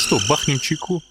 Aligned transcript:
Что, 0.00 0.18
бахнем 0.30 0.58
чайку? 0.58 1.02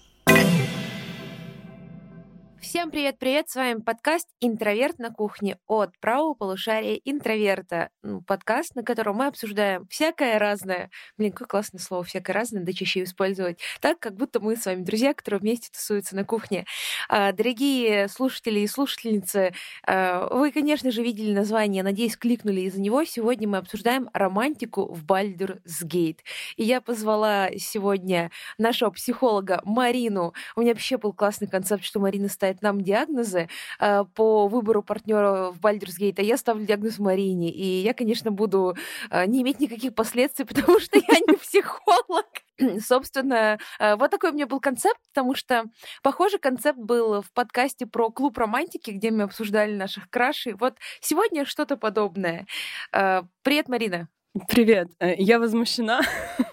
Привет-привет, 3.10 3.50
с 3.50 3.56
вами 3.56 3.80
подкаст 3.80 4.28
«Интроверт 4.40 5.00
на 5.00 5.10
кухне» 5.10 5.58
от 5.66 5.98
правого 5.98 6.34
полушария 6.34 7.00
интроверта. 7.04 7.90
Ну, 8.02 8.20
подкаст, 8.20 8.76
на 8.76 8.84
котором 8.84 9.16
мы 9.16 9.26
обсуждаем 9.26 9.88
всякое 9.88 10.38
разное. 10.38 10.90
Блин, 11.18 11.32
какое 11.32 11.48
классное 11.48 11.80
слово 11.80 12.04
«всякое 12.04 12.34
разное», 12.34 12.62
да 12.62 12.72
чаще 12.72 13.02
использовать. 13.02 13.58
Так, 13.80 13.98
как 13.98 14.14
будто 14.14 14.38
мы 14.38 14.54
с 14.54 14.64
вами 14.64 14.84
друзья, 14.84 15.12
которые 15.12 15.40
вместе 15.40 15.70
тусуются 15.72 16.14
на 16.14 16.24
кухне. 16.24 16.66
А, 17.08 17.32
дорогие 17.32 18.06
слушатели 18.08 18.60
и 18.60 18.68
слушательницы, 18.68 19.54
а, 19.84 20.28
вы, 20.32 20.52
конечно 20.52 20.92
же, 20.92 21.02
видели 21.02 21.32
название, 21.34 21.82
надеюсь, 21.82 22.16
кликнули 22.16 22.60
из-за 22.62 22.80
него. 22.80 23.02
Сегодня 23.04 23.48
мы 23.48 23.58
обсуждаем 23.58 24.08
романтику 24.12 24.86
в 24.92 25.04
Gate. 25.04 26.18
И 26.56 26.62
я 26.62 26.80
позвала 26.80 27.48
сегодня 27.56 28.30
нашего 28.56 28.90
психолога 28.90 29.62
Марину. 29.64 30.32
У 30.54 30.60
меня 30.60 30.74
вообще 30.74 30.96
был 30.96 31.12
классный 31.12 31.48
концепт, 31.48 31.82
что 31.82 31.98
Марина 31.98 32.28
ставит 32.28 32.62
нам 32.62 32.78
диагнозы 33.00 33.48
э, 33.78 34.04
по 34.14 34.48
выбору 34.48 34.82
партнера 34.82 35.50
в 35.50 35.60
Baldur's 35.60 35.98
Gate, 36.00 36.14
а 36.18 36.22
я 36.22 36.36
ставлю 36.36 36.64
диагноз 36.66 36.98
Марине. 36.98 37.50
И 37.50 37.82
я, 37.82 37.94
конечно, 37.94 38.30
буду 38.30 38.76
э, 39.10 39.26
не 39.26 39.42
иметь 39.42 39.60
никаких 39.60 39.94
последствий, 39.94 40.44
потому 40.46 40.80
что 40.80 40.98
я 40.98 41.18
не 41.26 41.36
психолог. 41.36 42.26
Собственно, 42.86 43.58
э, 43.78 43.96
вот 43.96 44.10
такой 44.10 44.30
у 44.30 44.34
меня 44.34 44.46
был 44.46 44.60
концепт, 44.60 45.00
потому 45.12 45.34
что 45.34 45.64
похожий 46.02 46.38
концепт 46.38 46.78
был 46.78 47.22
в 47.22 47.32
подкасте 47.32 47.86
про 47.86 48.10
клуб 48.10 48.38
романтики, 48.38 48.90
где 48.90 49.10
мы 49.10 49.24
обсуждали 49.24 49.74
наших 49.74 50.08
крашей. 50.10 50.54
Вот 50.54 50.74
сегодня 51.00 51.44
что-то 51.44 51.76
подобное. 51.76 52.46
Привет, 52.90 53.68
Марина. 53.68 54.08
Привет. 54.48 54.88
Я 55.00 55.38
возмущена. 55.38 56.00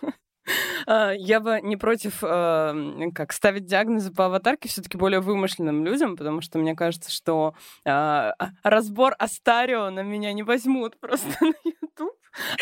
А, 0.88 1.12
я 1.12 1.42
бы 1.42 1.60
не 1.62 1.76
против 1.76 2.24
а, 2.24 2.74
как 3.14 3.34
ставить 3.34 3.66
диагнозы 3.66 4.12
по 4.12 4.28
аватарке 4.28 4.70
все-таки 4.70 4.98
более 4.98 5.20
вымышленным 5.20 5.84
людям, 5.84 6.16
потому 6.16 6.40
что 6.40 6.60
мне 6.60 6.76
кажется, 6.76 7.12
что 7.12 7.56
а, 7.86 8.34
разбор 8.64 9.14
Астарио 9.20 9.90
на 9.90 10.02
меня 10.02 10.32
не 10.32 10.44
возьмут 10.44 10.98
просто 11.00 11.28
на 11.42 11.54
YouTube. 11.64 12.14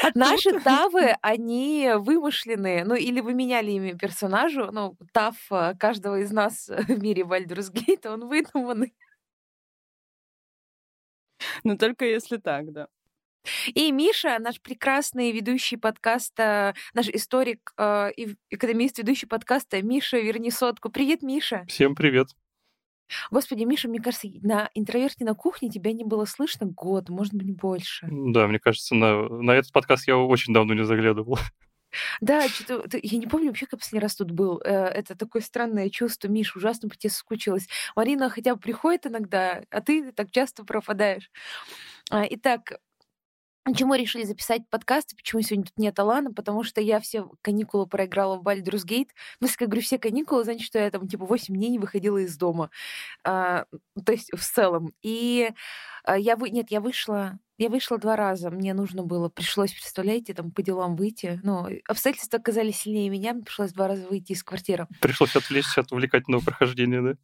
А 0.02 0.10
Наши 0.16 0.52
тут... 0.52 0.64
тавы, 0.64 1.16
они 1.22 1.92
вымышленные, 1.98 2.84
ну 2.84 2.96
или 2.96 3.22
вы 3.22 3.36
меняли 3.36 3.72
ими 3.72 3.92
персонажу, 3.92 4.72
ну 4.72 4.98
тав 5.14 5.36
каждого 5.80 6.20
из 6.20 6.32
нас 6.32 6.68
в 6.88 7.00
мире 7.00 7.24
Baldur's 7.24 7.72
Gate, 7.72 8.08
он 8.08 8.28
выдуманный. 8.28 8.94
Ну 11.64 11.78
только 11.78 12.06
если 12.06 12.38
так, 12.38 12.72
да. 12.72 12.88
И 13.74 13.92
Миша, 13.92 14.38
наш 14.40 14.62
прекрасный 14.62 15.32
ведущий 15.32 15.78
подкаста, 15.78 16.76
наш 16.94 17.08
историк 17.10 17.74
э, 17.78 18.12
и 18.16 18.36
экономист, 18.50 18.98
ведущий 18.98 19.28
подкаста 19.28 19.82
Миша 19.82 20.18
Верни 20.20 20.52
сотку. 20.52 20.90
Привет, 20.90 21.22
Миша. 21.22 21.66
Всем 21.68 21.96
привет. 21.96 22.30
Господи, 23.30 23.64
Миша, 23.64 23.88
мне 23.88 24.00
кажется, 24.00 24.28
на 24.42 24.70
интроверте 24.74 25.26
на 25.26 25.36
кухне 25.36 25.70
тебя 25.70 25.94
не 25.94 26.04
было 26.04 26.26
слышно 26.26 26.66
год, 26.66 27.10
может 27.10 27.34
быть, 27.34 27.56
больше. 27.56 28.08
Да, 28.10 28.48
мне 28.48 28.60
кажется, 28.60 28.96
на, 28.96 29.28
на 29.30 29.52
этот 29.52 29.72
подкаст 29.72 30.08
я 30.08 30.18
очень 30.18 30.54
давно 30.54 30.74
не 30.74 30.86
заглядывал. 30.86 31.38
Да, 32.20 32.46
что-то 32.50 33.00
я 33.02 33.18
не 33.18 33.26
помню 33.26 33.48
вообще, 33.48 33.68
как 33.68 33.80
последний 33.80 34.02
раз 34.02 34.18
тут 34.18 34.32
был. 34.32 34.60
Э, 34.66 34.88
это 34.88 35.16
такое 35.16 35.42
странное 35.42 35.90
чувство, 35.90 36.28
Миш, 36.28 36.54
ужасно 36.54 36.90
по 36.90 36.96
тебе 36.98 37.10
соскучилась. 37.10 37.70
Марина 37.96 38.30
хотя 38.30 38.56
бы 38.56 38.60
приходит 38.60 39.06
иногда, 39.06 39.64
а 39.70 39.80
ты 39.80 40.12
так 40.12 40.30
часто 40.32 40.66
пропадаешь. 40.66 41.32
А, 42.12 42.26
итак, 42.30 42.80
Почему 43.66 43.96
решили 43.96 44.24
записать 44.24 44.62
подкаст 44.70 45.14
и 45.14 45.16
почему 45.16 45.42
сегодня 45.42 45.66
тут 45.66 45.78
нет 45.78 45.98
Алана? 45.98 46.32
Потому 46.32 46.64
что 46.64 46.82
я 46.82 47.00
все 47.00 47.28
каникулы 47.42 47.88
проиграла 47.88 48.38
в 48.38 48.44
Baldur's 48.44 48.86
Gate. 48.86 49.10
Ну, 49.40 49.48
если 49.48 49.64
я 49.64 49.68
говорю 49.68 49.82
все 49.82 49.98
каникулы, 49.98 50.44
значит, 50.44 50.68
что 50.68 50.78
я 50.78 50.92
там 50.92 51.08
типа 51.08 51.26
8 51.26 51.52
дней 51.56 51.72
не 51.72 51.80
выходила 51.80 52.20
из 52.20 52.38
дома. 52.38 52.70
А, 53.24 53.66
то 54.06 54.12
есть 54.12 54.32
в 54.32 54.40
целом. 54.40 54.94
И 55.02 55.50
а, 56.04 56.16
я 56.16 56.36
вы... 56.36 56.52
Нет, 56.52 56.70
я 56.70 56.80
вышла 56.80 57.40
я 57.58 57.70
вышла 57.70 57.98
два 57.98 58.16
раза. 58.16 58.52
Мне 58.52 58.74
нужно 58.74 59.04
было, 59.04 59.30
пришлось, 59.30 59.72
представляете, 59.72 60.34
там 60.34 60.52
по 60.52 60.62
делам 60.62 60.96
выйти. 60.96 61.40
Ну, 61.42 61.68
обстоятельства 61.88 62.38
оказались 62.38 62.82
сильнее 62.82 63.10
меня, 63.10 63.34
мне 63.34 63.44
пришлось 63.44 63.72
два 63.72 63.88
раза 63.88 64.08
выйти 64.08 64.34
из 64.34 64.44
квартиры. 64.44 64.88
Пришлось 65.00 65.36
отвлечься 65.36 65.82
от 65.82 65.92
увлекательного 65.92 66.42
прохождения, 66.42 67.02
да? 67.02 67.16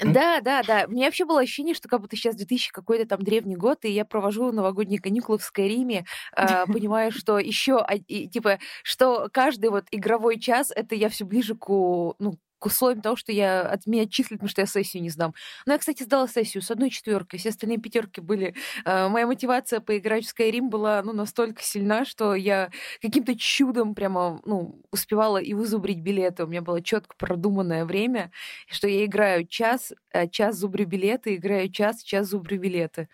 Да, 0.00 0.40
да, 0.40 0.62
да. 0.64 0.84
У 0.88 0.90
меня 0.90 1.06
вообще 1.06 1.24
было 1.24 1.40
ощущение, 1.40 1.74
что 1.74 1.88
как 1.88 2.00
будто 2.00 2.16
сейчас 2.16 2.34
2000 2.34 2.72
какой-то 2.72 3.06
там 3.06 3.22
древний 3.22 3.54
год, 3.56 3.84
и 3.84 3.90
я 3.90 4.04
провожу 4.04 4.50
новогодние 4.50 5.00
каникулы 5.00 5.38
в 5.38 5.44
Скайриме, 5.44 6.04
э, 6.36 6.66
понимаю, 6.66 7.12
что 7.12 7.38
еще, 7.38 7.86
типа, 8.08 8.58
что 8.82 9.28
каждый 9.32 9.70
вот 9.70 9.84
игровой 9.92 10.40
час, 10.40 10.72
это 10.74 10.96
я 10.96 11.08
все 11.08 11.24
ближе 11.24 11.54
к, 11.54 11.68
ну, 11.68 12.34
к 12.64 12.66
условиям 12.66 13.02
того, 13.02 13.14
что 13.14 13.30
я 13.30 13.60
от 13.60 13.86
меня 13.86 14.04
отчислят, 14.04 14.38
потому 14.38 14.48
что 14.48 14.62
я 14.62 14.66
сессию 14.66 15.02
не 15.02 15.10
сдам. 15.10 15.34
Но 15.66 15.74
я, 15.74 15.78
кстати, 15.78 16.02
сдала 16.02 16.26
сессию 16.26 16.62
с 16.62 16.70
одной 16.70 16.88
четверкой, 16.88 17.38
все 17.38 17.50
остальные 17.50 17.76
пятерки 17.76 18.22
были. 18.22 18.54
Э, 18.86 19.08
моя 19.08 19.26
мотивация 19.26 19.80
поиграть 19.80 20.24
в 20.24 20.34
Skyrim 20.34 20.70
была 20.70 21.02
ну, 21.02 21.12
настолько 21.12 21.62
сильна, 21.62 22.06
что 22.06 22.34
я 22.34 22.70
каким-то 23.02 23.36
чудом 23.36 23.94
прямо 23.94 24.40
ну, 24.46 24.80
успевала 24.90 25.36
и 25.36 25.52
вызубрить 25.52 25.98
билеты. 25.98 26.44
У 26.44 26.46
меня 26.46 26.62
было 26.62 26.80
четко 26.80 27.14
продуманное 27.18 27.84
время, 27.84 28.30
что 28.70 28.88
я 28.88 29.04
играю 29.04 29.46
час, 29.46 29.92
э, 30.14 30.26
час 30.28 30.56
зубрю 30.56 30.86
билеты, 30.86 31.34
играю 31.34 31.68
час, 31.70 32.02
час 32.02 32.28
зубрю 32.28 32.58
билеты. 32.58 33.10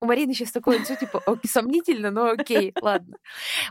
У 0.00 0.06
Марины 0.06 0.34
сейчас 0.34 0.52
такое 0.52 0.78
лицо, 0.78 0.94
типа, 0.94 1.22
сомнительно, 1.46 2.10
но 2.10 2.30
окей, 2.30 2.72
ладно. 2.82 3.16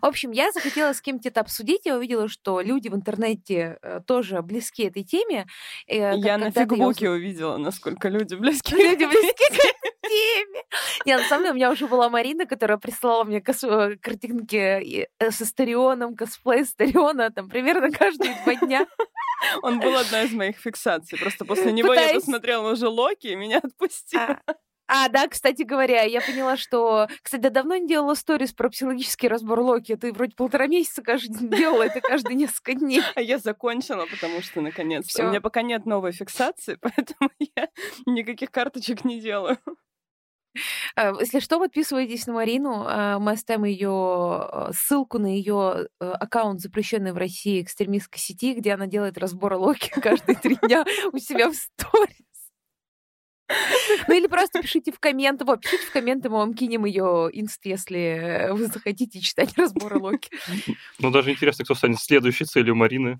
В 0.01 0.05
общем, 0.05 0.31
я 0.31 0.51
захотела 0.51 0.93
с 0.93 1.01
кем-то 1.01 1.29
это 1.29 1.41
обсудить. 1.41 1.81
Я 1.85 1.97
увидела, 1.97 2.27
что 2.27 2.61
люди 2.61 2.87
в 2.87 2.95
интернете 2.95 3.77
э, 3.81 4.01
тоже 4.05 4.41
близки 4.41 4.83
этой 4.83 5.03
теме. 5.03 5.45
Э, 5.87 6.17
я 6.17 6.37
на 6.39 6.49
фигбуке 6.49 7.05
я... 7.05 7.11
увидела, 7.11 7.57
насколько 7.57 8.09
люди 8.09 8.33
близки. 8.35 8.75
Люди 8.75 9.05
близки 9.05 9.33
к 9.33 9.53
этой 9.53 9.75
теме. 10.01 10.63
Нет, 11.05 11.21
на 11.21 11.27
самом 11.27 11.43
деле, 11.43 11.51
у 11.51 11.55
меня 11.55 11.71
уже 11.71 11.87
была 11.87 12.09
Марина, 12.09 12.45
которая 12.45 12.79
прислала 12.79 13.23
мне. 13.23 13.37
Э, 13.37 13.95
картинки 14.01 15.07
со 15.29 15.45
Старионом, 15.45 16.15
косплей 16.15 16.65
Стариона, 16.65 17.29
там, 17.29 17.49
примерно 17.49 17.91
каждые 17.91 18.35
два 18.43 18.55
дня. 18.55 18.87
Он 19.61 19.79
был 19.79 19.95
одна 19.95 20.23
из 20.23 20.31
моих 20.31 20.57
фиксаций. 20.57 21.19
Просто 21.19 21.45
после 21.45 21.71
него 21.71 21.93
я 21.93 22.13
посмотрела 22.15 22.71
уже 22.71 22.87
Локи, 22.87 23.27
и 23.27 23.35
меня 23.35 23.59
отпустила. 23.59 24.39
А, 24.87 25.09
да, 25.09 25.27
кстати 25.27 25.63
говоря, 25.63 26.03
я 26.03 26.21
поняла, 26.21 26.57
что... 26.57 27.07
Кстати, 27.21 27.47
давно 27.49 27.75
не 27.77 27.87
делала 27.87 28.13
сторис 28.13 28.53
про 28.53 28.69
психологический 28.69 29.27
разбор 29.27 29.59
Локи. 29.59 29.95
Ты 29.95 30.13
вроде 30.13 30.35
полтора 30.35 30.67
месяца 30.67 31.01
каждый 31.01 31.35
день 31.35 31.49
делала 31.49 31.83
это 31.83 32.01
каждые 32.01 32.35
несколько 32.35 32.75
дней. 32.75 33.01
А 33.15 33.21
я 33.21 33.37
закончила, 33.39 34.05
потому 34.05 34.41
что, 34.41 34.61
наконец, 34.61 35.07
Всё. 35.07 35.25
у 35.25 35.29
меня 35.29 35.41
пока 35.41 35.61
нет 35.61 35.85
новой 35.85 36.11
фиксации, 36.11 36.77
поэтому 36.81 37.31
я 37.55 37.69
никаких 38.05 38.51
карточек 38.51 39.05
не 39.05 39.19
делаю. 39.19 39.57
А, 40.95 41.13
если 41.19 41.39
что, 41.39 41.59
подписывайтесь 41.59 42.27
на 42.27 42.33
Марину. 42.33 42.85
А, 42.87 43.19
мы 43.19 43.31
оставим 43.31 43.65
ее 43.65 43.89
а, 43.89 44.71
ссылку 44.73 45.19
на 45.19 45.27
ее 45.27 45.87
аккаунт, 45.99 46.61
запрещенный 46.61 47.11
в 47.11 47.17
России 47.17 47.61
экстремистской 47.61 48.19
сети, 48.19 48.53
где 48.53 48.73
она 48.73 48.87
делает 48.87 49.17
разбор 49.17 49.53
Локи 49.55 49.89
каждые 50.01 50.35
три 50.35 50.57
дня 50.61 50.85
у 51.11 51.17
себя 51.17 51.49
в 51.49 51.55
сторис. 51.55 52.15
Ну 54.07 54.15
или 54.15 54.27
просто 54.27 54.61
пишите 54.61 54.91
в 54.91 54.99
комменты. 54.99 55.45
Вот, 55.45 55.61
пишите 55.61 55.85
в 55.85 55.91
комменты, 55.91 56.29
мы 56.29 56.37
вам 56.37 56.53
кинем 56.53 56.85
ее 56.85 57.29
инст, 57.31 57.65
если 57.65 58.49
вы 58.51 58.67
захотите 58.67 59.19
читать 59.19 59.53
разборы 59.57 59.99
Локи. 59.99 60.29
Ну 60.99 61.11
даже 61.11 61.31
интересно, 61.31 61.65
кто 61.65 61.75
станет 61.75 61.99
следующей 61.99 62.45
целью 62.45 62.75
Марины. 62.75 63.19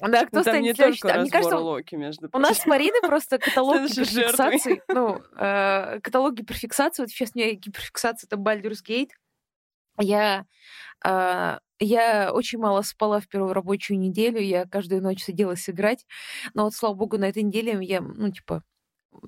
Да, 0.00 0.26
кто 0.26 0.42
станет 0.42 0.62
не 0.62 0.74
следующий? 0.74 1.06
Мне 1.20 1.30
кажется, 1.30 1.58
Локи, 1.58 1.94
между 1.94 2.28
у 2.32 2.38
нас 2.38 2.58
с 2.58 2.66
Мариной 2.66 3.00
просто 3.02 3.38
каталог 3.38 3.88
гиперфиксаций. 3.88 4.82
Ну, 4.88 5.22
э, 5.38 6.00
каталог 6.00 6.34
гиперфиксации. 6.34 7.02
Вот 7.02 7.10
сейчас 7.10 7.30
у 7.34 7.38
меня 7.38 7.52
гиперфиксация 7.52 8.26
это 8.26 8.36
Baldur's 8.36 8.82
Gate. 8.86 9.10
Я 10.00 10.46
э, 11.04 11.58
я 11.80 12.32
очень 12.32 12.58
мало 12.58 12.82
спала 12.82 13.20
в 13.20 13.28
первую 13.28 13.52
рабочую 13.52 13.98
неделю, 13.98 14.40
я 14.40 14.66
каждую 14.66 15.02
ночь 15.02 15.24
садилась 15.24 15.68
играть, 15.68 16.06
но 16.54 16.64
вот, 16.64 16.74
слава 16.74 16.94
богу, 16.94 17.18
на 17.18 17.28
этой 17.28 17.42
неделе 17.42 17.78
я, 17.82 18.00
ну, 18.00 18.30
типа, 18.30 18.62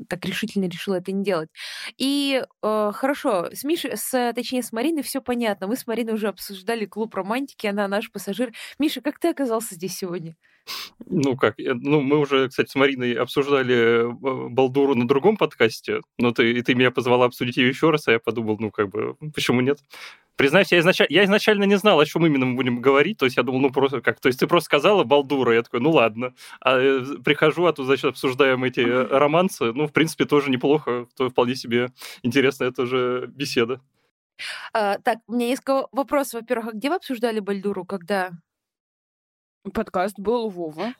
так 0.08 0.24
решительно 0.24 0.66
решила 0.66 0.96
это 0.96 1.12
не 1.12 1.24
делать. 1.24 1.48
И 1.96 2.42
э, 2.62 2.92
хорошо, 2.94 3.48
с 3.52 3.64
Мишей, 3.64 3.96
с, 3.96 4.32
точнее, 4.34 4.62
с 4.62 4.72
Мариной 4.72 5.02
все 5.02 5.20
понятно. 5.20 5.66
Мы 5.66 5.76
с 5.76 5.86
Мариной 5.86 6.14
уже 6.14 6.28
обсуждали 6.28 6.86
клуб 6.86 7.14
романтики, 7.14 7.66
она 7.66 7.88
наш 7.88 8.10
пассажир. 8.12 8.52
Миша, 8.78 9.00
как 9.00 9.18
ты 9.18 9.28
оказался 9.28 9.74
здесь 9.74 9.96
сегодня? 9.96 10.36
Ну 11.06 11.36
как, 11.36 11.54
ну 11.58 12.00
мы 12.00 12.18
уже, 12.18 12.48
кстати, 12.48 12.70
с 12.70 12.74
Мариной 12.74 13.14
обсуждали 13.14 13.74
э, 13.74 14.48
Балдуру 14.50 14.94
на 14.94 15.06
другом 15.06 15.36
подкасте, 15.36 16.00
но 16.18 16.32
ты, 16.32 16.52
и 16.52 16.62
ты 16.62 16.74
меня 16.74 16.90
позвала 16.90 17.26
обсудить 17.26 17.56
ее 17.56 17.68
еще 17.68 17.90
раз, 17.90 18.08
а 18.08 18.12
я 18.12 18.18
подумал, 18.18 18.56
ну 18.58 18.70
как 18.70 18.88
бы, 18.88 19.16
почему 19.34 19.60
нет? 19.60 19.78
Признаюсь, 20.36 20.70
я 20.70 20.80
изначально, 20.80 21.12
я 21.12 21.24
изначально 21.24 21.64
не 21.64 21.76
знал, 21.76 21.98
о 21.98 22.04
чем 22.04 22.26
именно 22.26 22.44
мы 22.44 22.56
будем 22.56 22.82
говорить. 22.82 23.16
То 23.16 23.24
есть 23.24 23.38
я 23.38 23.42
думал, 23.42 23.60
ну 23.60 23.70
просто 23.70 24.02
как. 24.02 24.20
То 24.20 24.26
есть 24.28 24.38
ты 24.38 24.46
просто 24.46 24.66
сказала 24.66 25.02
Балдура, 25.02 25.54
я 25.54 25.62
такой, 25.62 25.80
ну 25.80 25.90
ладно. 25.90 26.34
А 26.60 26.78
э, 26.78 27.00
прихожу, 27.24 27.64
а 27.64 27.72
тут, 27.72 27.86
значит, 27.86 28.04
обсуждаем 28.04 28.62
эти 28.62 28.80
э, 28.80 29.06
романсы. 29.06 29.72
Ну, 29.72 29.86
в 29.86 29.92
принципе, 29.92 30.26
тоже 30.26 30.50
неплохо. 30.50 31.06
То 31.16 31.30
вполне 31.30 31.54
себе 31.54 31.88
интересная 32.22 32.70
тоже 32.70 33.30
беседа. 33.34 33.80
А, 34.74 34.98
так, 34.98 35.18
у 35.26 35.32
меня 35.32 35.48
есть 35.48 35.62
вопрос. 35.66 36.34
Во-первых, 36.34 36.68
а 36.68 36.72
где 36.72 36.90
вы 36.90 36.96
обсуждали 36.96 37.40
Бальдуру, 37.40 37.86
когда? 37.86 38.32
Подкаст 39.72 40.18
был 40.18 40.46
у 40.46 40.48
Вова. 40.48 40.94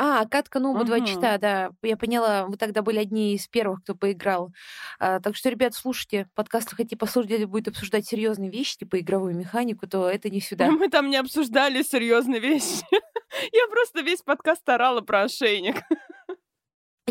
А, 0.00 0.26
катка 0.26 0.60
Нуба 0.60 0.84
два 0.84 0.98
Мгм. 0.98 1.06
чита, 1.06 1.38
да. 1.38 1.70
Я 1.82 1.96
поняла, 1.96 2.46
вы 2.46 2.56
тогда 2.56 2.82
были 2.82 2.98
одни 2.98 3.34
из 3.34 3.48
первых, 3.48 3.82
кто 3.82 3.96
поиграл. 3.96 4.52
А, 5.00 5.18
так 5.18 5.34
что, 5.34 5.48
ребят, 5.50 5.74
слушайте, 5.74 6.28
подкаст 6.36 6.72
хотите 6.72 6.96
послушать, 6.96 7.32
где 7.32 7.46
будет 7.46 7.66
обсуждать 7.66 8.06
серьезные 8.06 8.48
вещи, 8.48 8.78
типа 8.78 9.00
игровую 9.00 9.34
механику, 9.36 9.88
то 9.88 10.08
это 10.08 10.30
не 10.30 10.40
сюда. 10.40 10.70
Мы 10.70 10.88
там 10.88 11.10
не 11.10 11.16
обсуждали 11.16 11.82
серьезные 11.82 12.40
вещи. 12.40 12.84
Я 13.52 13.66
просто 13.70 14.02
весь 14.02 14.22
подкаст 14.22 14.68
орала 14.68 15.00
про 15.00 15.22
ошейник. 15.22 15.76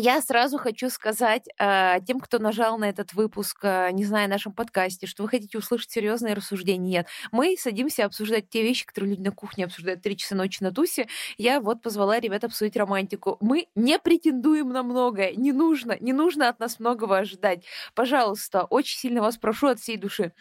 Я 0.00 0.20
сразу 0.22 0.58
хочу 0.58 0.90
сказать 0.90 1.48
а, 1.58 1.98
тем, 1.98 2.20
кто 2.20 2.38
нажал 2.38 2.78
на 2.78 2.88
этот 2.88 3.14
выпуск, 3.14 3.58
а, 3.64 3.90
не 3.90 4.04
зная 4.04 4.26
о 4.26 4.28
нашем 4.28 4.52
подкасте, 4.52 5.08
что 5.08 5.24
вы 5.24 5.28
хотите 5.28 5.58
услышать 5.58 5.90
серьезные 5.90 6.34
рассуждения. 6.34 6.88
Нет, 6.88 7.08
мы 7.32 7.56
садимся 7.58 8.04
обсуждать 8.04 8.48
те 8.48 8.62
вещи, 8.62 8.86
которые 8.86 9.16
люди 9.16 9.22
на 9.22 9.32
кухне 9.32 9.64
обсуждают 9.64 10.00
три 10.00 10.16
часа 10.16 10.36
ночи 10.36 10.62
на 10.62 10.70
тусе. 10.70 11.08
Я 11.36 11.60
вот 11.60 11.82
позвала 11.82 12.20
ребят 12.20 12.44
обсудить 12.44 12.76
романтику. 12.76 13.38
Мы 13.40 13.66
не 13.74 13.98
претендуем 13.98 14.68
на 14.68 14.84
многое. 14.84 15.32
Не 15.32 15.50
нужно, 15.50 15.96
не 15.98 16.12
нужно 16.12 16.48
от 16.48 16.60
нас 16.60 16.78
многого 16.78 17.18
ожидать. 17.18 17.64
Пожалуйста, 17.96 18.62
очень 18.62 18.98
сильно 18.98 19.20
вас 19.20 19.36
прошу 19.36 19.66
от 19.66 19.80
всей 19.80 19.96
души. 19.96 20.32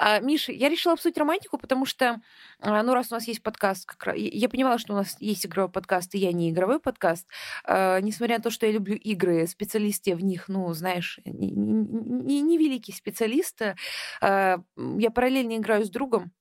А, 0.00 0.18
Миша, 0.18 0.50
я 0.50 0.68
решила 0.68 0.94
обсудить 0.94 1.18
романтику, 1.18 1.56
потому 1.56 1.86
что, 1.86 2.20
а, 2.58 2.82
ну, 2.82 2.94
раз 2.94 3.12
у 3.12 3.14
нас 3.14 3.28
есть 3.28 3.44
подкаст, 3.44 3.86
как 3.86 4.06
раз, 4.06 4.16
я- 4.16 4.48
понимала, 4.48 4.76
что 4.78 4.92
у 4.92 4.96
нас 4.96 5.16
есть 5.20 5.46
игровой 5.46 5.70
подкаст, 5.70 6.16
и 6.16 6.18
я 6.18 6.32
не 6.32 6.50
игровой 6.50 6.80
подкаст, 6.80 7.28
а, 7.62 8.00
несмотря 8.00 8.38
на 8.38 8.42
то, 8.42 8.50
что 8.50 8.66
я 8.66 8.72
люблю 8.72 8.98
игры, 9.04 9.46
специалист 9.46 10.06
я 10.08 10.16
в 10.16 10.22
них, 10.24 10.48
ну, 10.48 10.72
знаешь, 10.74 11.20
не, 11.24 11.50
не- 11.52 12.40
не 12.42 12.58
великий 12.58 12.92
специалист. 12.92 13.60
а, 14.20 14.58
м, 14.76 14.98
Я 14.98 15.10
параллельно 15.10 15.56
играю 15.56 15.84
с 15.84 15.90
другом. 15.90 16.32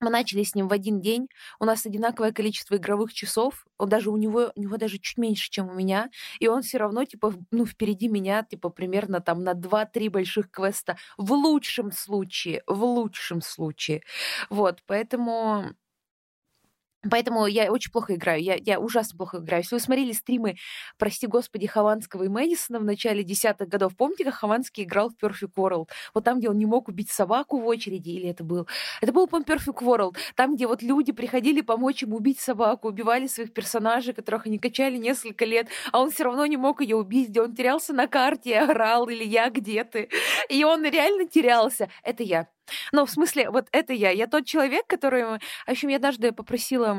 Мы 0.00 0.10
начали 0.10 0.44
с 0.44 0.54
ним 0.54 0.68
в 0.68 0.72
один 0.72 1.00
день. 1.00 1.28
У 1.58 1.64
нас 1.64 1.84
одинаковое 1.84 2.30
количество 2.32 2.76
игровых 2.76 3.12
часов. 3.12 3.66
Он 3.78 3.88
даже 3.88 4.10
у 4.10 4.16
него, 4.16 4.52
у 4.54 4.60
него 4.60 4.76
даже 4.76 4.98
чуть 4.98 5.18
меньше, 5.18 5.50
чем 5.50 5.68
у 5.68 5.74
меня. 5.74 6.08
И 6.38 6.46
он 6.46 6.62
все 6.62 6.78
равно, 6.78 7.04
типа, 7.04 7.34
ну, 7.50 7.66
впереди 7.66 8.06
меня, 8.08 8.44
типа, 8.44 8.68
примерно 8.70 9.20
там 9.20 9.42
на 9.42 9.54
2-3 9.54 10.08
больших 10.08 10.50
квеста. 10.52 10.96
В 11.16 11.32
лучшем 11.32 11.90
случае. 11.90 12.62
В 12.68 12.84
лучшем 12.84 13.42
случае. 13.42 14.02
Вот, 14.50 14.82
поэтому... 14.86 15.74
Поэтому 17.08 17.46
я 17.46 17.70
очень 17.70 17.92
плохо 17.92 18.16
играю. 18.16 18.42
Я, 18.42 18.56
я 18.56 18.80
ужасно 18.80 19.16
плохо 19.16 19.38
играю. 19.38 19.62
Если 19.62 19.76
вы 19.76 19.80
смотрели 19.80 20.12
стримы, 20.12 20.56
прости 20.98 21.28
господи, 21.28 21.66
Хованского 21.68 22.24
и 22.24 22.28
Мэдисона 22.28 22.80
в 22.80 22.84
начале 22.84 23.22
десятых 23.22 23.68
годов, 23.68 23.96
помните, 23.96 24.24
как 24.24 24.34
Хованский 24.34 24.82
играл 24.82 25.10
в 25.10 25.24
Perfect 25.24 25.54
World? 25.56 25.88
Вот 26.12 26.24
там, 26.24 26.40
где 26.40 26.48
он 26.48 26.58
не 26.58 26.66
мог 26.66 26.88
убить 26.88 27.10
собаку 27.10 27.60
в 27.60 27.66
очереди, 27.66 28.10
или 28.10 28.28
это 28.28 28.42
был... 28.42 28.66
Это 29.00 29.12
был, 29.12 29.28
по 29.28 29.36
Perfect 29.36 29.80
World. 29.80 30.16
Там, 30.34 30.56
где 30.56 30.66
вот 30.66 30.82
люди 30.82 31.12
приходили 31.12 31.60
помочь 31.60 32.02
ему 32.02 32.16
убить 32.16 32.40
собаку, 32.40 32.88
убивали 32.88 33.28
своих 33.28 33.52
персонажей, 33.52 34.12
которых 34.12 34.46
они 34.46 34.58
качали 34.58 34.96
несколько 34.96 35.44
лет, 35.44 35.68
а 35.92 36.00
он 36.00 36.10
все 36.10 36.24
равно 36.24 36.46
не 36.46 36.56
мог 36.56 36.80
ее 36.80 36.96
убить, 36.96 37.28
где 37.28 37.42
он 37.42 37.54
терялся 37.54 37.92
на 37.92 38.08
карте, 38.08 38.58
орал, 38.58 39.08
или 39.08 39.24
я 39.24 39.50
где 39.50 39.84
ты. 39.84 40.08
И 40.48 40.64
он 40.64 40.82
реально 40.84 41.28
терялся. 41.28 41.88
Это 42.02 42.24
я. 42.24 42.48
Ну, 42.92 43.06
в 43.06 43.10
смысле, 43.10 43.50
вот 43.50 43.68
это 43.72 43.92
я. 43.92 44.10
Я 44.10 44.26
тот 44.26 44.46
человек, 44.46 44.86
который... 44.86 45.24
В 45.24 45.40
общем, 45.66 45.88
я 45.88 45.96
однажды 45.96 46.32
попросила 46.32 46.94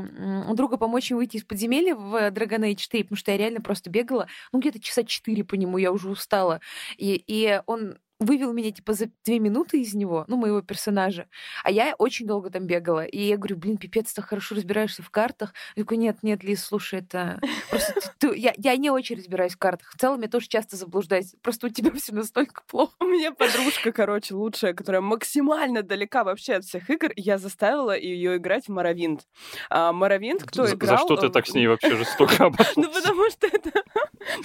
друга 0.53 0.77
помочь 0.77 1.09
мне 1.09 1.17
выйти 1.17 1.37
из 1.37 1.43
подземелья 1.43 1.95
в 1.95 2.15
Dragon 2.31 2.61
Age 2.71 2.87
3, 2.89 3.03
потому 3.03 3.17
что 3.17 3.31
я 3.31 3.37
реально 3.37 3.61
просто 3.61 3.89
бегала, 3.89 4.27
ну, 4.51 4.59
где-то 4.59 4.79
часа 4.79 5.03
четыре 5.03 5.43
по 5.43 5.55
нему, 5.55 5.77
я 5.77 5.91
уже 5.91 6.09
устала. 6.09 6.61
И, 6.97 7.23
и 7.27 7.61
он 7.65 7.97
вывел 8.19 8.51
меня, 8.53 8.71
типа, 8.71 8.93
за 8.93 9.09
две 9.25 9.39
минуты 9.39 9.81
из 9.81 9.93
него, 9.93 10.25
ну, 10.27 10.35
моего 10.37 10.61
персонажа. 10.61 11.27
А 11.63 11.71
я 11.71 11.95
очень 11.97 12.27
долго 12.27 12.49
там 12.49 12.65
бегала. 12.67 13.05
И 13.05 13.19
я 13.21 13.37
говорю, 13.37 13.57
блин, 13.57 13.77
пипец, 13.77 14.11
ты 14.13 14.21
хорошо 14.21 14.55
разбираешься 14.55 15.01
в 15.03 15.09
картах. 15.09 15.53
Я 15.75 15.83
такой, 15.83 15.97
нет, 15.97 16.17
нет, 16.21 16.43
Лиз, 16.43 16.63
слушай, 16.63 16.99
это... 16.99 17.39
Просто 17.69 17.93
ты- 17.93 18.29
ты- 18.31 18.37
я, 18.37 18.53
я 18.57 18.75
не 18.77 18.89
очень 18.89 19.15
разбираюсь 19.15 19.53
в 19.53 19.57
картах. 19.57 19.91
В 19.93 19.97
целом 19.97 20.21
я 20.21 20.27
тоже 20.27 20.47
часто 20.47 20.75
заблуждаюсь. 20.75 21.33
Просто 21.41 21.67
у 21.67 21.69
тебя 21.69 21.91
все 21.93 22.13
настолько 22.13 22.61
плохо. 22.67 22.93
У 22.99 23.05
меня 23.05 23.31
подружка, 23.31 23.91
короче, 23.91 24.33
лучшая, 24.35 24.73
которая 24.73 25.01
максимально 25.01 25.81
далека 25.81 26.23
вообще 26.23 26.55
от 26.55 26.65
всех 26.65 26.89
игр. 26.89 27.11
Я 27.15 27.37
заставила 27.37 27.97
ее 27.97 28.35
играть 28.37 28.65
в 28.67 28.71
Моровинт. 28.71 29.27
А 29.69 29.93
Моровинт, 29.93 30.43
кто 30.43 30.65
За- 30.65 30.75
играл... 30.75 30.97
За 30.97 31.03
что 31.05 31.15
ты 31.15 31.29
так 31.29 31.47
с 31.47 31.53
ней 31.53 31.67
вообще 31.67 31.95
жестоко 31.95 32.33
обошлась? 32.45 32.75
Ну, 32.75 32.91
потому 32.91 33.29
что 33.31 33.47
это 33.47 33.71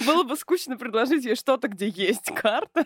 было 0.05 0.23
бы 0.23 0.37
скучно 0.37 0.77
предложить 0.77 1.25
ей 1.25 1.35
что-то, 1.35 1.67
где 1.67 1.87
есть 1.89 2.33
карта. 2.33 2.85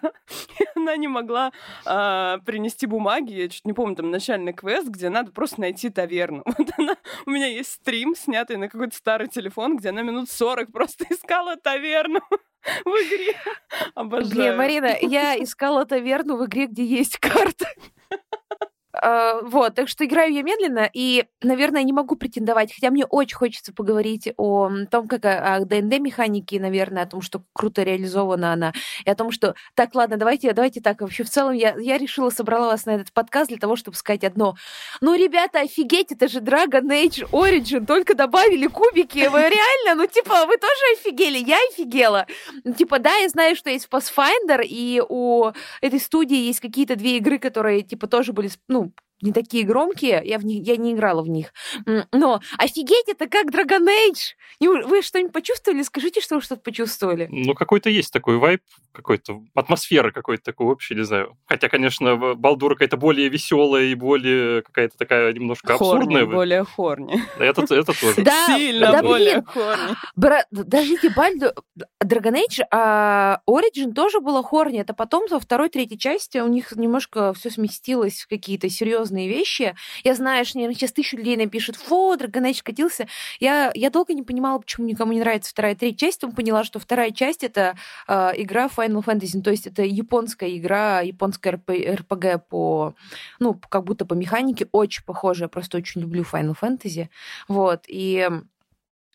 Она 0.80 0.96
не 0.96 1.08
могла 1.08 1.52
а, 1.86 2.40
принести 2.46 2.86
бумаги. 2.86 3.34
Я 3.34 3.50
чуть 3.50 3.66
не 3.66 3.74
помню, 3.74 3.96
там 3.96 4.12
начальный 4.12 4.54
квест, 4.54 4.88
где 4.88 5.10
надо 5.10 5.32
просто 5.32 5.62
найти 5.62 5.90
таверну. 5.90 6.44
Вот 6.60 6.70
она... 6.78 6.96
У 7.26 7.32
меня 7.32 7.48
есть 7.48 7.74
стрим, 7.74 8.16
снятый 8.16 8.58
на 8.58 8.68
какой-то 8.68 8.96
старый 8.96 9.28
телефон, 9.28 9.78
где 9.78 9.90
она 9.90 10.02
минут 10.02 10.30
40 10.30 10.72
просто 10.72 11.06
искала 11.10 11.56
таверну 11.58 12.22
в 12.86 12.90
игре. 12.90 13.36
Обожаю. 13.96 14.32
Блин, 14.32 14.58
Марина, 14.58 14.96
я 15.02 15.42
искала 15.42 15.86
таверну 15.86 16.38
в 16.38 16.46
игре, 16.46 16.68
где 16.68 16.84
есть 16.84 17.18
карта. 17.18 17.68
А, 19.02 19.42
Вот, 19.42 19.76
так 19.76 19.88
что 19.88 20.06
играю 20.06 20.34
я 20.34 20.42
медленно, 20.44 20.90
и, 20.94 21.26
наверное, 21.42 21.84
не 21.84 21.94
могу 21.94 22.16
претендовать, 22.16 22.74
хотя 22.74 22.90
мне 22.90 23.06
очень 23.06 23.38
хочется 23.38 23.74
поговорить 23.74 24.30
о 24.38 24.70
том, 24.92 25.08
как 25.08 25.26
о, 25.26 25.56
о 25.56 25.66
ДНД-механике, 25.66 26.60
наверное, 26.60 27.04
о 27.04 27.06
том, 27.06 27.22
что 27.22 27.44
круто 27.54 27.84
реализована 27.84 28.54
она, 28.54 28.74
и 29.06 29.10
о 29.10 29.16
том, 29.16 29.32
что... 29.32 29.56
Так, 29.76 29.96
ладно, 29.96 30.18
давайте, 30.18 30.52
давайте 30.54 30.82
так. 30.82 31.02
Вообще, 31.02 31.24
в 31.24 31.30
целом, 31.30 31.54
я, 31.54 31.76
я 31.78 31.98
решила, 31.98 32.30
собрала 32.30 32.68
вас 32.68 32.86
на 32.86 32.92
этот 32.92 33.14
подкаст 33.14 33.50
для 33.50 33.58
того, 33.58 33.76
чтобы 33.76 33.98
сказать 33.98 34.24
одно. 34.24 34.56
Ну, 35.02 35.16
ребята, 35.16 35.62
офигеть, 35.62 36.12
это 36.12 36.28
же 36.28 36.40
Dragon 36.40 36.88
Age 36.88 37.30
Origin, 37.32 37.86
только 37.86 38.16
добавили 38.16 38.68
кубики. 38.68 39.28
Вы 39.28 39.40
реально, 39.40 39.96
ну, 39.96 40.08
типа, 40.08 40.46
вы 40.46 40.58
тоже 40.58 40.82
офигели? 41.00 41.38
Я 41.38 41.58
офигела. 41.72 42.26
Ну, 42.64 42.74
Типа, 42.74 43.00
да, 43.00 43.16
я 43.18 43.30
знаю, 43.30 43.56
что 43.56 43.70
есть 43.70 43.88
Pathfinder, 43.90 44.62
и 44.64 45.02
у 45.08 45.52
этой 45.82 46.00
студии 46.00 46.38
есть 46.38 46.60
какие-то 46.60 46.96
две 46.96 47.18
игры, 47.18 47.40
которые, 47.40 47.82
типа, 47.82 48.08
тоже 48.08 48.34
были, 48.34 48.50
ну, 48.68 48.89
не 49.22 49.32
такие 49.34 49.64
громкие, 49.64 50.22
я, 50.24 50.38
в 50.38 50.46
них, 50.46 50.66
я 50.66 50.78
не 50.78 50.94
играла 50.94 51.22
в 51.22 51.30
них. 51.30 51.54
Но 52.12 52.40
офигеть, 52.58 53.08
это 53.08 53.28
как 53.28 53.48
Dragon 53.48 53.86
Age! 53.86 54.36
Вы 54.60 55.02
что-нибудь 55.02 55.34
почувствовали? 55.34 55.84
Скажите, 55.84 56.22
что 56.22 56.36
вы 56.36 56.42
что-то 56.42 56.62
почувствовали. 56.62 57.28
Ну, 57.30 57.54
какой-то 57.54 57.90
есть 57.90 58.12
такой 58.12 58.38
вайб, 58.38 58.62
какой-то 58.92 59.42
атмосфера 59.56 60.12
какой-то 60.12 60.44
такой 60.44 60.68
общий, 60.68 60.96
не 60.96 61.04
знаю. 61.04 61.38
Хотя, 61.46 61.70
конечно, 61.70 62.36
Балдура 62.36 62.76
какая-то 62.76 62.98
более 62.98 63.30
веселая 63.30 63.86
и 63.86 63.96
более 63.96 64.62
какая-то 64.62 64.98
такая 64.98 65.34
немножко 65.34 65.78
Хорни, 65.78 66.00
абсурдная. 66.04 66.26
более 66.26 66.64
хорни. 66.64 67.22
Это, 67.38 67.62
это 67.74 68.00
тоже. 68.00 68.22
Да, 68.24 68.58
Сильно 68.58 68.92
да, 68.92 69.02
более 69.02 69.34
блин. 69.34 69.46
хорни. 69.46 69.96
Бра... 70.16 70.46
Подождите, 70.56 71.10
Бальду... 71.16 71.48
Dragon 72.04 72.36
Age, 72.36 72.64
а 72.72 73.42
Origin 73.50 73.94
тоже 73.94 74.20
было 74.20 74.44
хорни. 74.44 74.80
Это 74.80 74.94
потом, 74.94 75.26
во 75.30 75.40
второй, 75.40 75.70
третьей 75.70 75.98
части 75.98 76.38
у 76.40 76.48
них 76.48 76.72
немножко 76.76 77.34
все 77.34 77.50
сместилось 77.50 78.22
в 78.22 78.28
какие-то 78.28 78.70
серьезные 78.70 79.09
вещи. 79.10 79.76
Я 80.04 80.16
знаю, 80.16 80.46
что 80.46 80.58
наверное, 80.58 80.76
сейчас 80.76 80.92
тысячу 80.92 81.18
людей 81.18 81.38
напишут, 81.38 81.76
фу, 81.76 82.16
Age 82.16 82.62
катился. 82.64 83.08
Я, 83.40 83.72
я 83.74 83.90
долго 83.90 84.14
не 84.14 84.24
понимала, 84.24 84.60
почему 84.60 84.88
никому 84.88 85.14
не 85.14 85.20
нравится 85.20 85.52
вторая, 85.52 85.76
третья 85.76 86.08
часть. 86.08 86.22
Потом 86.22 86.36
поняла, 86.36 86.64
что 86.64 86.80
вторая 86.80 87.12
часть— 87.12 87.44
это 87.46 87.76
а, 88.08 88.32
игра 88.36 88.68
Final 88.68 89.04
Fantasy. 89.04 89.32
Ну, 89.36 89.42
То 89.42 89.52
есть 89.52 89.68
это 89.68 89.84
японская 89.84 90.50
игра, 90.58 91.02
японская 91.02 91.54
РП... 91.54 91.70
РПГ 91.72 92.48
по... 92.50 92.96
Ну, 93.40 93.60
как 93.70 93.84
будто 93.84 94.06
по 94.06 94.14
механике 94.14 94.68
очень 94.72 95.04
похожая. 95.04 95.50
Просто 95.50 95.78
очень 95.78 96.02
люблю 96.02 96.24
Final 96.24 96.56
Fantasy. 96.60 97.10
Вот. 97.48 97.84
И 97.88 98.30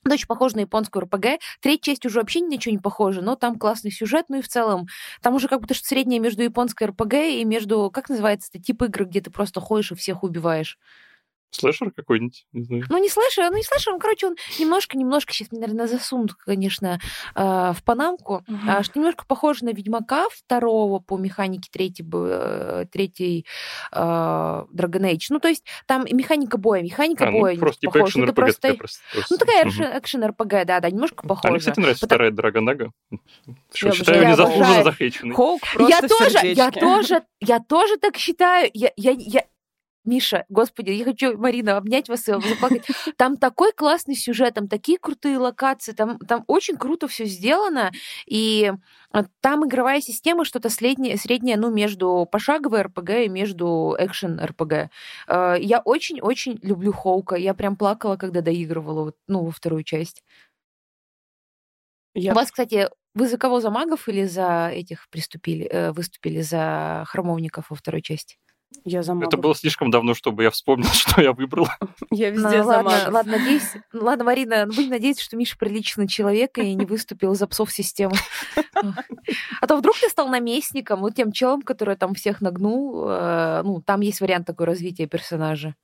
это 0.04 0.14
очень 0.14 0.26
похоже 0.26 0.56
на 0.56 0.60
японскую 0.60 1.02
РПГ. 1.04 1.40
Третья 1.60 1.92
часть 1.92 2.06
уже 2.06 2.18
вообще 2.20 2.40
ни 2.40 2.54
на 2.54 2.60
что 2.60 2.70
не 2.70 2.78
похожа, 2.78 3.22
но 3.22 3.36
там 3.36 3.58
классный 3.58 3.90
сюжет, 3.90 4.26
ну 4.28 4.38
и 4.38 4.42
в 4.42 4.48
целом 4.48 4.86
там 5.22 5.34
уже 5.34 5.48
как 5.48 5.60
будто 5.60 5.74
что 5.74 5.86
среднее 5.86 6.20
между 6.20 6.42
японской 6.42 6.84
РПГ 6.84 7.14
и 7.14 7.44
между, 7.44 7.90
как 7.92 8.08
называется 8.08 8.50
это, 8.52 8.62
тип 8.62 8.82
игры, 8.82 9.04
где 9.06 9.20
ты 9.20 9.30
просто 9.30 9.60
ходишь 9.60 9.92
и 9.92 9.94
всех 9.94 10.22
убиваешь. 10.22 10.78
Слэшер 11.54 11.92
какой-нибудь, 11.92 12.46
не 12.52 12.64
знаю. 12.64 12.84
Ну, 12.88 12.98
не 12.98 13.08
слэшер, 13.08 13.48
ну 13.50 13.56
не 13.56 13.62
слэшер, 13.62 13.92
он, 13.94 14.00
короче, 14.00 14.26
он 14.26 14.36
немножко-немножко, 14.58 15.32
сейчас 15.32 15.52
мне, 15.52 15.60
наверное, 15.60 15.86
засунут, 15.86 16.34
конечно, 16.34 16.98
э, 17.36 17.40
в 17.72 17.76
панамку, 17.84 18.42
а, 18.68 18.82
что 18.82 18.98
немножко 18.98 19.24
похоже 19.26 19.64
на 19.64 19.70
Ведьмака 19.70 20.26
второго 20.32 20.98
по 20.98 21.16
механике 21.16 21.68
третий, 21.72 22.04
э, 22.12 22.86
третий 22.90 23.46
э, 23.92 23.96
Dragon 23.96 25.12
Age. 25.12 25.26
Ну, 25.30 25.38
то 25.38 25.48
есть 25.48 25.64
там 25.86 26.04
и 26.04 26.12
механика 26.14 26.56
боя, 26.58 26.82
механика 26.82 27.28
А, 27.28 27.30
ну, 27.30 27.40
боя 27.40 27.56
просто 27.56 27.80
типа 27.82 27.98
экшен 28.00 28.22
Ну, 28.22 28.26
РПГ 28.28 28.34
просто- 28.36 28.60
такая 28.60 28.76
просто. 28.76 29.00
Ну, 29.30 29.36
такая 29.36 29.64
Мгм. 29.64 29.98
экшен 29.98 30.24
РПГ, 30.24 30.64
да, 30.66 30.80
да, 30.80 30.90
немножко 30.90 31.22
А 31.24 31.28
похожа. 31.28 31.50
мне, 31.52 31.58
кстати, 31.60 31.78
нравится 31.80 32.06
Потому- 32.06 32.16
вторая 32.16 32.30
Драгонага. 32.32 32.90
Что, 33.72 33.88
Я 33.88 33.92
считаю, 33.94 34.18
обожаю. 34.26 34.32
незаслуженно 34.48 34.82
захейченный. 34.84 35.34
Хоук 35.34 35.60
я 35.78 36.00
тоже, 36.02 36.38
я 36.48 36.70
тоже, 36.70 37.22
я 37.40 37.60
тоже 37.60 37.96
так 37.98 38.16
считаю. 38.16 38.70
Я, 38.74 38.90
я, 38.96 39.12
я, 39.16 39.44
Миша, 40.04 40.44
господи, 40.48 40.90
я 40.90 41.04
хочу, 41.04 41.36
Марина, 41.38 41.76
обнять 41.76 42.08
вас 42.08 42.28
и 42.28 42.32
заплакать. 42.32 42.86
Там 43.16 43.36
такой 43.36 43.72
классный 43.72 44.14
сюжет, 44.14 44.54
там 44.54 44.68
такие 44.68 44.98
крутые 44.98 45.38
локации, 45.38 45.92
там, 45.92 46.18
там 46.18 46.44
очень 46.46 46.76
круто 46.76 47.08
все 47.08 47.24
сделано, 47.24 47.90
и 48.26 48.72
э, 49.12 49.22
там 49.40 49.66
игровая 49.66 50.00
система 50.00 50.44
что-то 50.44 50.68
среднее, 50.68 51.16
среднее, 51.16 51.56
ну, 51.56 51.70
между 51.70 52.28
пошаговой 52.30 52.82
РПГ 52.82 53.10
и 53.24 53.28
между 53.28 53.96
экшен 53.98 54.38
РПГ. 54.40 54.90
Э, 55.28 55.56
я 55.58 55.80
очень-очень 55.80 56.58
люблю 56.62 56.92
Хоука, 56.92 57.36
я 57.36 57.54
прям 57.54 57.76
плакала, 57.76 58.16
когда 58.16 58.42
доигрывала, 58.42 59.14
ну, 59.26 59.44
во 59.44 59.50
вторую 59.50 59.84
часть. 59.84 60.22
Я... 62.14 62.32
У 62.32 62.34
вас, 62.34 62.50
кстати, 62.50 62.88
вы 63.14 63.28
за 63.28 63.38
кого, 63.38 63.60
за 63.60 63.70
магов 63.70 64.08
или 64.08 64.24
за 64.24 64.68
этих 64.72 65.08
приступили, 65.08 65.66
э, 65.66 65.92
выступили, 65.92 66.42
за 66.42 67.04
хромовников 67.06 67.70
во 67.70 67.76
второй 67.76 68.02
части? 68.02 68.36
Я 68.84 69.02
за 69.02 69.14
магов. 69.14 69.28
Это 69.28 69.36
было 69.36 69.54
слишком 69.54 69.90
давно, 69.90 70.14
чтобы 70.14 70.42
я 70.42 70.50
вспомнил, 70.50 70.88
что 70.92 71.22
я 71.22 71.32
выбрал. 71.32 71.68
Я 72.10 72.30
везде 72.30 72.58
ну, 72.58 72.64
за 72.64 72.64
ладно, 72.64 72.90
магов. 72.90 73.12
Ладно, 73.12 73.38
надеюсь, 73.38 73.72
ну, 73.92 74.04
ладно, 74.04 74.24
Марина, 74.24 74.66
будем 74.66 74.90
надеяться, 74.90 75.24
что 75.24 75.36
Миша 75.36 75.56
приличный 75.58 76.08
человек 76.08 76.58
и 76.58 76.74
не 76.74 76.84
выступил 76.84 77.34
за 77.34 77.46
псов 77.46 77.72
системы. 77.72 78.16
А 79.60 79.66
то 79.66 79.78
вдруг 79.78 79.96
ты 79.98 80.08
стал 80.10 80.28
наместником, 80.28 81.00
ну, 81.00 81.10
тем 81.10 81.32
челом, 81.32 81.62
который 81.62 81.96
там 81.96 82.14
всех 82.14 82.42
нагнул. 82.42 83.04
Э, 83.08 83.62
ну, 83.64 83.80
там 83.80 84.02
есть 84.02 84.20
вариант 84.20 84.46
такой 84.46 84.66
развития 84.66 85.06
персонажа. 85.06 85.74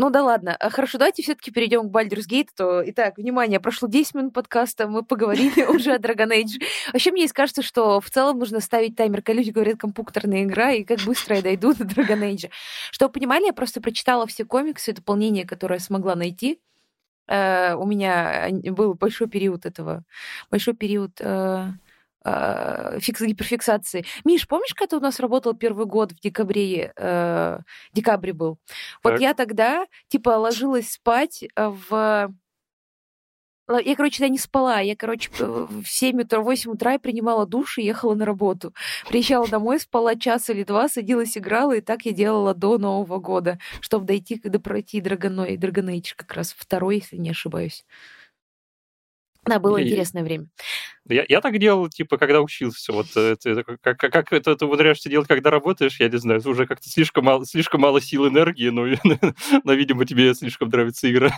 Ну 0.00 0.10
да 0.10 0.22
ладно. 0.22 0.56
А 0.60 0.70
хорошо, 0.70 0.96
давайте 0.96 1.24
все-таки 1.24 1.50
перейдем 1.50 1.90
к 1.90 1.92
Baldur's 1.92 2.28
Gate. 2.30 2.50
То... 2.56 2.88
Итак, 2.88 3.18
внимание, 3.18 3.58
прошло 3.58 3.88
10 3.88 4.14
минут 4.14 4.32
подкаста, 4.32 4.86
мы 4.86 5.02
поговорили 5.02 5.64
уже 5.68 5.92
о 5.92 5.98
Dragon 5.98 6.30
Age. 6.30 6.62
Вообще, 6.92 7.10
мне 7.10 7.26
кажется, 7.26 7.62
что 7.62 8.00
в 8.00 8.08
целом 8.08 8.38
нужно 8.38 8.60
ставить 8.60 8.94
таймер. 8.94 9.22
Когда 9.22 9.40
люди 9.40 9.50
говорят 9.50 9.78
компьютерная 9.78 10.44
игра, 10.44 10.70
и 10.70 10.84
как 10.84 11.00
быстро 11.00 11.34
я 11.34 11.42
дойду 11.42 11.74
до 11.74 11.82
Dragon 11.82 12.20
Age. 12.20 12.48
Чтобы 12.92 13.12
понимали, 13.12 13.46
я 13.46 13.52
просто 13.52 13.80
прочитала 13.80 14.28
все 14.28 14.44
комиксы, 14.44 14.92
дополнения, 14.92 15.44
которые 15.44 15.78
я 15.78 15.84
смогла 15.84 16.14
найти. 16.14 16.60
Uh, 17.28 17.74
у 17.74 17.84
меня 17.84 18.48
был 18.70 18.94
большой 18.94 19.28
период 19.28 19.66
этого, 19.66 20.02
большой 20.50 20.72
период 20.74 21.20
uh, 21.20 21.72
э, 22.28 23.00
фикс, 23.00 23.20
гиперфиксации. 23.20 24.04
Миш, 24.24 24.46
помнишь, 24.46 24.74
когда 24.74 24.96
у 24.96 25.00
нас 25.00 25.20
работал 25.20 25.54
первый 25.54 25.86
год 25.86 26.12
в 26.12 26.20
декабре, 26.20 26.92
э, 26.96 27.58
декабре 27.92 28.32
был? 28.32 28.58
Вот 29.02 29.12
так. 29.12 29.20
я 29.20 29.34
тогда, 29.34 29.86
типа, 30.08 30.30
ложилась 30.30 30.92
спать 30.92 31.44
в... 31.56 32.32
Я, 33.84 33.96
короче, 33.96 34.18
тогда 34.18 34.30
не 34.30 34.38
спала. 34.38 34.80
Я, 34.80 34.96
короче, 34.96 35.30
в 35.38 35.84
7 35.84 36.22
утра, 36.22 36.40
8 36.40 36.70
утра 36.70 36.92
я 36.92 36.98
принимала 36.98 37.46
душ 37.46 37.76
и 37.76 37.82
ехала 37.82 38.14
на 38.14 38.24
работу. 38.24 38.72
Приезжала 39.10 39.46
домой, 39.46 39.78
спала 39.78 40.16
час 40.16 40.48
или 40.48 40.64
два, 40.64 40.88
садилась, 40.88 41.36
играла, 41.36 41.76
и 41.76 41.82
так 41.82 42.06
я 42.06 42.12
делала 42.12 42.54
до 42.54 42.78
Нового 42.78 43.18
года, 43.18 43.58
чтобы 43.82 44.06
дойти, 44.06 44.38
когда 44.38 44.58
пройти 44.58 45.00
Dragon 45.00 45.46
Age, 45.46 46.12
как 46.16 46.32
раз 46.32 46.54
второй, 46.56 46.96
если 46.96 47.18
не 47.18 47.30
ошибаюсь. 47.30 47.84
Да, 49.48 49.58
было 49.58 49.78
и, 49.78 49.86
интересное 49.86 50.22
время. 50.22 50.46
Я, 51.08 51.24
я 51.28 51.40
так 51.40 51.58
делал, 51.58 51.88
типа, 51.88 52.18
когда 52.18 52.40
учился. 52.42 52.92
Вот 52.92 53.06
э, 53.16 53.36
это, 53.42 53.64
как, 53.80 53.98
как 53.98 54.32
это 54.32 54.56
ты 54.56 54.64
умудряешься 54.66 55.08
делать, 55.08 55.26
когда 55.26 55.50
работаешь, 55.50 55.98
я 56.00 56.08
не 56.08 56.18
знаю, 56.18 56.40
это 56.40 56.50
уже 56.50 56.66
как-то 56.66 56.88
слишком 56.88 57.24
мало, 57.24 57.46
слишком 57.46 57.80
мало 57.80 58.00
сил 58.00 58.28
энергии, 58.28 58.68
но, 58.68 58.86
но, 59.64 59.72
видимо, 59.72 60.04
тебе 60.04 60.34
слишком 60.34 60.68
нравится 60.68 61.10
игра. 61.10 61.32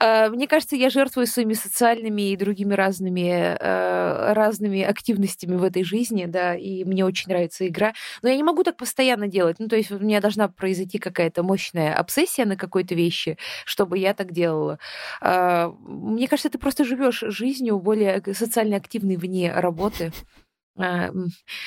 Э, 0.00 0.28
мне 0.28 0.46
кажется, 0.46 0.76
я 0.76 0.90
жертвую 0.90 1.26
своими 1.26 1.54
социальными 1.54 2.30
и 2.30 2.36
другими 2.36 2.74
разными, 2.74 3.56
э, 3.58 4.32
разными 4.32 4.82
активностями 4.82 5.56
в 5.56 5.64
этой 5.64 5.84
жизни, 5.84 6.26
да, 6.26 6.54
и 6.54 6.84
мне 6.84 7.04
очень 7.04 7.30
нравится 7.30 7.66
игра. 7.66 7.94
Но 8.22 8.28
я 8.28 8.36
не 8.36 8.42
могу 8.42 8.62
так 8.64 8.76
постоянно 8.76 9.28
делать. 9.28 9.56
Ну, 9.58 9.68
то 9.68 9.76
есть 9.76 9.90
у 9.90 9.98
меня 9.98 10.20
должна 10.20 10.48
произойти 10.48 10.98
какая-то 10.98 11.42
мощная 11.42 11.94
обсессия 11.94 12.44
на 12.44 12.56
какой-то 12.56 12.94
вещи, 12.94 13.38
чтобы 13.64 13.98
я 13.98 14.14
так 14.14 14.32
делала. 14.32 14.78
Э, 15.20 15.70
мне 15.84 16.28
кажется, 16.28 16.50
ты 16.50 16.58
просто 16.58 16.84
живешь 16.84 17.22
жизнью 17.26 17.78
более 17.78 18.22
социально 18.34 18.76
активной 18.76 19.16
вне 19.16 19.52
работы. 19.52 20.12
А, 20.78 21.10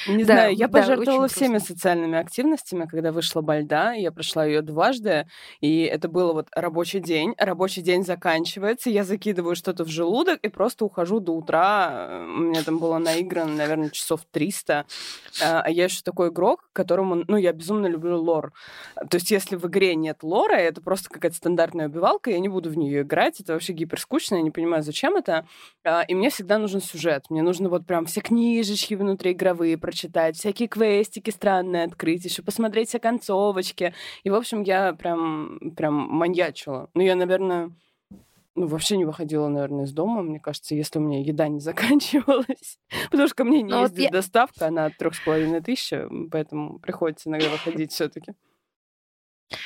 не 0.08 0.24
да, 0.24 0.34
знаю, 0.34 0.56
я 0.56 0.68
да, 0.68 0.80
пожертвовала 0.80 1.28
всеми 1.28 1.58
просто. 1.58 1.74
социальными 1.74 2.18
активностями, 2.18 2.88
когда 2.90 3.12
вышла 3.12 3.42
Бальда, 3.42 3.94
я 3.94 4.12
прошла 4.12 4.46
ее 4.46 4.64
дважды, 4.64 5.28
и 5.62 5.84
это 5.84 6.08
было 6.08 6.34
вот 6.34 6.48
рабочий 6.56 7.00
день, 7.00 7.36
рабочий 7.38 7.84
день 7.84 8.04
заканчивается, 8.04 8.90
я 8.90 9.04
закидываю 9.04 9.56
что-то 9.56 9.84
в 9.84 9.90
желудок 9.90 10.40
и 10.42 10.50
просто 10.50 10.86
ухожу 10.86 11.20
до 11.20 11.34
утра, 11.34 12.24
у 12.24 12.40
меня 12.40 12.64
там 12.64 12.80
было 12.80 12.98
наиграно, 12.98 13.54
наверное, 13.54 13.92
часов 13.92 14.22
300, 14.32 14.88
а, 15.44 15.62
а 15.62 15.70
я 15.70 15.84
еще 15.84 16.02
такой 16.02 16.30
игрок, 16.30 16.68
которому, 16.74 17.24
ну, 17.28 17.38
я 17.38 17.54
безумно 17.54 17.86
люблю 17.86 18.20
лор, 18.20 18.54
то 18.96 19.18
есть 19.18 19.30
если 19.30 19.56
в 19.56 19.68
игре 19.68 19.94
нет 19.94 20.24
лора, 20.24 20.56
это 20.56 20.82
просто 20.82 21.12
какая-то 21.12 21.38
стандартная 21.38 21.90
убивалка, 21.90 22.32
я 22.32 22.40
не 22.40 22.50
буду 22.50 22.72
в 22.72 22.78
нее 22.78 23.04
играть, 23.04 23.40
это 23.40 23.54
вообще 23.54 23.74
гиперскучно, 23.74 24.38
я 24.38 24.42
не 24.42 24.50
понимаю, 24.52 24.82
зачем 24.82 25.16
это, 25.16 25.46
а, 25.84 26.02
и 26.02 26.16
мне 26.16 26.32
всегда 26.32 26.58
нужен 26.58 26.82
сюжет, 26.82 27.26
мне 27.30 27.44
нужно 27.44 27.70
вот 27.70 27.86
прям 27.86 28.08
все 28.08 28.22
книжечки, 28.22 28.95
книжки 28.96 29.04
внутриигровые 29.04 29.78
прочитать, 29.78 30.38
всякие 30.38 30.68
квестики 30.68 31.30
странные 31.30 31.86
открыть, 31.86 32.26
еще 32.26 32.42
посмотреть 32.42 32.90
все 32.90 33.00
концовочки. 33.00 33.94
И, 34.24 34.30
в 34.30 34.36
общем, 34.36 34.64
я 34.64 34.94
прям, 34.94 35.60
прям 35.76 35.94
маньячила. 35.94 36.90
Ну, 36.94 37.02
я, 37.02 37.16
наверное, 37.16 37.72
ну, 38.56 38.68
вообще 38.68 38.98
не 38.98 39.06
выходила, 39.06 39.48
наверное, 39.48 39.86
из 39.86 39.92
дома, 39.92 40.22
мне 40.22 40.40
кажется, 40.40 40.76
если 40.76 41.00
у 41.00 41.02
меня 41.02 41.22
еда 41.22 41.48
не 41.48 41.60
заканчивалась. 41.62 42.80
Потому 43.12 43.28
что 43.28 43.36
ко 43.36 43.44
мне 43.44 43.62
не 43.62 43.70
Но 43.70 43.78
ну, 43.78 43.82
ездит 43.84 43.98
вот 43.98 44.04
я... 44.06 44.12
доставка, 44.12 44.68
она 44.68 44.86
от 44.86 44.98
трех 44.98 45.16
с 45.16 45.20
половиной 45.20 45.62
тысячи, 45.62 46.02
поэтому 46.32 46.80
приходится 46.80 47.30
иногда 47.30 47.50
выходить 47.50 47.92
все 47.92 48.10
таки 48.10 48.34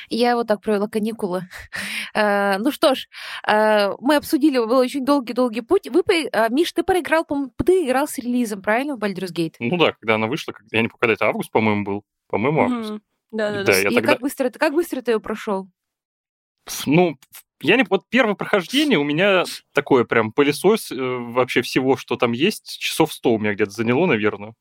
я 0.08 0.36
вот 0.36 0.46
так 0.46 0.60
провела 0.60 0.88
каникулы. 0.88 1.42
Э, 2.12 2.58
ну 2.58 2.72
что 2.72 2.96
ж, 2.96 3.06
э, 3.46 3.92
мы 4.00 4.16
обсудили, 4.16 4.58
был 4.58 4.78
очень 4.78 5.04
долгий-долгий 5.04 5.60
путь. 5.60 5.86
Вы, 5.88 6.02
э, 6.08 6.48
Миш, 6.50 6.72
ты 6.72 6.82
проиграл, 6.82 7.24
ты 7.64 7.86
играл 7.86 8.08
с 8.08 8.18
релизом, 8.18 8.62
правильно, 8.62 8.96
в 8.96 8.98
Baldur's 8.98 9.32
Gate? 9.32 9.54
Ну 9.60 9.76
да, 9.76 9.92
когда 9.92 10.16
она 10.16 10.26
вышла, 10.26 10.52
я 10.72 10.82
не 10.82 10.88
помню, 10.88 10.98
когда 10.98 11.12
это 11.12 11.26
август, 11.26 11.52
по-моему, 11.52 11.84
был. 11.84 12.04
По-моему, 12.26 12.62
август. 12.62 12.94
Да-да-да. 13.30 13.80
И 13.80 13.94
тогда... 13.94 14.12
как, 14.14 14.20
быстро, 14.20 14.50
как 14.50 14.74
быстро 14.74 15.02
ты 15.02 15.12
ее 15.12 15.20
прошел? 15.20 15.68
Ну, 16.84 17.16
я 17.60 17.76
не... 17.76 17.84
Вот 17.88 18.02
первое 18.08 18.34
прохождение 18.34 18.98
у 18.98 19.04
меня 19.04 19.44
такое 19.72 20.02
прям 20.02 20.32
пылесос 20.32 20.90
вообще 20.90 21.62
всего, 21.62 21.96
что 21.96 22.16
там 22.16 22.32
есть. 22.32 22.76
Часов 22.80 23.12
100 23.12 23.32
у 23.32 23.38
меня 23.38 23.54
где-то 23.54 23.70
заняло, 23.70 24.06
наверное. 24.06 24.54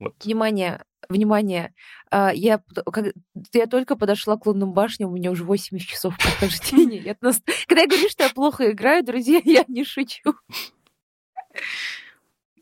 Вот. 0.00 0.14
Внимание, 0.24 0.84
внимание, 1.08 1.74
а, 2.10 2.32
я, 2.34 2.62
как, 2.92 3.14
я 3.52 3.66
только 3.66 3.96
подошла 3.96 4.36
к 4.36 4.46
лунным 4.46 4.72
башням, 4.72 5.10
у 5.10 5.14
меня 5.14 5.30
уже 5.30 5.44
80 5.44 5.88
часов 5.88 6.16
прохождения. 6.18 7.14
Когда 7.14 7.82
я 7.82 7.88
говорю, 7.88 8.08
что 8.08 8.24
я 8.24 8.30
плохо 8.30 8.70
играю, 8.70 9.04
друзья, 9.04 9.40
я 9.44 9.64
не 9.68 9.84
шучу. 9.84 10.34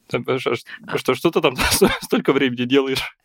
Что, 0.09 1.15
что 1.15 1.31
ты 1.31 1.41
там 1.41 1.57
столько 2.03 2.33
времени 2.33 2.65
делаешь? 2.65 3.17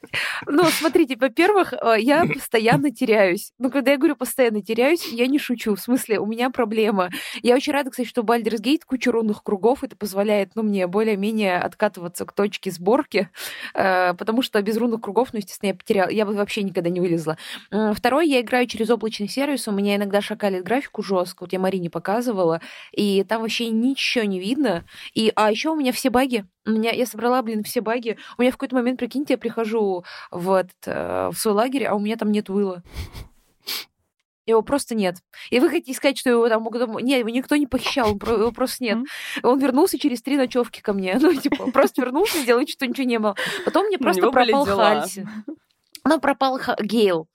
Ну, 0.45 0.63
смотрите, 0.65 1.17
во-первых, 1.19 1.73
э, 1.73 1.95
я 1.99 2.25
постоянно 2.33 2.91
теряюсь. 2.91 3.51
Ну, 3.57 3.69
когда 3.71 3.91
я 3.91 3.97
говорю 3.97 4.15
постоянно 4.15 4.61
теряюсь, 4.61 5.05
я 5.11 5.27
не 5.27 5.39
шучу. 5.39 5.75
В 5.75 5.79
смысле, 5.79 6.19
у 6.19 6.25
меня 6.25 6.49
проблема. 6.49 7.09
Я 7.41 7.55
очень 7.55 7.73
рада, 7.73 7.89
кстати, 7.89 8.07
что 8.07 8.21
Baldur's 8.21 8.61
Gate 8.61 8.81
куча 8.85 9.11
рунных 9.11 9.43
кругов. 9.43 9.83
Это 9.83 9.95
позволяет, 9.95 10.51
ну, 10.55 10.63
мне 10.63 10.87
более-менее 10.87 11.57
откатываться 11.59 12.25
к 12.25 12.33
точке 12.33 12.71
сборки, 12.71 13.29
э, 13.73 14.13
потому 14.13 14.41
что 14.41 14.61
без 14.61 14.77
рунных 14.77 15.01
кругов, 15.01 15.29
ну, 15.33 15.39
естественно, 15.39 15.69
я 15.69 15.75
потеряла. 15.75 16.09
Я 16.09 16.25
бы 16.25 16.33
вообще 16.33 16.63
никогда 16.63 16.89
не 16.89 16.99
вылезла. 16.99 17.37
Второе, 17.93 18.25
я 18.25 18.41
играю 18.41 18.67
через 18.67 18.89
облачный 18.89 19.27
сервис. 19.27 19.67
У 19.67 19.71
меня 19.71 19.95
иногда 19.95 20.21
шакалит 20.21 20.63
графику 20.63 21.03
жестко. 21.03 21.43
Вот 21.43 21.53
я 21.53 21.59
Марине 21.59 21.89
показывала. 21.89 22.61
И 22.91 23.23
там 23.23 23.41
вообще 23.41 23.69
ничего 23.69 24.25
не 24.25 24.39
видно. 24.39 24.85
И, 25.13 25.31
а 25.35 25.51
еще 25.51 25.69
у 25.69 25.75
меня 25.75 25.91
все 25.91 26.09
баги. 26.09 26.45
У 26.65 26.71
меня, 26.71 26.91
я 26.91 27.05
собрала, 27.05 27.41
блин, 27.41 27.63
все 27.63 27.79
баги. 27.79 28.17
У 28.37 28.41
меня 28.41 28.51
в 28.51 28.55
какой-то 28.55 28.75
момент, 28.75 28.99
прикиньте, 28.99 29.35
я 29.35 29.37
прихожу 29.37 29.96
в, 30.31 30.51
этот, 30.53 30.77
э, 30.85 31.29
в 31.31 31.37
свой 31.37 31.53
лагерь, 31.53 31.85
а 31.85 31.95
у 31.95 31.99
меня 31.99 32.15
там 32.15 32.31
нет 32.31 32.49
выла. 32.49 32.83
Его 34.47 34.61
просто 34.61 34.95
нет. 34.95 35.17
И 35.49 35.59
вы 35.59 35.69
хотите 35.69 35.93
сказать, 35.93 36.17
что 36.17 36.29
его 36.29 36.47
там 36.47 36.63
могут... 36.63 36.87
Нет, 37.03 37.19
его 37.19 37.29
никто 37.29 37.57
не 37.57 37.67
похищал, 37.67 38.11
его 38.11 38.51
просто 38.53 38.83
нет. 38.85 38.99
Он 39.43 39.59
вернулся 39.59 39.99
через 39.99 40.21
три 40.21 40.37
ночевки 40.37 40.79
ко 40.81 40.93
мне. 40.93 41.19
Ну, 41.27 41.33
типа, 41.33 41.71
просто 41.71 42.01
вернулся, 42.01 42.39
сделал, 42.39 42.65
что 42.65 42.87
ничего 42.87 43.05
не 43.05 43.19
было. 43.19 43.35
Потом 43.65 43.87
мне 43.87 43.97
просто 43.97 44.31
пропал 44.31 44.65
Хальси. 44.65 45.27
Ну, 46.05 46.19
пропал 46.21 46.59
Гейл. 46.79 47.27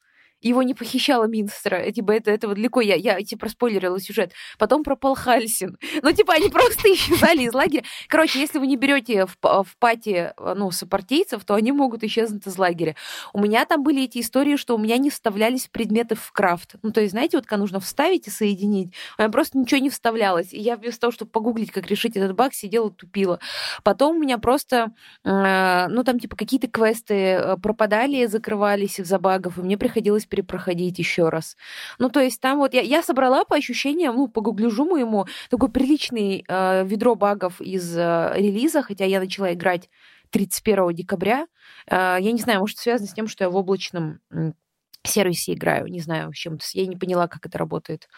Его 0.49 0.63
не 0.63 0.75
похищала 0.75 1.25
Минстра. 1.25 1.91
Типа, 1.93 2.13
это, 2.13 2.31
это 2.31 2.49
далеко, 2.49 2.81
я, 2.81 2.95
я 2.95 3.21
типа, 3.23 3.41
проспойлерила 3.43 4.01
сюжет. 4.01 4.33
Потом 4.59 4.83
пропал 4.85 5.15
Хальсин. 5.15 5.79
Ну, 6.03 6.13
типа, 6.13 6.35
они 6.35 6.49
просто 6.49 6.89
исчезали 6.93 7.43
из 7.43 7.55
лагеря. 7.55 7.85
Короче, 8.09 8.41
если 8.41 8.59
вы 8.59 8.67
не 8.67 8.77
берете 8.77 9.27
в, 9.27 9.37
в 9.43 9.77
пати, 9.79 10.33
ну, 10.39 10.71
сопартийцев, 10.71 11.45
то 11.45 11.55
они 11.55 11.73
могут 11.73 12.03
исчезнуть 12.05 12.47
из 12.47 12.59
лагеря. 12.59 12.97
У 13.33 13.41
меня 13.41 13.65
там 13.65 13.83
были 13.83 14.05
эти 14.05 14.21
истории, 14.21 14.57
что 14.57 14.75
у 14.75 14.79
меня 14.79 14.97
не 14.99 15.11
вставлялись 15.11 15.69
предметы 15.69 16.15
в 16.15 16.33
крафт. 16.33 16.75
Ну, 16.83 16.91
то 16.91 17.01
есть, 17.01 17.13
знаете, 17.13 17.37
вот 17.37 17.47
когда 17.47 17.61
нужно 17.61 17.81
вставить 17.81 18.27
и 18.27 18.31
соединить, 18.31 18.93
у 19.19 19.23
меня 19.23 19.31
просто 19.31 19.59
ничего 19.59 19.81
не 19.81 19.91
вставлялось. 19.91 20.53
И 20.53 20.61
я 20.61 20.77
вместо 20.77 21.03
того, 21.03 21.13
чтобы 21.13 21.31
погуглить, 21.31 21.71
как 21.71 21.87
решить 21.87 22.17
этот 22.17 22.35
баг, 22.35 22.55
сидела, 22.55 22.91
тупила. 22.91 23.39
Потом 23.85 24.17
у 24.17 24.21
меня 24.21 24.39
просто, 24.39 24.93
э, 25.25 25.87
ну, 25.89 26.05
там, 26.05 26.19
типа, 26.19 26.37
какие-то 26.37 26.69
квесты 26.69 27.15
э, 27.15 27.57
пропадали, 27.57 28.27
закрывались 28.27 28.99
из-за 28.99 29.19
багов, 29.19 29.59
и 29.59 29.63
мне 29.63 29.77
приходилось 29.77 30.27
перепроходить 30.33 30.99
еще 30.99 31.29
раз. 31.29 31.59
Ну, 31.99 32.09
то 32.09 32.21
есть 32.21 32.41
там 32.41 32.57
вот 32.57 32.73
я, 32.73 32.81
я 32.81 33.03
собрала 33.03 33.45
по 33.45 33.55
ощущениям, 33.55 34.17
ну, 34.17 34.29
по 34.29 34.41
гугляжу 34.41 34.87
моему, 34.87 35.27
такой 35.51 35.71
приличный 35.71 36.43
э, 36.49 36.87
ведро 36.87 37.15
багов 37.15 37.61
из 37.61 37.95
э, 37.95 38.33
релиза, 38.37 38.83
хотя 38.83 39.05
я 39.05 39.21
начала 39.21 39.53
играть 39.53 39.91
31 40.31 40.95
декабря. 40.95 41.47
Э, 41.87 42.17
я 42.19 42.33
не 42.33 42.41
знаю, 42.41 42.61
может, 42.61 42.79
связано 42.79 43.11
с 43.11 43.13
тем, 43.13 43.29
что 43.29 43.45
я 43.45 43.51
в 43.51 43.57
облачном 43.57 44.21
сервисе 45.05 45.53
играю, 45.53 45.89
не 45.89 46.01
знаю, 46.01 46.33
с 46.33 46.37
чем-то. 46.37 46.65
Я 46.73 46.87
не 46.87 46.97
поняла, 46.97 47.29
как 47.29 47.45
это 47.45 47.59
работает. 47.59 48.09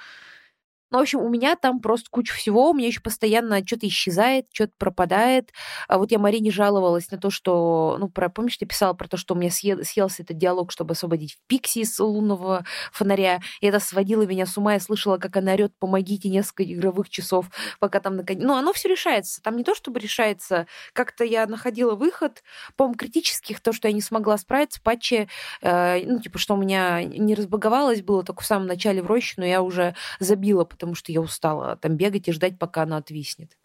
Ну, 0.95 1.01
в 1.01 1.03
общем, 1.03 1.19
у 1.19 1.29
меня 1.29 1.57
там 1.57 1.81
просто 1.81 2.09
куча 2.09 2.33
всего, 2.33 2.71
у 2.71 2.73
меня 2.73 2.87
еще 2.87 3.01
постоянно 3.01 3.67
что-то 3.67 3.89
исчезает, 3.89 4.47
что-то 4.53 4.75
пропадает. 4.79 5.51
А 5.89 5.99
вот 5.99 6.13
я 6.13 6.21
Марине 6.21 6.53
жаловалась 6.53 7.11
на 7.11 7.19
то, 7.19 7.31
что, 7.31 7.97
ну, 7.99 8.09
про, 8.09 8.29
помнишь, 8.29 8.59
ты 8.59 8.65
писала 8.65 8.93
про 8.93 9.09
то, 9.09 9.17
что 9.17 9.35
у 9.35 9.37
меня 9.37 9.51
съел, 9.51 9.83
съелся 9.83 10.23
этот 10.23 10.39
диалог, 10.39 10.71
чтобы 10.71 10.93
освободить 10.93 11.37
Пикси 11.49 11.81
из 11.81 11.99
лунного 11.99 12.65
фонаря, 12.93 13.41
и 13.61 13.67
это 13.67 13.81
сводило 13.81 14.23
меня 14.23 14.47
с 14.47 14.57
ума, 14.57 14.75
я 14.75 14.79
слышала, 14.79 15.19
как 15.19 15.37
она 15.37 15.55
орет, 15.55 15.73
помогите, 15.81 16.29
несколько 16.29 16.63
игровых 16.63 17.11
часов, 17.11 17.51
пока 17.81 17.99
там 17.99 18.15
наконец... 18.15 18.45
Ну, 18.45 18.55
оно 18.55 18.73
все 18.73 18.89
решается. 18.89 19.43
Там 19.43 19.57
не 19.57 19.65
то, 19.65 19.75
чтобы 19.75 19.99
решается, 19.99 20.69
как-то 20.93 21.25
я 21.25 21.49
находила 21.49 21.97
выход, 21.97 22.45
по-моему, 22.77 22.97
критических, 22.97 23.59
то, 23.59 23.73
что 23.73 23.89
я 23.89 23.95
не 23.95 24.01
смогла 24.01 24.39
справиться, 24.39 24.81
патчи, 24.81 25.29
э, 25.61 26.05
ну, 26.07 26.21
типа, 26.21 26.39
что 26.39 26.55
у 26.55 26.57
меня 26.57 27.03
не 27.03 27.35
разбаговалось, 27.35 28.03
было 28.03 28.23
только 28.23 28.45
в 28.45 28.47
самом 28.47 28.69
начале 28.69 29.03
в 29.03 29.07
роще, 29.09 29.35
но 29.39 29.45
я 29.45 29.61
уже 29.61 29.97
забила, 30.21 30.65
потому 30.65 30.84
потому 30.85 30.97
что 30.97 31.13
я 31.13 31.23
устала 31.23 31.77
там 31.77 31.97
бегать 31.97 32.29
и 32.29 32.33
ждать, 32.33 32.59
пока 32.59 32.83
она 32.83 32.99
отвиснет. 32.99 33.57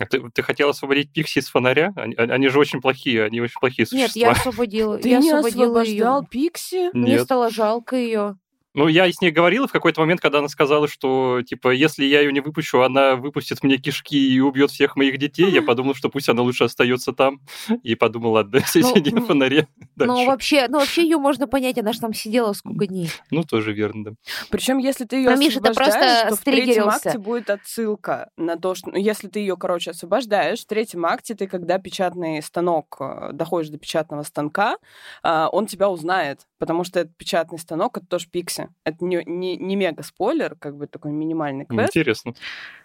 А 0.00 0.06
ты, 0.06 0.28
ты 0.30 0.42
хотела 0.42 0.72
освободить 0.72 1.12
Пикси 1.12 1.38
из 1.38 1.48
фонаря? 1.48 1.92
Они, 1.94 2.16
они 2.16 2.48
же 2.48 2.58
очень 2.58 2.80
плохие, 2.80 3.22
они 3.22 3.40
очень 3.40 3.60
плохие 3.60 3.86
существа. 3.86 4.06
Нет, 4.06 4.16
я 4.16 4.30
освободила. 4.32 4.98
Ты 4.98 5.08
я 5.08 5.20
не 5.20 5.30
освободила 5.30 5.80
освобождал 5.80 6.22
ее. 6.22 6.28
Пикси? 6.28 6.82
Нет. 6.82 6.94
Мне 6.94 7.20
стало 7.20 7.50
жалко 7.50 7.94
ее. 7.94 8.36
Ну, 8.74 8.88
я 8.88 9.10
с 9.10 9.20
ней 9.20 9.30
говорил 9.30 9.68
в 9.68 9.72
какой-то 9.72 10.00
момент, 10.00 10.20
когда 10.20 10.40
она 10.40 10.48
сказала, 10.48 10.88
что, 10.88 11.42
типа, 11.46 11.70
если 11.70 12.04
я 12.04 12.20
ее 12.20 12.32
не 12.32 12.40
выпущу, 12.40 12.80
она 12.80 13.14
выпустит 13.14 13.62
мне 13.62 13.76
кишки 13.76 14.16
и 14.16 14.40
убьет 14.40 14.72
всех 14.72 14.96
моих 14.96 15.16
детей. 15.18 15.48
Я 15.48 15.62
подумал, 15.62 15.94
что 15.94 16.08
пусть 16.08 16.28
она 16.28 16.42
лучше 16.42 16.64
остается 16.64 17.12
там. 17.12 17.40
И 17.84 17.94
подумал, 17.94 18.32
ладно, 18.32 18.60
сиди 18.66 19.10
в 19.10 19.26
фонаре 19.26 19.68
Ну, 19.96 20.06
дальше. 20.06 20.26
вообще, 20.26 20.66
ну, 20.68 20.80
вообще 20.80 21.02
ее 21.02 21.18
можно 21.18 21.46
понять, 21.46 21.78
она 21.78 21.92
же 21.92 22.00
там 22.00 22.12
сидела 22.12 22.52
сколько 22.52 22.86
дней. 22.86 23.10
Ну, 23.30 23.44
тоже 23.44 23.72
верно, 23.72 24.04
да. 24.04 24.10
Причем, 24.50 24.78
если 24.78 25.04
ты 25.04 25.16
ее 25.16 25.30
Ну, 25.30 25.36
Миша, 25.36 25.60
ты 25.60 25.68
освобождаешь, 25.70 26.28
просто 26.28 26.28
то 26.28 26.36
в 26.36 26.44
третьем 26.44 26.88
акте 26.88 27.18
будет 27.18 27.50
отсылка 27.50 28.30
на 28.36 28.56
то, 28.56 28.74
что... 28.74 28.90
ну, 28.90 28.96
Если 28.96 29.28
ты 29.28 29.38
ее, 29.38 29.56
короче, 29.56 29.92
освобождаешь, 29.92 30.60
в 30.62 30.66
третьем 30.66 31.06
акте 31.06 31.34
ты, 31.34 31.46
когда 31.46 31.78
печатный 31.78 32.42
станок, 32.42 32.96
э, 32.98 33.30
доходишь 33.32 33.70
до 33.70 33.78
печатного 33.78 34.22
станка, 34.24 34.78
а, 35.22 35.48
он 35.48 35.66
тебя 35.66 35.88
узнает, 35.88 36.40
потому 36.64 36.82
что 36.82 37.00
этот 37.00 37.14
печатный 37.18 37.58
станок— 37.58 37.96
это 37.98 38.06
тоже 38.06 38.26
Пикси. 38.30 38.68
Это 38.84 39.04
не, 39.04 39.22
не, 39.26 39.58
не 39.58 39.76
мега-спойлер, 39.76 40.56
как 40.58 40.78
бы 40.78 40.86
такой 40.86 41.12
минимальный 41.12 41.66
квест. 41.66 41.90
Интересно. 41.94 42.32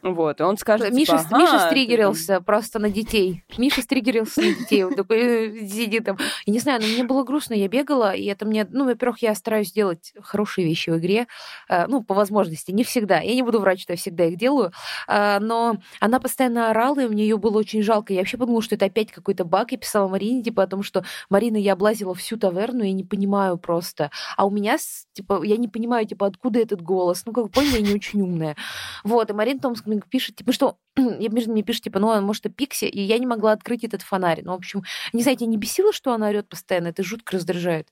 Вот, 0.02 0.42
и 0.42 0.44
он 0.44 0.58
скажет, 0.58 0.92
Миша, 0.94 1.18
типа, 1.20 1.38
Миша 1.38 1.52
«Ага, 1.56 1.64
ты 1.64 1.70
стриггерился 1.70 2.42
просто 2.42 2.80
на 2.80 2.90
детей. 2.90 3.46
Миша 3.58 3.82
стриггерился 3.82 4.42
на 4.42 4.48
детей. 4.54 4.84
Он 4.84 4.96
такой 4.96 5.20
э, 5.20 5.66
сидит 5.66 6.04
там. 6.04 6.18
Я 6.46 6.52
не 6.54 6.60
знаю, 6.60 6.82
но 6.82 6.88
мне 6.88 7.06
было 7.06 7.24
грустно. 7.24 7.54
Я 7.54 7.70
бегала, 7.70 8.12
и 8.14 8.26
это 8.26 8.46
мне... 8.46 8.68
Ну, 8.70 8.84
во-первых, 8.84 9.22
я 9.22 9.34
стараюсь 9.34 9.72
делать 9.72 10.14
хорошие 10.22 10.68
вещи 10.68 10.90
в 10.90 10.98
игре. 10.98 11.28
э, 11.70 11.88
Ну, 11.88 12.04
по 12.04 12.14
возможности. 12.14 12.72
Не 12.72 12.84
всегда. 12.84 13.20
Я 13.22 13.34
не 13.34 13.44
буду 13.44 13.62
врать, 13.62 13.80
что 13.80 13.94
я 13.94 13.98
всегда 13.98 14.26
их 14.26 14.36
делаю. 14.38 14.74
А, 15.08 15.40
Но 15.40 15.78
она 16.02 16.20
постоянно 16.20 16.70
орала, 16.70 17.00
и 17.00 17.08
мне 17.08 17.24
ее 17.24 17.38
было 17.38 17.58
очень 17.60 17.82
жалко. 17.82 18.12
Я 18.12 18.20
вообще 18.20 18.36
подумала, 18.38 18.62
что 18.62 18.76
это 18.76 18.86
опять 18.86 19.12
какой-то 19.14 19.46
баг. 19.46 19.72
Я 19.72 19.78
писала 19.78 20.10
Марине, 20.10 20.44
типа, 20.44 20.64
о 20.64 20.68
том, 20.68 20.84
что 20.84 21.04
Марина, 21.30 21.58
я 21.58 21.74
облазила 21.74 22.14
всю 22.16 22.38
таверну, 22.38 22.84
я 22.84 22.94
не 22.94 23.04
понимаю 23.04 23.58
просто. 23.70 24.10
А 24.36 24.48
у 24.48 24.50
меня, 24.50 24.78
типа, 25.14 25.44
я 25.44 25.56
не 25.58 25.68
понимаю, 25.68 26.08
типа, 26.08 26.26
откуда 26.26 26.60
этот 26.60 26.82
голос. 26.82 27.22
Ну, 27.28 27.34
как 27.34 27.44
вы 27.44 27.50
поняли, 27.52 27.76
я 27.76 27.82
не 27.82 27.94
очень 27.94 28.20
умная. 28.20 28.56
Вот, 29.04 29.30
и 29.30 29.34
Марина 29.34 29.60
Томск 29.60 29.86
мне 29.86 30.02
пишет, 30.10 30.38
типа, 30.38 30.52
что 30.54 30.78
я 30.98 31.30
между 31.30 31.52
мне 31.52 31.62
пишет, 31.62 31.84
типа, 31.84 32.00
ну, 32.00 32.10
а 32.10 32.20
может, 32.20 32.48
это 32.48 32.56
Пикси, 32.56 32.86
и 32.86 33.00
я 33.00 33.20
не 33.20 33.28
могла 33.28 33.52
открыть 33.52 33.84
этот 33.84 34.02
фонарь. 34.02 34.42
Ну, 34.44 34.54
в 34.54 34.56
общем, 34.56 34.82
не 35.14 35.22
знаю, 35.22 35.38
тебя 35.38 35.46
не 35.46 35.58
бесило, 35.58 35.94
что 35.94 36.14
она 36.14 36.30
орет 36.30 36.50
постоянно? 36.50 36.88
Это 36.88 37.04
жутко 37.04 37.36
раздражает. 37.36 37.90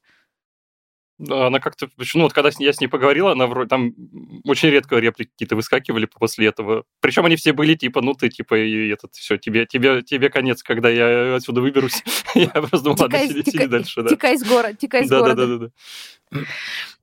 Она 1.19 1.59
как-то... 1.59 1.89
Ну, 2.13 2.23
вот 2.23 2.33
когда 2.33 2.51
я 2.59 2.73
с 2.73 2.79
ней 2.79 2.87
поговорила, 2.87 3.31
она 3.31 3.47
вроде... 3.47 3.69
Там 3.69 3.93
очень 4.43 4.69
редко 4.69 4.97
реплики 4.97 5.31
какие-то 5.31 5.55
выскакивали 5.55 6.05
после 6.05 6.47
этого. 6.47 6.83
Причем 6.99 7.25
они 7.25 7.35
все 7.35 7.53
были 7.53 7.73
типа, 7.73 8.01
ну, 8.01 8.13
ты, 8.13 8.29
типа, 8.29 8.55
и 8.55 8.89
этот, 8.89 9.15
все, 9.15 9.37
тебе, 9.37 9.65
тебе, 9.65 10.03
тебе 10.03 10.29
конец, 10.29 10.61
когда 10.61 10.89
я 10.89 11.35
отсюда 11.35 11.61
выберусь. 11.61 12.03
Я 12.35 12.49
просто 12.49 12.81
думал, 12.81 12.97
ладно, 12.99 13.19
сиди, 13.27 13.67
дальше, 13.67 14.03
да. 14.03 14.09
текай 14.09 14.37
с 14.37 14.43
города, 14.43 14.75
текай 14.75 15.05
с 15.05 15.09
Да, 15.09 15.17
да, 15.17 15.21
города. 15.21 15.47
да, 15.47 15.53
да, 15.53 15.65
да. 15.65 15.71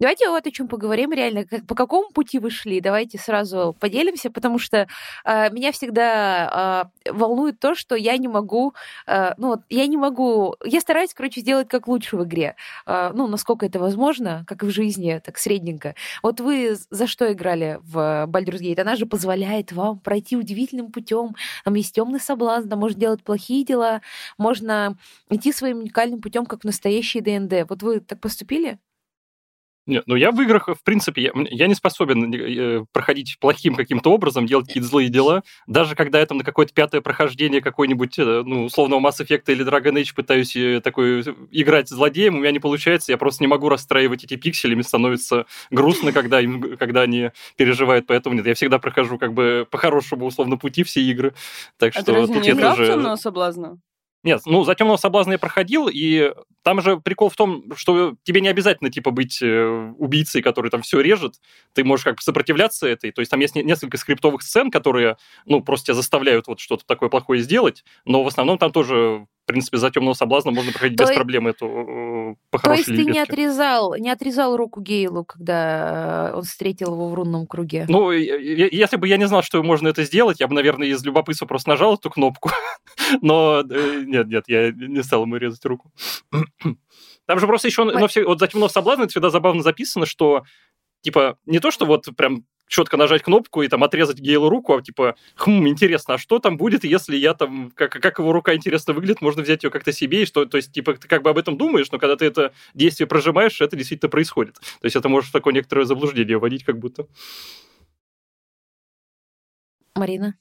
Давайте 0.00 0.28
вот 0.28 0.46
о 0.46 0.50
чем 0.50 0.68
поговорим 0.68 1.12
реально. 1.12 1.44
Как, 1.44 1.66
по 1.66 1.74
какому 1.74 2.10
пути 2.10 2.38
вы 2.38 2.50
шли? 2.50 2.80
Давайте 2.80 3.18
сразу 3.18 3.74
поделимся, 3.78 4.30
потому 4.30 4.58
что 4.58 4.86
э, 5.24 5.50
меня 5.50 5.72
всегда 5.72 6.90
э, 7.04 7.10
волнует 7.10 7.58
то, 7.58 7.74
что 7.74 7.94
я 7.94 8.16
не 8.18 8.28
могу, 8.28 8.74
э, 9.06 9.32
ну, 9.38 9.48
вот 9.48 9.60
я 9.70 9.86
не 9.86 9.96
могу, 9.96 10.56
я 10.64 10.80
стараюсь, 10.80 11.14
короче, 11.14 11.40
сделать 11.40 11.68
как 11.68 11.88
лучше 11.88 12.16
в 12.16 12.24
игре. 12.24 12.56
Э, 12.86 13.12
ну, 13.14 13.26
насколько 13.26 13.64
это 13.64 13.78
возможно, 13.78 14.44
как 14.46 14.62
и 14.62 14.66
в 14.66 14.70
жизни, 14.70 15.20
так 15.24 15.38
средненько. 15.38 15.94
Вот 16.22 16.40
вы 16.40 16.76
за 16.90 17.06
что 17.06 17.32
играли 17.32 17.78
в 17.82 18.26
Baldur's 18.28 18.60
Gate? 18.60 18.80
Она 18.80 18.96
же 18.96 19.06
позволяет 19.06 19.72
вам 19.72 20.00
пройти 20.00 20.36
удивительным 20.36 20.92
путем. 20.92 21.34
Там 21.64 21.74
есть 21.74 21.94
темный 21.94 22.20
соблазн, 22.20 22.68
там 22.68 22.78
можно 22.78 23.00
делать 23.00 23.22
плохие 23.22 23.64
дела, 23.64 24.02
можно 24.36 24.96
идти 25.30 25.52
своим 25.52 25.78
уникальным 25.78 26.20
путем, 26.20 26.44
как 26.46 26.60
в 26.60 26.64
настоящий 26.64 27.20
ДНД. 27.20 27.68
Вот 27.68 27.82
вы 27.82 28.00
так 28.00 28.20
поступили? 28.20 28.78
Нет, 29.86 30.04
ну 30.06 30.14
я 30.16 30.32
в 30.32 30.40
играх, 30.40 30.68
в 30.68 30.82
принципе, 30.82 31.22
я, 31.22 31.30
я 31.50 31.66
не 31.66 31.74
способен 31.74 32.32
э, 32.32 32.84
проходить 32.90 33.36
плохим 33.38 33.74
каким-то 33.74 34.12
образом, 34.12 34.46
делать 34.46 34.66
какие-то 34.66 34.88
злые 34.88 35.10
дела. 35.10 35.42
Даже 35.66 35.94
когда 35.94 36.20
я 36.20 36.26
там 36.26 36.38
на 36.38 36.44
какое-то 36.44 36.72
пятое 36.72 37.02
прохождение 37.02 37.60
какой-нибудь, 37.60 38.18
э, 38.18 38.42
ну, 38.44 38.64
условного 38.64 39.00
Mass 39.00 39.20
Effect 39.20 39.44
или 39.48 39.66
Dragon 39.66 39.92
Age 39.92 40.14
пытаюсь 40.14 40.56
э, 40.56 40.80
такой 40.82 41.20
играть 41.50 41.90
злодеем, 41.90 42.36
у 42.36 42.38
меня 42.38 42.50
не 42.50 42.60
получается, 42.60 43.12
я 43.12 43.18
просто 43.18 43.42
не 43.42 43.48
могу 43.48 43.68
расстраивать 43.68 44.24
эти 44.24 44.36
пиксели, 44.36 44.74
мне 44.74 44.84
становится 44.84 45.44
грустно, 45.70 46.12
когда, 46.12 46.40
им, 46.40 46.78
когда 46.78 47.02
они 47.02 47.30
переживают, 47.56 48.06
поэтому 48.06 48.36
нет, 48.36 48.46
я 48.46 48.54
всегда 48.54 48.78
прохожу 48.78 49.18
как 49.18 49.34
бы 49.34 49.66
по 49.70 49.76
хорошему, 49.76 50.24
условно, 50.24 50.56
пути 50.56 50.82
все 50.82 51.02
игры. 51.02 51.34
Так 51.78 51.94
А 51.94 52.00
что 52.00 52.14
разве 52.14 52.34
тут 52.34 52.42
не 52.42 52.48
я 52.48 52.56
тоже... 52.56 52.86
«Темного 52.86 53.16
соблазна»? 53.16 53.78
Нет, 54.24 54.40
ну, 54.46 54.64
за 54.64 54.74
темного 54.74 54.96
соблазна 54.96 55.32
я 55.32 55.38
проходил, 55.38 55.86
и 55.92 56.32
там 56.62 56.80
же 56.80 56.98
прикол 56.98 57.28
в 57.28 57.36
том, 57.36 57.64
что 57.76 58.14
тебе 58.22 58.40
не 58.40 58.48
обязательно, 58.48 58.90
типа, 58.90 59.10
быть 59.10 59.42
э, 59.42 59.92
убийцей, 59.98 60.40
который 60.40 60.70
там 60.70 60.80
все 60.80 61.00
режет. 61.00 61.34
Ты 61.74 61.84
можешь 61.84 62.04
как 62.04 62.16
бы 62.16 62.22
сопротивляться 62.22 62.88
этой. 62.88 63.12
То 63.12 63.20
есть 63.20 63.30
там 63.30 63.40
есть 63.40 63.54
не- 63.54 63.62
несколько 63.62 63.98
скриптовых 63.98 64.40
сцен, 64.42 64.70
которые, 64.70 65.18
ну, 65.44 65.60
просто 65.62 65.86
тебя 65.88 65.94
заставляют 65.96 66.46
вот 66.46 66.58
что-то 66.58 66.86
такое 66.86 67.10
плохое 67.10 67.42
сделать, 67.42 67.84
но 68.06 68.24
в 68.24 68.26
основном 68.26 68.56
там 68.56 68.72
тоже, 68.72 69.26
в 69.44 69.46
принципе, 69.46 69.76
за 69.76 69.90
темного 69.90 70.14
соблазна 70.14 70.52
можно 70.52 70.72
проходить 70.72 70.96
То 70.96 71.04
без 71.04 71.10
есть- 71.10 71.18
проблем 71.18 71.46
эту 71.46 71.66
э, 71.66 72.34
по 72.50 72.58
То 72.58 72.72
есть 72.72 72.86
ты 72.86 73.04
не 73.04 73.18
отрезал, 73.18 73.94
не 73.94 74.08
отрезал 74.08 74.56
руку 74.56 74.80
Гейлу, 74.80 75.24
когда 75.26 76.30
э, 76.32 76.36
он 76.36 76.44
встретил 76.44 76.94
его 76.94 77.10
в 77.10 77.14
рунном 77.14 77.46
круге? 77.46 77.84
Ну, 77.86 78.10
и- 78.10 78.22
и- 78.22 78.74
если 78.74 78.96
бы 78.96 79.06
я 79.06 79.18
не 79.18 79.28
знал, 79.28 79.42
что 79.42 79.62
можно 79.62 79.88
это 79.88 80.02
сделать, 80.04 80.40
я 80.40 80.48
бы, 80.48 80.54
наверное, 80.54 80.88
из 80.88 81.04
любопытства 81.04 81.44
просто 81.44 81.68
нажал 81.68 81.94
эту 81.96 82.08
кнопку. 82.08 82.50
Но 83.20 83.60
э, 83.68 84.02
нет, 84.06 84.28
нет, 84.28 84.44
я 84.46 84.72
не 84.72 85.02
стал 85.02 85.22
ему 85.24 85.36
резать 85.36 85.64
руку. 85.66 85.92
Там 87.26 87.38
же 87.38 87.46
просто 87.46 87.68
еще, 87.68 87.84
ну, 87.84 88.06
все, 88.06 88.24
вот 88.24 88.38
за 88.40 88.46
темного 88.48 88.68
соблазна 88.70 89.02
это 89.02 89.10
всегда 89.10 89.28
забавно 89.28 89.62
записано, 89.62 90.06
что 90.06 90.44
типа 91.02 91.36
не 91.44 91.58
то, 91.58 91.70
что 91.70 91.84
вот 91.84 92.06
прям 92.16 92.44
четко 92.66 92.96
нажать 92.96 93.22
кнопку 93.22 93.62
и 93.62 93.68
там 93.68 93.84
отрезать 93.84 94.18
Гейлу 94.18 94.48
руку, 94.48 94.76
а 94.76 94.82
типа, 94.82 95.16
хм, 95.36 95.68
интересно, 95.68 96.14
а 96.14 96.18
что 96.18 96.38
там 96.38 96.56
будет, 96.56 96.84
если 96.84 97.16
я 97.16 97.34
там, 97.34 97.70
как, 97.74 97.92
как 97.92 98.18
его 98.18 98.32
рука 98.32 98.54
интересно 98.54 98.94
выглядит, 98.94 99.20
можно 99.20 99.42
взять 99.42 99.64
ее 99.64 99.70
как-то 99.70 99.92
себе, 99.92 100.22
и 100.22 100.26
что, 100.26 100.44
то 100.46 100.56
есть, 100.56 100.72
типа, 100.72 100.94
ты 100.94 101.08
как 101.08 101.22
бы 101.22 101.30
об 101.30 101.38
этом 101.38 101.56
думаешь, 101.56 101.90
но 101.90 101.98
когда 101.98 102.16
ты 102.16 102.24
это 102.24 102.52
действие 102.74 103.06
прожимаешь, 103.06 103.60
это 103.60 103.76
действительно 103.76 104.10
происходит. 104.10 104.54
То 104.54 104.84
есть 104.84 104.96
это 104.96 105.08
может 105.08 105.30
в 105.30 105.32
такое 105.32 105.52
некоторое 105.52 105.84
заблуждение 105.84 106.38
вводить 106.38 106.64
как 106.64 106.78
будто. 106.78 107.06
Марина? 109.94 110.36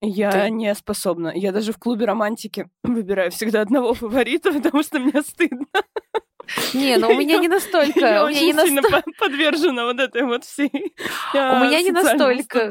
Я 0.00 0.30
Ты- 0.30 0.50
не 0.50 0.74
способна. 0.74 1.32
Я 1.34 1.52
даже 1.52 1.72
в 1.72 1.78
клубе 1.78 2.04
романтики 2.06 2.68
выбираю 2.82 3.30
всегда 3.30 3.62
одного 3.62 3.94
фаворита, 3.94 4.52
потому 4.60 4.82
что 4.82 4.98
мне 4.98 5.22
стыдно. 5.22 5.66
Не, 6.74 6.96
ну 6.96 7.08
у 7.08 7.14
меня 7.16 7.38
не 7.38 7.48
настолько. 7.48 8.00
Я 8.00 8.24
очень 8.24 8.54
сильно 8.54 8.82
подвержена 9.18 9.84
вот 9.84 10.00
этой 10.00 10.22
вот 10.22 10.44
всей 10.44 10.70
У 11.34 11.64
меня 11.64 11.82
не 11.82 11.90
настолько. 11.90 12.70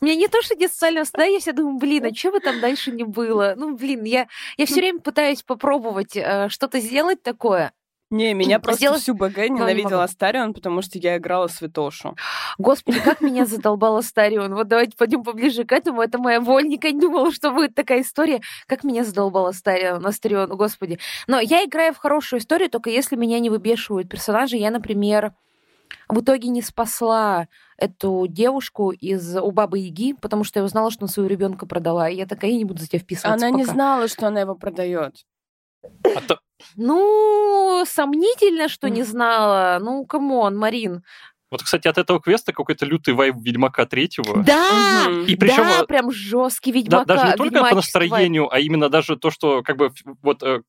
У 0.00 0.04
меня 0.04 0.14
не 0.14 0.28
то, 0.28 0.40
что 0.42 0.54
нет 0.54 0.72
социального 0.72 1.04
стыда, 1.04 1.24
я 1.24 1.40
все 1.40 1.52
думаю, 1.52 1.78
блин, 1.78 2.04
а 2.06 2.14
что 2.14 2.30
бы 2.30 2.40
там 2.40 2.60
дальше 2.60 2.90
не 2.90 3.04
было? 3.04 3.54
Ну, 3.56 3.76
блин, 3.76 4.04
я, 4.04 4.28
я 4.56 4.66
все 4.66 4.76
время 4.76 5.00
пытаюсь 5.00 5.42
попробовать 5.42 6.16
э, 6.16 6.48
что-то 6.48 6.80
сделать 6.80 7.22
такое. 7.22 7.72
Не, 8.10 8.34
меня 8.34 8.60
просто 8.60 8.78
Сделать- 8.80 9.02
всю 9.02 9.14
БГ 9.14 9.36
не 9.38 9.50
ненавидел 9.50 9.90
могу. 9.90 10.02
Астарион, 10.02 10.52
потому 10.54 10.82
что 10.82 10.98
я 10.98 11.16
играла 11.16 11.48
Святошу. 11.48 12.14
Господи, 12.58 13.00
как 13.00 13.20
меня 13.20 13.46
задолбал 13.46 13.96
Астарион. 13.96 14.54
Вот 14.54 14.68
давайте 14.68 14.96
пойдем 14.96 15.22
поближе 15.24 15.64
к 15.64 15.72
этому. 15.72 16.02
Это 16.02 16.18
моя 16.18 16.40
боль. 16.40 16.64
Никогда 16.68 16.94
не 16.94 17.00
думала, 17.00 17.32
что 17.32 17.50
будет 17.50 17.74
такая 17.74 18.02
история. 18.02 18.40
Как 18.66 18.84
меня 18.84 19.04
задолбал 19.04 19.46
Астарион, 19.46 20.06
Астарион, 20.06 20.50
господи. 20.50 20.98
Но 21.26 21.40
я 21.40 21.64
играю 21.64 21.92
в 21.94 21.98
хорошую 21.98 22.40
историю, 22.40 22.70
только 22.70 22.90
если 22.90 23.16
меня 23.16 23.40
не 23.40 23.50
выбешивают 23.50 24.08
персонажи. 24.08 24.56
Я, 24.56 24.70
например, 24.70 25.32
в 26.08 26.20
итоге 26.20 26.48
не 26.50 26.62
спасла 26.62 27.48
эту 27.78 28.26
девушку 28.28 28.90
из 28.92 29.36
у 29.36 29.50
бабы 29.50 29.78
Яги, 29.80 30.12
потому 30.12 30.44
что 30.44 30.60
я 30.60 30.64
узнала, 30.64 30.90
что 30.90 31.04
она 31.04 31.08
своего 31.08 31.28
ребенка 31.30 31.66
продала. 31.66 32.08
И 32.08 32.16
я 32.16 32.26
такая, 32.26 32.50
я 32.52 32.58
не 32.58 32.64
буду 32.64 32.80
за 32.80 32.88
тебя 32.88 33.00
вписываться. 33.00 33.34
Она 33.34 33.50
не 33.50 33.62
пока». 33.64 33.72
знала, 33.74 34.08
что 34.08 34.28
она 34.28 34.40
его 34.42 34.54
продает. 34.54 35.16
А 36.04 36.20
то- 36.20 36.38
Ну, 36.76 37.84
сомнительно, 37.86 38.68
что 38.68 38.88
не 38.88 39.02
знала. 39.02 39.78
Ну, 39.80 40.04
come 40.04 40.34
on, 40.34 40.56
Марин. 40.56 41.02
Вот, 41.50 41.62
кстати, 41.62 41.86
от 41.86 41.98
этого 41.98 42.20
квеста 42.20 42.52
какой-то 42.52 42.84
лютый 42.84 43.14
вайб 43.14 43.36
Ведьмака 43.38 43.86
третьего. 43.86 44.42
Да! 44.42 45.06
И 45.28 45.36
причем 45.36 45.58
да, 45.62 45.82
э, 45.82 45.86
прям 45.86 46.10
жесткий 46.10 46.72
Да- 46.72 46.78
ведьмака. 46.78 47.04
даже 47.04 47.26
не 47.28 47.36
только 47.36 47.64
по 47.64 47.74
настроению, 47.76 48.52
а 48.52 48.58
именно 48.58 48.88
даже 48.88 49.16
то, 49.16 49.30
что 49.30 49.62
как 49.62 49.76
бы 49.76 49.92
вот 50.22 50.42
э, 50.42 50.62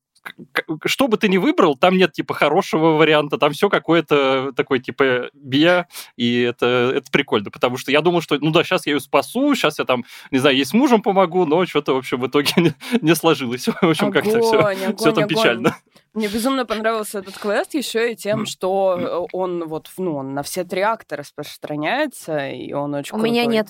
что 0.84 1.08
бы 1.08 1.16
ты 1.16 1.28
ни 1.28 1.36
выбрал, 1.36 1.76
там 1.76 1.96
нет 1.96 2.12
типа 2.12 2.34
хорошего 2.34 2.96
варианта, 2.96 3.38
там 3.38 3.52
все 3.52 3.68
какое-то 3.68 4.52
такое 4.54 4.78
типа 4.78 5.30
бия, 5.34 5.88
и 6.16 6.42
это, 6.42 6.92
это 6.94 7.10
прикольно, 7.10 7.50
потому 7.50 7.76
что 7.76 7.90
я 7.90 8.00
думал, 8.00 8.20
что 8.20 8.38
ну 8.40 8.50
да, 8.50 8.64
сейчас 8.64 8.86
я 8.86 8.94
ее 8.94 9.00
спасу, 9.00 9.54
сейчас 9.54 9.78
я 9.78 9.84
там, 9.84 10.04
не 10.30 10.38
знаю, 10.38 10.56
ей 10.56 10.64
с 10.64 10.72
мужем 10.72 11.02
помогу, 11.02 11.46
но 11.46 11.64
что-то, 11.66 11.94
в 11.94 11.98
общем, 11.98 12.20
в 12.20 12.26
итоге 12.26 12.52
не, 12.56 12.72
не 13.00 13.14
сложилось. 13.14 13.66
В 13.86 13.90
общем, 13.90 14.10
как-то 14.10 14.40
все, 14.40 14.58
Огонь, 14.58 14.96
все 14.96 15.12
там 15.12 15.24
огонь. 15.24 15.28
печально. 15.28 15.76
Мне 16.14 16.28
безумно 16.28 16.64
понравился 16.64 17.18
этот 17.18 17.36
квест 17.36 17.74
еще 17.74 18.12
и 18.12 18.16
тем, 18.16 18.46
что 18.46 19.26
он 19.32 19.64
вот 19.64 19.90
ну, 19.98 20.16
он 20.16 20.34
на 20.34 20.42
все 20.42 20.64
три 20.64 20.80
акта 20.80 21.16
распространяется, 21.16 22.48
и 22.48 22.72
он 22.72 22.94
очень 22.94 23.14
У 23.14 23.20
меня 23.20 23.42
крутой. 23.42 23.54
нет. 23.54 23.68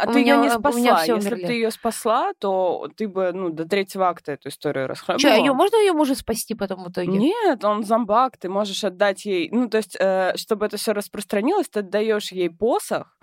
А 0.00 0.08
У 0.08 0.12
ты 0.12 0.18
ее 0.20 0.24
меня- 0.24 0.34
не 0.36 0.40
у 0.40 0.44
меня 0.44 0.58
спасла. 0.58 1.04
Если 1.16 1.30
бы 1.34 1.40
ты 1.40 1.52
ее 1.52 1.70
спасла, 1.70 2.32
то 2.38 2.88
ты 2.96 3.08
бы 3.08 3.32
ну, 3.32 3.50
до 3.50 3.66
третьего 3.68 4.08
акта 4.08 4.32
эту 4.32 4.48
историю 4.48 4.84
Че, 4.84 4.88
расхлебывала. 4.88 5.36
ее 5.36 5.52
можно 5.52 5.76
ее 5.76 5.92
мужа 5.92 6.14
спасти 6.14 6.54
потом 6.54 6.84
в 6.84 6.90
итоге? 6.90 7.08
Нет, 7.18 7.64
он 7.64 7.84
зомбак, 7.84 8.36
ты 8.38 8.48
можешь 8.48 8.82
отдать 8.84 9.24
ей... 9.24 9.48
Ну, 9.50 9.68
то 9.68 9.78
есть, 9.78 9.96
э, 9.98 10.32
чтобы 10.36 10.66
это 10.66 10.76
все 10.76 10.92
распространилось, 10.92 11.68
ты 11.68 11.80
отдаешь 11.80 12.32
ей 12.32 12.50
посох, 12.50 13.16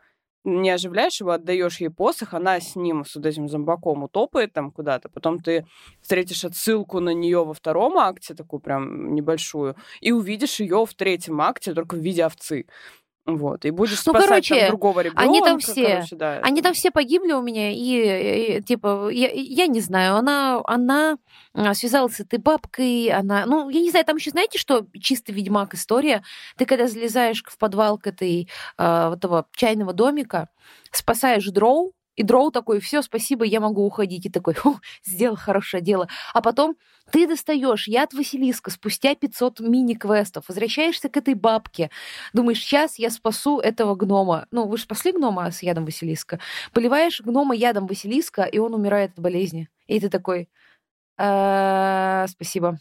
не 0.46 0.70
оживляешь 0.70 1.20
его, 1.20 1.32
отдаешь 1.32 1.80
ей 1.82 1.90
посох, 1.90 2.34
она 2.34 2.60
с 2.60 2.76
ним, 2.76 3.04
с 3.06 3.16
вот 3.16 3.26
этим 3.26 3.50
зомбаком 3.50 4.04
утопает 4.04 4.54
там 4.54 4.72
куда-то, 4.72 5.10
потом 5.10 5.40
ты 5.40 5.66
встретишь 6.02 6.46
отсылку 6.46 7.02
на 7.02 7.14
нее 7.14 7.44
во 7.44 7.54
втором 7.54 7.98
акте, 7.98 8.34
такую 8.34 8.62
прям 8.62 9.14
небольшую, 9.16 9.76
и 10.00 10.12
увидишь 10.14 10.62
ее 10.62 10.86
в 10.86 10.94
третьем 10.94 11.42
акте 11.42 11.74
только 11.74 11.96
в 11.96 12.00
виде 12.00 12.24
овцы. 12.26 12.66
Вот, 13.38 13.66
и 13.66 13.72
будешь 13.72 13.92
Ну, 14.06 14.14
спасать 14.14 14.28
короче, 14.28 14.60
там 14.60 14.70
другого 14.70 15.02
ребенка. 15.02 15.22
они 15.22 15.42
там 15.42 15.60
все. 15.60 15.88
короче, 15.88 16.16
да. 16.16 16.40
Они 16.44 16.62
там 16.62 16.74
все 16.74 16.92
погибли 16.92 17.32
у 17.34 17.42
меня, 17.42 17.72
и, 17.72 18.58
и, 18.58 18.62
типа, 18.62 19.10
я, 19.12 19.30
я 19.32 19.68
не 19.68 19.82
знаю, 19.82 20.16
она, 20.16 20.62
она 20.66 21.18
а, 21.54 21.74
связалась 21.74 22.16
с 22.16 22.20
этой 22.20 22.40
бабкой, 22.40 23.10
она, 23.10 23.46
ну, 23.46 23.70
я 23.70 23.82
не 23.82 23.90
знаю, 23.92 24.06
там 24.06 24.18
еще 24.18 24.32
знаете, 24.32 24.58
что 24.58 24.86
чисто 25.00 25.32
ведьмак 25.32 25.74
история. 25.74 26.24
Ты 26.58 26.66
когда 26.66 26.88
залезаешь 26.88 27.44
в 27.46 27.58
подвал 27.58 27.98
к 27.98 28.08
этой 28.08 28.50
вот 28.78 29.18
этого 29.18 29.46
чайного 29.56 29.94
домика, 29.94 30.50
спасаешь 30.92 31.46
дроу, 31.48 31.94
и 32.20 32.24
дроу 32.24 32.52
такой, 32.52 32.82
все, 32.82 33.02
спасибо, 33.02 33.46
я 33.46 33.62
могу 33.62 33.86
уходить. 33.86 34.26
И 34.26 34.30
такой, 34.30 34.54
«Фу, 34.54 34.82
сделал 35.06 35.38
хорошее 35.38 35.82
дело. 35.82 36.10
А 36.34 36.42
потом 36.42 36.76
ты 37.12 37.26
достаешь 37.26 37.88
яд 37.88 38.14
Василиска 38.14 38.72
спустя 38.72 39.16
500 39.16 39.62
мини-квестов, 39.62 40.44
возвращаешься 40.50 41.08
к 41.08 41.16
этой 41.16 41.34
бабке, 41.34 41.90
думаешь, 42.34 42.60
сейчас 42.60 43.00
я 43.00 43.10
спасу 43.10 43.60
этого 43.60 43.96
гнома. 43.96 44.48
Ну, 44.52 44.68
вы 44.68 44.76
же 44.76 44.84
спасли 44.84 45.14
гнома 45.14 45.50
с 45.50 45.64
ядом 45.64 45.86
Василиска. 45.86 46.42
Поливаешь 46.74 47.22
гнома 47.22 47.56
ядом 47.56 47.88
Василиска, 47.88 48.44
и 48.44 48.58
он 48.58 48.74
умирает 48.74 49.12
от 49.14 49.20
болезни. 49.20 49.70
И 49.88 49.98
ты 50.02 50.10
такой, 50.10 50.50
«Э, 51.18 52.26
спасибо. 52.28 52.80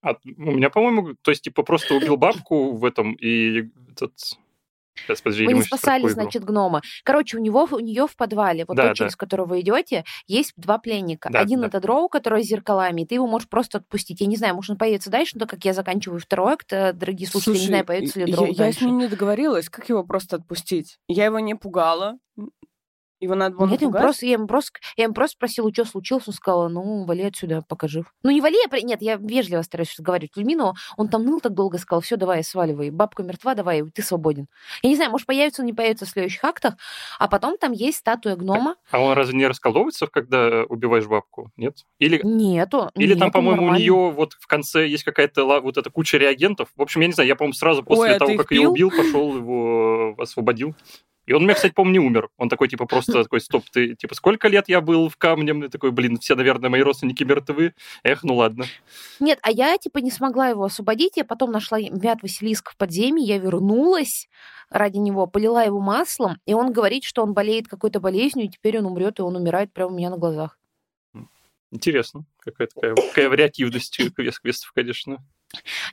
А 0.00 0.14
у 0.24 0.50
меня, 0.50 0.70
по-моему, 0.70 1.14
то 1.20 1.30
есть 1.30 1.42
типа 1.42 1.62
просто 1.62 1.94
убил 1.94 2.16
бабку 2.16 2.72
в 2.72 2.86
этом 2.86 3.12
и 3.12 3.68
этот... 3.90 4.14
Сейчас, 5.06 5.20
подожди, 5.20 5.46
Вы 5.46 5.52
не 5.54 5.62
спасали, 5.62 6.06
значит, 6.08 6.44
гнома. 6.44 6.82
Короче, 7.04 7.36
у 7.36 7.40
него 7.40 7.66
у 7.70 7.78
нее 7.80 8.06
в 8.06 8.16
подвале, 8.16 8.64
вот 8.66 8.76
Да, 8.76 8.84
тот, 8.84 8.90
да. 8.90 8.94
через 8.94 9.16
который 9.16 9.46
вы 9.46 9.60
идете, 9.60 10.04
есть 10.26 10.52
два 10.56 10.78
пленника. 10.78 11.28
Да, 11.30 11.40
Один 11.40 11.60
да. 11.60 11.66
это 11.68 11.80
дроу, 11.80 12.08
который 12.08 12.42
с 12.42 12.46
зеркалами, 12.46 13.02
и 13.02 13.06
ты 13.06 13.14
его 13.16 13.26
можешь 13.26 13.48
просто 13.48 13.78
отпустить. 13.78 14.20
Я 14.20 14.26
не 14.26 14.36
знаю, 14.36 14.54
может, 14.54 14.70
он 14.70 14.76
появится 14.78 15.10
дальше, 15.10 15.32
но 15.34 15.40
так 15.40 15.50
как 15.50 15.64
я 15.64 15.72
заканчиваю 15.72 16.20
второй 16.20 16.52
акт, 16.54 16.72
э, 16.72 16.92
дорогие 16.92 17.28
слушатели, 17.28 17.56
я 17.56 17.60
не 17.60 17.66
знаю, 17.66 17.84
появится 17.84 18.20
ли 18.20 18.26
я, 18.30 18.34
дроу 18.34 18.46
я 18.48 18.54
с 18.54 18.56
дальше. 18.56 18.84
ним 18.86 18.98
не 18.98 19.08
договорилась, 19.08 19.68
как 19.68 19.88
его 19.88 20.04
просто 20.04 20.36
отпустить? 20.36 20.98
Я 21.08 21.26
его 21.26 21.38
не 21.38 21.54
пугала. 21.54 22.18
Его 23.20 23.34
надо 23.34 23.56
было 23.56 23.66
Нет, 23.66 23.80
ему 23.80 23.90
напугать? 23.90 24.02
просто, 24.02 24.26
я, 24.26 24.32
ему 24.32 24.46
просто, 24.46 24.78
я 24.96 25.04
ему 25.04 25.14
просто 25.14 25.34
спросила, 25.36 25.72
что 25.72 25.84
случилось. 25.84 26.28
Он 26.28 26.34
сказал, 26.34 26.68
ну, 26.68 27.04
вали 27.04 27.24
отсюда, 27.24 27.64
пока 27.68 27.88
жив. 27.88 28.12
Ну, 28.22 28.30
не 28.30 28.40
вали, 28.40 28.56
я... 28.62 28.68
при- 28.68 28.82
Нет, 28.82 29.02
я 29.02 29.16
вежливо 29.16 29.62
стараюсь 29.62 29.94
разговаривать 29.98 30.32
с 30.34 30.36
людьми, 30.36 30.54
но 30.54 30.74
он 30.96 31.08
там 31.08 31.24
ныл 31.24 31.40
так 31.40 31.54
долго, 31.54 31.78
сказал, 31.78 32.00
все, 32.00 32.16
давай, 32.16 32.44
сваливай. 32.44 32.90
Бабка 32.90 33.24
мертва, 33.24 33.54
давай, 33.54 33.82
ты 33.90 34.02
свободен. 34.02 34.46
Я 34.82 34.90
не 34.90 34.96
знаю, 34.96 35.10
может, 35.10 35.26
появится 35.26 35.62
он, 35.62 35.66
не 35.66 35.72
появится 35.72 36.06
в 36.06 36.08
следующих 36.08 36.44
актах. 36.44 36.74
А 37.18 37.26
потом 37.28 37.58
там 37.58 37.72
есть 37.72 37.98
статуя 37.98 38.36
гнома. 38.36 38.76
А 38.90 39.00
он 39.00 39.14
разве 39.14 39.36
не 39.36 39.46
расколдовывается, 39.46 40.06
когда 40.06 40.64
убиваешь 40.68 41.06
бабку? 41.06 41.50
Нет? 41.56 41.84
Или, 41.98 42.20
Нету. 42.22 42.90
или 42.94 43.10
нет, 43.10 43.18
там, 43.18 43.32
по-моему, 43.32 43.66
у 43.66 43.74
нее 43.74 44.10
вот 44.10 44.34
в 44.34 44.46
конце 44.46 44.86
есть 44.86 45.04
какая-то 45.04 45.60
вот 45.60 45.76
эта 45.76 45.90
куча 45.90 46.18
реагентов. 46.18 46.68
В 46.76 46.82
общем, 46.82 47.00
я 47.00 47.08
не 47.08 47.12
знаю, 47.12 47.28
я, 47.28 47.36
по-моему, 47.36 47.54
сразу 47.54 47.82
после 47.82 48.10
Ой, 48.10 48.16
а 48.16 48.18
того, 48.18 48.36
как 48.36 48.52
ее 48.52 48.68
убил, 48.68 48.90
пошел 48.90 49.34
его 49.36 50.14
освободил. 50.18 50.74
И 51.28 51.32
он 51.34 51.42
у 51.42 51.44
меня, 51.44 51.54
кстати, 51.54 51.74
по-моему, 51.74 51.92
не 51.92 52.06
умер. 52.06 52.30
Он 52.38 52.48
такой, 52.48 52.68
типа, 52.68 52.86
просто 52.86 53.22
такой, 53.22 53.42
стоп, 53.42 53.62
ты, 53.70 53.94
типа, 53.94 54.14
сколько 54.14 54.48
лет 54.48 54.66
я 54.66 54.80
был 54.80 55.10
в 55.10 55.18
камне? 55.18 55.66
И 55.66 55.68
такой, 55.68 55.90
блин, 55.90 56.16
все, 56.16 56.34
наверное, 56.34 56.70
мои 56.70 56.80
родственники 56.80 57.22
мертвы. 57.22 57.74
Эх, 58.02 58.24
ну 58.24 58.36
ладно. 58.36 58.64
Нет, 59.20 59.38
а 59.42 59.50
я, 59.50 59.76
типа, 59.76 59.98
не 59.98 60.10
смогла 60.10 60.48
его 60.48 60.64
освободить. 60.64 61.18
Я 61.18 61.26
потом 61.26 61.52
нашла 61.52 61.78
мяд 61.78 62.22
Василиска 62.22 62.72
в 62.72 62.78
подземье, 62.78 63.26
я 63.26 63.36
вернулась 63.36 64.26
ради 64.70 64.96
него, 64.96 65.26
полила 65.26 65.62
его 65.62 65.80
маслом, 65.80 66.38
и 66.46 66.54
он 66.54 66.72
говорит, 66.72 67.04
что 67.04 67.22
он 67.22 67.34
болеет 67.34 67.68
какой-то 67.68 68.00
болезнью, 68.00 68.46
и 68.46 68.48
теперь 68.48 68.78
он 68.78 68.86
умрет, 68.86 69.18
и 69.18 69.22
он 69.22 69.36
умирает 69.36 69.70
прямо 69.70 69.92
у 69.92 69.96
меня 69.96 70.08
на 70.08 70.16
глазах. 70.16 70.58
Интересно. 71.70 72.24
Какая 72.38 72.68
такая, 72.68 72.94
какая 72.94 73.28
вариативность 73.28 73.98
квест 74.14 74.40
квестов, 74.40 74.72
конечно. 74.74 75.18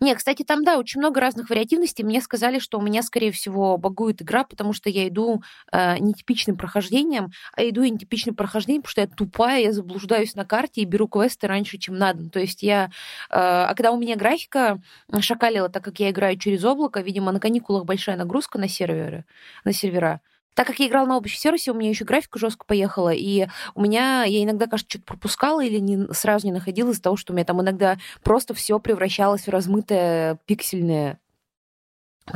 Не, 0.02 0.14
кстати, 0.16 0.44
там, 0.44 0.64
да, 0.64 0.78
очень 0.78 1.00
много 1.00 1.22
разных 1.22 1.50
вариативностей. 1.50 2.04
Мне 2.04 2.22
сказали, 2.22 2.60
что 2.60 2.78
у 2.78 2.82
меня, 2.82 3.02
скорее 3.04 3.32
всего, 3.32 3.78
багует 3.78 4.22
игра, 4.22 4.44
потому 4.44 4.74
что 4.74 4.90
я 4.90 5.08
иду 5.08 5.42
э, 5.72 5.98
нетипичным 6.00 6.58
прохождением, 6.58 7.32
а 7.54 7.64
иду 7.64 7.84
нетипичным 7.84 8.36
прохождением, 8.36 8.82
потому 8.82 8.92
что 8.92 9.02
я 9.02 9.08
тупая, 9.08 9.62
я 9.62 9.72
заблуждаюсь 9.72 10.36
на 10.36 10.46
карте 10.46 10.82
и 10.82 10.86
беру 10.86 11.08
квесты 11.08 11.48
раньше, 11.48 11.78
чем 11.78 11.98
надо. 11.98 12.30
То 12.30 12.40
есть 12.40 12.64
я... 12.64 12.86
Э, 13.30 13.70
а 13.70 13.74
когда 13.76 13.92
у 13.92 14.00
меня 14.00 14.16
графика 14.16 14.82
шакалила, 15.20 15.70
так 15.70 15.84
как 15.84 16.00
я 16.00 16.10
играю 16.10 16.38
через 16.38 16.64
облако, 16.64 17.02
видимо, 17.02 17.32
на 17.32 17.40
каникулах 17.40 17.86
большая 17.86 18.18
нагрузка 18.18 18.60
на 18.60 18.68
серверы, 18.68 19.26
на 19.64 19.72
сервера, 19.72 20.22
так 20.56 20.68
как 20.68 20.80
я 20.80 20.88
играла 20.88 21.06
на 21.06 21.18
общем 21.18 21.38
сервисе, 21.38 21.72
у 21.72 21.76
меня 21.76 21.90
еще 21.90 22.06
графика 22.06 22.40
жестко 22.40 22.66
поехала, 22.66 23.14
и 23.14 23.48
у 23.76 23.82
меня, 23.82 24.24
я 24.24 24.44
иногда, 24.44 24.66
кажется, 24.68 24.90
что-то 24.90 25.06
пропускала 25.06 25.64
или 25.64 25.78
не, 25.80 26.12
сразу 26.14 26.48
не 26.48 26.54
находила 26.54 26.90
из-за 26.90 27.02
того, 27.02 27.18
что 27.18 27.34
у 27.34 27.36
меня 27.36 27.46
там 27.46 27.62
иногда 27.62 27.98
просто 28.24 28.54
все 28.54 28.80
превращалось 28.80 29.46
в 29.46 29.50
размытое 29.50 30.40
пиксельное 30.46 31.20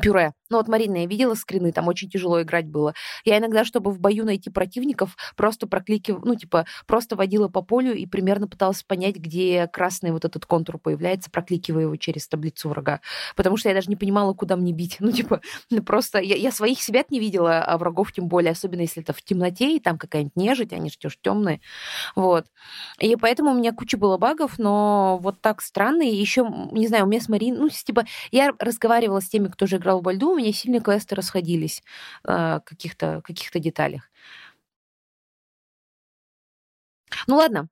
пюре. 0.02 0.34
Ну 0.50 0.58
вот, 0.58 0.68
Марина, 0.68 0.98
я 0.98 1.06
видела 1.06 1.36
скрины, 1.36 1.72
там 1.72 1.88
очень 1.88 2.10
тяжело 2.10 2.42
играть 2.42 2.68
было. 2.68 2.94
Я 3.24 3.38
иногда, 3.38 3.66
чтобы 3.66 3.92
в 3.92 4.00
бою 4.00 4.26
найти 4.26 4.50
противников, 4.50 5.16
просто 5.36 5.68
прокликивала, 5.68 6.22
ну, 6.26 6.36
типа, 6.36 6.66
просто 6.88 7.16
водила 7.16 7.48
по 7.48 7.62
полю 7.62 7.94
и 7.94 8.06
примерно 8.06 8.48
пыталась 8.48 8.84
понять, 8.84 9.16
где 9.16 9.68
красный 9.68 10.12
вот 10.12 10.26
этот 10.26 10.46
контур 10.46 10.80
появляется, 10.80 11.30
прокликивая 11.30 11.84
его 11.84 11.96
через 11.98 12.28
таблицу 12.28 12.70
врага. 12.70 13.02
Потому 13.36 13.58
что 13.58 13.70
я 13.70 13.76
даже 13.76 13.90
не 13.90 13.96
понимала, 13.96 14.34
куда 14.34 14.56
мне 14.56 14.74
бить. 14.74 14.98
Ну, 15.10 15.14
типа, 15.14 15.42
ну, 15.72 15.82
просто 15.82 16.20
я, 16.20 16.36
я 16.36 16.52
своих 16.52 16.84
себя 16.84 17.04
не 17.10 17.20
видела, 17.20 17.64
а 17.64 17.80
врагов 17.80 18.12
тем 18.12 18.28
более, 18.28 18.52
особенно 18.52 18.82
если 18.82 19.02
это 19.02 19.12
в 19.12 19.24
темноте, 19.24 19.76
и 19.76 19.80
там 19.80 19.98
какая-нибудь 19.98 20.36
нежить, 20.36 20.72
они 20.72 20.92
же 20.92 20.98
темные. 21.20 21.62
Вот. 22.16 22.46
И 23.00 23.16
поэтому 23.16 23.52
у 23.52 23.56
меня 23.56 23.74
куча 23.74 23.98
было 23.98 24.18
багов, 24.18 24.60
но 24.60 25.18
вот 25.22 25.42
так 25.42 25.62
странно. 25.62 26.04
И 26.04 26.16
еще, 26.16 26.48
не 26.72 26.88
знаю, 26.88 27.06
у 27.06 27.08
меня 27.08 27.22
с 27.22 27.28
Мариной, 27.28 27.60
ну, 27.60 27.70
типа, 27.70 28.06
я 28.30 28.54
разговаривала 28.60 29.20
с 29.20 29.30
теми, 29.30 29.48
кто 29.48 29.66
же 29.66 29.79
играл 29.80 30.00
в 30.00 30.04
Бальду, 30.04 30.32
у 30.32 30.38
меня 30.38 30.54
сильно 30.54 30.80
квесты 30.82 31.16
расходились 31.16 31.84
э, 32.26 32.32
в 32.32 32.62
каких-то 32.66 33.22
каких 33.26 33.52
деталях. 33.62 34.10
Ну 37.28 37.36
ладно, 37.38 37.68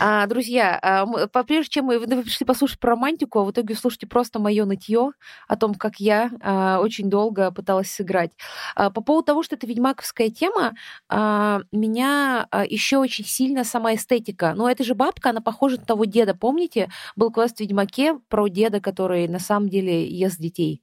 а, 0.00 0.26
друзья, 0.26 0.78
а, 0.82 1.06
прежде 1.44 1.70
чем 1.70 1.86
мы, 1.86 1.98
вы 1.98 2.06
пришли 2.22 2.44
послушать 2.46 2.78
про 2.78 2.90
романтику, 2.90 3.40
а 3.40 3.44
в 3.44 3.50
итоге 3.50 3.74
слушайте 3.74 4.06
просто 4.06 4.38
мое 4.38 4.64
нытье 4.64 5.12
о 5.48 5.56
том, 5.56 5.74
как 5.74 5.96
я 5.98 6.30
а, 6.40 6.78
очень 6.80 7.08
долго 7.08 7.50
пыталась 7.50 7.90
сыграть. 7.90 8.32
А, 8.74 8.90
по 8.90 9.00
поводу 9.02 9.26
того, 9.26 9.42
что 9.42 9.56
это 9.56 9.66
ведьмаковская 9.66 10.30
тема, 10.30 10.74
а, 11.08 11.60
меня 11.72 12.46
а, 12.50 12.64
еще 12.64 12.98
очень 12.98 13.24
сильно 13.24 13.64
сама 13.64 13.94
эстетика. 13.94 14.54
Ну, 14.54 14.66
это 14.68 14.84
же 14.84 14.94
бабка, 14.94 15.30
она 15.30 15.40
похожа 15.40 15.78
на 15.78 15.84
того 15.86 16.04
деда. 16.04 16.34
Помните, 16.34 16.90
был 17.16 17.30
квест 17.30 17.56
в 17.56 17.60
Ведьмаке 17.60 18.14
про 18.28 18.48
деда, 18.48 18.80
который 18.80 19.26
на 19.28 19.38
самом 19.38 19.68
деле 19.68 20.06
ест 20.08 20.38
детей? 20.38 20.82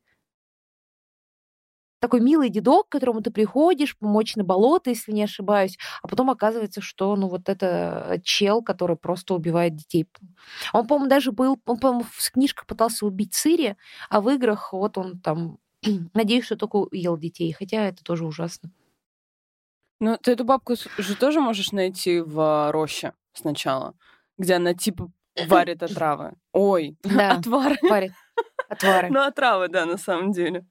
Такой 1.99 2.21
милый 2.21 2.49
дедок, 2.49 2.87
к 2.87 2.91
которому 2.91 3.21
ты 3.21 3.31
приходишь, 3.31 3.97
помочь 3.97 4.35
на 4.35 4.43
болото, 4.43 4.89
если 4.89 5.11
не 5.11 5.23
ошибаюсь, 5.23 5.77
а 6.01 6.07
потом 6.07 6.29
оказывается, 6.29 6.81
что 6.81 7.15
ну 7.15 7.27
вот 7.27 7.49
это 7.49 8.19
чел, 8.23 8.61
который 8.61 8.95
просто 8.95 9.35
убивает 9.35 9.75
детей. 9.75 10.07
Он, 10.73 10.87
по-моему, 10.87 11.09
даже 11.09 11.31
был, 11.31 11.59
он, 11.65 11.79
по-моему, 11.79 12.05
в 12.09 12.31
книжках 12.31 12.65
пытался 12.65 13.05
убить 13.05 13.33
Цири, 13.33 13.75
а 14.09 14.21
в 14.21 14.29
играх 14.29 14.73
вот 14.73 14.97
он 14.97 15.19
там, 15.19 15.57
надеюсь, 16.13 16.45
что 16.45 16.55
только 16.55 16.87
ел 16.91 17.17
детей, 17.17 17.51
хотя 17.51 17.85
это 17.85 18.03
тоже 18.03 18.25
ужасно. 18.25 18.71
Ну, 20.01 20.17
ты 20.17 20.31
эту 20.31 20.45
бабку 20.45 20.75
же 20.97 21.15
тоже 21.15 21.41
можешь 21.41 21.73
найти 21.73 22.21
в 22.21 22.71
роще 22.71 23.13
сначала, 23.33 23.95
где 24.37 24.55
она 24.55 24.73
типа 24.73 25.11
варит 25.47 25.83
отравы. 25.83 26.33
Ой, 26.53 26.97
да, 27.03 27.33
отвары. 27.33 27.75
Варит 27.81 28.13
отвары. 28.69 29.09
Ну, 29.09 29.21
отравы, 29.21 29.67
да, 29.67 29.85
на 29.85 29.97
самом 29.97 30.31
деле. 30.31 30.65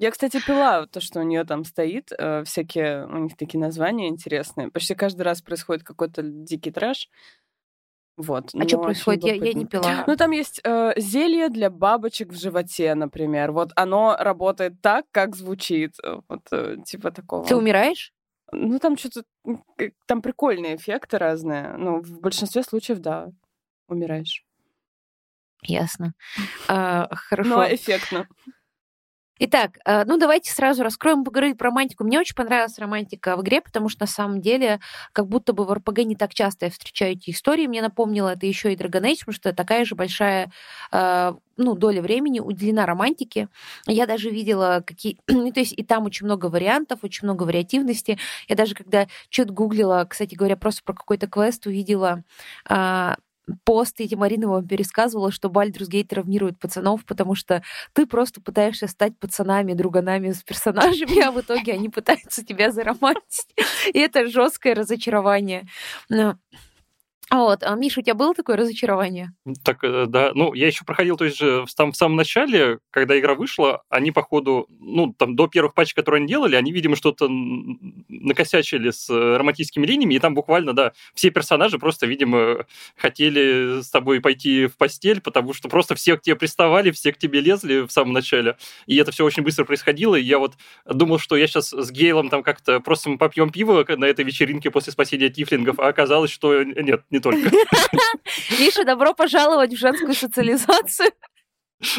Я, 0.00 0.10
кстати, 0.10 0.40
пила 0.40 0.86
то, 0.86 0.98
что 0.98 1.20
у 1.20 1.22
нее 1.22 1.44
там 1.44 1.62
стоит, 1.62 2.10
э, 2.18 2.42
всякие 2.44 3.06
у 3.06 3.18
них 3.18 3.36
такие 3.36 3.60
названия 3.60 4.08
интересные. 4.08 4.70
Почти 4.70 4.94
каждый 4.94 5.22
раз 5.22 5.42
происходит 5.42 5.82
какой-то 5.84 6.22
дикий 6.22 6.70
трэш. 6.70 7.10
Вот. 8.16 8.48
А 8.54 8.66
что 8.66 8.78
происходит? 8.78 9.24
Я, 9.24 9.34
я 9.34 9.52
не 9.52 9.66
пила. 9.66 10.04
Ну, 10.06 10.16
там 10.16 10.30
есть 10.30 10.62
э, 10.64 10.94
зелье 10.96 11.50
для 11.50 11.68
бабочек 11.68 12.32
в 12.32 12.40
животе, 12.40 12.94
например. 12.94 13.52
Вот 13.52 13.72
оно 13.76 14.16
работает 14.18 14.80
так, 14.80 15.04
как 15.10 15.36
звучит. 15.36 15.92
Э, 16.02 16.20
вот 16.28 16.48
э, 16.50 16.76
типа 16.82 17.10
такого. 17.10 17.44
Ты 17.44 17.54
умираешь? 17.54 18.14
Ну, 18.52 18.78
там 18.78 18.96
что-то... 18.96 19.24
Там 20.06 20.22
прикольные 20.22 20.76
эффекты 20.76 21.18
разные. 21.18 21.74
Ну, 21.76 22.00
в 22.00 22.20
большинстве 22.20 22.62
случаев, 22.62 23.00
да, 23.00 23.28
умираешь. 23.86 24.46
Ясно. 25.62 26.14
А, 26.68 27.14
хорошо. 27.14 27.50
Ну, 27.50 27.74
эффектно. 27.74 28.26
Итак, 29.42 29.78
э, 29.86 30.04
ну 30.04 30.18
давайте 30.18 30.52
сразу 30.52 30.82
раскроем, 30.82 31.24
поговорить 31.24 31.56
про 31.56 31.70
романтику. 31.70 32.04
Мне 32.04 32.20
очень 32.20 32.34
понравилась 32.34 32.78
романтика 32.78 33.38
в 33.38 33.40
игре, 33.40 33.62
потому 33.62 33.88
что 33.88 34.02
на 34.02 34.06
самом 34.06 34.42
деле, 34.42 34.80
как 35.14 35.28
будто 35.28 35.54
бы 35.54 35.64
в 35.64 35.72
РПГ 35.72 36.00
не 36.00 36.14
так 36.14 36.34
часто 36.34 36.66
я 36.66 36.70
встречаю 36.70 37.12
эти 37.12 37.30
истории. 37.30 37.66
Мне 37.66 37.80
напомнило 37.80 38.28
это 38.28 38.44
еще 38.44 38.70
и 38.70 38.76
Dragon 38.76 39.00
Age, 39.02 39.20
потому 39.20 39.34
что 39.34 39.54
такая 39.54 39.86
же 39.86 39.94
большая 39.94 40.52
э, 40.92 41.32
ну, 41.56 41.74
доля 41.74 42.02
времени 42.02 42.38
уделена 42.40 42.84
романтике. 42.84 43.48
Я 43.86 44.06
даже 44.06 44.28
видела 44.28 44.84
какие... 44.86 45.16
Ну, 45.26 45.50
то 45.52 45.60
есть 45.60 45.72
и 45.72 45.82
там 45.82 46.04
очень 46.04 46.26
много 46.26 46.46
вариантов, 46.46 46.98
очень 47.02 47.24
много 47.24 47.44
вариативности. 47.44 48.18
Я 48.46 48.56
даже 48.56 48.74
когда 48.74 49.06
что-то 49.30 49.54
гуглила, 49.54 50.06
кстати 50.08 50.34
говоря, 50.34 50.58
просто 50.58 50.82
про 50.84 50.92
какой-то 50.92 51.26
квест 51.28 51.66
увидела 51.66 52.24
а, 52.68 53.16
пост, 53.64 54.00
и 54.00 54.16
Марина 54.16 54.48
вам 54.48 54.66
пересказывала, 54.66 55.30
что 55.32 55.48
Бальдрус 55.48 55.88
Гейт 55.88 56.08
травмирует 56.08 56.58
пацанов, 56.58 57.04
потому 57.04 57.34
что 57.34 57.62
ты 57.92 58.06
просто 58.06 58.40
пытаешься 58.40 58.86
стать 58.86 59.18
пацанами, 59.18 59.72
друганами 59.72 60.32
с 60.32 60.42
персонажами, 60.42 61.20
а 61.20 61.32
в 61.32 61.40
итоге 61.40 61.72
они 61.72 61.88
пытаются 61.88 62.44
тебя 62.44 62.72
заромантить. 62.72 63.54
И 63.92 63.98
это 63.98 64.26
жесткое 64.26 64.74
разочарование. 64.74 65.66
Вот. 67.32 67.62
А, 67.62 67.76
Миша, 67.76 68.00
у 68.00 68.02
тебя 68.02 68.14
было 68.14 68.34
такое 68.34 68.56
разочарование? 68.56 69.32
Так, 69.62 69.84
э, 69.84 70.06
да. 70.08 70.32
Ну, 70.34 70.52
я 70.52 70.66
еще 70.66 70.84
проходил, 70.84 71.16
то 71.16 71.24
есть 71.24 71.38
же 71.38 71.64
там 71.76 71.92
в 71.92 71.96
самом 71.96 72.16
начале, 72.16 72.80
когда 72.90 73.16
игра 73.18 73.34
вышла, 73.36 73.82
они, 73.88 74.10
походу, 74.10 74.66
ну, 74.80 75.14
там 75.16 75.36
до 75.36 75.46
первых 75.46 75.74
патчей, 75.74 75.94
которые 75.94 76.18
они 76.18 76.28
делали, 76.28 76.56
они, 76.56 76.72
видимо, 76.72 76.96
что-то 76.96 77.28
накосячили 77.28 78.90
с 78.90 79.08
э, 79.08 79.36
романтическими 79.36 79.86
линиями, 79.86 80.14
и 80.14 80.18
там 80.18 80.34
буквально, 80.34 80.72
да, 80.72 80.92
все 81.14 81.30
персонажи 81.30 81.78
просто, 81.78 82.06
видимо, 82.06 82.66
хотели 82.96 83.80
с 83.80 83.90
тобой 83.90 84.20
пойти 84.20 84.66
в 84.66 84.76
постель, 84.76 85.20
потому 85.20 85.54
что 85.54 85.68
просто 85.68 85.94
все 85.94 86.16
к 86.16 86.22
тебе 86.22 86.34
приставали, 86.34 86.90
все 86.90 87.12
к 87.12 87.18
тебе 87.18 87.40
лезли 87.40 87.86
в 87.86 87.92
самом 87.92 88.12
начале, 88.12 88.56
и 88.86 88.96
это 88.96 89.12
все 89.12 89.24
очень 89.24 89.44
быстро 89.44 89.64
происходило, 89.64 90.16
и 90.16 90.22
я 90.22 90.40
вот 90.40 90.54
думал, 90.84 91.18
что 91.18 91.36
я 91.36 91.46
сейчас 91.46 91.70
с 91.70 91.90
Гейлом 91.92 92.28
там 92.28 92.42
как-то 92.42 92.80
просто 92.80 93.08
мы 93.08 93.18
попьем 93.18 93.50
пиво 93.50 93.84
на 93.88 94.04
этой 94.06 94.24
вечеринке 94.24 94.72
после 94.72 94.92
спасения 94.92 95.28
тифлингов, 95.28 95.78
а 95.78 95.86
оказалось, 95.86 96.32
что 96.32 96.64
нет, 96.64 97.04
не 97.10 97.19
только. 97.20 97.50
Миша, 98.58 98.84
добро 98.84 99.14
пожаловать 99.14 99.72
в 99.72 99.78
женскую 99.78 100.14
социализацию. 100.14 101.10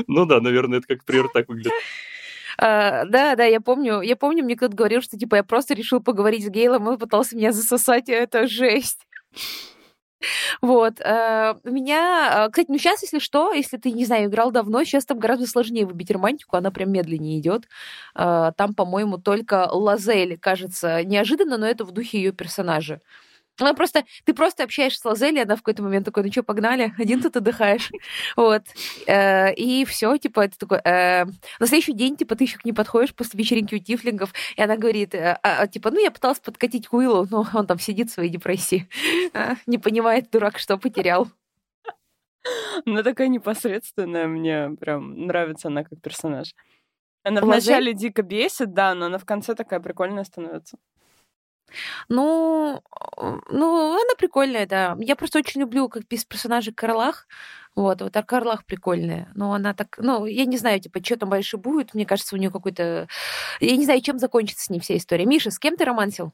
Ну 0.07 0.25
да, 0.25 0.39
наверное, 0.41 0.79
это 0.79 0.87
как 0.87 1.05
пример 1.05 1.29
так 1.33 1.47
выглядит. 1.47 1.73
Uh, 2.59 3.05
да, 3.07 3.35
да, 3.35 3.45
я 3.45 3.59
помню, 3.61 4.01
я 4.01 4.15
помню, 4.15 4.43
мне 4.43 4.55
кто-то 4.55 4.75
говорил, 4.75 5.01
что 5.01 5.17
типа 5.17 5.35
я 5.35 5.43
просто 5.43 5.73
решил 5.73 5.99
поговорить 5.99 6.45
с 6.45 6.49
Гейлом, 6.49 6.87
он 6.87 6.99
пытался 6.99 7.35
меня 7.35 7.51
засосать, 7.53 8.09
и 8.09 8.11
это 8.11 8.47
жесть. 8.47 9.07
Вот. 10.61 10.99
Uh, 10.99 11.57
меня... 11.63 12.47
Кстати, 12.51 12.69
ну 12.69 12.77
сейчас, 12.77 13.01
если 13.01 13.17
что, 13.17 13.53
если 13.53 13.77
ты, 13.77 13.91
не 13.91 14.05
знаю, 14.05 14.27
играл 14.27 14.51
давно, 14.51 14.83
сейчас 14.83 15.05
там 15.05 15.17
гораздо 15.17 15.47
сложнее 15.47 15.87
выбить 15.87 16.11
романтику, 16.11 16.57
она 16.57 16.69
прям 16.69 16.91
медленнее 16.91 17.39
идет. 17.39 17.67
Uh, 18.15 18.51
там, 18.55 18.75
по-моему, 18.75 19.17
только 19.17 19.67
Лазель 19.71 20.37
кажется 20.37 21.03
неожиданно, 21.03 21.57
но 21.57 21.65
это 21.65 21.85
в 21.85 21.91
духе 21.91 22.19
ее 22.19 22.31
персонажа. 22.31 23.01
Она 23.59 23.73
просто, 23.73 24.05
ты 24.25 24.33
просто 24.33 24.63
общаешься 24.63 25.01
с 25.01 25.05
Лазели, 25.05 25.39
она 25.39 25.55
в 25.55 25.59
какой-то 25.59 25.83
момент 25.83 26.05
такой, 26.05 26.23
ну 26.23 26.31
что, 26.31 26.43
погнали, 26.43 26.93
один 26.97 27.21
тут 27.21 27.37
отдыхаешь. 27.37 27.91
Вот. 28.35 28.63
Э, 29.07 29.53
и 29.53 29.85
все, 29.85 30.17
типа, 30.17 30.41
это 30.41 30.57
такой... 30.57 30.79
Э, 30.83 31.25
на 31.59 31.67
следующий 31.67 31.93
день, 31.93 32.15
типа, 32.15 32.35
ты 32.35 32.45
еще 32.45 32.57
к 32.57 32.65
ней 32.65 32.73
подходишь 32.73 33.13
после 33.13 33.37
вечеринки 33.37 33.75
у 33.75 33.79
Тифлингов, 33.79 34.33
и 34.55 34.61
она 34.61 34.77
говорит, 34.77 35.13
э, 35.13 35.37
а, 35.43 35.67
типа, 35.67 35.91
ну, 35.91 35.99
я 35.99 36.11
пыталась 36.11 36.39
подкатить 36.39 36.87
к 36.87 36.93
Уиллу, 36.93 37.27
но 37.29 37.45
он 37.53 37.67
там 37.67 37.79
сидит 37.79 38.09
в 38.09 38.13
своей 38.13 38.29
депрессии. 38.29 38.87
Не 39.67 39.77
понимает, 39.77 40.29
дурак, 40.31 40.57
что 40.57 40.77
потерял. 40.77 41.27
Она 42.85 43.03
такая 43.03 43.27
непосредственная, 43.27 44.27
мне 44.27 44.71
прям 44.79 45.27
нравится 45.27 45.67
она 45.67 45.83
как 45.83 46.01
персонаж. 46.01 46.55
Она 47.23 47.41
вначале 47.41 47.93
дико 47.93 48.23
бесит, 48.23 48.73
да, 48.73 48.95
но 48.95 49.05
она 49.05 49.17
в 49.17 49.25
конце 49.25 49.53
такая 49.53 49.79
прикольная 49.79 50.23
становится. 50.23 50.77
Ну, 52.09 52.81
ну, 53.49 53.93
она 53.93 54.15
прикольная, 54.17 54.65
да. 54.65 54.97
Я 54.99 55.15
просто 55.15 55.39
очень 55.39 55.61
люблю, 55.61 55.89
как 55.89 56.07
без 56.07 56.25
персонажей 56.25 56.73
Карлах. 56.73 57.27
Вот, 57.75 58.01
вот 58.01 58.15
а 58.17 58.23
Карлах 58.23 58.65
прикольная. 58.65 59.31
Но 59.35 59.53
она 59.53 59.73
так, 59.73 59.97
ну, 59.97 60.25
я 60.25 60.45
не 60.45 60.57
знаю, 60.57 60.79
типа, 60.79 61.03
что 61.03 61.17
там 61.17 61.29
дальше 61.29 61.57
будет. 61.57 61.93
Мне 61.93 62.05
кажется, 62.05 62.35
у 62.35 62.39
нее 62.39 62.51
какой-то... 62.51 63.07
Я 63.59 63.77
не 63.77 63.85
знаю, 63.85 64.01
чем 64.01 64.19
закончится 64.19 64.65
с 64.65 64.69
ней 64.69 64.79
вся 64.79 64.97
история. 64.97 65.25
Миша, 65.25 65.51
с 65.51 65.59
кем 65.59 65.77
ты 65.77 65.85
романсил? 65.85 66.33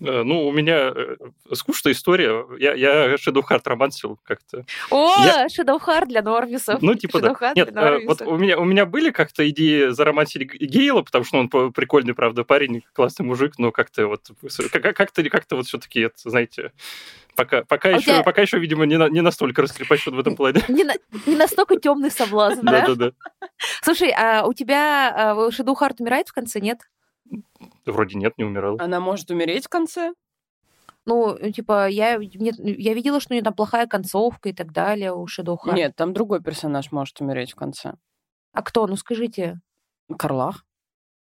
Э, 0.00 0.22
ну, 0.22 0.46
у 0.46 0.52
меня 0.52 0.92
э, 0.94 1.16
скучная 1.52 1.92
история. 1.92 2.44
Я, 2.58 2.74
я 2.74 3.14
Shadow 3.14 3.42
Heart 3.48 3.62
романсил 3.64 4.18
как-то. 4.24 4.64
О, 4.90 5.14
я... 5.24 5.46
Shadow 5.46 5.78
Heart 5.80 6.06
для 6.06 6.22
норвисов. 6.22 6.82
Ну, 6.82 6.94
типа, 6.94 7.18
Shadow 7.18 7.36
да. 7.40 7.52
Нет, 7.54 7.70
э, 7.74 8.06
вот 8.06 8.22
у 8.22 8.36
меня, 8.36 8.58
у 8.58 8.64
меня 8.64 8.86
были 8.86 9.10
как-то 9.10 9.48
идеи 9.48 9.88
заромансить 9.90 10.42
Гейла, 10.42 11.02
потому 11.02 11.24
что 11.24 11.38
он 11.38 11.48
прикольный, 11.72 12.14
правда, 12.14 12.44
парень, 12.44 12.84
классный 12.92 13.24
мужик, 13.24 13.58
но 13.58 13.72
как-то 13.72 14.06
вот 14.06 14.30
как-то 14.70 15.28
как-то 15.28 15.56
вот 15.56 15.66
все-таки, 15.66 16.00
это, 16.00 16.16
знаете, 16.24 16.72
пока, 17.34 17.62
пока, 17.64 17.90
а 17.90 17.92
еще, 17.92 18.12
тебя... 18.12 18.22
пока 18.22 18.42
еще, 18.42 18.58
видимо, 18.58 18.86
не, 18.86 18.96
на, 18.96 19.08
не 19.08 19.20
настолько 19.20 19.62
раскрепощен 19.62 20.14
в 20.14 20.18
этом 20.18 20.36
плане. 20.36 20.62
Не, 20.68 20.84
на, 20.84 20.94
не 21.26 21.36
настолько 21.36 21.76
темный 21.76 22.10
соблазн, 22.10 22.64
да? 22.64 22.86
Да, 22.86 22.94
да, 22.94 22.94
да. 22.94 23.48
Слушай, 23.82 24.12
а 24.16 24.44
у 24.46 24.52
тебя 24.52 25.34
Shadow 25.50 25.74
Heart 25.78 25.96
умирает 25.98 26.28
в 26.28 26.32
конце, 26.32 26.60
нет? 26.60 26.80
Вроде 27.86 28.18
нет, 28.18 28.34
не 28.36 28.44
умирал. 28.44 28.76
Она 28.78 29.00
может 29.00 29.30
умереть 29.30 29.66
в 29.66 29.68
конце? 29.68 30.12
Ну, 31.06 31.38
типа, 31.52 31.88
я, 31.88 32.16
нет, 32.16 32.56
я 32.58 32.92
видела, 32.92 33.20
что 33.20 33.32
у 33.32 33.34
нее 33.34 33.44
там 33.44 33.54
плохая 33.54 33.86
концовка 33.86 34.48
и 34.48 34.52
так 34.52 34.72
далее 34.72 35.14
у 35.14 35.24
Heart. 35.24 35.74
Нет, 35.74 35.94
там 35.94 36.12
другой 36.12 36.42
персонаж 36.42 36.90
может 36.90 37.20
умереть 37.20 37.52
в 37.52 37.56
конце. 37.56 37.94
А 38.52 38.62
кто? 38.62 38.86
Ну, 38.88 38.96
скажите. 38.96 39.60
Карлах. 40.18 40.64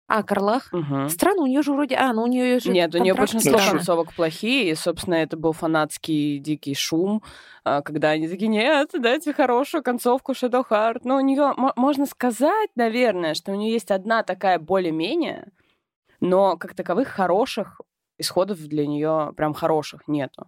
А, 0.09 0.23
Карлах? 0.23 0.69
Угу. 0.75 1.09
Странно, 1.09 1.43
у 1.43 1.47
нее 1.47 1.63
же 1.63 1.73
вроде... 1.73 1.95
А, 1.97 2.13
ну 2.13 2.25
у 2.25 2.27
нее 2.27 2.59
же... 2.59 2.71
Нет, 2.71 2.95
у 2.95 2.99
нее 2.99 3.15
большинство 3.15 3.57
да. 3.57 3.71
концовок 3.71 4.13
плохие, 4.13 4.71
и, 4.71 4.75
собственно, 4.75 5.15
это 5.15 5.39
был 5.39 5.53
фанатский 5.53 6.39
дикий 6.39 6.75
шум, 6.75 7.23
а, 7.65 7.81
когда 7.81 8.11
они 8.11 8.29
такие, 8.29 8.49
нет, 8.49 8.91
дайте 8.93 9.33
хорошую 9.33 9.83
концовку 9.83 10.33
Shadow 10.33 10.65
Heart. 10.69 11.01
Ну, 11.05 11.17
у 11.17 11.21
нее, 11.21 11.55
можно 11.77 12.05
сказать, 12.05 12.69
наверное, 12.75 13.33
что 13.33 13.53
у 13.53 13.55
нее 13.55 13.73
есть 13.73 13.91
одна 13.91 14.23
такая 14.23 14.59
более-менее, 14.59 15.49
но 16.23 16.57
как 16.57 16.75
таковых 16.75 17.09
хороших 17.09 17.81
исходов 18.17 18.59
для 18.59 18.87
нее 18.87 19.33
прям 19.37 19.55
хороших 19.55 20.07
нету. 20.07 20.47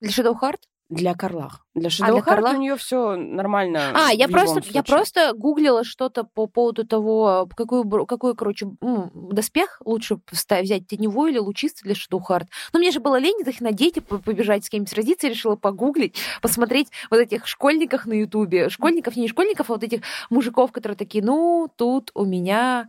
Для 0.00 0.10
Shadow 0.10 0.34
Heart? 0.40 0.60
Для 0.88 1.14
Карлах. 1.14 1.66
Для 1.74 1.90
Shadow 1.90 2.22
для 2.22 2.34
Heart 2.34 2.54
у 2.54 2.58
нее 2.58 2.76
все 2.76 3.16
нормально. 3.16 3.92
А, 3.94 4.12
я 4.12 4.26
просто, 4.28 4.56
я 4.56 4.62
случае. 4.62 4.82
просто 4.82 5.32
гуглила 5.34 5.84
что-то 5.84 6.24
по 6.24 6.46
поводу 6.46 6.86
того, 6.86 7.46
какую, 7.54 8.06
какой, 8.06 8.34
короче, 8.34 8.66
м, 8.80 9.10
доспех 9.30 9.82
лучше 9.84 10.18
взять, 10.30 10.86
теневой 10.86 11.30
или 11.30 11.38
лучистый 11.38 11.84
для 11.84 11.94
Shadow 11.94 12.20
Heart. 12.26 12.46
Но 12.72 12.78
мне 12.78 12.90
же 12.90 13.00
было 13.00 13.18
лень 13.18 13.40
их 13.46 13.60
надеть 13.60 13.98
и 13.98 14.00
по- 14.00 14.18
побежать 14.18 14.64
с 14.64 14.70
кем-нибудь 14.70 14.90
сразиться, 14.90 15.26
я 15.26 15.32
решила 15.34 15.56
погуглить, 15.56 16.16
посмотреть 16.40 16.88
вот 17.10 17.20
этих 17.20 17.46
школьников 17.46 18.06
на 18.06 18.14
Ютубе. 18.14 18.70
Школьников, 18.70 19.16
не 19.16 19.28
школьников, 19.28 19.70
а 19.70 19.74
вот 19.74 19.84
этих 19.84 20.00
мужиков, 20.30 20.72
которые 20.72 20.96
такие, 20.96 21.22
ну, 21.22 21.68
тут 21.76 22.10
у 22.14 22.24
меня 22.24 22.88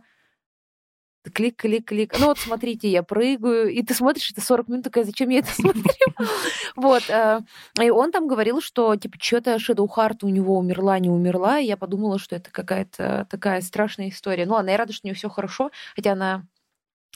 клик, 1.32 1.56
клик, 1.56 1.86
клик. 1.88 2.18
Ну 2.18 2.26
вот 2.26 2.38
смотрите, 2.38 2.88
я 2.88 3.02
прыгаю, 3.02 3.70
и 3.70 3.82
ты 3.82 3.94
смотришь, 3.94 4.30
это 4.30 4.40
40 4.40 4.68
минут, 4.68 4.84
такая, 4.84 5.04
зачем 5.04 5.28
я 5.30 5.40
это 5.40 5.50
смотрю? 5.52 5.84
Вот. 6.76 7.08
э, 7.08 7.40
И 7.80 7.90
он 7.90 8.12
там 8.12 8.28
говорил, 8.28 8.60
что, 8.60 8.94
типа, 8.96 9.16
что-то 9.20 9.56
Shadow 9.56 9.88
Heart 9.88 10.18
у 10.22 10.28
него 10.28 10.58
умерла, 10.58 10.98
не 10.98 11.10
умерла, 11.10 11.58
и 11.58 11.66
я 11.66 11.76
подумала, 11.76 12.18
что 12.18 12.36
это 12.36 12.50
какая-то 12.50 13.26
такая 13.30 13.60
страшная 13.60 14.08
история. 14.08 14.46
Ну 14.46 14.54
ладно, 14.54 14.70
я 14.70 14.76
рада, 14.76 14.92
что 14.92 15.06
у 15.06 15.08
нее 15.08 15.16
все 15.16 15.28
хорошо, 15.28 15.70
хотя 15.96 16.12
она 16.12 16.44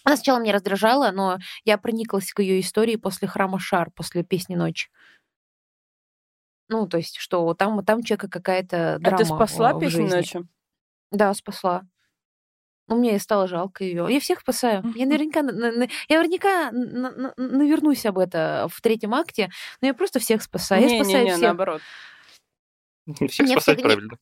она 0.04 0.16
сначала 0.16 0.38
меня 0.38 0.52
раздражала, 0.54 1.10
но 1.10 1.38
я 1.64 1.76
прониклась 1.76 2.32
к 2.32 2.40
ее 2.40 2.60
истории 2.60 2.96
после 2.96 3.26
храма 3.28 3.58
Шар, 3.58 3.90
после 3.90 4.22
песни 4.22 4.54
Ночь. 4.54 4.90
Ну, 6.68 6.86
то 6.86 6.98
есть, 6.98 7.16
что 7.16 7.52
там, 7.54 7.84
там 7.84 8.02
человека 8.02 8.28
какая-то 8.28 8.94
А 8.94 8.98
драма 8.98 9.18
ты 9.18 9.24
спасла 9.24 9.72
в 9.72 9.80
песню 9.80 10.06
ночью? 10.06 10.48
Да, 11.10 11.32
спасла. 11.34 11.82
Ну, 12.88 12.96
мне 12.96 13.18
стало 13.18 13.46
жалко 13.46 13.84
ее. 13.84 14.06
Я 14.08 14.18
всех 14.20 14.40
спасаю. 14.40 14.82
Я 14.96 15.06
наверняка, 15.06 15.42
на- 15.42 15.52
на- 15.52 15.72
на- 15.72 15.88
я 16.08 16.16
наверняка 16.18 16.70
на- 16.72 17.10
на- 17.10 17.34
навернусь 17.36 18.04
об 18.06 18.18
это 18.18 18.66
в 18.70 18.80
третьем 18.80 19.14
акте, 19.14 19.50
но 19.80 19.88
я 19.88 19.94
просто 19.94 20.18
всех 20.18 20.42
спасаю. 20.42 20.82
Я 20.82 20.88
спасаю 20.88 21.06
Не-не-не, 21.24 21.30
всех. 21.32 21.42
наоборот. 21.42 21.82
Всех 23.28 23.46
Нет, 23.46 23.52
спасать 23.58 23.78
всех- 23.78 23.82
правильно. 23.86 24.18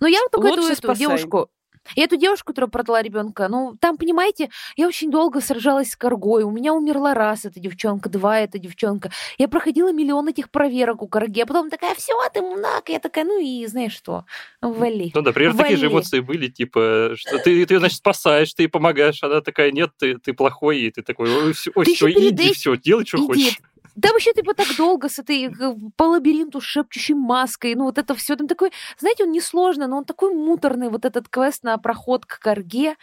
Ну, 0.00 0.06
я 0.06 0.20
вот 0.22 0.30
только 0.30 0.48
эту, 0.48 0.60
Лучше 0.60 0.72
эту 0.74 0.82
спасай. 0.82 0.98
девушку. 1.00 1.48
И 1.94 2.00
эту 2.00 2.16
девушку, 2.16 2.48
которая 2.48 2.70
продала 2.70 3.02
ребенка, 3.02 3.48
ну, 3.48 3.76
там, 3.80 3.96
понимаете, 3.96 4.50
я 4.76 4.88
очень 4.88 5.10
долго 5.10 5.40
сражалась 5.40 5.90
с 5.90 5.96
коргой. 5.96 6.42
У 6.44 6.50
меня 6.50 6.72
умерла 6.74 7.14
раз 7.14 7.44
эта 7.44 7.60
девчонка, 7.60 8.08
два 8.08 8.40
эта 8.40 8.58
девчонка. 8.58 9.10
Я 9.38 9.48
проходила 9.48 9.92
миллион 9.92 10.28
этих 10.28 10.50
проверок 10.50 11.02
у 11.02 11.08
корги, 11.08 11.40
а 11.40 11.46
потом 11.46 11.70
такая, 11.70 11.94
все, 11.94 12.14
ты 12.32 12.40
мунак. 12.40 12.88
Я 12.88 12.98
такая, 13.00 13.24
ну 13.24 13.38
и 13.40 13.66
знаешь 13.66 13.92
что, 13.94 14.24
вали. 14.60 15.12
Ну 15.14 15.22
да, 15.22 15.32
примерно 15.32 15.58
такие 15.58 15.76
же 15.76 15.86
Вали. 15.86 15.94
эмоции 15.94 16.20
были, 16.20 16.48
типа, 16.48 17.12
что 17.16 17.38
ты, 17.38 17.64
ты, 17.66 17.78
значит, 17.78 17.98
спасаешь, 17.98 18.52
ты 18.54 18.64
ей 18.64 18.68
помогаешь, 18.68 19.22
она 19.22 19.40
такая, 19.40 19.70
нет, 19.70 19.90
ты, 19.98 20.18
ты 20.18 20.32
плохой, 20.32 20.80
и 20.80 20.90
ты 20.90 21.02
такой, 21.02 21.30
ой, 21.30 21.52
все, 21.52 21.70
Ты 21.70 21.84
перед 22.14 22.32
иди, 22.32 22.44
этим- 22.44 22.54
все, 22.54 22.76
делай, 22.76 23.04
что 23.06 23.18
Иди. 23.18 23.26
хочешь. 23.26 23.58
Там 24.00 24.12
вообще 24.12 24.32
типа 24.32 24.54
так 24.54 24.66
долго 24.76 25.08
с 25.08 25.18
этой 25.18 25.46
э, 25.46 25.74
по 25.96 26.04
лабиринту 26.04 26.60
шепчущей 26.60 27.14
маской. 27.14 27.74
Ну, 27.74 27.84
вот 27.84 27.98
это 27.98 28.14
все. 28.14 28.36
Там 28.36 28.48
такой, 28.48 28.72
знаете, 28.98 29.24
он 29.24 29.30
несложный, 29.30 29.86
но 29.86 29.98
он 29.98 30.04
такой 30.04 30.34
муторный, 30.34 30.88
вот 30.88 31.04
этот 31.04 31.28
квест 31.28 31.62
на 31.62 31.78
проход 31.78 32.26
к 32.26 32.38
корге. 32.40 32.96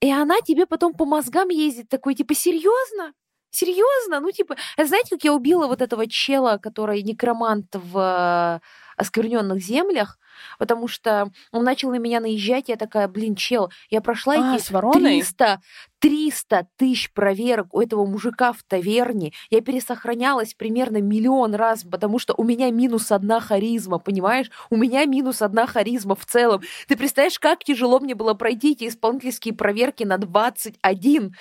И 0.00 0.10
она 0.10 0.40
тебе 0.40 0.66
потом 0.66 0.94
по 0.94 1.04
мозгам 1.04 1.48
ездит, 1.48 1.88
такой, 1.88 2.14
типа, 2.14 2.34
серьезно? 2.34 3.12
Серьезно? 3.50 4.20
Ну, 4.20 4.30
типа, 4.30 4.56
а 4.76 4.84
знаете, 4.84 5.10
как 5.10 5.24
я 5.24 5.32
убила 5.32 5.66
вот 5.66 5.80
этого 5.80 6.06
чела, 6.06 6.58
который 6.58 7.02
некромант 7.02 7.74
в 7.74 8.60
оскверненных 8.96 9.60
землях, 9.60 10.18
потому 10.58 10.88
что 10.88 11.30
он 11.52 11.64
начал 11.64 11.90
на 11.90 11.98
меня 11.98 12.20
наезжать, 12.20 12.68
я 12.68 12.76
такая, 12.76 13.08
блин, 13.08 13.36
чел, 13.36 13.70
я 13.90 14.00
прошла 14.00 14.34
А, 14.34 14.54
эти 14.56 14.62
с 14.62 14.70
вороной? 14.70 15.20
300, 15.20 15.60
300 16.00 16.68
тысяч 16.76 17.12
проверок 17.12 17.74
у 17.74 17.80
этого 17.80 18.06
мужика 18.06 18.52
в 18.52 18.62
таверне. 18.62 19.32
Я 19.50 19.60
пересохранялась 19.60 20.54
примерно 20.54 21.00
миллион 21.00 21.54
раз, 21.54 21.84
потому 21.84 22.18
что 22.18 22.34
у 22.36 22.44
меня 22.44 22.70
минус 22.70 23.10
одна 23.10 23.40
харизма, 23.40 23.98
понимаешь? 23.98 24.50
У 24.70 24.76
меня 24.76 25.04
минус 25.06 25.42
одна 25.42 25.66
харизма 25.66 26.14
в 26.14 26.24
целом. 26.24 26.62
Ты 26.86 26.96
представляешь, 26.96 27.38
как 27.38 27.64
тяжело 27.64 27.98
мне 27.98 28.14
было 28.14 28.34
пройти 28.34 28.72
эти 28.72 28.88
исполнительские 28.88 29.54
проверки 29.54 30.04
на 30.04 30.18
21. 30.18 31.34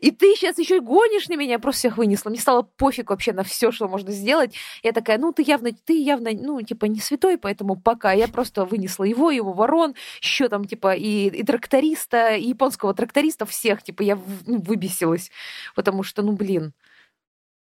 И 0.00 0.10
ты 0.10 0.34
сейчас 0.36 0.58
еще 0.58 0.76
и 0.76 0.80
гонишь 0.80 1.28
на 1.28 1.36
меня, 1.36 1.58
просто 1.58 1.80
всех 1.80 1.96
вынесла. 1.96 2.30
Мне 2.30 2.38
стало 2.38 2.62
пофиг 2.62 3.10
вообще 3.10 3.32
на 3.32 3.42
все, 3.42 3.72
что 3.72 3.88
можно 3.88 4.12
сделать. 4.12 4.54
Я 4.82 4.92
такая, 4.92 5.18
ну 5.18 5.32
ты 5.32 5.42
явно, 5.42 5.70
ты 5.84 6.00
явно, 6.00 6.30
ну 6.32 6.62
типа 6.62 6.86
не 6.86 7.00
святой, 7.00 7.36
поэтому 7.38 7.76
пока. 7.76 8.12
Я 8.12 8.28
просто 8.28 8.64
вынесла 8.64 9.04
его, 9.04 9.30
его 9.30 9.52
ворон, 9.52 9.94
еще 10.20 10.48
там 10.48 10.64
типа 10.64 10.94
и, 10.94 11.28
и 11.28 11.42
тракториста, 11.42 12.34
и 12.34 12.48
японского 12.48 12.94
тракториста, 12.94 13.44
всех, 13.46 13.82
типа 13.82 14.03
я 14.04 14.18
ну, 14.46 14.60
выбесилась, 14.60 15.30
потому 15.74 16.02
что, 16.02 16.22
ну 16.22 16.32
блин. 16.32 16.72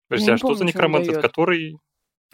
Подожди, 0.09 0.31
а 0.31 0.37
что 0.37 0.55
за 0.55 0.55
помню, 0.55 0.57
что 0.57 0.63
он 0.63 0.67
некромант, 0.69 1.07
даёт. 1.07 1.23
который... 1.23 1.79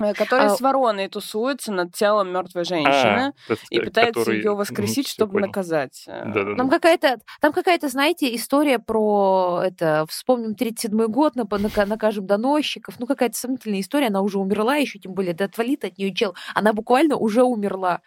Э, 0.01 0.15
Который 0.15 0.47
А- 0.47 0.51
с 0.57 0.61
вороной 0.61 1.09
тусуется 1.09 1.71
над 1.71 1.95
телом 1.95 2.33
мертвой 2.33 2.65
женщины 2.65 3.33
А, 3.49 3.55
и 3.71 3.79
пытается 3.79 4.21
который- 4.21 4.39
ее 4.39 4.55
воскресить, 4.55 5.07
чтобы 5.07 5.33
понял. 5.35 5.47
наказать. 5.49 6.05
Э, 6.07 6.23
Да-да-да. 6.27 6.57
Там 6.57 6.71
какая-то, 6.71 7.19
там 7.41 7.53
какая-то, 7.53 7.89
знаете, 7.89 8.35
история 8.35 8.79
про 8.79 9.61
это, 9.67 10.07
вспомним 10.09 10.55
37-й 10.55 11.09
год, 11.09 11.37
нап- 11.37 11.59
нака- 11.59 11.85
накажем 11.87 12.27
доносчиков, 12.27 12.95
ну 12.99 13.07
какая-то 13.07 13.37
сомнительная 13.39 13.81
история, 13.81 14.07
она 14.07 14.23
уже 14.23 14.39
умерла 14.39 14.77
еще, 14.77 14.99
тем 14.99 15.13
более, 15.13 15.35
да 15.35 15.45
отвалит 15.45 15.85
от 15.85 15.99
нее 15.99 16.15
чел, 16.15 16.35
она 16.55 16.73
буквально 16.73 17.17
уже 17.17 17.43
умерла. 17.43 18.01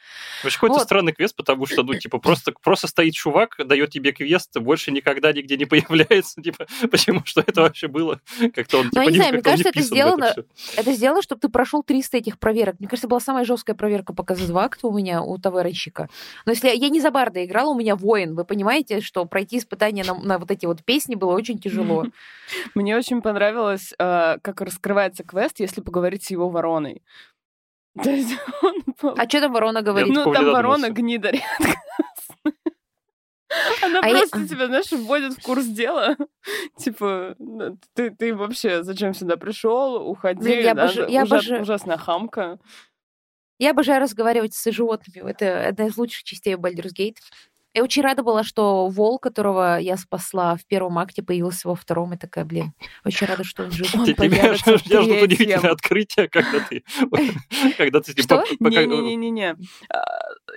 Вообще 0.44 0.58
какой-то 0.58 0.76
Вот. 0.80 0.84
странный 0.84 1.14
квест, 1.14 1.36
потому 1.36 1.68
что, 1.68 1.84
ну, 1.84 1.94
типа, 1.94 2.18
просто, 2.18 2.52
просто 2.64 2.88
стоит 2.88 3.14
чувак, 3.14 3.56
дает 3.64 3.92
тебе 3.92 4.12
квест, 4.12 4.58
больше 4.58 4.92
никогда 4.92 5.32
нигде 5.34 5.56
не 5.56 5.66
появляется, 5.66 6.42
типа, 6.42 6.66
почему, 6.92 7.22
что 7.26 7.42
это 7.42 7.62
вообще 7.62 7.88
было? 7.88 8.20
Как-то 8.56 8.80
он, 8.80 8.90
Ну, 8.92 9.02
я 9.02 9.06
типа, 9.06 9.06
не 9.06 9.08
не- 9.12 9.16
знаю, 9.18 9.34
мне 9.34 9.44
кажется, 9.44 9.70
это 9.70 9.82
сделано-. 9.82 10.34
Это 10.78 10.94
сделано, 10.94 11.22
чтобы 11.22 11.42
ты 11.42 11.50
прошел 11.50 11.75
300 11.84 12.18
этих 12.18 12.40
проверок. 12.40 12.76
Мне 12.80 12.88
кажется, 12.88 13.08
была 13.08 13.20
самая 13.20 13.46
жесткая 13.46 13.76
проверка 13.76 14.14
два 14.14 14.64
акта 14.64 14.88
у 14.88 14.98
меня, 14.98 15.22
у 15.22 15.38
тавернщика. 15.38 16.10
Но 16.46 16.52
если 16.52 16.68
я, 16.68 16.74
я 16.74 16.90
не 16.90 17.02
за 17.02 17.12
барда 17.12 17.44
играла, 17.44 17.72
у 17.72 17.78
меня 17.78 17.96
воин. 17.96 18.36
Вы 18.36 18.46
понимаете, 18.46 19.02
что 19.02 19.26
пройти 19.26 19.58
испытания 19.58 20.04
на, 20.04 20.16
на 20.16 20.38
вот 20.38 20.52
эти 20.52 20.66
вот 20.66 20.84
песни 20.84 21.16
было 21.16 21.34
очень 21.34 21.60
тяжело. 21.60 22.06
Мне 22.76 22.96
очень 22.96 23.22
понравилось, 23.22 23.94
э, 23.98 24.38
как 24.42 24.62
раскрывается 24.62 25.24
квест, 25.24 25.60
если 25.60 25.82
поговорить 25.82 26.24
с 26.24 26.32
его 26.32 26.50
вороной. 26.50 27.02
А 29.02 29.28
что 29.28 29.42
там 29.42 29.54
ворона 29.54 29.82
говорит? 29.82 30.14
Ну, 30.14 30.34
там 30.34 30.52
ворона 30.52 30.90
гнида 30.90 31.32
редко. 31.32 31.80
Она 33.82 34.00
А 34.02 34.08
я- 34.10 34.18
просто 34.20 34.48
тебя, 34.48 34.68
знаешь, 34.68 34.92
вводит 34.92 35.34
в 35.34 35.42
курс 35.42 35.66
дела. 35.66 36.16
Типа, 36.78 37.36
ну, 37.40 37.78
ты, 37.94 38.12
ты 38.12 38.36
вообще 38.36 38.84
зачем 38.84 39.14
сюда 39.14 39.38
пришел? 39.38 40.08
Уходи. 40.10 40.42
Блин, 40.42 40.64
я 40.64 40.72
обожа- 40.74 41.06
да, 41.06 41.08
я 41.08 41.24
ужас- 41.24 41.46
обожа- 41.50 41.62
Ужасная 41.62 41.98
хамка. 41.98 42.60
Я 43.58 43.72
обожаю 43.72 44.02
разговаривать 44.02 44.54
с 44.54 44.70
животными. 44.72 45.30
Это 45.30 45.68
одна 45.68 45.88
из 45.88 45.98
лучших 45.98 46.24
частей 46.24 46.56
Baldur's 46.56 46.92
Gate. 46.98 47.18
Я 47.76 47.84
очень 47.84 48.04
рада 48.04 48.24
была, 48.24 48.44
что 48.46 48.88
волк, 48.88 49.22
которого 49.24 49.78
я 49.80 49.98
спасла 49.98 50.56
в 50.56 50.66
первом 50.66 50.98
акте, 50.98 51.22
появился 51.22 51.68
во 51.68 51.76
втором. 51.76 52.14
И 52.14 52.18
такая, 52.18 52.46
блин, 52.46 52.72
очень 53.04 53.28
рада, 53.28 53.44
что 53.44 53.64
он 53.64 53.72
жив. 53.72 53.94
Он 53.94 54.06
Те- 54.06 54.14
Тебя 54.14 54.54
ждут 54.54 54.82
третьем. 54.84 55.02
удивительные 55.24 55.72
открытия, 55.72 56.30
когда 56.30 56.60
ты... 56.62 56.84
Когда 57.78 58.00
ты... 58.00 58.14
Что? 58.22 58.44
пока- 58.60 58.86
Не-не-не-не. 58.86 59.58
А, 59.94 60.04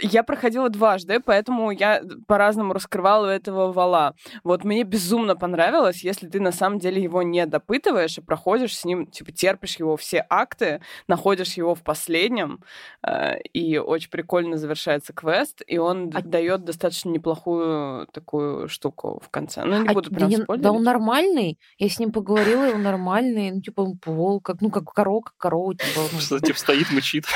Я 0.00 0.22
проходила 0.22 0.68
дважды, 0.68 1.18
поэтому 1.18 1.72
я 1.72 2.02
по-разному 2.28 2.72
раскрывала 2.72 3.26
этого 3.26 3.72
вала. 3.72 4.14
Вот 4.44 4.62
мне 4.62 4.84
безумно 4.84 5.34
понравилось, 5.34 6.04
если 6.04 6.28
ты 6.28 6.40
на 6.40 6.52
самом 6.52 6.78
деле 6.78 7.02
его 7.02 7.22
не 7.22 7.44
допытываешь 7.46 8.18
и 8.18 8.20
проходишь 8.20 8.76
с 8.78 8.84
ним, 8.84 9.06
типа 9.08 9.32
терпишь 9.32 9.76
его 9.80 9.96
все 9.96 10.24
акты, 10.30 10.80
находишь 11.08 11.54
его 11.54 11.74
в 11.74 11.82
последнем, 11.82 12.62
э, 13.04 13.40
и 13.52 13.76
очень 13.78 14.10
прикольно 14.10 14.56
завершается 14.56 15.12
квест, 15.12 15.62
и 15.66 15.78
он 15.78 16.12
А- 16.14 16.22
дает 16.22 16.62
достаточно 16.64 17.07
неплохую 17.12 18.06
такую 18.12 18.68
штуку 18.68 19.20
в 19.24 19.28
конце. 19.30 19.64
Ну, 19.64 19.82
не 19.82 19.88
А, 19.88 19.92
буду 19.92 20.10
да, 20.10 20.16
прям 20.16 20.30
да 20.30 20.42
спойлерить. 20.44 20.70
он 20.70 20.82
нормальный. 20.82 21.58
Я 21.78 21.88
с 21.88 21.98
ним 21.98 22.12
поговорила, 22.12 22.68
и 22.68 22.74
он 22.74 22.82
нормальный. 22.82 23.50
Ну, 23.50 23.60
типа, 23.60 23.80
он 23.82 23.98
волк, 24.04 24.44
как, 24.46 24.60
ну, 24.60 24.70
как 24.70 24.84
корова, 24.92 25.20
как 25.22 25.36
корова. 25.36 25.74
Типа, 25.74 26.00
ну. 26.12 26.20
Что, 26.20 26.38
типа, 26.40 26.58
стоит, 26.58 26.90
мычит. 26.92 27.24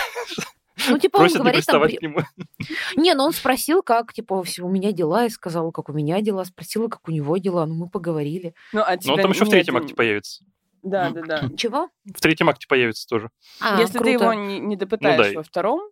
Ну, 0.88 0.98
типа, 0.98 1.18
он 1.18 1.20
Просит 1.20 1.34
не 1.36 1.40
говорит 1.40 1.66
там... 1.66 1.82
к 1.82 2.02
нему. 2.02 2.18
Не, 2.96 3.14
ну 3.14 3.24
он 3.24 3.32
спросил, 3.32 3.82
как, 3.82 4.12
типа, 4.12 4.42
«Всё, 4.42 4.66
у 4.66 4.70
меня 4.70 4.90
дела, 4.90 5.24
я 5.24 5.30
сказала, 5.30 5.70
как 5.70 5.90
у 5.90 5.92
меня 5.92 6.20
дела, 6.22 6.44
спросила, 6.44 6.88
как 6.88 7.06
у 7.06 7.12
него 7.12 7.36
дела, 7.36 7.66
ну 7.66 7.74
мы 7.74 7.88
поговорили. 7.88 8.54
Ну, 8.72 8.80
а 8.80 8.86
Но 8.86 8.92
он 8.92 8.98
тебя 8.98 9.22
там 9.22 9.30
еще 9.30 9.44
в 9.44 9.48
нет, 9.48 9.50
третьем 9.52 9.76
н- 9.76 9.82
акте 9.82 9.94
появится. 9.94 10.44
Да, 10.82 11.10
да, 11.10 11.20
да. 11.22 11.48
Чего? 11.56 11.88
В 12.06 12.20
третьем 12.20 12.48
акте 12.48 12.66
появится 12.66 13.06
тоже. 13.06 13.28
А, 13.60 13.80
Если 13.80 13.92
ты 13.92 13.98
круто. 13.98 14.10
его 14.24 14.32
не, 14.34 14.58
не 14.58 14.76
допытаешь 14.76 15.18
Ну 15.28 15.32
да. 15.34 15.38
во 15.38 15.42
втором, 15.44 15.82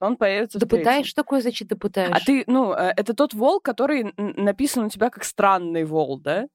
он 0.00 0.16
появится 0.16 0.58
в 0.58 0.60
Да 0.60 0.66
третьем. 0.66 0.84
пытаешь? 0.84 1.06
Что 1.06 1.22
такое 1.22 1.40
значит 1.40 1.68
ты 1.68 1.76
пытаешь? 1.76 2.10
А 2.12 2.20
ты, 2.24 2.44
ну, 2.46 2.72
э, 2.72 2.92
это 2.96 3.14
тот 3.14 3.34
волк, 3.34 3.64
который 3.64 4.12
написан 4.16 4.84
у 4.84 4.88
тебя 4.90 5.10
как 5.10 5.24
странный 5.24 5.84
волк, 5.84 6.22
да? 6.22 6.46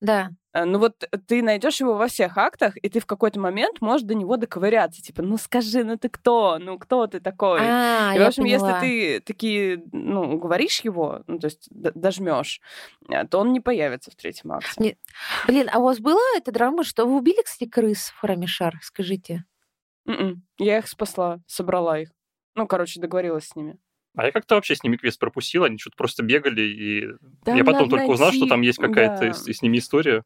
Да. 0.00 0.30
Э, 0.54 0.64
Ну 0.64 0.78
вот 0.78 0.94
ты 1.26 1.42
найдешь 1.42 1.80
его 1.80 1.94
во 1.94 2.06
всех 2.06 2.38
актах, 2.38 2.76
и 2.76 2.88
ты 2.88 3.00
в 3.00 3.06
какой-то 3.06 3.40
момент 3.40 3.80
можешь 3.80 4.06
до 4.06 4.14
него 4.14 4.36
доковыряться. 4.36 5.02
Типа, 5.02 5.22
ну 5.22 5.36
скажи, 5.38 5.82
ну 5.82 5.96
ты 5.98 6.08
кто? 6.08 6.58
Ну 6.60 6.78
кто 6.78 7.06
ты 7.08 7.18
такой? 7.18 7.58
А, 7.62 8.14
и, 8.14 8.18
в 8.20 8.22
общем, 8.22 8.44
поняла. 8.44 8.80
если 8.80 8.80
ты 9.18 9.20
такие, 9.20 9.82
ну, 9.92 10.38
говоришь 10.38 10.80
его, 10.82 11.24
ну, 11.26 11.40
то 11.40 11.46
есть 11.48 11.66
дожмешь, 11.70 12.60
э, 13.10 13.26
то 13.26 13.40
он 13.40 13.52
не 13.52 13.58
появится 13.60 14.12
в 14.12 14.14
третьем 14.14 14.52
акте. 14.52 14.70
Не- 14.76 14.96
Блин, 15.48 15.68
а 15.72 15.80
у 15.80 15.82
вас 15.82 15.98
была 15.98 16.20
эта 16.36 16.52
драма, 16.52 16.84
что 16.84 17.04
вы 17.04 17.16
убили, 17.16 17.42
кстати, 17.42 17.68
крыс 17.68 18.10
в 18.14 18.20
храме 18.20 18.46
Шар? 18.46 18.78
Скажите. 18.82 19.44
М-м. 20.06 20.42
Я 20.58 20.78
их 20.78 20.86
спасла, 20.88 21.40
собрала 21.46 21.98
их. 21.98 22.10
Ну, 22.58 22.66
короче, 22.66 23.00
договорилась 23.00 23.46
с 23.46 23.54
ними. 23.54 23.78
А 24.16 24.26
я 24.26 24.32
как-то 24.32 24.56
вообще 24.56 24.74
с 24.74 24.82
ними 24.82 24.96
квест 24.96 25.20
пропустил, 25.20 25.62
они 25.62 25.78
что-то 25.78 25.96
просто 25.96 26.24
бегали, 26.24 26.62
и 26.62 27.04
там 27.44 27.56
я 27.56 27.64
потом 27.64 27.88
только 27.88 27.98
найти... 27.98 28.12
узнал, 28.12 28.32
что 28.32 28.46
там 28.46 28.62
есть 28.62 28.78
какая-то 28.78 29.26
да. 29.26 29.32
с, 29.32 29.46
с 29.46 29.62
ними 29.62 29.78
история 29.78 30.24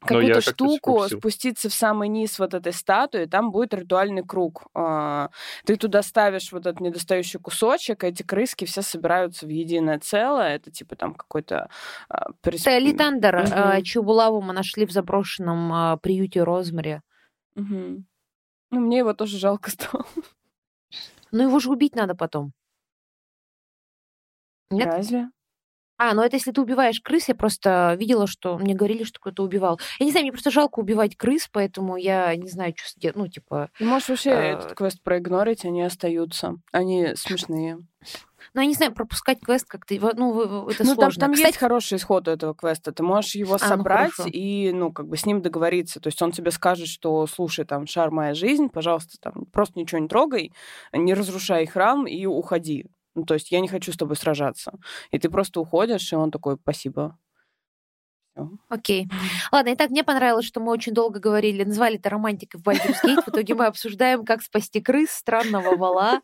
какую-то 0.00 0.40
штуку, 0.40 1.06
спуститься 1.06 1.68
в 1.68 1.74
самый 1.74 2.08
низ 2.08 2.38
вот 2.38 2.54
этой 2.54 2.72
статуи, 2.72 3.26
там 3.26 3.50
будет 3.50 3.74
ритуальный 3.74 4.24
круг. 4.24 4.68
А, 4.74 5.28
ты 5.66 5.76
туда 5.76 6.02
ставишь 6.02 6.50
вот 6.50 6.64
этот 6.64 6.80
недостающий 6.80 7.38
кусочек, 7.38 8.04
эти 8.04 8.22
крыски 8.22 8.64
все 8.64 8.80
собираются 8.80 9.44
в 9.44 9.50
единое 9.50 9.98
целое. 9.98 10.56
Это 10.56 10.70
типа 10.70 10.96
там 10.96 11.14
какой-то... 11.14 11.68
А, 12.08 12.32
присп... 12.40 12.66
Это 12.66 12.78
Литандер, 12.78 13.36
угу. 13.36 13.82
чью 13.84 14.02
булаву 14.02 14.40
мы 14.40 14.54
нашли 14.54 14.86
в 14.86 14.92
заброшенном 14.92 15.98
приюте 15.98 16.42
Розмари. 16.42 17.02
Угу. 17.56 18.04
Ну, 18.70 18.80
мне 18.80 18.98
его 18.98 19.12
тоже 19.12 19.36
жалко 19.36 19.70
стало. 19.70 20.06
Ну, 21.32 21.42
его 21.44 21.58
же 21.58 21.70
убить 21.70 21.94
надо 21.94 22.14
потом. 22.14 22.52
Нет? 24.70 24.86
Разве? 24.86 25.28
А, 26.02 26.14
ну 26.14 26.22
это 26.22 26.36
если 26.36 26.50
ты 26.50 26.62
убиваешь 26.62 26.98
крыс, 27.02 27.28
я 27.28 27.34
просто 27.34 27.94
видела, 28.00 28.26
что 28.26 28.56
мне 28.56 28.74
говорили, 28.74 29.04
что 29.04 29.20
кто-то 29.20 29.42
убивал. 29.42 29.78
Я 29.98 30.06
не 30.06 30.12
знаю, 30.12 30.24
мне 30.24 30.32
просто 30.32 30.50
жалко 30.50 30.78
убивать 30.78 31.14
крыс, 31.14 31.46
поэтому 31.52 31.96
я 31.96 32.34
не 32.36 32.48
знаю, 32.48 32.72
что 32.74 32.88
сделать. 32.88 33.16
Ну, 33.16 33.28
типа... 33.28 33.68
Ты 33.76 33.84
можешь 33.84 34.08
вообще 34.08 34.30
э... 34.30 34.52
этот 34.52 34.72
квест 34.72 35.02
проигнорить, 35.02 35.66
они 35.66 35.82
остаются. 35.82 36.54
Они 36.72 37.14
смешные. 37.16 37.80
Ну, 38.54 38.60
я 38.60 38.66
не 38.66 38.74
знаю, 38.74 38.92
пропускать 38.92 39.40
квест 39.40 39.66
как-то, 39.66 39.94
ну, 40.16 40.68
это 40.68 40.84
ну, 40.84 40.94
сложно. 40.94 40.96
Там, 40.96 41.10
там 41.12 41.32
Кстати... 41.32 41.48
есть 41.48 41.58
хороший 41.58 41.98
исход 41.98 42.28
у 42.28 42.30
этого 42.30 42.54
квеста. 42.54 42.92
Ты 42.92 43.02
можешь 43.02 43.34
его 43.34 43.54
а, 43.54 43.58
ну, 43.60 43.68
собрать 43.68 44.12
ну, 44.18 44.26
и, 44.26 44.72
ну, 44.72 44.92
как 44.92 45.08
бы 45.08 45.16
с 45.16 45.26
ним 45.26 45.42
договориться. 45.42 46.00
То 46.00 46.08
есть 46.08 46.20
он 46.22 46.32
тебе 46.32 46.50
скажет, 46.50 46.88
что, 46.88 47.26
слушай, 47.26 47.64
там, 47.64 47.86
шар 47.86 48.10
моя 48.10 48.34
жизнь, 48.34 48.68
пожалуйста, 48.68 49.18
там, 49.20 49.46
просто 49.52 49.78
ничего 49.78 50.00
не 50.00 50.08
трогай, 50.08 50.52
не 50.92 51.14
разрушай 51.14 51.66
храм 51.66 52.06
и 52.06 52.26
уходи. 52.26 52.86
Ну, 53.14 53.24
то 53.24 53.34
есть 53.34 53.50
я 53.50 53.60
не 53.60 53.68
хочу 53.68 53.92
с 53.92 53.96
тобой 53.96 54.16
сражаться. 54.16 54.72
И 55.10 55.18
ты 55.18 55.28
просто 55.28 55.60
уходишь, 55.60 56.12
и 56.12 56.16
он 56.16 56.30
такой, 56.30 56.56
спасибо. 56.56 57.18
Окей. 58.68 59.08
Ладно, 59.52 59.74
итак, 59.74 59.90
мне 59.90 60.04
понравилось, 60.04 60.46
что 60.46 60.60
мы 60.60 60.72
очень 60.72 60.92
долго 60.92 61.18
говорили, 61.18 61.64
назвали 61.64 61.96
это 61.96 62.10
романтикой 62.10 62.60
в 62.60 62.66
Baldur's 62.66 62.98
Gate. 63.04 63.22
В 63.24 63.28
итоге 63.28 63.54
мы 63.54 63.66
обсуждаем, 63.66 64.24
как 64.24 64.42
спасти 64.42 64.80
крыс, 64.80 65.10
странного 65.10 65.76
вала. 65.76 66.20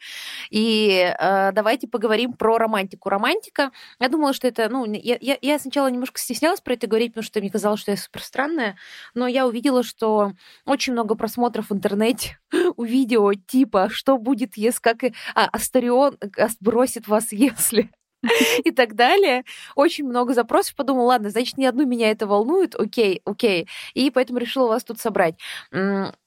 И 0.51 1.15
э, 1.19 1.53
давайте 1.53 1.89
поговорим 1.89 2.33
про 2.33 2.59
романтику. 2.59 3.09
Романтика, 3.09 3.71
я 4.01 4.09
думала, 4.09 4.33
что 4.33 4.49
это, 4.49 4.69
ну, 4.69 4.85
я, 4.93 5.19
я, 5.21 5.37
я 5.41 5.59
сначала 5.59 5.89
немножко 5.89 6.19
стеснялась 6.21 6.61
про 6.61 6.75
это 6.75 6.87
говорить, 6.87 7.13
потому 7.13 7.25
что 7.25 7.41
мне 7.41 7.51
казалось, 7.51 7.81
что 7.81 7.91
я 7.91 7.97
супер 7.97 8.23
странная, 8.23 8.77
но 9.15 9.27
я 9.27 9.47
увидела, 9.47 9.83
что 9.83 10.33
очень 10.65 10.93
много 10.93 11.15
просмотров 11.15 11.71
в 11.71 11.75
интернете 11.75 12.39
у 12.77 12.85
видео 12.85 13.33
типа, 13.35 13.89
что 13.91 14.19
будет, 14.19 14.57
если 14.57 14.81
как 14.81 15.05
а, 15.35 15.47
Астарион 15.47 16.19
бросит 16.61 17.09
вас, 17.09 17.33
если 17.33 17.91
и 18.65 18.71
так 18.71 18.95
далее. 18.95 19.45
Очень 19.75 20.07
много 20.07 20.35
запросов. 20.35 20.75
Подумала, 20.75 21.07
ладно, 21.07 21.31
значит, 21.31 21.59
ни 21.59 21.65
одну 21.65 21.87
меня 21.87 22.11
это 22.11 22.27
волнует. 22.27 22.75
Окей, 22.75 23.23
окей. 23.25 23.69
И 23.95 24.11
поэтому 24.11 24.39
решила 24.39 24.69
вас 24.69 24.85
тут 24.85 25.01
собрать. 25.01 25.35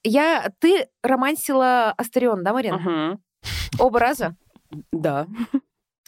Я... 0.04 0.52
Ты 0.60 0.88
романсила 1.04 1.92
Астарион, 1.98 2.44
да, 2.44 2.54
Марина? 2.54 3.20
Оба 3.78 4.00
раза? 4.00 4.36
Да. 4.92 5.28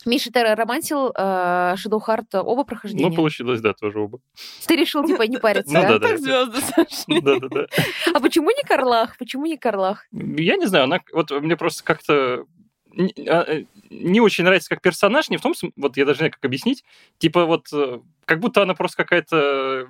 Миша, 0.05 0.31
ты 0.31 0.55
романсил 0.55 1.11
э, 1.15 1.75
Shadow 1.75 1.99
Heart 2.05 2.39
оба 2.39 2.63
прохождения? 2.63 3.09
Ну, 3.09 3.15
получилось, 3.15 3.61
да, 3.61 3.73
тоже 3.73 3.99
оба. 3.99 4.19
Ты 4.65 4.75
решил, 4.75 5.05
типа, 5.05 5.23
не 5.23 5.37
париться, 5.37 5.73
Ну, 5.73 5.81
да, 5.81 5.99
да. 5.99 6.07
Так 6.07 6.19
звезды 6.19 6.59
сошли. 6.61 7.21
Да, 7.21 7.39
да, 7.39 7.47
да. 7.49 7.67
А 8.13 8.19
почему 8.19 8.49
не 8.49 8.63
Карлах? 8.63 9.17
Почему 9.17 9.45
не 9.45 9.57
Карлах? 9.57 10.07
Я 10.11 10.57
не 10.57 10.65
знаю, 10.65 10.85
она 10.85 11.01
вот 11.13 11.29
мне 11.29 11.55
просто 11.55 11.83
как-то 11.83 12.45
не 12.93 14.19
очень 14.21 14.43
нравится 14.43 14.69
как 14.69 14.81
персонаж, 14.81 15.29
не 15.29 15.37
в 15.37 15.41
том 15.41 15.55
смысле, 15.55 15.73
вот 15.77 15.97
я 15.97 16.05
даже 16.05 16.17
не 16.17 16.19
знаю, 16.19 16.31
как 16.31 16.45
объяснить, 16.45 16.83
типа 17.17 17.45
вот 17.45 17.67
э, 17.73 17.99
как 18.25 18.39
будто 18.39 18.61
она 18.61 18.73
просто 18.73 18.97
какая-то 18.97 19.87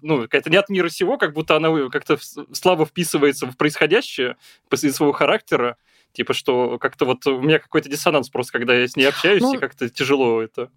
ну, 0.00 0.22
какая-то 0.22 0.50
не 0.50 0.56
от 0.56 0.68
мира 0.70 0.88
сего, 0.88 1.18
как 1.18 1.34
будто 1.34 1.56
она 1.56 1.88
как-то 1.90 2.18
слабо 2.52 2.86
вписывается 2.86 3.46
в 3.46 3.56
происходящее 3.56 4.36
после 4.68 4.92
своего 4.92 5.12
характера, 5.12 5.76
типа 6.12 6.32
что 6.32 6.78
как-то 6.78 7.04
вот 7.04 7.26
у 7.26 7.40
меня 7.40 7.58
какой-то 7.58 7.88
диссонанс 7.88 8.30
просто, 8.30 8.52
когда 8.52 8.74
я 8.74 8.88
с 8.88 8.96
ней 8.96 9.04
общаюсь, 9.04 9.42
ну, 9.42 9.54
и 9.54 9.58
как-то 9.58 9.88
тяжело 9.88 10.40
это. 10.40 10.70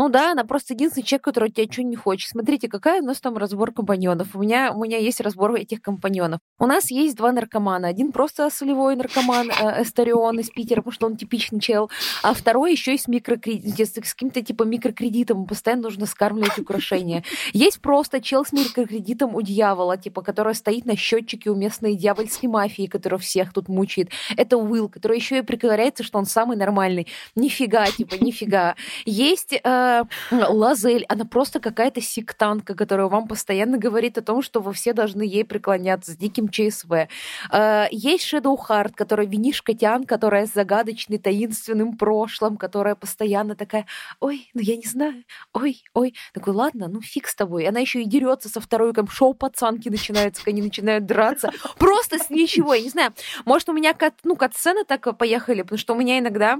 Ну 0.00 0.08
да, 0.08 0.32
она 0.32 0.44
просто 0.44 0.72
единственный 0.72 1.04
человек, 1.04 1.24
который 1.24 1.50
от 1.50 1.54
тебя 1.54 1.66
ничего 1.66 1.86
не 1.86 1.94
хочет. 1.94 2.30
Смотрите, 2.30 2.68
какая 2.68 3.02
у 3.02 3.04
нас 3.04 3.20
там 3.20 3.36
разбор 3.36 3.70
компаньонов. 3.70 4.34
У 4.34 4.38
меня, 4.38 4.72
у 4.74 4.82
меня 4.82 4.96
есть 4.96 5.20
разбор 5.20 5.52
этих 5.52 5.82
компаньонов. 5.82 6.40
У 6.58 6.64
нас 6.64 6.90
есть 6.90 7.16
два 7.16 7.32
наркомана. 7.32 7.88
Один 7.88 8.10
просто 8.10 8.48
солевой 8.48 8.96
наркоман 8.96 9.50
э, 9.50 9.82
Эстерион 9.82 10.40
из 10.40 10.48
Питера, 10.48 10.80
потому 10.80 10.92
что 10.92 11.06
он 11.06 11.18
типичный 11.18 11.60
чел. 11.60 11.90
А 12.22 12.32
второй 12.32 12.72
еще 12.72 12.94
и 12.94 12.96
с, 12.96 13.08
микрокредит, 13.08 13.78
с 13.78 14.14
каким-то 14.14 14.40
типа 14.40 14.62
микрокредитом. 14.62 15.44
Постоянно 15.44 15.82
нужно 15.82 16.06
скармливать 16.06 16.58
украшения. 16.58 17.22
Есть 17.52 17.82
просто 17.82 18.22
чел 18.22 18.46
с 18.46 18.52
микрокредитом 18.54 19.34
у 19.34 19.42
дьявола, 19.42 19.98
типа, 19.98 20.22
который 20.22 20.54
стоит 20.54 20.86
на 20.86 20.96
счетчике 20.96 21.50
у 21.50 21.54
местной 21.54 21.94
дьявольской 21.94 22.48
мафии, 22.48 22.86
которая 22.86 23.20
всех 23.20 23.52
тут 23.52 23.68
мучает. 23.68 24.08
Это 24.38 24.56
Уилл, 24.56 24.88
который 24.88 25.18
еще 25.18 25.40
и 25.40 25.42
притворяется, 25.42 26.04
что 26.04 26.16
он 26.16 26.24
самый 26.24 26.56
нормальный. 26.56 27.06
Нифига, 27.36 27.84
типа, 27.84 28.14
нифига. 28.14 28.76
Есть 29.04 29.52
э, 29.52 29.89
Лазель, 30.30 31.04
она 31.08 31.24
просто 31.24 31.60
какая-то 31.60 32.00
сектантка, 32.00 32.74
которая 32.74 33.08
вам 33.08 33.26
постоянно 33.28 33.78
говорит 33.78 34.18
о 34.18 34.22
том, 34.22 34.42
что 34.42 34.60
вы 34.60 34.72
все 34.72 34.92
должны 34.92 35.22
ей 35.22 35.44
преклоняться 35.44 36.12
с 36.12 36.16
диким 36.16 36.48
ЧСВ. 36.48 37.08
Э, 37.52 37.86
есть 37.90 38.24
Шэдоу 38.24 38.56
Харт, 38.56 38.94
которая 38.94 39.26
винишка 39.26 39.74
Тян, 39.74 40.04
которая 40.04 40.46
с 40.46 40.54
загадочным, 40.54 41.18
таинственным 41.18 41.96
прошлым, 41.96 42.56
которая 42.56 42.94
постоянно 42.94 43.54
такая, 43.56 43.86
ой, 44.20 44.48
ну 44.54 44.60
я 44.60 44.76
не 44.76 44.86
знаю, 44.86 45.24
ой, 45.52 45.82
ой. 45.94 46.14
Такой, 46.32 46.54
ладно, 46.54 46.88
ну 46.88 47.00
фиг 47.00 47.26
с 47.26 47.34
тобой. 47.34 47.66
Она 47.66 47.80
еще 47.80 48.02
и 48.02 48.04
дерется 48.04 48.48
со 48.48 48.60
второй, 48.60 48.92
как 48.92 49.10
шоу 49.10 49.34
пацанки 49.34 49.88
начинается, 49.88 50.42
они 50.46 50.62
начинают 50.62 51.06
драться. 51.06 51.50
Просто 51.78 52.18
с 52.18 52.30
ничего, 52.30 52.74
я 52.74 52.82
не 52.82 52.90
знаю. 52.90 53.12
Может, 53.44 53.68
у 53.68 53.72
меня 53.72 53.94
кат, 53.94 54.14
ну, 54.24 54.36
кат-сцены 54.36 54.84
так 54.84 55.16
поехали, 55.16 55.62
потому 55.62 55.78
что 55.78 55.94
у 55.94 55.96
меня 55.96 56.18
иногда 56.18 56.58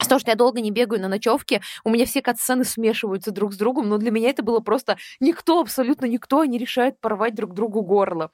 с 0.00 0.06
того, 0.06 0.18
что 0.18 0.30
я 0.30 0.36
долго 0.36 0.60
не 0.60 0.70
бегаю 0.70 1.02
на 1.02 1.08
ночевке, 1.08 1.60
у 1.84 1.90
меня 1.90 2.06
все 2.06 2.22
катсцены 2.22 2.64
смешиваются 2.64 3.30
друг 3.30 3.52
с 3.52 3.56
другом, 3.56 3.88
но 3.88 3.98
для 3.98 4.10
меня 4.10 4.30
это 4.30 4.42
было 4.42 4.60
просто 4.60 4.96
никто, 5.20 5.60
абсолютно 5.60 6.06
никто 6.06 6.44
не 6.44 6.58
решает 6.58 7.00
порвать 7.00 7.34
друг 7.34 7.54
другу 7.54 7.82
горло. 7.82 8.30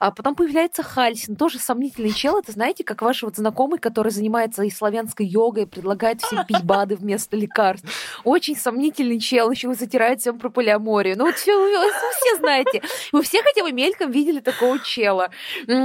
А 0.00 0.10
потом 0.10 0.34
появляется 0.34 0.82
Хальсин, 0.82 1.36
тоже 1.36 1.58
сомнительный 1.58 2.12
чел, 2.12 2.38
это 2.38 2.52
знаете, 2.52 2.84
как 2.84 3.02
ваш 3.02 3.22
вот 3.22 3.36
знакомый, 3.36 3.78
который 3.78 4.10
занимается 4.10 4.62
и 4.62 4.70
славянской 4.70 5.26
йогой, 5.26 5.66
предлагает 5.66 6.20
всем 6.20 6.44
пить 6.46 6.62
БАДы 6.64 6.96
вместо 6.96 7.36
лекарств. 7.36 7.88
Очень 8.24 8.56
сомнительный 8.56 9.20
чел, 9.20 9.50
еще 9.50 9.72
затирает 9.74 10.20
всем 10.20 10.38
про 10.38 10.50
полиаморию. 10.50 11.16
Ну 11.16 11.26
вот 11.26 11.36
все, 11.36 11.56
вы 11.58 11.70
все 11.70 12.36
знаете. 12.38 12.82
Вы 13.12 13.22
все 13.22 13.42
хотя 13.42 13.62
бы 13.62 13.72
мельком 13.72 14.10
видели 14.10 14.40
такого 14.40 14.78
чела, 14.80 15.30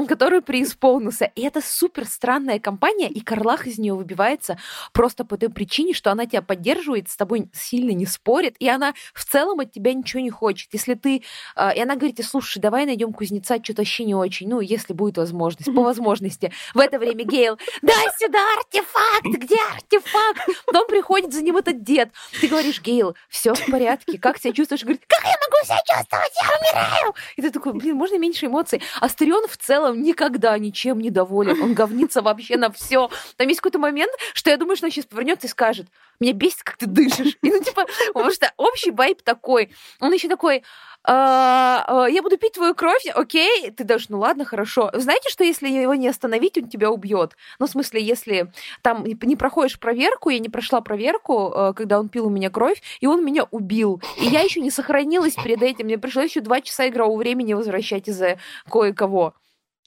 который 0.08 0.42
преисполнился. 0.42 1.26
И 1.36 1.42
это 1.42 1.62
супер 1.62 2.06
странная 2.06 2.60
компания, 2.60 3.10
и 3.10 3.22
Карлах 3.22 3.68
из 3.68 3.78
нее 3.78 3.94
выбивается 3.94 4.58
просто 4.94 5.19
просто 5.20 5.26
по 5.26 5.38
той 5.38 5.50
причине, 5.50 5.94
что 5.94 6.12
она 6.12 6.26
тебя 6.26 6.42
поддерживает, 6.42 7.10
с 7.10 7.18
тобой 7.18 7.50
сильно 7.54 7.92
не 7.92 8.06
спорит, 8.06 8.56
и 8.60 8.70
она 8.70 8.94
в 9.14 9.26
целом 9.26 9.60
от 9.60 9.72
тебя 9.72 9.94
ничего 9.94 10.22
не 10.22 10.30
хочет. 10.30 10.70
Если 10.74 10.94
ты... 10.94 11.24
Э, 11.56 11.76
и 11.76 11.82
она 11.82 11.96
говорит, 11.96 12.20
слушай, 12.24 12.60
давай 12.60 12.86
найдем 12.86 13.14
кузнеца, 13.14 13.58
что-то 13.64 13.82
вообще 13.82 14.06
не 14.06 14.16
очень, 14.16 14.48
ну, 14.50 14.62
если 14.62 14.94
будет 14.94 15.18
возможность, 15.18 15.74
по 15.74 15.82
возможности. 15.82 16.52
В 16.74 16.80
это 16.80 17.00
время 17.00 17.24
Гейл, 17.24 17.58
дай 17.82 18.06
сюда 18.18 18.40
артефакт, 18.58 19.26
где 19.26 19.58
артефакт? 19.74 20.42
Потом 20.66 20.88
приходит 20.88 21.34
за 21.34 21.42
ним 21.42 21.58
этот 21.58 21.84
дед. 21.84 22.10
Ты 22.40 22.48
говоришь, 22.48 22.82
Гейл, 22.82 23.16
все 23.30 23.54
в 23.54 23.66
порядке, 23.66 24.18
как 24.18 24.38
себя 24.38 24.54
чувствуешь? 24.54 24.84
Говорит, 24.84 25.02
как 25.08 25.24
я 25.24 25.36
могу 25.42 25.66
себя 25.66 25.80
чувствовать, 25.86 26.32
я 26.42 26.50
умираю. 26.60 27.16
И 27.36 27.42
ты 27.42 27.52
такой, 27.52 27.74
блин, 27.74 27.96
можно 27.96 28.18
меньше 28.18 28.46
эмоций? 28.46 28.82
Астрион 29.02 29.48
в 29.48 29.58
целом 29.58 30.02
никогда 30.02 30.58
ничем 30.58 31.00
не 31.00 31.10
доволен, 31.10 31.62
он 31.62 31.74
говнится 31.74 32.22
вообще 32.22 32.58
на 32.58 32.72
все. 32.72 33.10
Там 33.38 33.48
есть 33.48 33.60
какой-то 33.60 33.80
момент, 33.80 34.12
что 34.34 34.50
я 34.50 34.58
думаю, 34.58 34.78
что 34.78 34.88
он 34.88 34.92
сейчас 34.92 35.06
повернется 35.10 35.48
и 35.48 35.50
скажет, 35.50 35.88
меня 36.20 36.34
бесит, 36.34 36.64
как 36.64 36.78
ты 36.78 36.86
дышишь. 36.86 37.38
И, 37.42 37.50
ну, 37.50 37.62
типа, 37.62 37.86
потому 38.14 38.32
что 38.32 38.52
общий 38.58 38.92
вайп 38.92 39.22
такой. 39.22 39.72
Он 40.00 40.12
еще 40.12 40.28
такой, 40.28 40.64
а, 41.04 41.86
а, 41.88 42.10
я 42.10 42.22
буду 42.22 42.38
пить 42.38 42.54
твою 42.54 42.76
кровь, 42.76 43.06
окей? 43.14 43.72
Ты 43.72 43.86
даже, 43.86 44.08
ну 44.10 44.20
ладно, 44.20 44.44
хорошо. 44.44 44.92
Знаете, 44.94 45.30
что 45.30 45.44
если 45.44 45.70
его 45.70 45.96
не 45.96 46.10
остановить, 46.10 46.58
он 46.58 46.68
тебя 46.68 46.92
убьет? 46.92 47.38
Ну, 47.58 47.68
в 47.68 47.70
смысле, 47.70 48.02
если 48.04 48.52
там 48.82 49.06
не 49.06 49.36
проходишь 49.38 49.80
проверку, 49.80 50.30
я 50.30 50.40
не 50.40 50.50
прошла 50.50 50.82
проверку, 50.82 51.52
а, 51.54 51.74
когда 51.74 52.00
он 52.00 52.10
пил 52.10 52.28
у 52.28 52.30
меня 52.30 52.50
кровь, 52.50 52.82
и 53.00 53.08
он 53.08 53.24
меня 53.24 53.46
убил. 53.52 54.02
И 54.18 54.26
я 54.26 54.42
еще 54.42 54.60
не 54.60 54.72
сохранилась 54.72 55.36
перед 55.36 55.64
этим. 55.64 55.86
Мне 55.86 55.98
пришлось 55.98 56.32
еще 56.32 56.42
два 56.42 56.60
часа 56.60 56.88
игрового 56.90 57.18
времени 57.18 57.54
возвращать 57.54 58.10
из-за 58.10 58.38
кое-кого. 58.70 59.34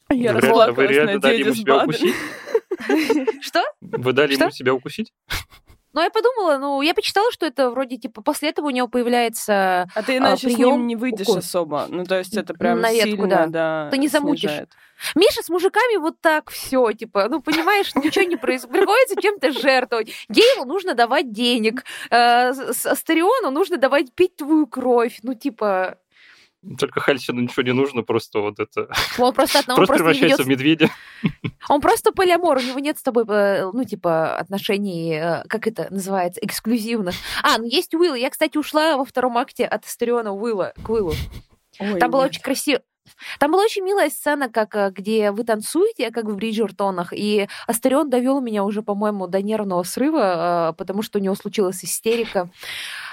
Я 0.08 0.32
расплакалась 0.32 0.96
на 0.96 1.18
деде 1.18 1.52
с 1.52 1.62
Что? 3.40 3.62
Вы 3.80 4.12
дали 4.12 4.34
ему 4.34 4.50
себя 4.50 4.74
укусить? 4.74 5.12
Но 5.92 6.02
я 6.02 6.08
подумала, 6.08 6.56
ну, 6.56 6.80
я 6.80 6.94
почитала, 6.94 7.30
что 7.32 7.44
это 7.44 7.70
вроде, 7.70 7.98
типа, 7.98 8.22
после 8.22 8.48
этого 8.48 8.68
у 8.68 8.70
него 8.70 8.88
появляется 8.88 9.86
А 9.94 10.02
ты 10.02 10.16
иначе 10.16 10.48
с 10.48 10.54
прием 10.54 10.70
ним 10.78 10.86
не 10.86 10.96
выйдешь 10.96 11.26
укол. 11.26 11.38
особо. 11.38 11.86
Ну, 11.90 12.04
то 12.04 12.16
есть 12.16 12.34
это 12.34 12.54
прям 12.54 12.80
На 12.80 12.90
ветку, 12.90 13.08
сильно, 13.10 13.26
да. 13.28 13.46
да. 13.46 13.88
Ты 13.90 13.98
не 13.98 14.08
замутишь. 14.08 14.48
снижает. 14.48 14.70
Миша 15.14 15.42
с 15.42 15.50
мужиками 15.50 15.98
вот 15.98 16.14
так 16.22 16.48
все, 16.50 16.92
типа, 16.92 17.28
ну, 17.28 17.42
понимаешь, 17.42 17.94
ничего 17.94 18.24
не 18.24 18.36
происходит. 18.36 18.78
Приходится 18.80 19.20
чем-то 19.20 19.52
жертвовать. 19.52 20.12
Гейлу 20.30 20.64
нужно 20.64 20.94
давать 20.94 21.30
денег. 21.32 21.84
Э, 22.10 22.54
с 22.54 22.72
с 22.72 22.86
Астериону 22.86 23.50
нужно 23.50 23.76
давать 23.76 24.14
пить 24.14 24.36
твою 24.36 24.66
кровь. 24.66 25.18
Ну, 25.22 25.34
типа, 25.34 25.98
Только 26.78 27.00
Хальсину 27.00 27.40
ничего 27.40 27.62
не 27.62 27.72
нужно, 27.72 28.02
просто 28.02 28.38
вот 28.40 28.60
это... 28.60 28.88
он 29.18 29.34
просто, 29.34 29.58
он 29.66 29.76
просто 29.76 29.94
превращается 29.94 30.42
ведет 30.42 30.46
в 30.46 30.48
медведя. 30.48 30.90
Он 31.68 31.80
просто 31.80 32.12
полиамор, 32.12 32.58
у 32.58 32.60
него 32.60 32.78
нет 32.78 32.98
с 32.98 33.02
тобой, 33.02 33.24
э, 33.26 33.70
ну, 33.72 33.84
типа, 33.84 34.36
отношений, 34.36 35.14
э, 35.14 35.44
как 35.48 35.66
это 35.66 35.88
называется, 35.90 36.40
эксклюзивных. 36.40 37.14
А, 37.42 37.58
ну 37.58 37.64
есть 37.64 37.94
Уилл. 37.94 38.14
Я, 38.14 38.30
кстати, 38.30 38.58
ушла 38.58 38.96
во 38.96 39.04
втором 39.04 39.38
акте 39.38 39.64
от 39.64 39.84
Астериона 39.84 40.32
Уилла 40.32 40.72
к 40.82 40.88
Уиллу. 40.88 41.14
Ой, 41.80 41.98
Там 41.98 42.10
была 42.10 42.24
очень 42.24 42.42
красиво. 42.42 42.80
Там 43.40 43.50
была 43.50 43.64
очень 43.64 43.82
милая 43.82 44.10
сцена, 44.10 44.48
как, 44.48 44.76
э, 44.76 44.90
где 44.90 45.32
вы 45.32 45.42
танцуете, 45.44 46.10
как 46.10 46.26
в 46.26 46.36
Бриджертонах, 46.36 47.12
и 47.12 47.48
Астерион 47.66 48.08
довел 48.10 48.40
меня 48.40 48.62
уже, 48.64 48.82
по-моему, 48.82 49.26
до 49.26 49.42
нервного 49.42 49.82
срыва, 49.82 50.74
потому 50.78 51.02
что 51.02 51.18
у 51.18 51.22
него 51.22 51.34
случилась 51.34 51.84
истерика. 51.84 52.50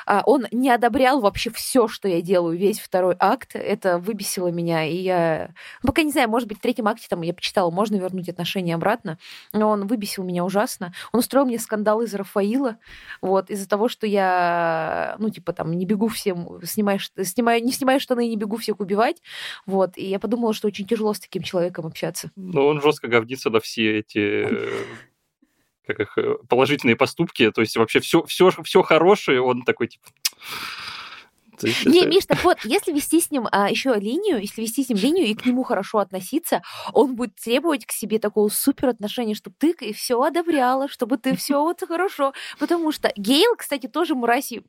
А, 0.09 0.23
Он 0.25 0.47
не 0.51 0.71
одобрял 0.71 1.21
вообще 1.21 1.51
все, 1.51 1.87
что 1.87 2.07
я 2.07 2.23
делаю, 2.23 2.57
весь 2.57 2.79
второй 2.79 3.15
акт. 3.19 3.51
Это 3.53 3.99
выбесило 3.99 4.47
меня, 4.47 4.83
и 4.83 4.95
я... 4.95 5.51
ну, 5.83 5.89
Пока 5.89 6.01
не 6.01 6.09
знаю, 6.09 6.27
может 6.29 6.47
быть, 6.47 6.57
в 6.57 6.61
третьем 6.61 6.87
акте 6.87 7.05
там 7.07 7.21
я 7.21 7.31
почитала, 7.31 7.69
можно 7.69 7.95
вернуть 7.95 8.27
отношения 8.27 8.73
обратно, 8.73 9.19
но 9.53 9.69
он 9.69 9.85
выбесил 9.85 10.23
меня 10.23 10.43
ужасно. 10.43 10.93
Он 11.11 11.19
устроил 11.19 11.45
мне 11.45 11.59
скандал 11.59 12.01
из 12.01 12.15
Рафаила, 12.15 12.77
вот, 13.21 13.51
из-за 13.51 13.69
того, 13.69 13.87
что 13.87 14.07
я, 14.07 15.15
ну, 15.19 15.29
типа, 15.29 15.53
там, 15.53 15.73
не 15.73 15.85
бегу 15.85 16.07
всем, 16.07 16.59
снимаю, 16.63 16.97
снимаю, 16.99 17.63
не 17.63 17.71
снимаю 17.71 17.99
штаны 17.99 18.25
и 18.25 18.29
не 18.31 18.35
бегу 18.35 18.57
всех 18.57 18.79
убивать, 18.79 19.21
вот, 19.67 19.95
и 19.95 20.07
я 20.07 20.17
подумала, 20.17 20.55
что 20.55 20.69
очень 20.69 20.87
тяжело 20.87 21.13
с 21.13 21.19
таким 21.19 21.43
человеком 21.43 21.85
общаться. 21.85 22.31
Но 22.35 22.65
он 22.65 22.81
жестко 22.81 23.09
говнится 23.09 23.51
на 23.51 23.59
все 23.59 23.99
эти 23.99 24.47
как 25.89 25.99
их, 25.99 26.17
э, 26.17 26.35
положительные 26.47 26.95
поступки. 26.95 27.49
То 27.51 27.61
есть 27.61 27.75
вообще 27.75 27.99
все, 27.99 28.23
все, 28.23 28.51
все 28.63 28.81
хорошее, 28.83 29.41
он 29.41 29.63
такой, 29.63 29.87
типа... 29.87 30.07
Есть 31.61 31.85
Не, 31.85 32.01
это- 32.01 32.09
Миш, 32.09 32.25
так 32.25 32.41
вот, 32.43 32.57
если 32.63 32.93
вести 32.93 33.19
с 33.19 33.31
ним 33.31 33.47
а, 33.51 33.69
еще 33.69 33.93
линию, 33.95 34.39
если 34.39 34.61
вести 34.61 34.83
с 34.83 34.89
ним 34.89 34.97
линию 34.97 35.27
и 35.27 35.33
к 35.33 35.45
нему 35.45 35.63
хорошо 35.63 35.97
относиться, 35.99 36.61
он 36.93 37.15
будет 37.15 37.35
требовать 37.35 37.85
к 37.85 37.91
себе 37.91 38.17
такого 38.19 38.47
супер 38.47 38.87
отношения, 38.89 39.35
чтобы 39.35 39.55
ты 39.59 39.93
все 39.93 40.21
одобряла, 40.21 40.87
чтобы 40.87 41.17
ты 41.17 41.35
все 41.35 41.61
вот 41.61 41.81
хорошо. 41.85 42.33
Потому 42.59 42.93
что 42.93 43.11
Гейл, 43.17 43.55
кстати, 43.57 43.87
тоже 43.87 44.15
мразь 44.15 44.53
и 44.53 44.61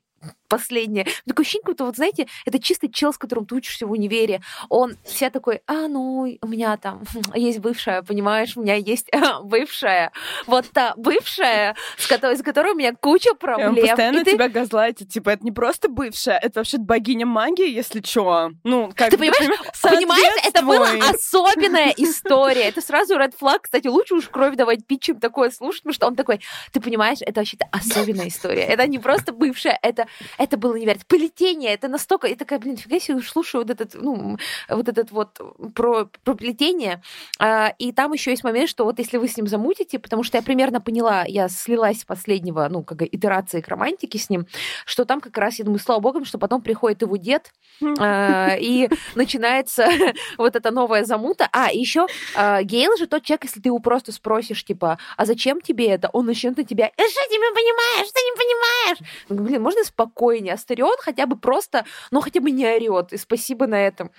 последнее. 0.47 1.05
Такое 1.27 1.43
ощущение, 1.43 1.63
будто, 1.65 1.85
вот 1.85 1.95
знаете, 1.95 2.27
это 2.45 2.59
чистый 2.59 2.89
чел, 2.89 3.13
с 3.13 3.17
которым 3.17 3.45
ты 3.45 3.55
учишься 3.55 3.87
в 3.87 3.91
универе. 3.91 4.41
Он 4.69 4.97
вся 5.05 5.29
такой, 5.29 5.61
а, 5.65 5.87
ну, 5.87 6.37
у 6.41 6.47
меня 6.47 6.75
там 6.77 7.03
есть 7.35 7.59
бывшая, 7.59 8.01
понимаешь, 8.03 8.57
у 8.57 8.61
меня 8.61 8.75
есть 8.75 9.09
бывшая. 9.43 10.11
Вот 10.47 10.69
та 10.71 10.93
бывшая, 10.97 11.75
с 11.97 12.07
которой, 12.07 12.35
с 12.37 12.43
которой 12.43 12.73
у 12.73 12.75
меня 12.75 12.93
куча 12.93 13.29
И 13.29 13.31
он 13.31 13.37
проблем. 13.37 13.75
постоянно 13.75 14.17
И 14.19 14.23
ты- 14.23 14.31
тебя 14.33 14.49
газлайтит. 14.49 15.09
Типа, 15.09 15.29
это 15.29 15.43
не 15.45 15.51
просто 15.51 15.87
бывшая, 15.89 16.37
это 16.37 16.59
вообще 16.59 16.77
богиня 16.77 17.25
магии, 17.25 17.69
если 17.69 18.01
чё. 18.01 18.51
Ну, 18.63 18.91
как 18.95 19.09
Ты 19.11 19.17
бы, 19.17 19.27
понимаешь, 19.27 19.59
Понимаете, 19.81 20.41
это 20.49 20.61
была 20.63 20.89
особенная 21.09 21.93
история. 21.97 22.63
Это 22.63 22.81
сразу 22.81 23.15
red 23.17 23.33
флаг. 23.37 23.61
Кстати, 23.63 23.87
лучше 23.87 24.15
уж 24.15 24.27
кровь 24.27 24.55
давать 24.55 24.85
пить, 24.85 25.01
чем 25.01 25.19
такое 25.19 25.49
слушать, 25.51 25.81
потому 25.83 25.93
что 25.93 26.07
он 26.07 26.15
такой, 26.15 26.41
ты 26.71 26.81
понимаешь, 26.81 27.19
это 27.21 27.39
вообще-то 27.41 27.67
особенная 27.71 28.27
история. 28.27 28.63
Это 28.63 28.85
не 28.87 28.99
просто 28.99 29.31
бывшая, 29.33 29.77
это, 29.81 30.07
это 30.37 30.57
было 30.57 30.75
невероятно. 30.75 31.03
Плетение, 31.07 31.73
это 31.73 31.87
настолько... 31.87 32.27
И 32.27 32.35
такая, 32.35 32.59
блин, 32.59 32.77
фига 32.77 32.99
себе, 32.99 33.21
слушаю 33.21 33.63
вот 33.63 33.69
этот, 33.69 33.95
ну, 33.95 34.37
вот 34.69 34.89
этот 34.89 35.11
вот 35.11 35.39
про, 35.73 36.09
про 36.23 36.35
плетение. 36.35 37.01
А, 37.39 37.73
и 37.77 37.91
там 37.91 38.13
еще 38.13 38.31
есть 38.31 38.43
момент, 38.43 38.69
что 38.69 38.85
вот 38.85 38.99
если 38.99 39.17
вы 39.17 39.27
с 39.27 39.37
ним 39.37 39.47
замутите, 39.47 39.99
потому 39.99 40.23
что 40.23 40.37
я 40.37 40.43
примерно 40.43 40.81
поняла, 40.81 41.23
я 41.27 41.49
слилась 41.49 42.01
с 42.01 42.05
последнего, 42.05 42.67
ну, 42.69 42.83
как 42.83 42.99
бы, 42.99 43.09
итерации 43.11 43.61
к 43.61 43.67
романтике 43.67 44.17
с 44.17 44.29
ним, 44.29 44.47
что 44.85 45.05
там 45.05 45.21
как 45.21 45.37
раз, 45.37 45.59
я 45.59 45.65
думаю, 45.65 45.79
слава 45.79 45.99
богу, 45.99 46.25
что 46.25 46.37
потом 46.37 46.61
приходит 46.61 47.01
его 47.01 47.17
дед, 47.17 47.51
а, 47.99 48.55
и 48.59 48.89
начинается 49.15 49.87
вот 50.37 50.55
эта 50.55 50.71
новая 50.71 51.03
замута. 51.03 51.47
А, 51.51 51.71
еще 51.71 52.07
Гейл 52.35 52.97
же 52.97 53.07
тот 53.07 53.23
человек, 53.23 53.45
если 53.45 53.59
ты 53.59 53.69
его 53.69 53.79
просто 53.79 54.11
спросишь, 54.11 54.63
типа, 54.63 54.97
а 55.17 55.25
зачем 55.25 55.61
тебе 55.61 55.87
это? 55.87 56.09
Он 56.13 56.25
начнет 56.25 56.57
на 56.57 56.63
тебя, 56.63 56.87
«Э, 56.97 57.03
что 57.07 57.21
ты 57.29 57.35
не 57.35 57.53
понимаешь, 57.53 58.07
что 58.07 58.19
не 58.19 58.31
понимаешь? 58.35 58.97
Я 59.29 59.35
Блин, 59.35 59.61
можно 59.61 59.83
спокойнее? 60.01 60.53
Астерион 60.53 60.95
хотя 60.99 61.25
бы 61.25 61.37
просто, 61.37 61.85
ну, 62.11 62.21
хотя 62.21 62.41
бы 62.41 62.51
не 62.51 62.65
орет, 62.65 63.13
и 63.13 63.17
спасибо 63.17 63.67
на 63.67 63.75
этом. 63.75 64.11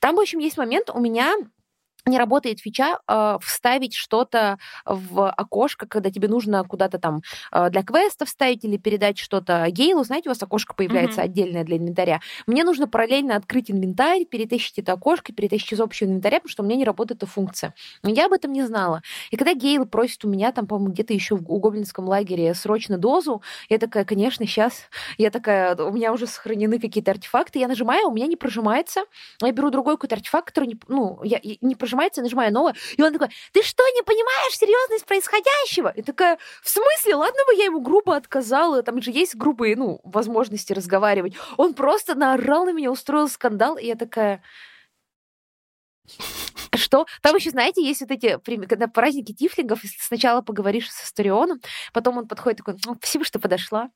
Там, 0.00 0.16
в 0.16 0.20
общем, 0.20 0.38
есть 0.38 0.56
момент, 0.56 0.90
у 0.92 1.00
меня 1.00 1.34
не 2.06 2.18
работает 2.18 2.60
фича 2.60 2.98
э, 3.08 3.38
вставить 3.42 3.94
что-то 3.94 4.58
в 4.84 5.28
окошко, 5.30 5.86
когда 5.88 6.10
тебе 6.10 6.28
нужно 6.28 6.62
куда-то 6.64 6.98
там 6.98 7.20
э, 7.52 7.68
для 7.70 7.82
квеста 7.82 8.24
вставить 8.26 8.64
или 8.64 8.76
передать 8.76 9.18
что-то 9.18 9.66
Гейлу. 9.70 10.04
Знаете, 10.04 10.28
у 10.28 10.32
вас 10.32 10.42
окошко 10.42 10.74
появляется 10.74 11.20
Мгм. 11.20 11.30
отдельное 11.30 11.64
для 11.64 11.78
инвентаря. 11.78 12.20
Мне 12.46 12.62
нужно 12.62 12.86
параллельно 12.86 13.34
открыть 13.36 13.70
инвентарь, 13.72 14.24
перетащить 14.24 14.78
это 14.78 14.92
окошко, 14.92 15.32
перетащить 15.32 15.72
из 15.72 15.80
общего 15.80 16.06
инвентаря, 16.08 16.38
потому 16.38 16.50
что 16.50 16.62
у 16.62 16.66
меня 16.66 16.76
не 16.76 16.84
работает 16.84 17.22
эта 17.22 17.30
функция. 17.30 17.74
Но 18.04 18.10
я 18.10 18.26
об 18.26 18.32
этом 18.32 18.52
не 18.52 18.62
знала. 18.64 19.02
И 19.32 19.36
когда 19.36 19.54
Гейл 19.54 19.84
просит 19.84 20.24
у 20.24 20.28
меня 20.28 20.52
там, 20.52 20.66
по-моему, 20.68 20.92
где-то 20.92 21.12
еще 21.12 21.34
в 21.34 21.42
гоблинском 21.42 22.06
лагере 22.06 22.54
срочно 22.54 22.98
дозу, 22.98 23.42
я 23.68 23.78
такая, 23.78 24.04
конечно, 24.04 24.46
сейчас. 24.46 24.82
Я 25.18 25.30
такая, 25.30 25.74
у 25.74 25.90
меня 25.92 26.12
уже 26.12 26.28
сохранены 26.28 26.78
какие-то 26.78 27.10
артефакты. 27.10 27.58
Я 27.58 27.66
нажимаю, 27.66 28.08
у 28.08 28.12
меня 28.14 28.26
не 28.28 28.36
прожимается. 28.36 29.00
Я 29.42 29.50
беру 29.52 29.70
другой 29.70 29.94
какой-то 29.96 30.14
артефакт, 30.14 30.48
который 30.48 30.66
не, 30.68 30.78
ну, 30.88 31.18
я, 31.24 31.40
я- 31.42 31.56
не 31.60 31.74
прожимается, 31.74 31.95
я 32.02 32.22
нажимаю 32.22 32.52
новое. 32.52 32.74
И 32.96 33.02
он 33.02 33.12
такой, 33.12 33.28
ты 33.52 33.62
что, 33.62 33.82
не 33.88 34.02
понимаешь 34.02 34.56
серьезность 34.56 35.06
происходящего? 35.06 35.88
И 35.88 36.02
такая, 36.02 36.38
в 36.62 36.68
смысле? 36.68 37.16
Ладно 37.16 37.40
бы 37.46 37.54
я 37.54 37.64
ему 37.66 37.80
грубо 37.80 38.16
отказала, 38.16 38.82
там 38.82 39.00
же 39.02 39.10
есть 39.10 39.34
грубые, 39.36 39.76
ну, 39.76 40.00
возможности 40.04 40.72
разговаривать. 40.72 41.34
Он 41.56 41.74
просто 41.74 42.14
наорал 42.14 42.64
на 42.66 42.72
меня, 42.72 42.90
устроил 42.90 43.28
скандал, 43.28 43.76
и 43.76 43.86
я 43.86 43.94
такая... 43.94 44.42
Что? 46.74 47.06
Там 47.22 47.34
еще, 47.36 47.50
знаете, 47.50 47.82
есть 47.82 48.00
вот 48.00 48.10
эти, 48.10 48.38
когда 48.66 48.86
праздники 48.86 49.32
тифлингов, 49.32 49.82
если 49.82 49.98
сначала 50.00 50.42
поговоришь 50.42 50.90
с 50.90 51.04
Астерионом, 51.04 51.60
потом 51.92 52.18
он 52.18 52.28
подходит 52.28 52.58
такой, 52.58 52.76
«Ну, 52.84 52.94
спасибо, 52.94 53.24
что 53.24 53.38
подошла, 53.38 53.90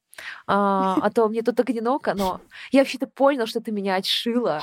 а, 0.47 0.97
а 1.01 1.11
то 1.11 1.29
мне 1.29 1.43
тут 1.43 1.57
так 1.57 1.69
одиноко, 1.69 2.15
но 2.15 2.41
я 2.73 2.81
вообще-то 2.81 3.07
понял, 3.07 3.47
что 3.47 3.61
ты 3.61 3.71
меня 3.71 3.97
отшила. 3.97 4.63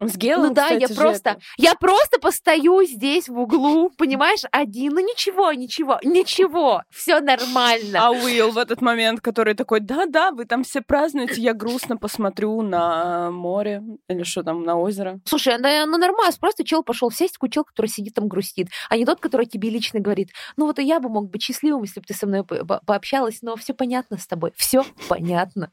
С 0.00 0.16
Гейлом, 0.16 0.48
Ну 0.48 0.54
да, 0.54 0.68
я 0.68 0.76
кстати 0.86 0.92
же, 0.92 1.00
просто, 1.00 1.30
это- 1.30 1.40
я 1.56 1.74
просто 1.74 2.20
постою 2.20 2.84
здесь 2.84 3.28
в 3.28 3.36
углу, 3.36 3.90
понимаешь, 3.90 4.42
один, 4.52 4.94
ну 4.94 5.00
ничего, 5.00 5.52
ничего, 5.52 5.98
ничего, 6.04 6.82
все 6.90 7.18
нормально. 7.20 8.06
А 8.06 8.12
Уилл 8.12 8.52
в 8.52 8.58
этот 8.58 8.80
момент, 8.80 9.20
который 9.20 9.54
такой, 9.54 9.80
да-да, 9.80 10.30
вы 10.30 10.44
там 10.44 10.62
все 10.62 10.82
празднуете, 10.82 11.40
я 11.40 11.52
грустно 11.52 11.96
посмотрю 11.96 12.62
на 12.62 13.32
море 13.32 13.82
или 14.08 14.22
что 14.22 14.44
там, 14.44 14.62
на 14.62 14.76
озеро. 14.78 15.18
Слушай, 15.24 15.58
да, 15.60 15.84
ну 15.86 15.98
нормально, 15.98 16.32
просто 16.40 16.62
чел 16.64 16.84
пошел 16.84 17.10
сесть, 17.10 17.34
такой 17.34 17.50
чел, 17.50 17.64
который 17.64 17.86
сидит 17.86 18.14
там 18.14 18.28
грустит, 18.28 18.68
а 18.88 18.96
не 18.96 19.04
тот, 19.04 19.18
который 19.18 19.46
тебе 19.46 19.68
лично 19.68 19.98
говорит, 19.98 20.30
ну 20.56 20.66
вот 20.66 20.78
и 20.78 20.84
я 20.84 21.00
бы 21.00 21.08
мог 21.08 21.28
быть 21.28 21.42
счастливым, 21.42 21.82
если 21.82 21.98
бы 21.98 22.06
ты 22.06 22.14
со 22.14 22.26
мной 22.28 22.44
по- 22.44 22.64
по- 22.64 22.80
пообщалась, 22.86 23.38
но 23.42 23.56
все 23.56 23.74
понятно 23.74 24.16
с 24.16 24.28
тобой, 24.28 24.52
все 24.56 24.84
понятно. 25.08 25.72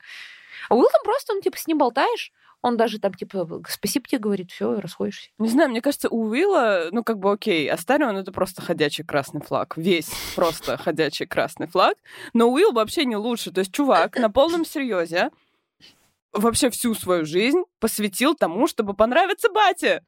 А 0.67 0.73
Уилл 0.75 0.87
там 0.91 1.03
просто, 1.03 1.33
ну 1.35 1.41
типа 1.41 1.57
с 1.59 1.67
ним 1.67 1.77
болтаешь, 1.77 2.31
он 2.61 2.77
даже 2.77 2.99
там 2.99 3.13
типа 3.13 3.47
спасибо 3.67 4.07
тебе 4.07 4.19
говорит, 4.19 4.51
все, 4.51 4.79
расходишься. 4.79 5.29
Не 5.37 5.49
знаю, 5.49 5.69
мне 5.69 5.81
кажется, 5.81 6.09
у 6.09 6.29
Уилла, 6.29 6.89
ну, 6.91 7.03
как 7.03 7.19
бы 7.19 7.31
окей, 7.31 7.69
Астарион— 7.69 8.17
это 8.17 8.31
просто 8.31 8.61
ходячий 8.61 9.03
красный 9.03 9.41
флаг. 9.41 9.77
Весь 9.77 10.11
просто 10.35 10.77
ходячий 10.77 11.25
красный 11.25 11.67
флаг. 11.67 11.97
Но 12.33 12.51
Уилл 12.51 12.71
вообще 12.73 13.05
не 13.05 13.15
лучше. 13.15 13.51
То 13.51 13.59
есть 13.59 13.71
чувак 13.71 14.17
на 14.17 14.29
полном 14.29 14.65
серьезе 14.65 15.29
вообще 16.33 16.69
всю 16.69 16.93
свою 16.93 17.25
жизнь 17.25 17.63
посвятил 17.79 18.35
тому, 18.35 18.67
чтобы 18.67 18.93
понравиться 18.93 19.49
бате. 19.49 20.03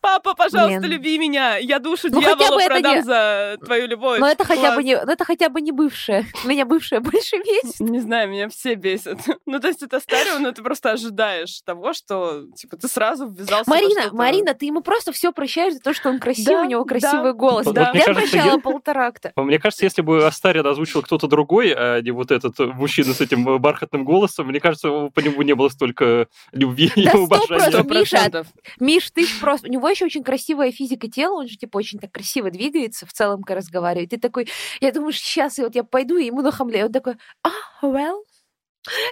Папа, 0.00 0.34
пожалуйста, 0.34 0.78
Блин. 0.80 0.92
люби 0.92 1.18
меня. 1.18 1.56
Я 1.56 1.80
душу 1.80 2.06
Ну, 2.10 2.20
хотя 2.22 2.36
дьявола 2.36 2.60
продам 2.66 2.94
не- 2.96 3.02
за 3.02 3.56
твою 3.64 3.88
любовь. 3.88 4.20
Но 4.20 4.28
это 4.28 4.44
хотя 4.44 4.60
Класс. 4.60 4.76
бы 4.76 4.84
не, 4.84 4.92
это 4.92 5.24
хотя 5.24 5.48
бы 5.48 5.60
не 5.60 5.72
бывшая. 5.72 6.26
Меня 6.44 6.64
бывшая 6.64 7.00
больше 7.00 7.36
бесит. 7.38 7.80
Не 7.80 7.98
знаю, 7.98 8.28
меня 8.30 8.48
все 8.48 8.74
бесят. 8.74 9.18
Ну, 9.46 9.58
то 9.60 9.68
есть 9.68 9.82
это 9.82 9.96
Астарион, 9.96 10.42
но 10.42 10.52
ты 10.52 10.62
просто 10.62 10.92
ожидаешь 10.92 11.60
того, 11.64 11.92
что, 11.92 12.44
типа, 12.56 12.76
ты 12.76 12.88
сразу 12.88 13.26
ввязался 13.28 13.68
Марина. 13.70 14.02
Марина, 14.12 14.54
ты 14.54 14.66
ему 14.66 14.80
просто 14.80 15.12
все 15.12 15.32
прощаешь 15.32 15.74
за 15.74 15.80
то, 15.80 15.92
что 15.94 16.08
он 16.10 16.18
красивый, 16.18 16.54
Да, 16.54 16.62
у 16.62 16.64
него 16.66 16.84
да. 16.84 16.88
красивый 16.88 17.32
голос. 17.32 17.66
Вот 17.66 17.74
Да. 17.74 17.90
мне 17.92 18.00
Я 18.00 18.06
кажется, 18.06 18.30
прощала 18.30 18.52
я- 18.56 18.58
пол- 18.60 18.72
полторакта. 18.74 19.32
Мне 19.36 19.58
кажется, 19.58 19.84
если 19.84 20.02
бы 20.02 20.26
Астариан 20.26 20.66
озвучил 20.66 21.02
кто-то 21.02 21.26
другой, 21.26 21.72
а 21.76 22.00
не 22.02 22.10
вот 22.10 22.30
этот 22.30 22.58
мужчина 22.58 23.12
с 23.14 23.20
этим 23.20 23.58
бархатным 23.58 24.04
голосом, 24.04 24.46
мне 24.48 24.60
кажется, 24.60 24.88
по 25.14 25.20
нему 25.20 25.42
не 25.42 25.54
было 25.54 25.68
столько 25.68 26.28
любви 26.52 26.92
и 26.94 27.04
Да 27.06 27.12
уважения. 27.18 27.82
Миша. 27.84 28.44
Миш, 28.80 29.10
ты 29.10 29.26
просто... 29.40 29.68
У 29.68 29.70
него 29.70 29.88
еще 29.88 30.04
очень 30.04 30.22
красивая 30.22 30.72
физика 30.72 31.08
тела, 31.08 31.40
он 31.40 31.48
же, 31.48 31.56
типа, 31.56 31.78
очень 31.78 31.98
так 31.98 32.12
красиво 32.12 32.50
двигается, 32.50 33.06
в 33.06 33.12
целом, 33.12 33.42
когда 33.42 33.60
разговаривает. 33.60 34.10
Ты 34.10 34.18
такой, 34.18 34.48
я 34.80 34.92
думаю, 34.92 35.12
сейчас 35.12 35.58
вот 35.58 35.74
я 35.74 35.84
пойду 35.84 36.16
и 36.16 36.26
ему 36.26 36.42
нахамляю. 36.42 36.86
Он 36.86 36.92
такой, 36.92 37.14
а, 37.42 37.50
well... 37.82 38.25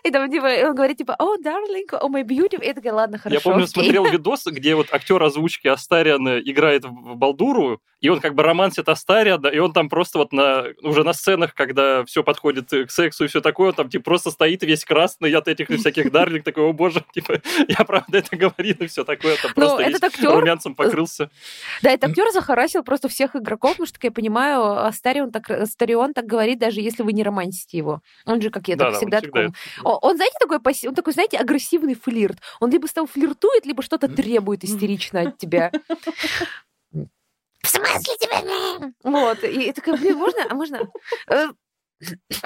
И 0.02 0.10
там, 0.10 0.30
типа, 0.30 0.46
он 0.68 0.74
говорит, 0.74 0.98
типа, 0.98 1.16
о, 1.18 1.36
darling, 1.36 1.86
о, 1.92 2.08
my 2.08 2.22
beauty. 2.22 2.62
И 2.62 2.66
я 2.66 2.74
такая, 2.74 2.92
ладно, 2.92 3.18
хорошо, 3.18 3.34
Я 3.34 3.40
помню, 3.40 3.64
окей». 3.64 3.72
смотрел 3.72 4.04
видос, 4.10 4.46
где 4.46 4.74
вот 4.74 4.88
актер 4.92 5.22
озвучки 5.22 5.68
Астариана 5.68 6.38
играет 6.38 6.84
в 6.84 7.14
Балдуру, 7.16 7.80
и 8.00 8.08
он 8.08 8.20
как 8.20 8.34
бы 8.34 8.42
романсит 8.42 8.88
Астариана, 8.88 9.46
и 9.46 9.58
он 9.58 9.72
там 9.72 9.88
просто 9.88 10.18
вот 10.18 10.32
на, 10.32 10.64
уже 10.82 11.04
на 11.04 11.12
сценах, 11.14 11.54
когда 11.54 12.04
все 12.04 12.22
подходит 12.22 12.68
к 12.70 12.90
сексу 12.90 13.24
и 13.24 13.28
все 13.28 13.40
такое, 13.40 13.68
он 13.68 13.74
там 13.74 13.88
типа 13.88 14.04
просто 14.04 14.30
стоит 14.30 14.62
весь 14.62 14.84
красный 14.84 15.32
от 15.32 15.48
этих 15.48 15.68
всяких 15.68 16.12
дарлинг, 16.12 16.44
такой, 16.44 16.64
о 16.64 16.72
боже, 16.72 17.02
типа, 17.14 17.40
я 17.66 17.84
правда 17.84 18.18
это 18.18 18.36
говорил, 18.36 18.76
и 18.80 18.86
все 18.86 19.04
такое, 19.04 19.36
там 19.36 19.52
Ну, 19.56 19.66
просто 19.66 19.82
этот 19.84 20.04
актер- 20.04 20.32
румянцем 20.38 20.74
покрылся. 20.74 21.30
Да, 21.82 21.90
этот 21.90 22.10
актер 22.10 22.30
захарасил 22.30 22.82
просто 22.82 23.08
всех 23.08 23.36
игроков, 23.36 23.72
потому 23.72 23.86
что, 23.86 23.98
как 23.98 24.04
я 24.04 24.10
понимаю, 24.10 24.84
Астарион 24.86 25.32
так, 25.32 25.48
Астарион 25.50 26.12
так 26.12 26.26
говорит, 26.26 26.58
даже 26.58 26.80
если 26.80 27.02
вы 27.02 27.12
не 27.12 27.22
романтите 27.22 27.78
его. 27.78 28.02
Он 28.26 28.40
же, 28.40 28.50
как 28.50 28.68
я, 28.68 28.76
так 28.76 28.96
всегда. 28.96 29.18
О, 29.18 29.52
Он, 29.82 30.16
знаете, 30.16 30.36
такой, 30.40 30.58
он 30.88 30.94
такой, 30.94 31.12
знаете, 31.12 31.36
агрессивный 31.38 31.94
флирт. 31.94 32.38
Он 32.60 32.70
либо 32.70 32.86
с 32.86 32.92
тобой 32.92 33.08
флиртует, 33.08 33.66
либо 33.66 33.82
что-то 33.82 34.08
требует 34.08 34.64
истерично 34.64 35.22
от 35.22 35.38
тебя. 35.38 35.72
В 36.92 37.68
смысле 37.68 38.16
тебя? 38.20 38.92
Вот. 39.02 39.42
И 39.42 39.72
такая, 39.72 39.96
блин, 39.96 40.18
можно? 40.18 40.46
А 40.48 40.54
можно? 40.54 40.90
Э, 41.30 41.48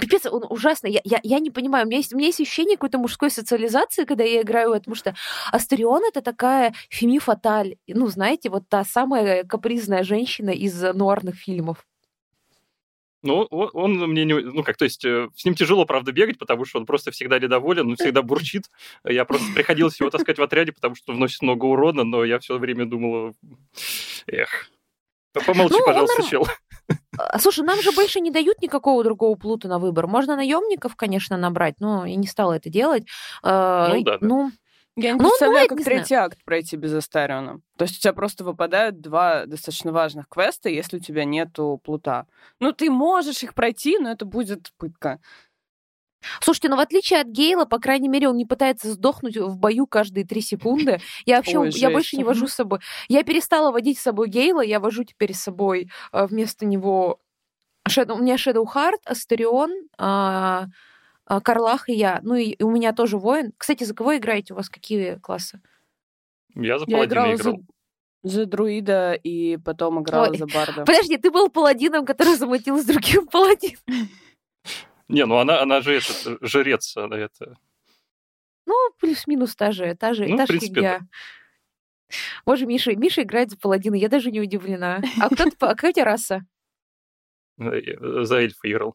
Пипец, 0.00 0.26
он 0.26 0.44
ужасный. 0.48 0.92
Я, 0.92 1.00
я, 1.04 1.20
я 1.22 1.38
не 1.38 1.50
понимаю. 1.50 1.84
У 1.84 1.88
меня, 1.88 1.98
есть, 1.98 2.12
у 2.12 2.16
меня 2.16 2.28
есть 2.28 2.40
ощущение 2.40 2.76
какой-то 2.76 2.98
мужской 2.98 3.30
социализации, 3.30 4.04
когда 4.04 4.24
я 4.24 4.42
играю, 4.42 4.72
потому 4.72 4.94
что 4.94 5.14
Астерион 5.50 6.02
это 6.08 6.22
такая 6.22 6.74
феми 6.90 7.18
фаталь. 7.18 7.76
Ну, 7.86 8.06
знаете, 8.08 8.50
вот 8.50 8.68
та 8.68 8.84
самая 8.84 9.44
капризная 9.44 10.04
женщина 10.04 10.50
из 10.50 10.80
нуарных 10.94 11.36
фильмов. 11.36 11.84
Ну, 13.22 13.42
он, 13.50 13.70
он 13.72 14.10
мне 14.10 14.24
не... 14.24 14.34
Ну, 14.34 14.62
как, 14.62 14.76
то 14.76 14.84
есть, 14.84 15.04
э, 15.04 15.28
с 15.34 15.44
ним 15.44 15.54
тяжело, 15.54 15.84
правда, 15.86 16.12
бегать, 16.12 16.38
потому 16.38 16.64
что 16.64 16.78
он 16.78 16.86
просто 16.86 17.10
всегда 17.10 17.38
недоволен, 17.38 17.88
он 17.88 17.96
всегда 17.96 18.22
бурчит. 18.22 18.70
Я 19.04 19.24
просто 19.24 19.52
приходилось 19.54 19.98
его 19.98 20.10
таскать 20.10 20.38
в 20.38 20.42
отряде, 20.42 20.72
потому 20.72 20.94
что 20.94 21.12
он 21.12 21.16
вносит 21.18 21.42
много 21.42 21.64
урона, 21.64 22.04
но 22.04 22.24
я 22.24 22.38
все 22.38 22.58
время 22.58 22.86
думала, 22.86 23.34
эх, 24.28 24.70
помолчи, 25.46 25.72
Ну, 25.74 25.78
он 25.78 25.84
пожалуйста, 25.84 26.22
норм- 26.22 26.30
чел. 26.30 26.46
А, 27.18 27.38
Слушай, 27.40 27.64
нам 27.64 27.82
же 27.82 27.90
больше 27.92 28.20
не 28.20 28.30
дают 28.30 28.62
никакого 28.62 29.02
другого 29.02 29.34
плута 29.36 29.66
на 29.68 29.78
выбор. 29.78 30.06
Можно 30.06 30.36
наемников, 30.36 30.94
конечно, 30.94 31.36
набрать, 31.36 31.74
но 31.80 32.06
я 32.06 32.14
не 32.14 32.26
стала 32.28 32.52
это 32.54 32.70
делать. 32.70 33.04
Э, 33.42 33.88
Ну 33.90 34.02
да, 34.04 34.18
да. 34.18 34.26
Ну, 34.26 34.52
Я 35.00 35.12
не 35.12 35.18
Ну, 35.18 35.28
представляю, 35.28 35.52
бывает, 35.52 35.68
как 35.68 35.78
не 35.78 35.84
знаю. 35.84 35.98
третий 35.98 36.14
акт 36.16 36.44
пройти 36.44 36.76
без 36.76 36.92
Астариона. 36.92 37.60
То 37.76 37.84
есть 37.84 37.98
у 37.98 38.00
тебя 38.00 38.12
просто 38.12 38.42
выпадают 38.44 39.00
два 39.00 39.46
достаточно 39.46 39.92
важных 39.92 40.28
квеста, 40.28 40.68
если 40.68 40.96
у 40.96 41.00
тебя 41.00 41.24
нету 41.24 41.80
плута. 41.84 42.26
Ну, 42.58 42.72
ты 42.72 42.90
можешь 42.90 43.42
их 43.44 43.54
пройти, 43.54 43.98
но 43.98 44.10
это 44.10 44.24
будет 44.24 44.72
пытка. 44.76 45.20
Слушайте, 46.40 46.68
ну 46.68 46.76
в 46.76 46.80
отличие 46.80 47.20
от 47.20 47.28
Гейла, 47.28 47.64
по 47.64 47.78
крайней 47.78 48.08
мере, 48.08 48.28
он 48.28 48.36
не 48.36 48.44
пытается 48.44 48.90
сдохнуть 48.90 49.36
в 49.36 49.56
бою 49.56 49.86
каждые 49.86 50.26
три 50.26 50.40
секунды. 50.40 50.98
Я 51.26 51.36
вообще, 51.36 51.58
Ой, 51.58 51.70
я 51.70 51.90
больше 51.90 52.16
не 52.16 52.24
вожу 52.24 52.48
с 52.48 52.54
собой. 52.54 52.80
Я 53.06 53.22
перестала 53.22 53.70
водить 53.70 53.98
с 54.00 54.02
собой 54.02 54.28
Гейла, 54.28 54.60
я 54.62 54.80
вожу 54.80 55.04
теперь 55.04 55.32
с 55.32 55.40
собой 55.40 55.90
э, 56.12 56.26
вместо 56.26 56.66
него... 56.66 57.20
Shadow- 57.88 58.14
у 58.14 58.18
меня 58.18 58.34
Shadow 58.34 58.64
Heart, 58.66 58.98
Астерион, 59.04 59.70
а, 59.96 60.66
Карлах 61.42 61.88
и 61.88 61.94
я. 61.94 62.20
Ну 62.22 62.34
и 62.34 62.60
у 62.62 62.70
меня 62.70 62.92
тоже 62.92 63.18
воин. 63.18 63.52
Кстати, 63.56 63.84
за 63.84 63.94
кого 63.94 64.16
играете? 64.16 64.54
У 64.54 64.56
вас 64.56 64.68
какие 64.70 65.16
классы? 65.18 65.60
Я 66.54 66.78
за 66.78 66.84
Я 66.88 66.96
паладина 66.96 67.04
играла 67.04 67.34
играл. 67.34 67.56
за, 68.22 68.30
за 68.30 68.46
друида 68.46 69.12
и 69.12 69.56
потом 69.58 70.02
играла 70.02 70.28
Ой, 70.30 70.38
за 70.38 70.46
барда. 70.46 70.84
Подожди, 70.84 71.16
ты 71.18 71.30
был 71.30 71.50
паладином, 71.50 72.04
который 72.06 72.34
замутил 72.36 72.78
с 72.78 72.84
другим 72.84 73.26
паладином. 73.28 74.08
Не, 75.08 75.24
ну 75.26 75.36
она, 75.38 75.60
она 75.62 75.80
же 75.80 75.94
этот, 75.96 76.38
жрец, 76.42 76.96
она 76.96 77.16
это... 77.16 77.56
Ну, 78.66 78.74
плюс-минус 78.98 79.56
та 79.56 79.72
же, 79.72 79.94
та 79.94 80.12
же, 80.12 80.26
Ну, 80.26 80.36
та 80.36 80.44
в 80.44 80.46
же 80.46 80.52
принципе, 80.58 80.74
фигня. 80.74 81.00
Боже, 82.44 82.66
Миша, 82.66 82.94
Миша 82.96 83.22
играет 83.22 83.50
за 83.50 83.56
паладина, 83.58 83.94
я 83.94 84.08
даже 84.08 84.30
не 84.30 84.40
удивлена. 84.40 85.00
А 85.20 85.28
кто, 85.28 85.44
ты, 85.44 85.56
а 85.60 85.68
какая 85.74 85.90
у 85.90 85.94
тебя 85.94 86.04
раса? 86.04 86.46
э, 87.58 88.24
За 88.24 88.36
эльфа 88.36 88.70
играл. 88.70 88.94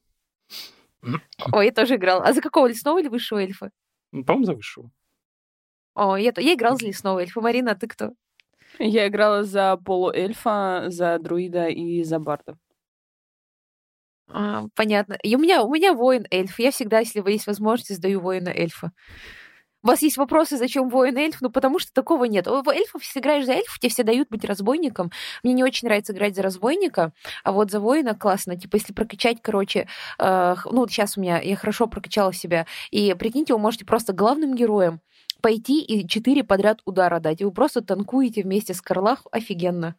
Ой, 1.52 1.66
я 1.66 1.72
тоже 1.72 1.96
играл. 1.96 2.22
А 2.24 2.34
за 2.34 2.42
какого, 2.42 2.68
лесного 2.68 3.00
или 3.00 3.08
высшего 3.08 3.40
эльфа? 3.40 3.72
Ну, 4.12 4.24
По-моему, 4.24 4.46
за 4.46 4.54
высшего. 4.56 4.92
О, 5.94 6.16
я, 6.16 6.34
я 6.38 6.54
играл 6.54 6.78
за 6.78 6.88
лесного 6.88 7.20
эльфа. 7.20 7.42
Марина, 7.42 7.72
а 7.72 7.76
ты 7.76 7.88
кто? 7.88 8.12
Я 8.80 9.08
играла 9.08 9.44
за 9.44 9.78
полуэльфа, 9.78 10.86
за 10.88 11.20
друида 11.20 11.68
и 11.68 12.04
за 12.04 12.20
барда. 12.20 12.58
А, 14.28 14.64
понятно. 14.76 15.18
И 15.22 15.36
у 15.36 15.40
меня, 15.40 15.64
у 15.64 15.72
меня 15.72 15.94
воин 15.94 16.26
эльф. 16.32 16.58
Я 16.60 16.72
всегда, 16.72 17.00
если 17.00 17.24
есть 17.30 17.46
возможность, 17.46 17.96
сдаю 17.96 18.20
воина 18.20 18.50
эльфа. 18.50 18.92
У 19.84 19.88
вас 19.88 20.02
есть 20.02 20.16
вопросы, 20.16 20.56
зачем 20.56 20.88
воин 20.90 21.18
эльф? 21.18 21.42
Ну, 21.42 21.50
потому 21.50 21.78
что 21.78 21.92
такого 21.92 22.24
нет. 22.24 22.48
У 22.48 22.70
эльфов, 22.70 23.04
если 23.04 23.20
играешь 23.20 23.46
за 23.46 23.52
эльфов, 23.52 23.80
тебе 23.80 23.90
все 23.90 24.04
дают 24.04 24.30
быть 24.30 24.46
разбойником. 24.46 25.12
Мне 25.44 25.52
не 25.52 25.64
очень 25.64 25.88
нравится 25.90 26.14
играть 26.14 26.36
за 26.38 26.42
разбойника, 26.42 27.12
а 27.44 27.52
вот 27.52 27.70
за 27.70 27.82
воина 27.82 28.16
классно. 28.16 28.56
Типа, 28.56 28.78
если 28.78 28.94
прокачать, 28.94 29.40
короче, 29.42 29.90
э, 30.20 30.56
ну, 30.72 30.80
вот 30.80 30.90
сейчас 30.90 31.18
у 31.18 31.22
меня, 31.22 31.42
я 31.42 31.58
хорошо 31.58 31.88
прокачала 31.88 32.32
себя, 32.32 32.66
и 32.92 33.14
прикиньте, 33.14 33.54
вы 33.54 33.60
можете 33.60 33.84
просто 33.84 34.14
главным 34.14 34.56
героем 34.56 35.02
пойти 35.42 35.82
и 35.82 36.08
четыре 36.08 36.46
подряд 36.46 36.80
удара 36.86 37.20
дать. 37.20 37.42
И 37.42 37.46
вы 37.46 37.52
просто 37.52 37.82
танкуете 37.82 38.44
вместе 38.44 38.74
с 38.74 38.82
Карлах. 38.82 39.28
Офигенно. 39.32 39.96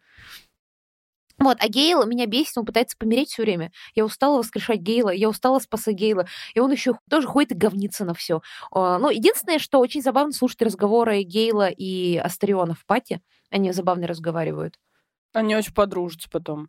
Вот, 1.44 1.58
а 1.60 1.68
Гейл 1.68 2.04
меня 2.06 2.26
бесит, 2.26 2.56
он 2.56 2.64
пытается 2.64 2.96
помереть 2.98 3.28
все 3.28 3.42
время. 3.42 3.70
Я 3.94 4.04
устала 4.04 4.38
воскрешать 4.38 4.80
Гейла, 4.80 5.10
я 5.10 5.28
устала 5.28 5.58
спасать 5.58 5.94
Гейла. 5.94 6.26
И 6.54 6.60
он 6.60 6.72
еще 6.72 6.98
тоже 7.08 7.26
ходит 7.26 7.52
и 7.52 7.54
говнится 7.54 8.04
на 8.04 8.14
все. 8.14 8.40
Ну, 8.72 9.10
единственное, 9.10 9.58
что 9.58 9.78
очень 9.78 10.02
забавно 10.02 10.32
слушать 10.32 10.62
разговоры 10.62 11.22
Гейла 11.22 11.68
и 11.68 12.16
Астариона 12.16 12.74
в 12.74 12.84
пати. 12.86 13.20
Они 13.50 13.72
забавно 13.72 14.06
разговаривают. 14.06 14.78
Они 15.32 15.54
очень 15.54 15.74
подружатся 15.74 16.28
потом. 16.30 16.68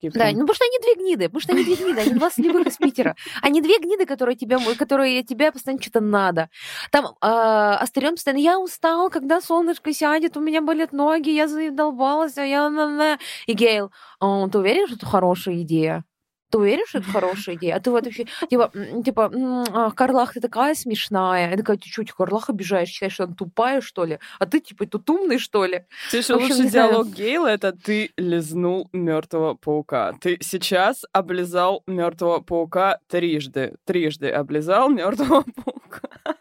Такие 0.00 0.12
Да, 0.12 0.30
ну 0.32 0.46
потому 0.46 0.54
что 0.54 0.64
они 0.64 0.78
две 0.78 0.94
гниды, 1.02 1.24
потому 1.26 1.40
что 1.40 1.52
они 1.52 1.64
две 1.64 1.76
гниды, 1.76 2.00
они 2.00 2.14
два 2.14 2.30
слепых 2.30 2.66
из 2.66 2.76
Питера. 2.76 3.16
Они 3.42 3.60
две 3.60 3.78
гниды, 3.78 4.06
которые 4.06 4.34
тебе, 4.36 4.58
которые 4.76 5.22
тебе 5.22 5.52
постоянно 5.52 5.82
что-то 5.82 6.00
надо. 6.00 6.48
Там 6.90 7.04
э, 7.06 7.10
Астарион 7.20 8.14
постоянно, 8.14 8.40
я 8.40 8.58
устал, 8.58 9.10
когда 9.10 9.40
солнышко 9.40 9.92
сядет, 9.92 10.36
у 10.36 10.40
меня 10.40 10.62
болят 10.62 10.92
ноги, 10.92 11.30
я 11.30 11.48
задолбалась, 11.48 12.38
а 12.38 12.44
я... 12.44 12.70
на- 12.70 12.88
на». 12.88 13.18
И 13.46 13.52
Гейл, 13.52 13.92
«О, 14.20 14.48
ты 14.48 14.58
уверен, 14.58 14.86
что 14.86 14.96
это 14.96 15.06
хорошая 15.06 15.60
идея? 15.62 16.04
Ты 16.50 16.58
уверен, 16.58 16.84
что 16.86 16.98
это 16.98 17.10
хорошая 17.10 17.54
идея? 17.56 17.76
А 17.76 17.80
ты 17.80 17.90
вот 17.90 18.04
вообще, 18.04 18.26
типа, 18.48 18.72
типа, 19.04 19.30
а, 19.72 19.90
Карлах, 19.92 20.34
ты 20.34 20.40
такая 20.40 20.74
смешная. 20.74 21.50
Я 21.50 21.56
такая, 21.56 21.76
ты 21.76 21.88
что, 21.88 22.04
Карлах 22.04 22.50
обижаешь? 22.50 22.88
Считаешь, 22.88 23.14
что 23.14 23.24
она 23.24 23.34
тупая, 23.34 23.80
что 23.80 24.04
ли? 24.04 24.18
А 24.38 24.46
ты, 24.46 24.60
типа, 24.60 24.86
тут 24.86 25.08
умный, 25.10 25.38
что 25.38 25.64
ли? 25.64 25.84
В 26.10 26.14
общем, 26.14 26.34
лучший 26.34 26.64
не 26.64 26.70
знаю. 26.70 26.90
диалог 26.90 27.06
Гейла 27.08 27.46
это 27.46 27.72
ты 27.72 28.10
лизнул 28.16 28.88
мертвого 28.92 29.54
паука. 29.54 30.12
Ты 30.20 30.38
сейчас 30.40 31.04
облизал 31.12 31.82
мертвого 31.86 32.40
паука 32.40 32.98
трижды. 33.08 33.74
Трижды 33.84 34.28
облизал 34.30 34.90
мертвого 34.90 35.44
паука. 35.64 36.36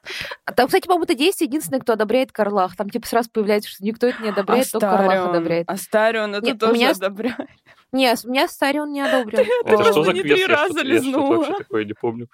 А 0.50 0.54
Там, 0.54 0.68
кстати, 0.68 0.86
по-моему, 0.88 1.04
это 1.06 1.14
действие 1.16 1.48
единственное, 1.48 1.80
кто 1.80 1.94
одобряет 1.94 2.32
Карлах. 2.32 2.76
Там, 2.76 2.90
типа, 2.90 3.08
сразу 3.08 3.30
появляется, 3.30 3.70
что 3.70 3.84
никто 3.86 4.08
это 4.08 4.22
не 4.24 4.30
одобряет, 4.30 4.70
только 4.72 4.88
Карлах 4.88 5.06
Астарион. 5.14 5.30
одобряет. 5.30 5.70
Астарион 5.70 6.36
это 6.36 6.46
Нет, 6.46 6.60
тоже 6.60 6.74
меня- 6.74 6.90
одобряет. 6.92 7.38
Нет, 7.92 8.20
у 8.24 8.30
меня 8.30 8.48
Старион 8.48 8.92
не 8.92 9.02
одобрен. 9.02 9.46
Это 9.66 9.84
что 9.84 10.04
за 10.04 10.14
не 10.14 10.22
квест? 10.22 10.36
три 10.36 10.42
Я 10.42 10.48
раза 10.48 10.80
что-то- 10.80 11.20
вообще 11.28 11.54
такое 11.58 11.86
не 11.86 11.94
помню. 11.94 12.28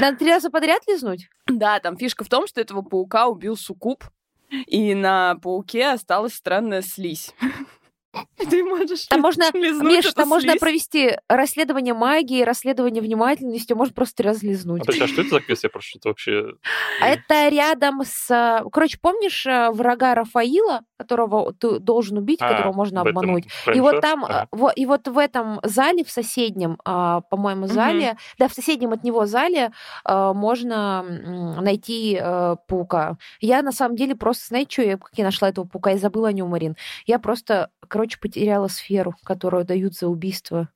Надо 0.00 0.16
три 0.16 0.30
раза 0.30 0.48
подряд 0.50 0.82
лизнуть? 0.86 1.28
Да, 1.46 1.80
там 1.80 1.96
фишка 1.96 2.22
в 2.24 2.28
том, 2.28 2.46
что 2.46 2.60
этого 2.60 2.82
паука 2.82 3.26
убил 3.26 3.56
суккуб, 3.56 4.04
и 4.66 4.94
на 4.94 5.34
пауке 5.42 5.88
осталась 5.88 6.34
странная 6.34 6.82
слизь. 6.82 7.34
Ты 8.50 8.62
можешь 8.64 9.06
Там 9.06 9.20
можно, 9.20 9.44
Миш, 9.54 10.12
там 10.12 10.28
можно 10.28 10.54
провести 10.56 11.16
расследование 11.28 11.94
магии, 11.94 12.42
расследование 12.42 13.02
внимательности, 13.02 13.72
можно 13.72 13.94
просто 13.94 14.16
три 14.16 14.28
раза 14.28 14.46
лизнуть. 14.46 14.82
А, 14.82 14.84
подожди, 14.84 15.04
а 15.04 15.08
что 15.08 15.20
это 15.22 15.30
за 15.30 15.40
квест? 15.40 15.64
Я 15.64 15.70
просто 15.70 15.90
что-то 15.90 16.08
вообще... 16.10 16.44
А 17.00 17.08
это 17.08 17.48
рядом 17.48 18.02
с... 18.04 18.30
э, 18.30 18.64
Короче, 18.70 18.98
помнишь 19.00 19.46
э, 19.46 19.70
врага 19.70 20.14
Рафаила, 20.14 20.82
которого 20.98 21.54
ты 21.54 21.78
должен 21.78 22.18
убить, 22.18 22.40
А, 22.42 22.48
которого 22.50 22.72
можно 22.74 22.98
этом 23.00 23.08
обмануть? 23.18 23.46
И 23.74 23.80
вот 23.80 24.00
там, 24.02 24.24
Ага. 24.24 24.42
э, 24.52 24.56
во- 24.56 24.72
и 24.72 24.84
вот 24.84 25.08
в 25.08 25.16
этом 25.16 25.60
зале, 25.62 26.04
в 26.04 26.10
соседнем, 26.10 26.78
а, 26.84 27.22
по-моему, 27.22 27.66
зале, 27.66 28.16
да, 28.38 28.48
в 28.48 28.52
соседнем 28.52 28.92
от 28.92 29.04
него 29.04 29.24
зале 29.26 29.72
а, 30.04 30.34
можно 30.34 31.02
найти 31.62 32.20
паука. 32.68 33.16
Я 33.40 33.62
на 33.62 33.72
самом 33.72 33.96
деле 33.96 34.14
просто, 34.14 34.46
знаете, 34.48 34.70
что 34.72 34.82
я, 34.82 34.98
как 34.98 35.12
я 35.14 35.24
нашла 35.24 35.48
этого 35.48 35.64
паука? 35.64 35.90
Я 35.90 35.98
забыла 35.98 36.28
о 36.28 36.32
нем, 36.32 36.48
Марин. 36.48 36.76
Я 37.06 37.18
просто, 37.18 37.70
короче, 37.88 38.01
потеряла 38.18 38.68
сферу, 38.68 39.14
которую 39.24 39.64
дают 39.64 39.94
за 39.94 40.08
убийство. 40.08 40.68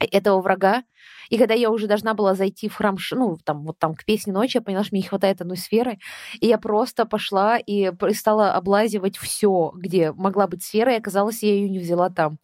этого 0.00 0.40
врага. 0.40 0.84
И 1.30 1.38
когда 1.38 1.54
я 1.54 1.70
уже 1.70 1.86
должна 1.86 2.14
была 2.14 2.34
зайти 2.34 2.68
в 2.68 2.74
храм, 2.74 2.96
ну, 3.12 3.38
там, 3.44 3.64
вот 3.64 3.78
там 3.78 3.94
к 3.94 4.04
песне 4.04 4.32
ночи, 4.32 4.58
я 4.58 4.62
поняла, 4.62 4.84
что 4.84 4.94
мне 4.94 5.02
не 5.02 5.08
хватает 5.08 5.40
одной 5.40 5.56
сферы. 5.56 5.98
И 6.40 6.46
я 6.46 6.58
просто 6.58 7.06
пошла 7.06 7.58
и 7.58 7.90
стала 8.12 8.52
облазивать 8.54 9.16
все, 9.16 9.72
где 9.74 10.12
могла 10.12 10.46
быть 10.46 10.62
сфера, 10.62 10.92
и 10.94 10.98
оказалось, 10.98 11.42
я 11.42 11.54
ее 11.54 11.70
не 11.70 11.78
взяла 11.78 12.10
там. 12.10 12.38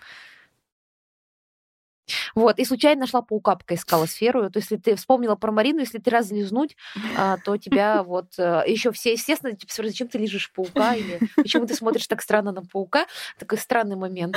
Вот, 2.35 2.59
и 2.59 2.65
случайно 2.65 3.03
нашла 3.03 3.23
паука, 3.23 3.57
пока 3.57 3.75
искала 3.75 4.07
сферу. 4.07 4.51
То 4.51 4.59
есть, 4.59 4.71
если 4.71 4.83
ты 4.83 4.97
вспомнила 4.97 5.37
про 5.37 5.53
Марину, 5.53 5.81
если 5.81 5.99
ты 5.99 6.11
раз 6.11 6.31
лизнуть, 6.31 6.77
а, 7.17 7.39
то 7.39 7.57
тебя 7.57 8.03
вот 8.03 8.39
э, 8.39 8.63
еще 8.67 8.93
все, 8.93 9.13
естественно, 9.13 9.55
типа, 9.55 9.73
зачем 9.77 10.09
ты 10.09 10.19
лежишь 10.19 10.53
паука, 10.53 10.95
или 10.95 11.21
почему 11.37 11.67
ты 11.67 11.75
смотришь 11.75 12.07
так 12.07 12.23
странно 12.23 12.53
на 12.53 12.63
паука. 12.63 13.07
Такой 13.39 13.59
странный 13.59 13.97
момент. 13.97 14.37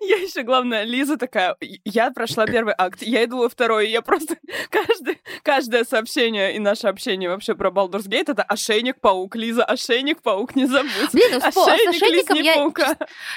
Я 0.00 0.16
еще, 0.16 0.42
главное, 0.42 0.84
Лиза 0.84 1.16
такая, 1.16 1.56
я 1.84 2.10
прошла 2.10 2.46
первый 2.46 2.74
акт, 2.76 3.02
я 3.02 3.24
иду 3.24 3.38
во 3.38 3.48
второй, 3.48 3.90
я 3.90 4.02
просто 4.02 4.36
каждое, 4.70 5.18
каждое 5.42 5.84
сообщение 5.84 6.54
и 6.54 6.58
наше 6.58 6.88
общение 6.88 7.28
вообще 7.28 7.54
про 7.54 7.70
Baldur's 7.70 8.08
Gate 8.08 8.30
это 8.30 8.42
ошейник-паук, 8.42 9.36
Лиза, 9.36 9.64
ошейник-паук, 9.64 10.54
не 10.56 10.66
забудь. 10.66 11.12
Блин, 11.12 11.30
ну, 11.32 11.38
ошейник, 11.38 11.94
с 11.94 12.02
ошейником 12.02 12.38
я, 12.38 12.54
паука. 12.54 12.96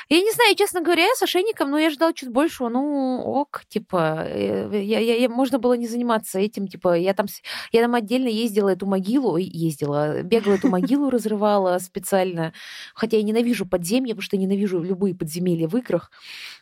я 0.09 0.21
не 0.21 0.31
знаю, 0.31 0.55
честно 0.55 0.81
говоря, 0.81 1.07
с 1.15 1.21
ошейником, 1.21 1.71
но 1.71 1.79
я 1.79 1.89
ждала 1.89 2.13
чуть 2.13 2.29
большего, 2.29 2.69
ну 2.69 3.21
ок, 3.21 3.63
типа, 3.71 4.25
э, 4.27 4.83
я, 4.83 4.99
я, 4.99 5.15
я, 5.15 5.29
можно 5.29 5.57
было 5.57 5.73
не 5.73 5.87
заниматься 5.87 6.39
этим, 6.39 6.67
типа, 6.67 6.97
я 6.97 7.13
там, 7.13 7.27
я 7.71 7.81
там 7.81 7.95
отдельно 7.95 8.27
ездила 8.27 8.69
эту 8.69 8.85
могилу, 8.85 9.37
ездила, 9.37 10.21
бегала 10.23 10.55
эту 10.55 10.67
могилу, 10.67 11.09
разрывала 11.09 11.79
специально, 11.79 12.53
хотя 12.93 13.17
я 13.17 13.23
ненавижу 13.23 13.65
подземья, 13.65 14.13
потому 14.13 14.23
что 14.23 14.37
ненавижу 14.37 14.81
любые 14.81 15.15
подземелья 15.15 15.69
в 15.69 15.77
играх, 15.77 16.11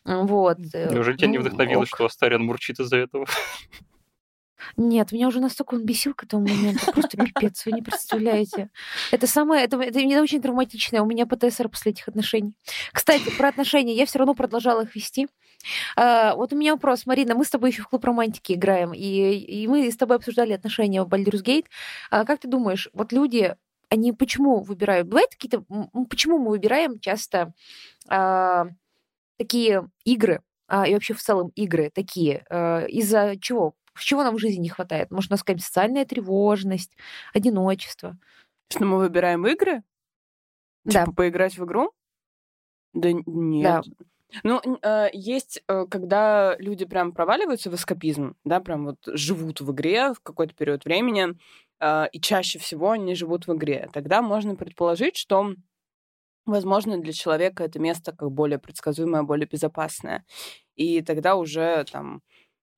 вот. 0.06 0.60
Э, 0.74 0.94
Неужели 0.94 1.18
тебя 1.18 1.28
не 1.30 1.38
ну, 1.40 1.44
вдохновилось, 1.44 1.90
что 1.90 2.06
Астариан 2.06 2.44
мурчит 2.44 2.80
из-за 2.80 2.98
этого? 2.98 3.26
Нет, 4.78 5.12
меня 5.12 5.28
уже 5.28 5.40
настолько 5.40 5.76
он 5.76 5.86
бесил 5.86 6.14
к 6.14 6.24
этому 6.24 6.48
моменту. 6.48 6.92
Просто 6.92 7.18
пипец, 7.18 7.66
вы 7.66 7.72
не 7.72 7.82
представляете. 7.82 8.70
Это 9.12 9.28
самое, 9.28 9.64
это, 9.64 9.82
это, 9.82 10.00
это 10.00 10.22
очень 10.22 10.42
травматичное. 10.42 11.02
У 11.02 11.06
меня 11.06 11.26
ПТСР 11.26 11.70
после 11.70 11.92
этих 11.92 12.08
отношений. 12.08 12.54
Кстати, 12.92 13.36
про 13.38 13.50
отношения. 13.50 13.96
Я 13.96 14.06
все 14.06 14.20
равно 14.20 14.34
продолжала 14.34 14.84
их 14.84 14.96
вести. 14.96 15.28
А, 15.96 16.36
вот 16.36 16.54
у 16.54 16.56
меня 16.56 16.74
вопрос, 16.74 17.06
Марина, 17.06 17.36
мы 17.36 17.46
с 17.46 17.50
тобой 17.50 17.72
еще 17.72 17.82
в 17.82 17.88
клуб 17.88 18.04
романтики 18.06 18.54
играем, 18.54 18.94
и, 18.94 19.00
и 19.02 19.68
мы 19.68 19.92
с 19.92 19.98
тобой 19.98 20.18
обсуждали 20.18 20.54
отношения 20.54 21.04
в 21.04 21.08
Baldur's 21.08 21.44
Gate. 21.44 21.66
А, 22.10 22.26
как 22.26 22.40
ты 22.40 22.48
думаешь, 22.48 22.90
вот 22.94 23.12
люди, 23.12 23.56
они 23.90 24.14
почему 24.14 24.62
выбирают? 24.62 25.08
Бывают 25.08 25.32
какие-то... 25.32 25.64
Почему 26.10 26.38
мы 26.38 26.50
выбираем 26.52 27.00
часто 27.00 27.54
а, 28.08 28.68
такие 29.38 29.90
игры, 30.06 30.42
а, 30.68 30.88
и 30.88 30.94
вообще 30.94 31.14
в 31.14 31.22
целом 31.22 31.50
игры 31.56 31.92
такие? 31.94 32.46
А, 32.50 32.86
из-за 32.86 33.36
чего? 33.40 33.74
Чего 33.98 34.24
нам 34.24 34.36
в 34.36 34.40
жизни 34.40 34.62
не 34.62 34.70
хватает? 34.70 35.12
Может, 35.12 35.32
у 35.32 35.34
нас 35.34 35.42
какая-то 35.42 35.64
социальная 35.64 36.06
тревожность, 36.06 36.96
одиночество? 37.34 38.18
Что 38.70 38.86
мы 38.86 38.98
выбираем 38.98 39.46
игры? 39.46 39.84
Да. 40.86 41.02
Типа 41.02 41.12
поиграть 41.14 41.58
в 41.58 41.66
игру? 41.66 41.92
Да 42.94 43.12
нет. 43.12 43.64
Да. 43.64 44.06
Ну, 44.44 44.62
э, 44.84 45.10
есть, 45.14 45.62
э, 45.68 45.86
когда 45.90 46.56
люди 46.60 46.86
прям 46.86 47.12
проваливаются 47.14 47.70
в 47.70 47.76
эскапизм, 47.76 48.36
да, 48.44 48.60
прям 48.60 48.86
вот 48.86 48.98
живут 49.08 49.62
в 49.62 49.72
игре 49.72 50.14
в 50.14 50.20
какой-то 50.22 50.54
период 50.54 50.86
времени, 50.86 51.30
э, 51.80 52.08
и 52.12 52.20
чаще 52.22 52.60
всего 52.60 52.92
они 52.92 53.16
живут 53.16 53.48
в 53.48 53.54
игре. 53.56 53.90
Тогда 53.94 54.22
можно 54.22 54.56
предположить, 54.56 55.18
что, 55.18 55.54
возможно, 56.46 57.00
для 57.00 57.14
человека 57.14 57.64
это 57.64 57.80
место 57.80 58.14
как 58.14 58.32
более 58.32 58.60
предсказуемое, 58.60 59.24
более 59.24 59.48
безопасное. 59.48 60.26
И 60.76 61.02
тогда 61.04 61.36
уже 61.38 61.86
там 61.92 62.22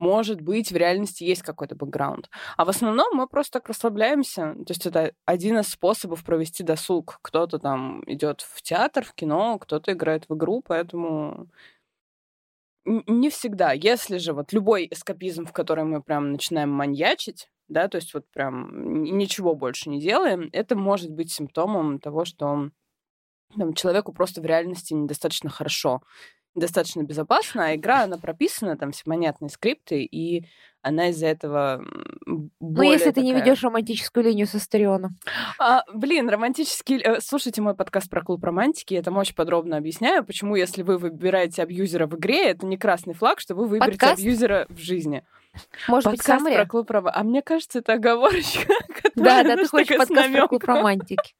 может 0.01 0.41
быть, 0.41 0.71
в 0.71 0.75
реальности 0.75 1.23
есть 1.23 1.43
какой-то 1.43 1.75
бэкграунд. 1.75 2.29
А 2.57 2.65
в 2.65 2.69
основном 2.69 3.15
мы 3.15 3.27
просто 3.27 3.59
так 3.59 3.69
расслабляемся. 3.69 4.55
То 4.65 4.71
есть 4.71 4.85
это 4.85 5.13
один 5.25 5.59
из 5.59 5.67
способов 5.69 6.25
провести 6.25 6.63
досуг. 6.63 7.19
Кто-то 7.21 7.59
там 7.59 8.03
идет 8.07 8.41
в 8.41 8.61
театр, 8.63 9.05
в 9.05 9.13
кино, 9.13 9.59
кто-то 9.59 9.93
играет 9.93 10.25
в 10.27 10.35
игру, 10.35 10.63
поэтому 10.67 11.47
не 12.85 13.29
всегда. 13.29 13.73
Если 13.73 14.17
же 14.17 14.33
вот 14.33 14.53
любой 14.53 14.87
эскапизм, 14.89 15.45
в 15.45 15.53
который 15.53 15.83
мы 15.83 16.01
прям 16.01 16.31
начинаем 16.31 16.71
маньячить, 16.71 17.49
да, 17.67 17.87
то 17.87 17.97
есть 17.97 18.13
вот 18.15 18.25
прям 18.31 19.03
ничего 19.03 19.55
больше 19.55 19.89
не 19.89 20.01
делаем, 20.01 20.49
это 20.51 20.75
может 20.75 21.11
быть 21.11 21.31
симптомом 21.31 21.99
того, 21.99 22.25
что 22.25 22.71
там, 23.55 23.73
человеку 23.75 24.13
просто 24.13 24.41
в 24.41 24.45
реальности 24.45 24.93
недостаточно 24.93 25.49
хорошо 25.49 26.01
достаточно 26.55 27.03
безопасно, 27.03 27.67
а 27.67 27.75
игра, 27.75 28.03
она 28.03 28.17
прописана, 28.17 28.77
там 28.77 28.91
все 28.91 29.03
понятные 29.05 29.49
скрипты, 29.49 30.03
и 30.03 30.45
она 30.81 31.09
из-за 31.09 31.27
этого 31.27 31.83
Ну, 32.25 32.81
если 32.81 33.09
такая... 33.09 33.13
ты 33.13 33.21
не 33.21 33.33
ведешь 33.33 33.63
романтическую 33.63 34.25
линию 34.25 34.47
со 34.47 34.59
Стариона. 34.59 35.11
А, 35.59 35.83
блин, 35.93 36.27
романтический... 36.27 36.99
Э, 37.01 37.21
слушайте 37.21 37.61
мой 37.61 37.75
подкаст 37.75 38.09
про 38.09 38.21
клуб 38.21 38.43
романтики, 38.43 38.93
я 38.93 39.03
там 39.03 39.17
очень 39.17 39.35
подробно 39.35 39.77
объясняю, 39.77 40.25
почему, 40.25 40.55
если 40.55 40.81
вы 40.81 40.97
выбираете 40.97 41.61
абьюзера 41.61 42.07
в 42.07 42.15
игре, 42.15 42.49
это 42.49 42.65
не 42.65 42.77
красный 42.77 43.13
флаг, 43.13 43.39
что 43.39 43.55
вы 43.55 43.67
выберете 43.67 43.91
подкаст? 43.91 44.19
абьюзера 44.19 44.65
в 44.69 44.79
жизни. 44.79 45.23
Может 45.87 46.11
подкаст 46.11 46.43
быть, 46.43 46.55
про 46.55 46.65
клуб 46.65 46.89
романтики. 46.89 47.19
А 47.19 47.23
мне 47.23 47.41
кажется, 47.41 47.79
это 47.79 47.93
оговорочка. 47.93 48.73
Да, 49.15 49.43
да, 49.43 49.57
ты 49.57 49.67
хочешь 49.67 49.97
подкаст 49.97 50.31
про 50.31 50.47
клуб 50.47 50.63
романтики. 50.63 51.35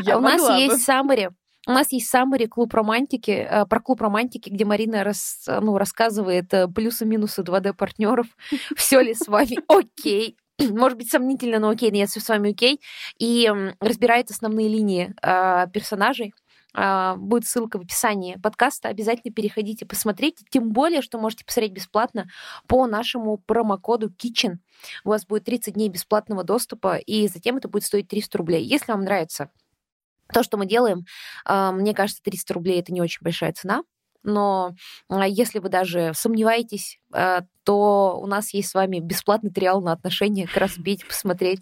А 0.10 0.16
у 0.16 0.20
нас 0.20 0.58
есть 0.58 0.82
саммари 0.82 1.30
у 1.66 1.72
нас 1.72 1.92
есть 1.92 2.08
саммари 2.08 2.46
клуб 2.46 2.72
романтики, 2.74 3.30
э, 3.30 3.66
про 3.66 3.80
клуб 3.80 4.00
романтики, 4.00 4.48
где 4.48 4.64
Марина 4.64 5.04
рас, 5.04 5.46
ну, 5.46 5.76
рассказывает 5.76 6.52
э, 6.54 6.68
плюсы-минусы 6.68 7.42
2D-партнеров. 7.42 8.26
Все 8.76 9.00
ли 9.00 9.14
с 9.14 9.28
вами 9.28 9.58
окей? 9.68 10.36
Может 10.58 10.96
быть, 10.96 11.10
сомнительно, 11.10 11.58
но 11.58 11.68
окей, 11.68 11.90
нет, 11.90 12.08
все 12.08 12.20
с 12.20 12.28
вами 12.28 12.52
окей. 12.52 12.80
И 13.18 13.50
разбирает 13.80 14.30
основные 14.30 14.68
линии 14.68 15.14
э, 15.22 15.66
персонажей. 15.72 16.34
Будет 16.72 17.48
ссылка 17.48 17.78
в 17.80 17.82
описании 17.82 18.36
подкаста. 18.40 18.90
Обязательно 18.90 19.34
переходите, 19.34 19.84
посмотрите. 19.84 20.44
Тем 20.50 20.70
более, 20.70 21.02
что 21.02 21.18
можете 21.18 21.44
посмотреть 21.44 21.72
бесплатно 21.72 22.28
по 22.68 22.86
нашему 22.86 23.38
промокоду 23.38 24.08
Kitchen. 24.08 24.58
У 25.04 25.08
вас 25.08 25.26
будет 25.26 25.46
30 25.46 25.74
дней 25.74 25.88
бесплатного 25.88 26.44
доступа, 26.44 26.96
и 26.96 27.26
затем 27.26 27.56
это 27.56 27.66
будет 27.66 27.82
стоить 27.82 28.06
300 28.06 28.38
рублей. 28.38 28.62
Если 28.64 28.92
вам 28.92 29.02
нравится 29.02 29.50
то, 30.32 30.42
что 30.42 30.56
мы 30.56 30.66
делаем, 30.66 31.04
а, 31.44 31.72
мне 31.72 31.94
кажется, 31.94 32.22
300 32.22 32.54
рублей 32.54 32.80
это 32.80 32.92
не 32.92 33.00
очень 33.00 33.20
большая 33.22 33.52
цена, 33.52 33.82
но 34.22 34.74
а, 35.08 35.26
если 35.26 35.58
вы 35.58 35.68
даже 35.68 36.12
сомневаетесь, 36.14 36.98
а, 37.12 37.42
то 37.64 38.18
у 38.20 38.26
нас 38.26 38.52
есть 38.52 38.70
с 38.70 38.74
вами 38.74 39.00
бесплатный 39.00 39.50
триал 39.50 39.80
на 39.82 39.92
отношения, 39.92 40.46
как 40.46 40.56
раз 40.56 40.76
посмотреть 41.06 41.60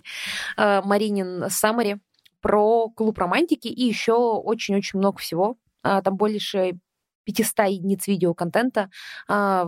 Маринин 0.57 1.51
Самари 1.51 1.99
про 2.41 2.89
клуб 2.91 3.19
романтики 3.19 3.69
и 3.69 3.85
еще 3.85 4.14
очень-очень 4.14 4.99
много 4.99 5.19
всего. 5.19 5.57
Там 5.83 6.16
больше 6.16 6.79
500 7.25 7.69
единиц 7.69 8.07
видеоконтента. 8.07 8.91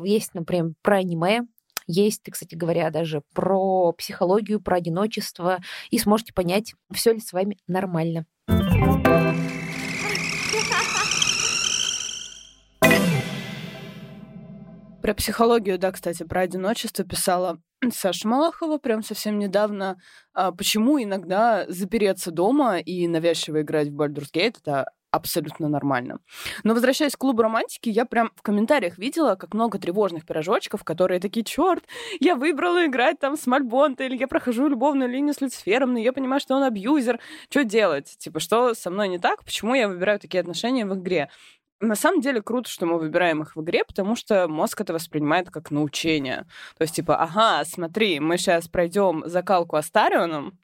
Есть, 0.05 0.35
например, 0.35 0.73
про 0.83 0.99
аниме, 0.99 1.43
есть, 1.87 2.23
кстати 2.31 2.55
говоря, 2.55 2.91
даже 2.91 3.23
про 3.35 3.93
психологию, 3.93 4.61
про 4.61 4.77
одиночество, 4.77 5.59
и 5.91 5.99
сможете 5.99 6.33
понять, 6.33 6.75
все 6.93 7.13
ли 7.13 7.21
с 7.21 7.33
вами 7.33 7.59
нормально. 7.67 8.27
Про 15.03 15.15
психологию, 15.15 15.79
да, 15.79 15.93
кстати, 15.93 16.23
про 16.23 16.43
одиночество 16.43 17.05
писала 17.05 17.59
Саша 17.91 18.29
Малахова 18.29 18.79
прям 18.79 19.03
совсем 19.03 19.39
недавно. 19.39 19.97
А 20.35 20.53
почему 20.53 21.03
иногда 21.03 21.65
запереться 21.69 22.31
дома 22.31 22.79
и 22.79 23.09
навязчиво 23.09 23.63
играть 23.63 23.89
в 23.89 23.97
Baldur's 23.97 24.29
Gate— 24.33 24.59
это 24.63 24.87
абсолютно 25.11 25.69
нормально. 25.69 26.19
Но 26.65 26.75
возвращаясь 26.75 27.15
к 27.15 27.19
клубу 27.19 27.43
романтики, 27.43 27.89
я 27.89 28.05
прям 28.05 28.31
в 28.37 28.43
комментариях 28.43 28.99
видела, 28.99 29.35
как 29.35 29.55
много 29.55 29.79
тревожных 29.79 30.25
пирожочков, 30.25 30.85
которые 30.85 31.21
такие, 31.21 31.45
черт, 31.45 31.85
я 32.21 32.35
выбрала 32.35 32.87
играть 32.87 33.19
там 33.19 33.37
с 33.37 33.47
Мальбонта, 33.47 34.05
или 34.05 34.17
я 34.17 34.29
прохожу 34.29 34.69
любовную 34.69 35.11
линию 35.11 35.35
с 35.35 35.41
Люцифером, 35.41 35.93
но 35.93 35.99
я 35.99 36.13
понимаю, 36.13 36.41
что 36.41 36.55
он 36.55 36.63
абьюзер. 36.63 37.21
Что 37.49 37.65
делать? 37.65 38.17
Типа, 38.19 38.41
что 38.41 38.75
со 38.75 38.91
мной 38.91 39.09
не 39.09 39.19
так? 39.19 39.45
Почему 39.45 39.75
я 39.75 39.89
выбираю 39.89 40.19
такие 40.19 40.41
отношения 40.41 40.87
в 40.87 40.95
игре? 40.95 41.29
На 41.83 41.95
самом 41.95 42.21
деле 42.21 42.43
круто, 42.43 42.69
что 42.69 42.85
мы 42.85 42.99
выбираем 42.99 43.43
их 43.43 43.57
в 43.57 43.63
игре, 43.63 43.85
потому 43.85 44.15
что 44.15 44.47
мозг 44.49 44.83
это 44.83 44.93
воспринимает 44.93 45.51
как 45.51 45.71
научение. 45.71 46.47
То 46.77 46.83
есть, 46.83 46.95
типа, 46.95 47.17
ага, 47.17 47.65
смотри, 47.65 48.21
мы 48.21 48.37
сейчас 48.37 48.69
пройдем 48.69 49.23
закалку 49.25 49.77
Астарионом, 49.77 50.59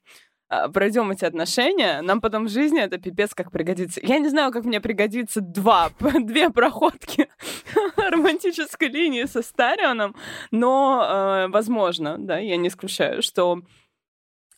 пройдем 0.73 1.11
эти 1.11 1.25
отношения, 1.25 2.01
нам 2.01 2.21
потом 2.21 2.45
в 2.45 2.49
жизни 2.49 2.79
это 2.79 2.97
пипец 2.97 3.33
как 3.33 3.51
пригодится. 3.51 3.99
Я 4.03 4.19
не 4.19 4.29
знаю, 4.29 4.51
как 4.51 4.65
мне 4.65 4.79
пригодится 4.79 5.41
два, 5.41 5.91
две 5.99 6.49
проходки 6.49 7.27
романтической 7.97 8.87
линии 8.89 9.25
со 9.25 9.41
Старионом, 9.41 10.15
но 10.51 11.03
э, 11.03 11.47
возможно, 11.49 12.17
да, 12.17 12.37
я 12.39 12.57
не 12.57 12.69
исключаю, 12.69 13.21
что 13.21 13.61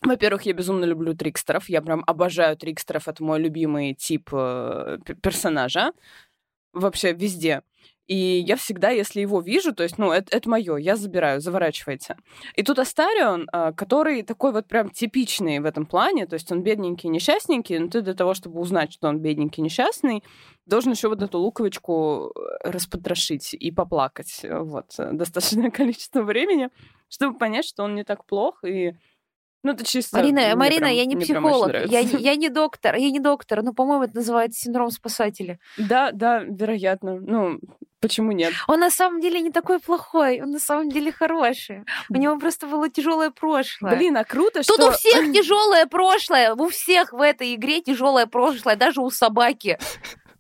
во-первых, 0.02 0.44
я 0.44 0.54
безумно 0.54 0.86
люблю 0.86 1.14
трикстеров. 1.14 1.68
Я 1.68 1.82
прям 1.82 2.04
обожаю 2.08 2.56
трикстеров. 2.56 3.10
Это 3.10 3.22
мой 3.22 3.38
любимый 3.38 3.94
тип 3.94 4.30
э, 4.32 4.98
персонажа. 5.22 5.92
Вообще 6.72 7.12
везде. 7.12 7.64
И 8.10 8.44
я 8.48 8.56
всегда, 8.56 8.90
если 8.90 9.22
его 9.22 9.40
вижу, 9.40 9.72
то 9.72 9.84
есть, 9.84 10.00
ну, 10.00 10.12
это, 10.12 10.36
это 10.36 10.50
мое, 10.50 10.78
я 10.78 10.96
забираю, 10.96 11.42
заворачивайте. 11.42 12.16
И 12.56 12.64
тут 12.64 12.80
Астарион, 12.80 13.48
а, 13.52 13.72
который 13.72 14.24
такой 14.24 14.52
вот 14.52 14.68
прям 14.68 14.90
типичный 14.90 15.60
в 15.60 15.66
этом 15.66 15.86
плане, 15.86 16.26
то 16.26 16.34
есть 16.34 16.52
он 16.52 16.64
бедненький, 16.64 17.08
несчастненький, 17.08 17.78
но 17.78 17.88
ты 17.88 18.02
для 18.02 18.16
того, 18.16 18.34
чтобы 18.34 18.60
узнать, 18.60 18.92
что 18.92 19.10
он 19.10 19.20
бедненький, 19.20 19.62
несчастный, 19.62 20.24
должен 20.66 20.94
еще 20.94 21.08
вот 21.08 21.22
эту 21.22 21.38
луковичку 21.38 22.32
э, 22.36 22.70
распотрошить 22.72 23.54
и 23.54 23.72
поплакать. 23.72 24.44
Вот, 24.44 24.88
достаточное 24.98 25.70
количество 25.70 26.24
времени, 26.24 26.70
чтобы 27.10 27.38
понять, 27.38 27.66
что 27.66 27.84
он 27.84 27.94
не 27.94 28.04
так 28.04 28.26
плох, 28.26 28.64
и 28.64 28.96
ну, 29.62 29.74
это 29.74 29.84
чисто... 29.84 30.18
Марина, 30.18 30.56
Марина, 30.56 30.86
прям, 30.86 30.96
я 30.96 31.06
не 31.06 31.18
психолог, 31.18 31.74
я, 31.88 32.00
я 32.00 32.36
не 32.36 32.50
доктор, 32.50 32.96
я 32.96 33.10
не 33.10 33.20
доктор, 33.20 33.62
но, 33.62 33.74
по-моему, 33.74 34.04
это 34.06 34.16
называется 34.16 34.62
синдром 34.62 34.90
спасателя. 34.90 35.60
Да, 35.78 36.12
да, 36.14 36.40
вероятно. 36.40 37.20
Ну, 37.20 37.60
почему 38.00 38.32
нет? 38.32 38.54
Он 38.68 38.80
на 38.80 38.90
самом 38.90 39.20
деле 39.20 39.42
не 39.42 39.52
такой 39.52 39.80
плохой, 39.80 40.42
он 40.42 40.52
на 40.52 40.60
самом 40.60 40.90
деле 40.90 41.12
хороший. 41.12 41.84
У 42.10 42.16
него 42.16 42.38
просто 42.40 42.68
было 42.68 42.90
тяжелое 42.90 43.32
прошлое. 43.32 43.96
Блин, 43.98 44.16
а 44.16 44.24
круто, 44.24 44.62
Тут 44.64 44.78
что... 44.78 44.90
у 44.90 44.92
всех 44.92 45.34
тяжелое 45.34 45.86
прошлое, 45.88 46.54
у 46.54 46.70
всех 46.70 47.12
в 47.12 47.22
этой 47.22 47.56
игре 47.56 47.82
тяжелое 47.82 48.28
прошлое, 48.28 48.78
даже 48.78 49.02
у 49.02 49.10
собаки 49.10 49.78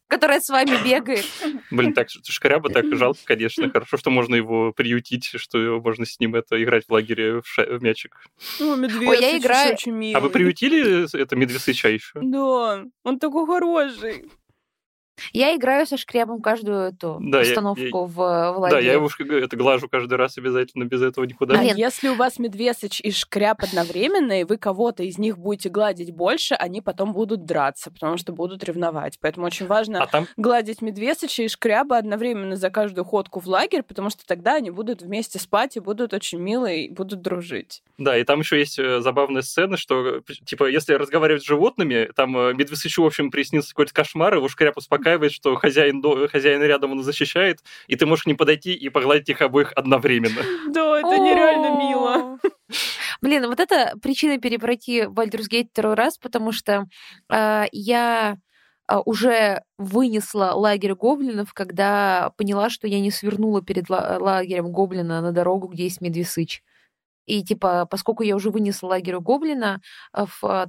которая 0.10 0.42
с 0.42 0.50
вами 0.50 0.72
бегает. 0.84 1.26
Блин, 1.72 1.94
так 1.94 2.10
шкаряба 2.10 2.70
так 2.70 2.86
жалко, 2.98 3.20
конечно. 3.24 3.70
Хорошо, 3.70 3.96
что 3.96 4.10
можно 4.10 4.36
его 4.36 4.74
приютить, 4.74 5.26
что 5.36 5.80
можно 5.82 6.06
с 6.06 6.20
ним 6.20 6.36
это 6.36 6.62
играть 6.62 6.86
в 6.88 6.92
лагере 6.92 7.42
в, 7.42 7.48
ша... 7.48 7.64
в 7.64 7.82
мячик. 7.84 8.18
О, 8.60 8.76
медведь 8.76 9.08
Ой, 9.08 9.22
я 9.22 9.38
играю. 9.38 9.74
Очень 9.76 9.94
милый. 9.94 10.16
А 10.16 10.20
вы 10.20 10.32
приютили 10.32 11.16
это 11.16 11.36
медведсыча 11.36 11.90
еще? 11.90 12.20
Да, 12.22 12.86
он 13.04 13.20
такой 13.20 13.46
хороший. 13.46 14.26
Я 15.34 15.56
играю 15.56 15.86
со 15.86 15.98
шкребом 15.98 16.42
каждую 16.42 16.90
эту 16.90 17.18
да, 17.22 17.42
установку 17.42 17.82
я, 17.82 17.92
в, 17.92 18.14
в 18.14 18.58
лагере. 18.60 18.82
Да, 18.82 18.86
я 18.86 18.94
его 18.94 19.10
это 19.38 19.56
глажу 19.58 19.88
каждый 19.90 20.16
раз 20.16 20.38
обязательно, 20.38 20.86
без 20.86 21.02
этого 21.02 21.26
никуда. 21.26 21.60
А 21.60 21.64
если 21.64 22.10
у 22.10 22.16
вас 22.16 22.40
медвесыч 22.40 23.02
и 23.02 23.12
шкряб 23.12 23.64
одновременно, 23.64 24.42
и 24.42 24.44
вы 24.44 24.58
кого-то 24.58 25.04
из 25.04 25.18
них 25.18 25.38
будете 25.38 25.70
гладить 25.70 26.12
больше, 26.12 26.56
они 26.56 26.82
потом 26.82 27.14
будут 27.14 27.46
драться, 27.46 27.92
потому 27.92 28.18
что 28.18 28.34
будут 28.34 28.64
ревновать. 28.64 29.18
Поэтому 29.22 29.46
очень 29.46 29.68
важно 29.68 30.04
а 30.04 30.08
там... 30.08 30.28
гладить 30.38 30.82
медвесыча 30.82 31.44
и 31.44 31.48
шкряба 31.48 31.98
одновременно 31.98 32.56
за 32.56 32.70
каждую 32.70 33.06
ходку 33.06 33.40
в 33.40 33.48
лагерь, 33.48 33.84
потому 33.84 34.10
что 34.10 34.26
тогда 34.26 34.56
они 34.56 34.72
будут 34.72 35.02
вместе 35.02 35.40
спать 35.40 35.78
и 35.78 35.80
будут 35.80 36.14
очень 36.14 36.40
милые, 36.40 36.86
и 36.86 36.90
будут 36.90 37.22
дружить. 37.22 37.84
Да, 37.98 38.18
и 38.18 38.24
там 38.24 38.40
еще 38.40 38.58
есть 38.58 38.80
э, 38.80 39.02
забавная 39.02 39.42
сцена, 39.42 39.76
что, 39.78 40.22
типа, 40.46 40.70
если 40.70 40.94
разговаривать 40.94 41.44
с 41.44 41.46
животными, 41.46 42.10
там 42.16 42.38
э, 42.38 42.54
медвесычу, 42.54 43.04
в 43.04 43.06
общем, 43.06 43.32
приснился 43.32 43.70
какой-то 43.70 43.94
кошмар, 43.94 44.36
его 44.36 44.48
шкряб 44.48 44.78
успокаивает, 44.78 45.09
успокаивает, 45.10 45.32
что 45.32 45.56
хозяин, 45.56 46.02
до... 46.02 46.28
хозяин 46.28 46.62
рядом 46.62 46.92
он 46.92 47.04
защищает, 47.04 47.60
и 47.88 47.96
ты 47.96 48.06
можешь 48.06 48.26
ним 48.26 48.38
подойти 48.38 48.74
и 48.74 48.90
погладить 48.90 49.30
их 49.30 49.42
обоих 49.42 49.74
одновременно. 49.76 50.42
Да, 50.70 51.00
это 51.00 51.18
нереально 51.18 51.78
мило. 51.80 52.40
Блин, 53.22 53.48
вот 53.48 53.60
это 53.60 53.94
причина 54.02 54.38
перепройти 54.38 55.02
Baldur's 55.02 55.50
Gate 55.52 55.70
второй 55.72 55.96
раз, 55.96 56.18
потому 56.18 56.52
что 56.52 56.86
э, 57.30 57.66
я 57.72 58.38
а, 58.88 59.02
уже 59.02 59.64
вынесла 59.78 60.52
лагерь 60.54 60.94
гоблинов, 60.94 61.54
когда 61.54 62.32
поняла, 62.38 62.70
что 62.70 62.88
я 62.88 63.00
не 63.00 63.12
свернула 63.12 63.62
перед 63.62 63.90
лагерем 63.90 64.72
гоблина 64.72 65.22
на 65.22 65.32
дорогу, 65.32 65.68
где 65.68 65.84
есть 65.84 66.02
медвесыч. 66.02 66.62
И 67.26 67.44
типа, 67.44 67.88
поскольку 67.90 68.24
я 68.24 68.36
уже 68.36 68.50
вынесла 68.50 68.88
лагерь 68.88 69.18
гоблина, 69.20 69.82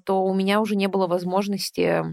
то 0.05 0.25
у 0.25 0.35
меня 0.35 0.61
уже 0.61 0.77
не 0.77 0.89
было 0.89 1.07
возможности 1.07 1.81
а, 1.81 2.05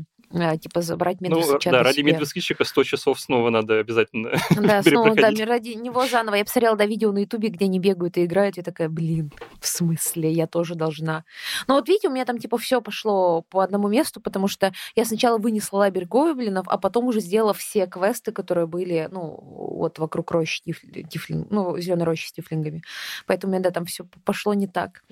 типа 0.57 0.81
забрать 0.81 1.21
медвежача 1.21 1.71
Ну, 1.71 1.77
да, 1.77 1.83
ради 1.83 2.01
медвежкищика 2.01 2.63
100 2.63 2.83
часов 2.83 3.19
снова 3.19 3.49
надо 3.49 3.79
обязательно 3.79 4.31
Да, 4.55 4.83
снова, 4.83 5.15
да, 5.15 5.31
ради 5.45 5.69
него 5.69 6.05
заново. 6.07 6.35
Я 6.35 6.45
посмотрела, 6.45 6.75
да, 6.75 6.85
видео 6.85 7.11
на 7.11 7.19
Ютубе, 7.19 7.49
где 7.49 7.65
они 7.65 7.79
бегают 7.79 8.17
и 8.17 8.25
играют, 8.25 8.57
я 8.57 8.63
такая, 8.63 8.89
блин, 8.89 9.31
в 9.59 9.67
смысле, 9.67 10.31
я 10.31 10.47
тоже 10.47 10.75
должна. 10.75 11.23
Но 11.67 11.75
вот 11.75 11.87
видите, 11.87 12.09
у 12.09 12.11
меня 12.11 12.25
там 12.25 12.37
типа 12.37 12.57
все 12.57 12.81
пошло 12.81 13.41
по 13.43 13.61
одному 13.61 13.87
месту, 13.87 14.19
потому 14.21 14.47
что 14.47 14.73
я 14.95 15.05
сначала 15.05 15.37
вынесла 15.37 15.79
лабер 15.79 16.05
гоблинов, 16.05 16.67
а 16.67 16.77
потом 16.77 17.05
уже 17.05 17.19
сделала 17.19 17.53
все 17.53 17.87
квесты, 17.87 18.31
которые 18.31 18.67
были, 18.67 19.07
ну, 19.11 19.39
вот 19.41 19.99
вокруг 19.99 20.31
рощи 20.31 20.61
тифлинг, 20.63 21.47
ну, 21.49 21.77
зеленой 21.77 22.05
рощи 22.05 22.27
с 22.27 22.31
тифлингами. 22.31 22.83
Поэтому 23.25 23.51
у 23.51 23.55
меня, 23.55 23.63
да, 23.63 23.71
там 23.71 23.85
все 23.85 24.05
пошло 24.25 24.53
не 24.53 24.67
так. 24.67 25.03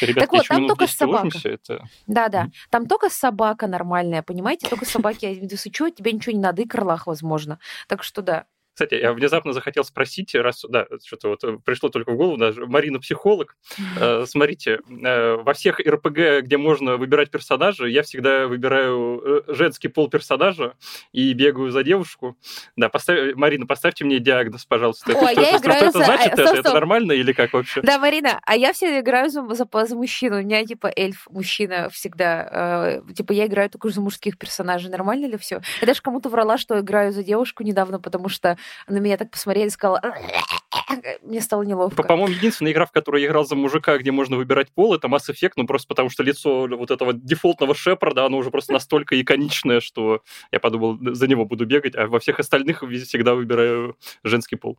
Ребята, 0.00 0.20
так 0.20 0.32
вот, 0.32 0.46
там 0.46 0.68
только 0.68 0.86
собака. 0.86 1.38
Это... 1.44 1.84
Да, 2.06 2.28
да. 2.28 2.48
Там 2.70 2.86
только 2.86 3.10
собака 3.10 3.66
нормальная, 3.66 4.22
понимаете? 4.22 4.51
Понимаете, 4.52 4.68
только 4.68 4.84
собаки, 4.84 5.26
а 5.26 5.34
весучу, 5.34 5.90
тебе 5.90 6.12
ничего 6.12 6.32
не 6.34 6.40
надо, 6.40 6.62
и 6.62 6.66
крылах, 6.66 7.06
возможно. 7.06 7.58
Так 7.88 8.02
что 8.02 8.22
да. 8.22 8.46
Кстати, 8.82 9.00
я 9.00 9.12
внезапно 9.12 9.52
захотел 9.52 9.84
спросить, 9.84 10.34
раз, 10.34 10.64
да, 10.68 10.86
что-то 11.04 11.28
вот 11.28 11.44
э, 11.44 11.56
пришло 11.64 11.88
только 11.88 12.10
в 12.10 12.16
голову, 12.16 12.36
даже 12.36 12.66
Марина 12.66 12.98
психолог. 12.98 13.56
Э, 13.96 14.24
смотрите, 14.26 14.80
э, 14.90 15.36
во 15.36 15.54
всех 15.54 15.78
РПГ, 15.78 16.42
где 16.42 16.56
можно 16.56 16.96
выбирать 16.96 17.30
персонажа, 17.30 17.86
я 17.86 18.02
всегда 18.02 18.48
выбираю 18.48 19.44
женский 19.46 19.86
пол 19.86 20.10
персонажа 20.10 20.74
и 21.12 21.32
бегаю 21.32 21.70
за 21.70 21.84
девушку. 21.84 22.36
Да, 22.76 22.88
поставь, 22.88 23.36
Марина, 23.36 23.66
поставьте 23.66 24.04
мне 24.04 24.18
диагноз, 24.18 24.64
пожалуйста. 24.64 25.12
О, 25.12 25.30
это, 25.30 25.40
я 25.40 25.46
что, 25.46 25.58
играю 25.58 25.78
что, 25.78 26.00
это 26.00 26.04
значит? 26.04 26.32
Стоп, 26.32 26.38
это, 26.40 26.48
стоп. 26.48 26.58
это 26.58 26.74
нормально 26.74 27.12
или 27.12 27.32
как 27.32 27.52
вообще? 27.52 27.82
Да, 27.82 28.00
Марина, 28.00 28.40
а 28.44 28.56
я 28.56 28.72
все 28.72 28.98
играю 28.98 29.30
за, 29.30 29.46
за, 29.54 29.68
за 29.86 29.94
мужчину. 29.94 30.40
У 30.40 30.42
меня 30.42 30.64
типа 30.64 30.90
эльф, 30.96 31.28
мужчина 31.30 31.88
всегда. 31.90 33.00
Э, 33.06 33.12
типа 33.14 33.30
я 33.30 33.46
играю 33.46 33.70
только 33.70 33.90
за 33.90 34.00
мужских 34.00 34.38
персонажей. 34.38 34.90
Нормально 34.90 35.26
ли 35.26 35.38
все? 35.38 35.60
Я 35.80 35.86
даже 35.86 36.02
кому-то 36.02 36.28
врала, 36.28 36.58
что 36.58 36.80
играю 36.80 37.12
за 37.12 37.22
девушку 37.22 37.62
недавно, 37.62 38.00
потому 38.00 38.28
что 38.28 38.58
на 38.88 38.98
меня 38.98 39.16
так 39.16 39.30
посмотрели 39.30 39.66
и 39.66 39.70
сказала, 39.70 40.00
мне 41.22 41.40
стало 41.40 41.62
неловко. 41.62 42.02
По-моему, 42.02 42.34
единственная 42.34 42.72
игра, 42.72 42.86
в 42.86 42.92
которой 42.92 43.22
я 43.22 43.28
играл 43.28 43.44
за 43.44 43.54
мужика, 43.54 43.96
где 43.98 44.10
можно 44.10 44.36
выбирать 44.36 44.70
пол, 44.72 44.94
это 44.94 45.08
Mass 45.08 45.30
Effect, 45.30 45.52
ну 45.56 45.66
просто 45.66 45.88
потому 45.88 46.10
что 46.10 46.22
лицо 46.22 46.66
вот 46.66 46.90
этого 46.90 47.12
дефолтного 47.12 47.74
Шепарда, 47.74 48.26
оно 48.26 48.38
уже 48.38 48.50
просто 48.50 48.72
настолько 48.72 49.20
иконичное, 49.20 49.80
что 49.80 50.22
я 50.50 50.60
подумал, 50.60 50.98
за 51.00 51.26
него 51.26 51.44
буду 51.44 51.66
бегать, 51.66 51.94
а 51.96 52.06
во 52.06 52.20
всех 52.20 52.40
остальных 52.40 52.82
всегда 52.82 53.34
выбираю 53.34 53.96
женский 54.24 54.56
пол. 54.56 54.78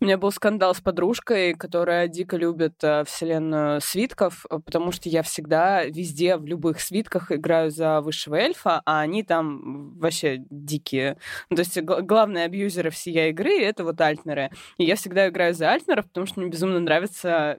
У 0.00 0.04
меня 0.04 0.18
был 0.18 0.32
скандал 0.32 0.74
с 0.74 0.80
подружкой, 0.80 1.54
которая 1.54 2.08
дико 2.08 2.36
любит 2.36 2.82
э, 2.82 3.04
вселенную 3.04 3.80
свитков, 3.80 4.46
э, 4.50 4.58
потому 4.58 4.92
что 4.92 5.08
я 5.08 5.22
всегда 5.22 5.84
везде, 5.84 6.36
в 6.36 6.46
любых 6.46 6.80
свитках 6.80 7.32
играю 7.32 7.70
за 7.70 8.00
высшего 8.00 8.36
эльфа, 8.36 8.82
а 8.84 9.00
они 9.00 9.22
там 9.22 9.98
вообще 9.98 10.38
дикие. 10.50 11.18
Ну, 11.50 11.56
то 11.56 11.62
есть 11.62 11.80
главные 11.80 12.44
абьюзеры 12.44 12.90
всей 12.90 13.13
игры— 13.22 13.60
это 13.60 13.84
вот 13.84 14.00
альтнеры. 14.00 14.50
И 14.78 14.84
я 14.84 14.96
всегда 14.96 15.28
играю 15.28 15.54
за 15.54 15.70
альтнеров, 15.70 16.06
потому 16.06 16.26
что 16.26 16.40
мне 16.40 16.50
безумно 16.50 16.80
нравится 16.80 17.58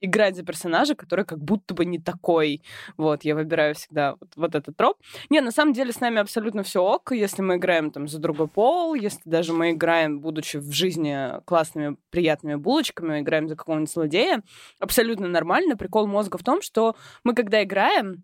играть 0.00 0.36
за 0.36 0.44
персонажа, 0.44 0.94
который 0.94 1.24
как 1.24 1.38
будто 1.38 1.74
бы 1.74 1.84
не 1.84 1.98
такой. 1.98 2.62
Вот, 2.96 3.24
я 3.24 3.34
выбираю 3.34 3.74
всегда 3.74 4.16
вот, 4.20 4.30
вот 4.36 4.54
этот 4.54 4.76
троп. 4.76 4.98
Не, 5.30 5.40
на 5.40 5.50
самом 5.50 5.72
деле 5.72 5.92
с 5.92 6.00
нами 6.00 6.18
абсолютно 6.18 6.62
все 6.62 6.82
ок, 6.82 7.12
если 7.12 7.42
мы 7.42 7.56
играем 7.56 7.90
там 7.90 8.08
за 8.08 8.18
другой 8.18 8.48
пол, 8.48 8.94
если 8.94 9.22
даже 9.24 9.52
мы 9.52 9.72
играем, 9.72 10.20
будучи 10.20 10.58
в 10.58 10.70
жизни 10.70 11.40
классными, 11.44 11.96
приятными 12.10 12.56
булочками, 12.56 13.20
играем 13.20 13.48
за 13.48 13.56
какого-нибудь 13.56 13.90
злодея, 13.90 14.42
абсолютно 14.80 15.28
нормально. 15.28 15.76
Прикол 15.76 16.06
мозга 16.06 16.38
в 16.38 16.44
том, 16.44 16.62
что 16.62 16.96
мы 17.24 17.34
когда 17.34 17.62
играем, 17.62 18.22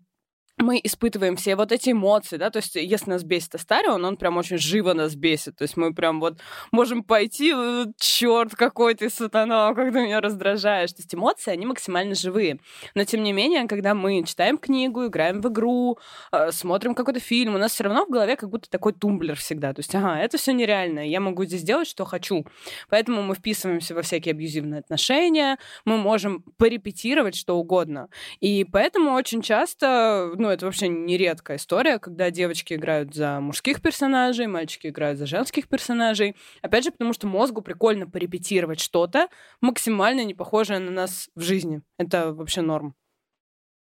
мы 0.57 0.79
испытываем 0.83 1.35
все 1.35 1.55
вот 1.55 1.71
эти 1.71 1.91
эмоции, 1.91 2.37
да, 2.37 2.49
то 2.49 2.57
есть 2.57 2.75
если 2.75 3.09
нас 3.09 3.23
бесит 3.23 3.55
Астарион, 3.55 4.05
он 4.05 4.17
прям 4.17 4.37
очень 4.37 4.57
живо 4.57 4.93
нас 4.93 5.15
бесит, 5.15 5.57
то 5.57 5.63
есть 5.63 5.77
мы 5.77 5.93
прям 5.93 6.19
вот 6.19 6.39
можем 6.71 7.03
пойти, 7.03 7.51
«Э, 7.55 7.85
черт, 7.97 8.55
какой 8.55 8.93
ты 8.93 9.09
сатана, 9.09 9.73
как 9.73 9.91
ты 9.91 10.01
меня 10.01 10.21
раздражаешь, 10.21 10.93
то 10.93 11.01
есть 11.01 11.13
эмоции, 11.13 11.51
они 11.51 11.65
максимально 11.65 12.13
живые, 12.13 12.59
но 12.93 13.03
тем 13.03 13.23
не 13.23 13.33
менее, 13.33 13.67
когда 13.67 13.95
мы 13.95 14.23
читаем 14.23 14.57
книгу, 14.59 15.07
играем 15.07 15.41
в 15.41 15.47
игру, 15.49 15.97
э, 16.31 16.51
смотрим 16.51 16.93
какой-то 16.93 17.19
фильм, 17.19 17.55
у 17.55 17.57
нас 17.57 17.71
все 17.73 17.85
равно 17.85 18.05
в 18.05 18.09
голове 18.09 18.35
как 18.35 18.49
будто 18.49 18.69
такой 18.69 18.93
тумблер 18.93 19.35
всегда, 19.35 19.73
то 19.73 19.79
есть, 19.79 19.93
ага, 19.95 20.19
это 20.19 20.37
все 20.37 20.53
нереально, 20.53 21.07
я 21.07 21.19
могу 21.19 21.45
здесь 21.45 21.63
делать, 21.63 21.87
что 21.87 22.05
хочу, 22.05 22.45
поэтому 22.89 23.23
мы 23.23 23.33
вписываемся 23.33 23.95
во 23.95 24.03
всякие 24.03 24.33
абьюзивные 24.33 24.81
отношения, 24.81 25.57
мы 25.83 25.97
можем 25.97 26.43
порепетировать 26.57 27.35
что 27.35 27.57
угодно, 27.57 28.09
и 28.39 28.63
поэтому 28.65 29.13
очень 29.13 29.41
часто 29.41 30.31
ну, 30.43 30.49
это 30.49 30.65
вообще 30.65 30.89
нередкая 30.89 31.55
история, 31.55 31.99
когда 31.99 32.29
девочки 32.29 32.73
играют 32.73 33.15
за 33.15 33.39
мужских 33.39 33.81
персонажей, 33.81 34.45
мальчики 34.47 34.87
играют 34.87 35.17
за 35.17 35.25
женских 35.25 35.69
персонажей. 35.69 36.35
Опять 36.61 36.83
же, 36.83 36.91
потому 36.91 37.13
что 37.13 37.27
мозгу 37.27 37.61
прикольно 37.61 38.09
порепетировать 38.09 38.81
что-то 38.81 39.29
максимально 39.61 40.25
не 40.25 40.33
похожее 40.33 40.79
на 40.79 40.91
нас 40.91 41.29
в 41.33 41.41
жизни. 41.41 41.81
Это 41.97 42.33
вообще 42.33 42.59
норм. 42.59 42.93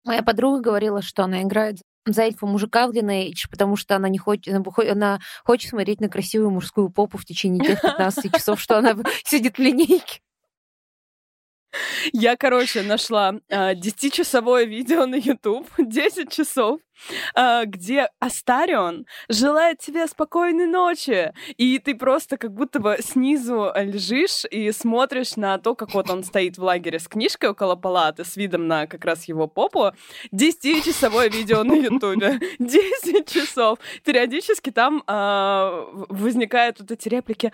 Моя 0.06 0.24
подруга 0.24 0.62
говорила, 0.62 1.02
что 1.02 1.26
она 1.26 1.42
играет 1.42 1.82
за 2.06 2.22
эльфа 2.22 2.46
мужика 2.46 2.88
в 2.88 2.92
Lineage, 2.92 3.50
потому 3.52 3.76
что 3.76 3.98
она 3.98 4.08
не 4.08 4.18
хочет, 4.18 4.54
она 4.54 5.20
хочет 5.44 5.72
смотреть 5.72 6.00
на 6.00 6.08
красивую 6.08 6.52
мужскую 6.52 6.90
попу 6.90 7.18
в 7.18 7.26
течение 7.26 7.66
тех 7.66 7.82
15 7.82 8.34
часов, 8.34 8.62
что 8.62 8.78
она 8.78 8.96
сидит 9.26 9.58
в 9.58 9.62
линейке. 9.62 10.22
Я, 12.14 12.36
короче, 12.36 12.82
нашла 12.82 13.36
э, 13.50 13.74
10-часовое 13.74 14.66
видео 14.66 15.06
на 15.06 15.16
YouTube, 15.16 15.68
10 15.78 16.32
часов, 16.32 16.80
э, 17.36 17.66
где 17.66 18.10
Астарион 18.20 19.06
желает 19.30 19.80
тебе 19.80 20.08
спокойной 20.08 20.68
ночи. 20.68 21.34
И 21.58 21.80
ты 21.80 21.96
просто 21.96 22.38
как 22.38 22.54
будто 22.54 22.80
бы 22.80 22.98
снизу 23.00 23.72
лежишь 23.76 24.46
и 24.50 24.72
смотришь 24.72 25.36
на 25.36 25.58
то, 25.58 25.76
как 25.76 25.94
вот 25.94 26.10
он 26.10 26.24
стоит 26.24 26.58
в 26.58 26.64
лагере 26.64 27.00
с 27.00 27.08
книжкой 27.08 27.50
около 27.52 27.76
палаты, 27.76 28.24
с 28.24 28.36
видом 28.38 28.68
на 28.68 28.88
как 28.88 29.06
раз 29.06 29.26
его 29.26 29.48
попу. 29.48 29.92
10-часовое 30.34 31.30
видео 31.30 31.64
на 31.64 31.74
YouTube. 31.74 32.06
10 32.60 33.28
часов. 33.28 33.80
Периодически 34.04 34.72
там 34.72 35.04
э, 35.08 36.06
возникают 36.10 36.80
вот 36.80 36.92
эти 36.92 37.10
реплики. 37.10 37.52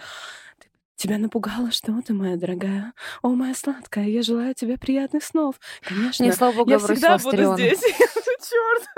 Тебя 1.02 1.18
напугало 1.18 1.72
что 1.72 1.99
ты, 2.04 2.14
моя 2.14 2.36
дорогая? 2.36 2.93
О, 3.24 3.30
моя 3.30 3.56
сладкая, 3.56 4.06
я 4.06 4.22
желаю 4.22 4.54
тебе 4.54 4.78
приятных 4.78 5.24
снов. 5.24 5.56
Конечно, 5.82 6.24
Не, 6.24 6.32
слава 6.32 6.54
богу, 6.58 6.70
я 6.70 6.78
всегда 6.78 7.18
буду 7.18 7.56
здесь. 7.56 7.82
Черт. 7.89 8.89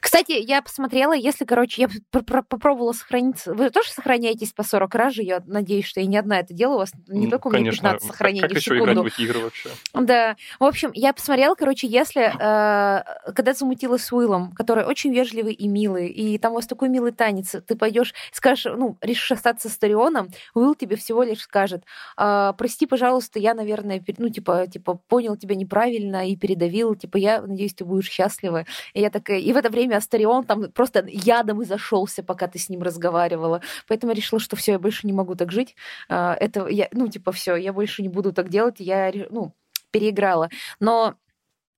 Кстати, 0.00 0.32
я 0.32 0.62
посмотрела, 0.62 1.12
если, 1.12 1.44
короче, 1.44 1.82
я 1.82 1.88
пр- 2.10 2.24
пр- 2.24 2.42
попробовала 2.44 2.92
сохраниться. 2.92 3.54
Вы 3.54 3.70
тоже 3.70 3.90
сохраняетесь 3.90 4.52
по 4.52 4.62
40 4.62 4.94
раз 4.94 5.14
же? 5.14 5.22
Я 5.22 5.42
надеюсь, 5.46 5.84
что 5.86 6.00
я 6.00 6.06
не 6.06 6.16
одна 6.16 6.40
это 6.40 6.54
делаю. 6.54 6.76
У 6.76 6.78
вас 6.80 6.92
не 7.08 7.24
Ну, 7.26 7.30
только 7.30 7.48
у 7.48 7.50
меня 7.50 7.60
Конечно, 7.60 7.82
15 7.90 8.00
как- 8.08 8.12
сохранений 8.16 8.40
как 8.42 8.50
в 8.52 8.56
еще 8.56 8.78
играть 8.78 8.96
в 8.96 9.04
эти 9.06 9.22
игры 9.22 9.40
вообще? 9.40 9.68
Да. 9.94 10.36
В 10.60 10.64
общем, 10.64 10.90
я 10.94 11.12
посмотрела, 11.12 11.54
короче, 11.54 11.86
если... 11.86 12.22
э, 12.22 13.02
когда 13.34 13.52
замутила 13.54 13.96
с 13.98 14.12
Уиллом, 14.12 14.52
который 14.52 14.84
очень 14.84 15.12
вежливый 15.12 15.52
и 15.54 15.68
милый, 15.68 16.08
и 16.08 16.38
там 16.38 16.52
у 16.52 16.56
вас 16.56 16.66
такой 16.66 16.88
милый 16.88 17.12
танец, 17.12 17.54
ты 17.66 17.76
пойдешь, 17.76 18.14
скажешь, 18.32 18.72
ну, 18.76 18.96
решишь 19.00 19.32
остаться 19.32 19.68
с 19.68 19.78
Тарионом, 19.78 20.28
Уилл 20.54 20.74
тебе 20.74 20.96
всего 20.96 21.22
лишь 21.22 21.40
скажет, 21.42 21.84
«А, 22.16 22.52
прости, 22.54 22.86
пожалуйста, 22.86 23.38
я, 23.38 23.54
наверное, 23.54 24.02
ну, 24.18 24.28
типа, 24.28 24.66
типа, 24.66 24.94
понял 25.08 25.36
тебя 25.36 25.54
неправильно 25.54 26.28
и 26.28 26.36
передавил, 26.36 26.94
типа, 26.94 27.16
я 27.16 27.40
надеюсь, 27.42 27.74
ты 27.74 27.84
будешь 27.84 28.08
счастлива. 28.10 28.64
И 28.94 29.00
я 29.00 29.10
такая... 29.10 29.38
И 29.38 29.52
в 29.52 29.56
это 29.56 29.70
время 29.70 29.77
Астарион 29.86 30.44
там 30.44 30.70
просто 30.72 31.04
ядом 31.08 31.62
и 31.62 31.64
зашелся, 31.64 32.22
пока 32.22 32.48
ты 32.48 32.58
с 32.58 32.68
ним 32.68 32.82
разговаривала. 32.82 33.60
Поэтому 33.86 34.12
я 34.12 34.16
решила, 34.16 34.40
что 34.40 34.56
все, 34.56 34.72
я 34.72 34.78
больше 34.78 35.06
не 35.06 35.12
могу 35.12 35.34
так 35.34 35.52
жить. 35.52 35.76
А, 36.08 36.34
Это 36.34 36.66
я, 36.68 36.88
ну, 36.92 37.08
типа, 37.08 37.32
все, 37.32 37.56
я 37.56 37.72
больше 37.72 38.02
не 38.02 38.08
буду 38.08 38.32
так 38.32 38.48
делать. 38.48 38.76
Я, 38.78 39.12
ну, 39.30 39.54
переиграла. 39.90 40.48
Но 40.80 41.14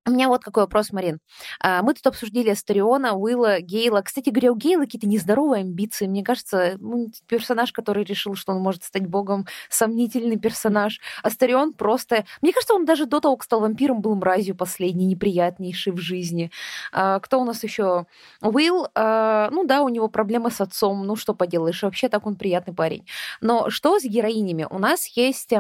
у 0.07 0.12
меня 0.12 0.28
вот 0.28 0.42
какой 0.42 0.62
вопрос, 0.64 0.92
Марин. 0.92 1.18
А, 1.61 1.82
Мы 1.82 1.94
тут 1.94 2.07
обсудили 2.07 2.51
Астариона, 2.51 3.14
Уилла, 3.14 3.61
Гейла. 3.61 4.01
Кстати 4.03 4.30
говоря, 4.30 4.53
у 4.53 4.57
Гейла 4.57 4.82
какие-то 4.82 5.07
нездоровые 5.07 5.61
амбиции. 5.62 6.07
Мне 6.07 6.24
кажется, 6.24 6.76
ну, 6.78 7.09
персонаж, 7.28 7.72
который 7.72 8.05
решил, 8.05 8.34
что 8.34 8.53
он 8.53 8.61
может 8.62 8.82
стать 8.84 9.07
богом, 9.07 9.46
сомнительный 9.68 10.38
персонаж. 10.38 11.01
Астарион 11.22 11.74
просто... 11.74 12.24
Мне 12.40 12.53
кажется, 12.53 12.74
он 12.74 12.84
даже 12.86 13.07
до 13.07 13.20
того, 13.20 13.36
как 13.36 13.44
стал 13.44 13.61
вампиром, 13.61 14.01
был 14.01 14.14
мразью 14.14 14.57
последней, 14.57 15.07
неприятнейшей 15.07 15.92
в 15.92 15.98
жизни. 15.98 16.51
А, 16.92 17.20
Кто 17.20 17.40
у 17.40 17.44
нас 17.44 17.62
еще? 17.62 18.07
Уилл, 18.40 18.88
а, 18.94 19.48
ну 19.51 19.64
да, 19.64 19.82
у 19.82 19.88
него 19.88 20.09
проблемы 20.09 20.51
с 20.51 20.61
отцом, 20.61 21.07
ну 21.07 21.14
что 21.16 21.34
поделаешь, 21.34 21.82
вообще 21.82 22.09
так 22.09 22.26
он 22.26 22.36
приятный 22.36 22.74
парень. 22.74 23.07
Но 23.40 23.70
что 23.70 23.98
с 23.98 24.05
героинями? 24.05 24.66
У 24.70 24.78
нас 24.78 25.07
есть 25.16 25.53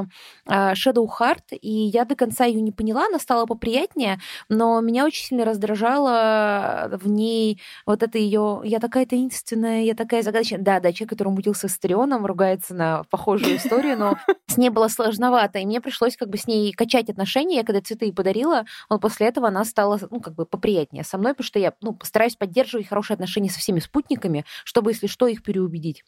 а, 0.46 0.72
Shadow 0.72 1.06
Heart, 1.06 1.56
и 1.60 1.70
я 1.70 2.04
до 2.04 2.16
конца 2.16 2.44
ее 2.44 2.60
не 2.60 2.72
поняла, 2.72 3.06
она 3.06 3.18
стала 3.18 3.46
поприятнее, 3.46 4.18
но 4.48 4.80
меня 4.80 5.04
очень 5.04 5.24
сильно 5.26 5.44
раздражало 5.44 6.90
в 6.92 7.08
ней 7.08 7.60
вот 7.86 8.02
это 8.02 8.18
ее 8.18 8.60
«я 8.64 8.78
такая 8.80 9.06
таинственная, 9.06 9.82
я 9.82 9.94
такая 9.94 10.22
загадочная». 10.22 10.60
Да, 10.60 10.80
да, 10.80 10.92
человек, 10.92 11.10
который 11.10 11.28
мутился 11.28 11.68
с 11.68 11.78
Трионом, 11.78 12.26
ругается 12.26 12.74
на 12.74 13.04
похожую 13.10 13.56
историю, 13.56 13.98
но 13.98 14.16
с 14.46 14.56
ней 14.56 14.70
было 14.70 14.88
сложновато, 14.88 15.58
и 15.58 15.66
мне 15.66 15.80
пришлось 15.80 16.16
как 16.16 16.28
бы 16.28 16.38
с 16.38 16.46
ней 16.46 16.72
качать 16.72 17.08
отношения. 17.08 17.56
Я 17.56 17.64
когда 17.64 17.80
цветы 17.80 18.06
ей 18.06 18.12
подарила, 18.12 18.64
вот 18.88 19.00
после 19.00 19.26
этого 19.26 19.48
она 19.48 19.64
стала, 19.64 19.98
ну, 20.10 20.20
как 20.20 20.34
бы 20.34 20.46
поприятнее 20.46 21.04
со 21.04 21.18
мной, 21.18 21.32
потому 21.32 21.46
что 21.46 21.58
я, 21.58 21.74
ну, 21.80 21.94
постараюсь 21.94 22.36
поддерживать 22.36 22.88
хорошие 22.88 23.14
отношения 23.14 23.50
со 23.50 23.58
всеми 23.58 23.80
спутниками, 23.80 24.44
чтобы, 24.64 24.90
если 24.90 25.06
что, 25.06 25.26
их 25.26 25.42
переубедить. 25.42 26.04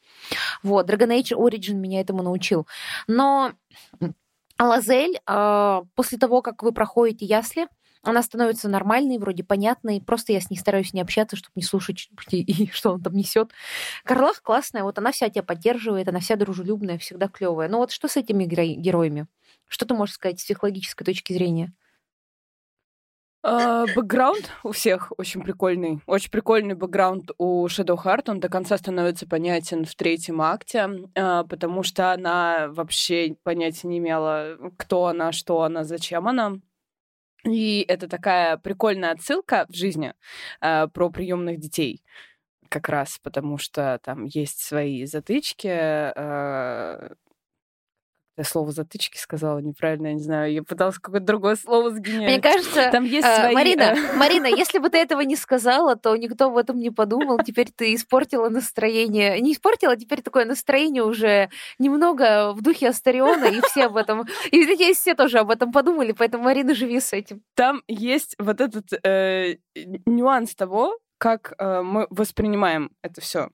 Вот, 0.62 0.89
Dragon 0.89 1.20
Age 1.20 1.37
Origin 1.37 1.75
меня 1.75 2.01
этому 2.01 2.23
научил. 2.23 2.66
Но 3.07 3.53
Лазель, 4.59 5.18
а, 5.27 5.83
после 5.95 6.18
того, 6.18 6.43
как 6.43 6.62
вы 6.62 6.73
проходите 6.73 7.25
ясли, 7.27 7.66
она 8.03 8.22
становится 8.22 8.68
нормальной, 8.68 9.18
вроде 9.18 9.44
понятной. 9.44 10.00
Просто 10.00 10.32
я 10.32 10.40
с 10.40 10.50
ней 10.50 10.57
стараюсь 10.57 10.92
не 10.92 11.00
общаться, 11.00 11.36
чтобы 11.36 11.53
не 11.57 11.62
слушать, 11.62 12.11
и, 12.30 12.68
что 12.72 12.92
он 12.92 13.03
там 13.03 13.14
несет. 13.14 13.53
Карлах 14.05 14.42
классная, 14.42 14.82
вот 14.82 14.98
она 14.98 15.12
вся 15.12 15.28
тебя 15.28 15.42
поддерживает, 15.42 16.09
она 16.09 16.20
вся 16.20 16.36
дружелюбная, 16.36 16.98
всегда 16.98 17.28
клевая. 17.28 17.68
Но 17.68 17.78
вот 17.78 17.92
что 17.92 18.09
с 18.09 18.16
этими 18.16 18.44
геро- 18.44 18.74
героями? 18.74 19.26
Что 19.68 19.86
ты 19.86 19.94
можешь 19.94 20.16
сказать 20.16 20.40
с 20.40 20.44
психологической 20.44 21.05
точки 21.05 21.32
зрения? 21.32 21.72
А, 23.44 23.86
Бэкграунд 23.86 24.50
у 24.62 24.70
всех 24.70 25.12
очень 25.18 25.42
прикольный. 25.42 26.00
Очень 26.07 26.30
прикольный 26.30 26.74
бэкграунд 26.74 27.32
у 27.38 27.66
Shadow 27.66 27.96
Heart. 27.96 28.30
Он 28.30 28.40
до 28.40 28.48
конца 28.48 28.78
становится 28.78 29.26
понятен 29.26 29.84
в 29.84 29.94
третьем 29.96 30.40
акте, 30.40 30.88
а, 31.16 31.42
потому 31.44 31.82
что 31.82 32.12
она 32.12 32.68
вообще 32.68 33.36
понятия 33.42 33.88
не 33.88 33.98
имела, 33.98 34.59
кто 34.76 35.07
она, 35.07 35.32
что 35.32 35.62
она, 35.62 35.82
зачем 35.82 36.28
она. 36.28 36.59
И 37.45 37.84
это 37.88 38.09
такая 38.09 38.57
прикольная 38.57 39.12
отсылка 39.12 39.66
в 39.68 39.74
жизни 39.74 40.14
а, 40.61 40.86
про 40.88 41.11
приемных 41.11 41.59
детей 41.59 42.03
как 42.68 42.88
раз, 42.88 43.18
потому 43.22 43.59
что 43.59 44.01
там 44.03 44.24
есть 44.24 44.61
свои 44.61 45.05
затычки. 45.07 45.68
а, 45.68 47.14
Я 48.39 48.45
слово 48.45 48.72
затычки 48.72 49.18
сказала 49.18 49.59
неправильно, 49.59 50.07
я 50.07 50.14
не 50.14 50.22
знаю. 50.22 50.53
Я 50.53 50.62
пыталась 50.62 50.99
какое-то 50.99 51.26
другое 51.26 51.55
слово 51.57 51.91
сгенерить. 51.91 52.28
Мне 52.28 52.41
кажется, 52.41 52.89
Там 52.91 53.05
есть 53.05 53.26
э, 53.26 53.41
свои... 53.41 53.55
Марина, 53.55 53.83
э, 53.83 54.16
Марина, 54.16 54.47
если 54.47 54.78
бы 54.78 54.89
ты 54.89 54.97
этого 54.97 55.20
не 55.20 55.37
сказала, 55.37 55.97
то 55.97 56.16
никто 56.16 56.47
об 56.47 56.57
этом 56.57 56.78
не 56.78 56.91
подумал. 56.91 57.39
Теперь 57.45 57.70
ты 57.70 57.95
испортила 57.95 58.49
настроение. 58.49 59.39
Не 59.41 59.53
испортила, 59.53 59.97
теперь 59.97 60.22
такое 60.22 60.47
настроение 60.47 61.05
уже 61.05 61.51
немного 61.78 62.55
в 62.55 62.62
духе 62.62 62.89
Астариона, 62.89 63.45
и 63.45 63.61
все 63.61 63.85
об 63.85 63.97
этом... 63.97 64.26
И 64.51 64.64
надеюсь, 64.64 64.97
все 64.97 65.14
тоже 65.14 65.39
об 65.39 65.51
этом 65.51 65.70
подумали, 65.70 66.12
поэтому, 66.12 66.45
Марина, 66.45 66.74
живи 66.74 67.01
с 67.01 67.12
этим. 67.12 67.43
Там 67.55 67.83
есть 67.87 68.35
вот 68.39 68.62
этот 68.62 68.87
э, 69.05 69.57
нюанс 70.07 70.55
того, 70.55 70.99
как 71.18 71.53
э, 71.59 71.83
мы 71.83 72.07
воспринимаем 72.09 72.91
это 73.03 73.20
все. 73.20 73.51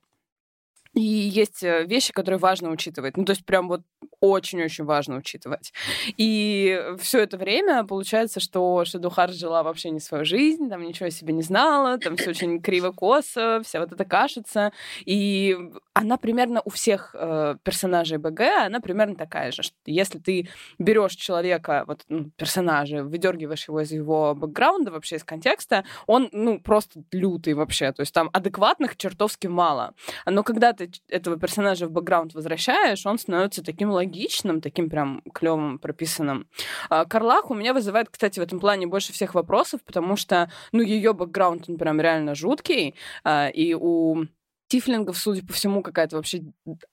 И 0.99 1.01
есть 1.01 1.62
э, 1.62 1.84
вещи, 1.84 2.12
которые 2.12 2.40
важно 2.40 2.70
учитывать. 2.70 3.16
Ну, 3.16 3.24
то 3.24 3.30
есть 3.30 3.46
прям 3.46 3.68
вот 3.68 3.82
очень-очень 4.20 4.84
важно 4.84 5.16
учитывать. 5.16 5.72
И 6.16 6.76
все 6.99 7.20
это 7.20 7.36
время 7.36 7.84
получается, 7.84 8.40
что 8.40 8.84
Шадухар 8.84 9.30
жила 9.30 9.62
вообще 9.62 9.90
не 9.90 10.01
свою 10.01 10.24
жизнь, 10.24 10.68
там 10.68 10.82
ничего 10.82 11.07
о 11.07 11.11
себе 11.11 11.32
не 11.32 11.42
знала, 11.42 11.99
там 11.99 12.16
все 12.16 12.30
очень 12.30 12.61
криво-косо, 12.61 13.62
вся 13.64 13.78
вот 13.78 13.92
эта 13.92 14.05
кашица. 14.05 14.72
И 15.05 15.57
она 15.94 16.16
примерно 16.16 16.62
у 16.64 16.70
всех 16.70 17.14
э, 17.14 17.57
персонажей 17.62 18.18
БГ, 18.18 18.40
она 18.66 18.80
примерно 18.80 19.14
такая 19.14 19.53
же. 19.53 19.62
Что 19.62 19.76
если 19.86 20.18
ты 20.18 20.49
берешь 20.80 21.14
человека, 21.14 21.84
вот 21.86 22.05
ну, 22.09 22.30
персонажа, 22.36 23.05
выдергиваешь 23.05 23.68
его 23.68 23.82
из 23.82 23.92
его 23.92 24.34
бэкграунда, 24.34 24.90
вообще 24.90 25.16
из 25.16 25.24
контекста, 25.24 25.84
он, 26.09 26.28
ну, 26.32 26.61
просто 26.61 27.05
лютый 27.12 27.55
вообще. 27.55 27.92
То 27.92 28.01
есть 28.01 28.12
там 28.12 28.30
адекватных 28.32 28.96
чертовски 28.96 29.46
мало. 29.46 29.94
Но 30.26 30.42
когда 30.42 30.72
ты 30.72 30.88
этого 31.09 31.39
персонажа 31.39 31.86
в 31.86 31.91
бэкграунд 31.91 32.34
возвращаешь, 32.34 33.07
он 33.07 33.18
становится 33.18 33.62
таким 33.62 33.91
логичным, 33.91 34.61
таким 34.61 34.91
прям 34.91 35.22
клевым, 35.32 35.78
прописанным. 35.78 36.47
А, 36.91 37.05
Карлах 37.05 37.51
у 37.51 37.55
меня 37.55 37.74
вызывает, 37.74 38.09
кстати, 38.11 38.41
в 38.41 38.43
этом 38.43 38.61
плане 38.61 38.86
больше 38.86 39.12
всех 39.12 39.34
вопросов, 39.34 39.80
потому 39.84 40.16
что, 40.16 40.51
ну, 40.72 40.82
ее 40.82 41.12
бэкграунд, 41.12 41.68
он 41.68 41.76
прям 41.76 42.01
реально 42.01 42.34
жуткий, 42.34 42.95
а, 43.24 43.49
и 43.49 43.74
у 43.74 44.26
Тифлингов, 44.69 45.16
судя 45.16 45.45
по 45.45 45.53
всему, 45.53 45.83
какая-то 45.83 46.16
вообще 46.16 46.43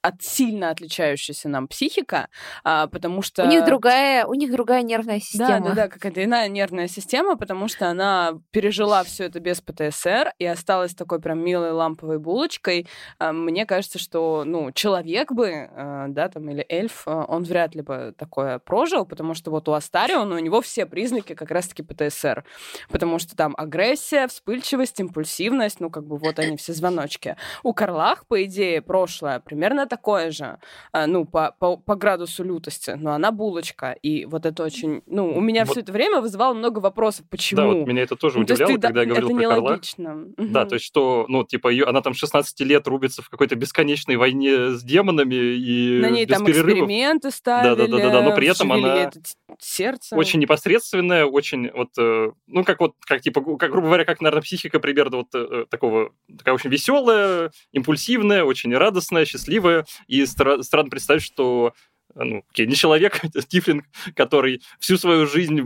от, 0.01 0.21
сильно 0.21 0.69
отличающаяся 0.69 1.49
нам 1.49 1.67
психика, 1.67 2.29
а, 2.63 2.87
потому 2.87 3.21
что... 3.21 3.43
У 3.43 3.47
них 3.47 3.65
другая, 3.65 4.25
у 4.25 4.33
них 4.33 4.51
другая 4.51 4.81
нервная 4.81 5.15
Да, 5.15 5.21
система. 5.21 5.69
да, 5.69 5.75
да, 5.75 5.87
какая-то 5.89 6.23
иная 6.23 6.47
нервная 6.47 6.87
система, 6.87 7.35
потому 7.37 7.67
что 7.67 7.89
она 7.89 8.39
пережила 8.51 9.03
все 9.03 9.25
это 9.25 9.39
без 9.39 9.61
ПТСР 9.61 10.31
и 10.39 10.45
осталась 10.45 10.95
такой 10.95 11.19
прям 11.19 11.39
милой 11.43 11.71
ламповой 11.71 12.17
булочкой. 12.19 12.87
А, 13.19 13.31
Мне 13.33 13.65
кажется, 13.65 13.99
что, 13.99 14.43
ну, 14.45 14.71
человек 14.71 15.31
бы, 15.31 15.49
э, 15.49 16.05
да, 16.09 16.29
там, 16.29 16.49
или 16.49 16.65
эльф, 16.69 17.03
э, 17.07 17.11
он 17.11 17.43
вряд 17.43 17.75
ли 17.75 17.81
бы 17.81 18.13
такое 18.17 18.59
прожил, 18.59 19.05
потому 19.05 19.33
что 19.33 19.51
вот 19.51 19.67
у 19.67 19.73
Астариона 19.73 20.35
у 20.35 20.39
него 20.39 20.61
все 20.61 20.85
признаки 20.85 21.35
как 21.35 21.51
раз-таки 21.51 21.83
ПТСР, 21.83 22.45
потому 22.89 23.19
что 23.19 23.35
там 23.35 23.53
агрессия, 23.57 24.27
вспыльчивость, 24.27 24.99
импульсивность, 24.99 25.79
ну, 25.81 25.89
как 25.89 26.05
бы 26.05 26.17
вот 26.17 26.39
они 26.39 26.55
все 26.57 26.73
звоночки. 26.73 27.35
У 27.65 27.73
Карлах, 27.73 28.27
по 28.27 28.43
идее, 28.43 28.79
прошлое 28.83 29.39
примерно 29.39 29.87
такое 29.87 30.29
же, 30.29 30.59
а, 30.91 31.07
ну, 31.07 31.25
по, 31.25 31.55
по, 31.57 31.77
по 31.77 31.95
градусу 31.95 32.43
лютости, 32.43 32.91
но 32.91 33.13
она 33.13 33.31
булочка, 33.31 33.93
и 34.03 34.25
вот 34.25 34.45
это 34.45 34.63
очень, 34.63 35.01
ну, 35.07 35.35
у 35.35 35.41
меня 35.41 35.63
Вот. 35.65 35.71
все 35.71 35.79
это 35.79 35.91
время 35.91 36.21
вызывало 36.21 36.53
много 36.53 36.77
вопросов, 36.77 37.25
почему. 37.27 37.61
Да, 37.61 37.67
вот 37.67 37.87
меня 37.87 38.03
это 38.03 38.15
тоже 38.15 38.37
Ну, 38.37 38.45
то 38.45 38.53
удивляло, 38.53 38.71
ты, 38.73 38.77
да, 38.77 38.87
когда 38.89 39.01
я 39.01 39.07
говорил 39.07 39.29
это 39.29 39.37
про 39.37 39.49
Карла. 39.49 39.67
нелогично. 39.69 40.15
Да, 40.37 40.59
Мгм. 40.61 40.69
то 40.69 40.75
есть 40.75 40.85
что, 40.85 41.25
ну, 41.27 41.43
типа, 41.43 41.69
ее, 41.69 41.85
она 41.85 42.01
там 42.01 42.13
16 42.13 42.61
лет 42.61 42.87
рубится 42.87 43.23
в 43.23 43.29
какой-то 43.29 43.55
бесконечной 43.55 44.17
войне 44.17 44.69
с 44.69 44.83
демонами 44.83 45.33
и 45.33 45.99
На 46.01 46.11
ней 46.11 46.25
без 46.27 46.37
там 46.37 46.45
перерывов. 46.45 46.69
эксперименты 46.83 47.31
ставили, 47.31 47.75
Да-да-да-да, 47.75 48.21
но 48.21 48.35
при 48.35 48.47
этом 48.47 48.71
она- 48.73 49.11
сердце. 49.59 50.15
Очень 50.15 50.39
непосредственная, 50.39 51.25
очень 51.25 51.71
вот, 51.71 51.89
э, 51.97 52.31
ну, 52.45 52.63
как 52.63 52.79
вот, 52.79 52.93
как 53.07 53.21
типа, 53.21 53.41
как, 53.57 53.71
грубо 53.71 53.87
говоря, 53.87 54.05
как, 54.05 54.21
наверное, 54.21 54.43
психика 54.43 54.79
примерно 54.79 55.17
вот 55.17 55.27
э, 55.33 55.65
такого, 55.69 56.11
такая 56.37 56.53
очень 56.53 56.69
веселая, 56.69 57.51
импульсивная, 57.71 58.43
очень 58.43 58.75
радостная, 58.75 59.25
счастливая. 59.25 59.85
И 60.07 60.21
стра- 60.23 60.61
странно 60.63 60.89
представить, 60.89 61.23
что 61.23 61.73
ну, 62.15 62.43
окей, 62.49 62.65
не 62.65 62.75
человек, 62.75 63.21
Тифлинг, 63.47 63.85
который 64.15 64.61
всю 64.79 64.97
свою 64.97 65.27
жизнь 65.27 65.61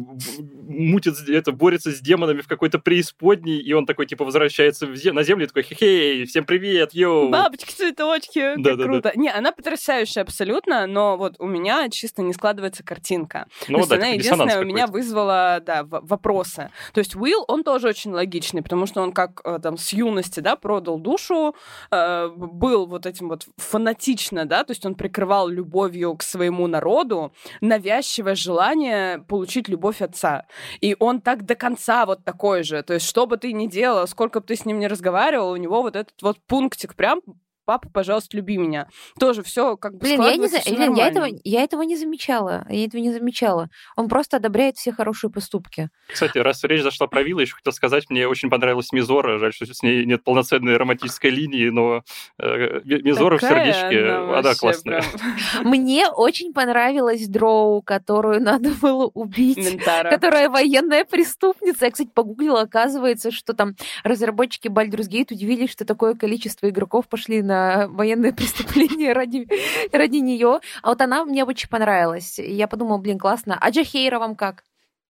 мутит, 0.68 1.16
это, 1.30 1.52
борется 1.52 1.92
с 1.92 2.00
демонами 2.00 2.42
в 2.42 2.48
какой-то 2.48 2.80
преисподней, 2.80 3.60
и 3.60 3.74
он 3.74 3.86
такой, 3.86 4.08
типа, 4.08 4.26
возвращается 4.26 4.88
в 4.88 4.96
зем... 4.96 5.16
на 5.16 5.24
землю 5.24 5.46
и 5.46 5.48
такой, 5.48 5.64
хей, 5.64 6.26
всем 6.26 6.46
привет, 6.46 6.94
йоу. 6.94 7.30
Бабочки, 7.30 7.72
цветочки, 7.72 8.56
да, 8.58 8.72
как 8.72 8.80
да, 8.80 8.84
круто. 8.84 9.02
Да. 9.02 9.12
Не, 9.16 9.30
она 9.30 9.52
потрясающая 9.52 10.24
абсолютно, 10.24 10.88
но 10.88 11.18
вот 11.18 11.36
у 11.40 11.46
меня 11.46 11.88
чисто 11.90 12.22
не 12.24 12.34
складывается 12.34 12.84
картинка. 12.84 13.48
Ну, 13.68 13.76
То 13.76 13.80
есть 13.80 13.90
да, 13.90 13.96
она 13.98 14.08
единственная 14.08 14.62
у 14.62 14.66
меня 14.66 14.88
вызвала, 14.88 15.62
да, 15.66 15.84
вопросы. 15.84 16.72
То 16.94 17.00
есть 17.00 17.16
Уилл, 17.16 17.46
он 17.48 17.64
тоже 17.64 17.88
очень 17.88 18.12
логичный, 18.12 18.64
потому 18.64 18.86
что 18.88 19.02
он 19.02 19.12
как 19.12 19.42
э, 19.44 19.60
там 19.62 19.78
с 19.78 19.94
юности, 19.94 20.40
да, 20.40 20.56
продал 20.56 21.00
душу, 21.00 21.56
э, 21.92 22.30
был 22.36 22.88
вот 22.88 23.06
этим 23.06 23.30
вот 23.30 23.48
фанатично, 23.58 24.46
да, 24.46 24.64
то 24.64 24.72
есть 24.72 24.86
он 24.86 24.96
прикрывал 24.96 25.48
любовью 25.48 26.16
к 26.16 26.24
своему 26.40 26.68
народу 26.68 27.34
навязчивое 27.60 28.36
желание 28.36 29.20
получить 29.20 29.68
любовь 29.68 30.02
отца. 30.02 30.46
И 30.80 30.96
он 31.00 31.20
так 31.20 31.46
до 31.46 31.56
конца 31.56 32.06
вот 32.06 32.24
такой 32.24 32.64
же. 32.64 32.82
То 32.82 32.94
есть, 32.94 33.06
что 33.06 33.28
бы 33.28 33.36
ты 33.36 33.52
ни 33.52 33.68
делал, 33.68 34.08
сколько 34.08 34.40
бы 34.40 34.46
ты 34.48 34.56
с 34.56 34.66
ним 34.66 34.80
не 34.80 34.88
разговаривал, 34.88 35.52
у 35.52 35.58
него 35.58 35.82
вот 35.82 35.98
этот 35.98 36.22
вот 36.22 36.38
пунктик 36.48 36.96
прям 36.96 37.22
папа, 37.70 37.88
пожалуйста, 37.88 38.36
люби 38.36 38.58
меня. 38.58 38.88
Тоже 39.20 39.44
все 39.44 39.78
как 39.78 39.94
бы 39.94 40.00
Блин, 40.00 40.24
я, 40.24 40.36
не 40.38 40.48
за... 40.48 40.58
Блин 40.66 40.96
я, 40.96 41.08
этого, 41.08 41.28
я 41.44 41.62
этого 41.62 41.84
не 41.84 41.96
замечала. 41.96 42.66
Я 42.68 42.86
этого 42.86 43.00
не 43.00 43.12
замечала. 43.12 43.70
Он 43.96 44.10
просто 44.10 44.38
одобряет 44.38 44.78
все 44.78 44.92
хорошие 44.92 45.30
поступки. 45.30 45.90
Кстати, 46.12 46.40
раз 46.40 46.64
речь 46.64 46.82
зашла 46.82 47.06
про 47.06 47.22
Вилла, 47.22 47.42
еще 47.42 47.54
хотел 47.54 47.72
сказать, 47.72 48.10
мне 48.10 48.28
очень 48.28 48.50
понравилась 48.50 48.92
Мизора. 48.92 49.38
Жаль, 49.38 49.54
что 49.54 49.72
с 49.72 49.84
ней 49.84 50.04
нет 50.06 50.24
полноценной 50.24 50.78
романтической 50.78 51.30
линии, 51.30 51.70
но 51.70 52.02
э, 52.40 52.82
Мизора 52.86 53.38
в 53.38 53.42
сердечке, 53.42 54.14
она, 54.14 54.40
она 54.40 54.56
классная. 54.56 55.04
Мне 55.62 56.08
очень 56.10 56.54
понравилась 56.54 57.28
Дроу, 57.28 57.84
которую 57.84 58.42
надо 58.42 58.72
было 58.82 59.06
убить. 59.14 59.58
Ментара. 59.58 60.10
Которая 60.10 60.50
военная 60.50 61.06
преступница. 61.06 61.86
Я, 61.86 61.92
кстати, 61.92 62.10
погуглила, 62.12 62.62
оказывается, 62.62 63.30
что 63.30 63.54
там 63.54 63.76
разработчики 64.04 64.70
Baldur's 64.70 65.08
Gate 65.08 65.36
удивились, 65.36 65.70
что 65.70 65.86
такое 65.86 66.16
количество 66.16 66.68
игроков 66.68 67.08
пошли 67.08 67.44
на 67.44 67.59
военное 67.88 68.32
преступление 68.40 69.14
ради, 69.14 69.48
ради 69.92 70.18
нее. 70.18 70.60
А 70.82 70.90
вот 70.90 71.02
она 71.02 71.26
мне 71.26 71.44
очень 71.44 71.70
понравилась. 71.70 72.40
Я 72.40 72.68
подумала, 72.68 72.98
блин, 72.98 73.20
классно. 73.20 73.58
А 73.60 73.70
Джахейра 73.70 74.20
вам 74.20 74.36
как? 74.36 74.64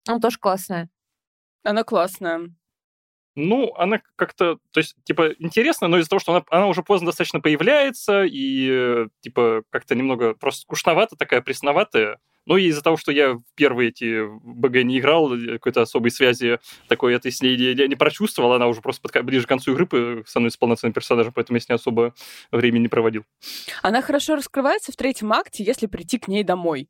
Она 0.07 0.19
тоже 0.19 0.37
классная. 0.39 0.89
Она 1.63 1.83
классная. 1.83 2.51
Ну, 3.35 3.73
она 3.75 4.01
как-то, 4.15 4.57
то 4.71 4.79
есть, 4.79 4.95
типа, 5.03 5.33
интересно, 5.39 5.87
но 5.87 5.97
из-за 5.97 6.09
того, 6.09 6.19
что 6.19 6.33
она, 6.33 6.45
она 6.49 6.67
уже 6.67 6.83
поздно 6.83 7.07
достаточно 7.07 7.41
появляется, 7.41 8.23
и, 8.25 9.07
типа, 9.21 9.63
как-то 9.69 9.95
немного 9.95 10.33
просто 10.33 10.61
скучновато, 10.61 11.15
такая 11.15 11.41
пресноватая, 11.41 12.19
ну 12.45 12.57
и 12.57 12.65
из-за 12.65 12.81
того, 12.81 12.95
что 12.97 13.11
я 13.11 13.33
в 13.33 13.43
первые 13.55 13.89
эти 13.89 14.23
БГ 14.27 14.83
не 14.83 14.99
играл, 14.99 15.33
э, 15.33 15.53
какой-то 15.53 15.81
особой 15.81 16.11
связи 16.11 16.59
такой 16.87 17.13
этой 17.13 17.31
с 17.31 17.41
ней 17.41 17.57
не, 17.57 17.87
не 17.87 17.95
прочувствовал, 17.95 18.53
она 18.53 18.67
уже 18.67 18.81
просто 18.81 19.01
под, 19.01 19.25
ближе 19.25 19.45
к 19.45 19.49
концу 19.49 19.73
игры 19.73 20.23
становится 20.27 20.59
полноценным 20.59 20.93
персонажем, 20.93 21.33
поэтому 21.33 21.57
я 21.57 21.61
с 21.61 21.69
ней 21.69 21.75
особо 21.75 22.13
времени 22.51 22.83
не 22.83 22.87
проводил. 22.87 23.25
Она 23.81 24.01
хорошо 24.01 24.35
раскрывается 24.35 24.91
в 24.91 24.95
третьем 24.95 25.33
акте, 25.33 25.63
если 25.63 25.87
прийти 25.87 26.19
к 26.19 26.27
ней 26.27 26.43
домой. 26.43 26.87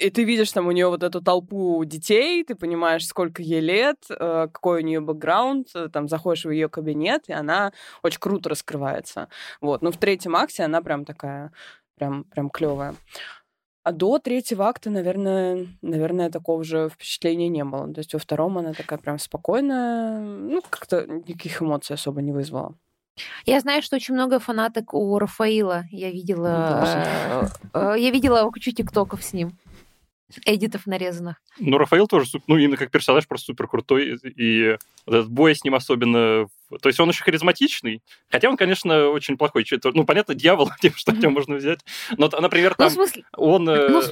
И 0.00 0.08
ты 0.08 0.24
видишь 0.24 0.50
там 0.52 0.66
у 0.66 0.72
нее 0.72 0.88
вот 0.88 1.02
эту 1.02 1.20
толпу 1.20 1.84
детей, 1.84 2.42
ты 2.42 2.54
понимаешь, 2.54 3.06
сколько 3.06 3.42
ей 3.42 3.60
лет, 3.60 3.98
э, 4.08 4.48
какой 4.50 4.82
у 4.82 4.84
нее 4.84 5.00
бэкграунд, 5.00 5.68
э, 5.74 5.88
там 5.92 6.08
заходишь 6.08 6.46
в 6.46 6.50
ее 6.50 6.70
кабинет, 6.70 7.24
и 7.28 7.34
она 7.34 7.72
очень 8.02 8.18
круто 8.18 8.48
раскрывается. 8.48 9.28
Вот. 9.60 9.82
Но 9.82 9.92
в 9.92 9.98
третьем 9.98 10.36
акте 10.36 10.62
она 10.62 10.80
прям 10.80 11.04
такая, 11.04 11.52
прям, 11.98 12.24
прям 12.24 12.48
клевая. 12.48 12.94
А 13.82 13.92
до 13.92 14.18
третьего 14.18 14.68
акта, 14.68 14.88
наверное, 14.88 15.66
наверное, 15.82 16.30
такого 16.30 16.64
же 16.64 16.88
впечатления 16.88 17.48
не 17.48 17.64
было. 17.64 17.92
То 17.92 17.98
есть 18.00 18.14
во 18.14 18.18
втором 18.18 18.56
она 18.56 18.72
такая 18.72 18.98
прям 18.98 19.18
спокойная, 19.18 20.18
ну, 20.18 20.62
как-то 20.70 21.06
никаких 21.06 21.60
эмоций 21.60 21.94
особо 21.94 22.22
не 22.22 22.32
вызвала. 22.32 22.74
Я 23.44 23.60
знаю, 23.60 23.82
что 23.82 23.96
очень 23.96 24.14
много 24.14 24.38
фанаток 24.38 24.94
у 24.94 25.18
Рафаила. 25.18 25.84
Я 25.90 26.10
видела, 26.10 26.86
э, 26.86 27.46
э, 27.74 27.94
я 27.98 28.10
видела 28.10 28.50
кучу 28.50 28.72
тиктоков 28.72 29.22
с 29.22 29.34
ним 29.34 29.58
эдитов 30.44 30.86
нарезанных. 30.86 31.36
Ну, 31.58 31.78
Рафаил 31.78 32.06
тоже, 32.06 32.38
ну, 32.46 32.56
именно 32.56 32.76
как 32.76 32.90
персонаж 32.90 33.26
просто 33.26 33.46
супер 33.46 33.66
крутой, 33.66 34.18
и 34.22 34.76
этот 35.14 35.30
бой 35.30 35.54
с 35.54 35.64
ним 35.64 35.74
особенно 35.74 36.48
то 36.78 36.88
есть 36.88 37.00
он 37.00 37.08
очень 37.08 37.24
харизматичный, 37.24 38.02
хотя 38.28 38.48
он, 38.48 38.56
конечно, 38.56 39.08
очень 39.08 39.36
плохой. 39.36 39.66
Ну, 39.82 40.04
понятно, 40.04 40.34
дьявол, 40.34 40.70
тем, 40.80 40.94
что 40.94 41.12
от 41.12 41.18
него 41.18 41.32
можно 41.32 41.56
взять. 41.56 41.80
Но, 42.16 42.28
например, 42.28 42.74
ну, 42.78 42.88
там, 42.88 42.94
ну, 42.96 43.06
он 43.36 43.68
э, 43.68 43.88
ну, 43.88 44.02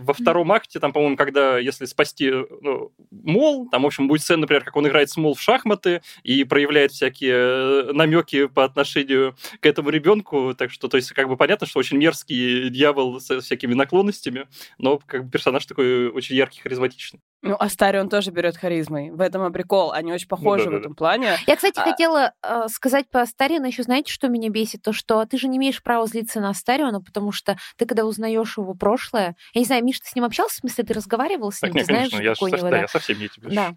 во 0.00 0.14
втором 0.14 0.50
акте, 0.50 0.80
там, 0.80 0.92
по-моему, 0.92 1.16
когда, 1.16 1.58
если 1.58 1.84
спасти 1.84 2.30
ну, 2.30 2.92
Мол, 3.10 3.68
там, 3.70 3.82
в 3.82 3.86
общем, 3.86 4.08
будет 4.08 4.22
сцена, 4.22 4.42
например, 4.42 4.64
как 4.64 4.76
он 4.76 4.88
играет 4.88 5.10
с 5.10 5.16
Мол 5.16 5.34
в 5.34 5.40
шахматы 5.40 6.02
и 6.22 6.44
проявляет 6.44 6.92
всякие 6.92 7.34
э, 7.34 7.92
намеки 7.92 8.46
по 8.46 8.64
отношению 8.64 9.36
к 9.60 9.66
этому 9.66 9.90
ребенку. 9.90 10.54
Так 10.56 10.72
что, 10.72 10.88
то 10.88 10.96
есть, 10.96 11.12
как 11.12 11.28
бы 11.28 11.36
понятно, 11.36 11.66
что 11.66 11.78
очень 11.78 11.98
мерзкий 11.98 12.68
дьявол 12.70 13.20
со 13.20 13.40
всякими 13.40 13.74
наклонностями, 13.74 14.48
но 14.78 14.98
как 14.98 15.24
бы 15.24 15.30
персонаж 15.30 15.64
такой 15.66 16.08
очень 16.08 16.34
яркий, 16.34 16.60
харизматичный. 16.60 17.20
Ну, 17.40 17.56
Астари 17.58 17.98
он 17.98 18.08
тоже 18.08 18.32
берет 18.32 18.56
харизмой. 18.56 19.10
В 19.10 19.20
этом 19.20 19.46
и 19.46 19.52
прикол. 19.52 19.92
Они 19.92 20.12
очень 20.12 20.26
похожи 20.26 20.64
ну, 20.64 20.70
да, 20.70 20.76
в 20.76 20.80
этом 20.80 20.92
да. 20.92 20.96
плане. 20.96 21.36
Я, 21.46 21.54
кстати, 21.54 21.78
а... 21.78 21.82
хотела 21.82 22.32
э, 22.42 22.66
сказать 22.68 23.08
по 23.10 23.20
Астариону 23.20 23.66
еще, 23.66 23.84
знаете, 23.84 24.12
что 24.12 24.28
меня 24.28 24.48
бесит? 24.48 24.82
То, 24.82 24.92
что 24.92 25.24
ты 25.24 25.38
же 25.38 25.46
не 25.46 25.56
имеешь 25.58 25.80
права 25.80 26.06
злиться 26.06 26.40
на 26.40 26.50
Астариона, 26.50 27.00
потому 27.00 27.30
что 27.30 27.56
ты, 27.76 27.86
когда 27.86 28.04
узнаешь 28.04 28.58
его 28.58 28.74
прошлое... 28.74 29.36
Я 29.54 29.60
не 29.60 29.66
знаю, 29.66 29.84
Миш, 29.84 30.00
ты 30.00 30.08
с 30.08 30.16
ним 30.16 30.24
общался? 30.24 30.56
В 30.56 30.58
смысле, 30.60 30.84
ты 30.84 30.94
разговаривал 30.94 31.52
с 31.52 31.62
ним? 31.62 31.72
Так, 31.72 31.76
нет, 31.76 31.86
ты 31.86 31.92
знаешь, 31.92 32.10
конечно, 32.10 32.28
я, 32.28 32.34
со, 32.34 32.44
него, 32.46 32.70
да, 32.70 32.78
я 32.80 32.88
совсем 32.88 33.18
не 33.20 33.28
тебе. 33.28 33.50
Да. 33.50 33.74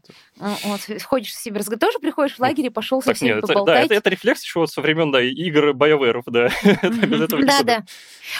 Вот, 0.63 0.81
ходишь 1.03 1.35
с 1.35 1.41
себе 1.41 1.59
разговариваешь. 1.59 1.93
Тоже 1.93 1.99
приходишь 1.99 2.35
в 2.37 2.39
лагерь 2.39 2.65
и 2.65 2.69
пошел 2.69 3.01
со 3.03 3.13
всеми 3.13 3.41
поболтать? 3.41 3.65
Да, 3.65 3.85
это, 3.85 3.93
это 3.93 4.09
рефлекс 4.09 4.43
еще 4.43 4.59
вот 4.59 4.71
со 4.71 4.81
времен, 4.81 5.11
да, 5.11 5.21
игр 5.21 5.71
BioWare, 5.71 6.21
да. 6.25 6.49
Да, 7.51 7.63
да. 7.63 7.83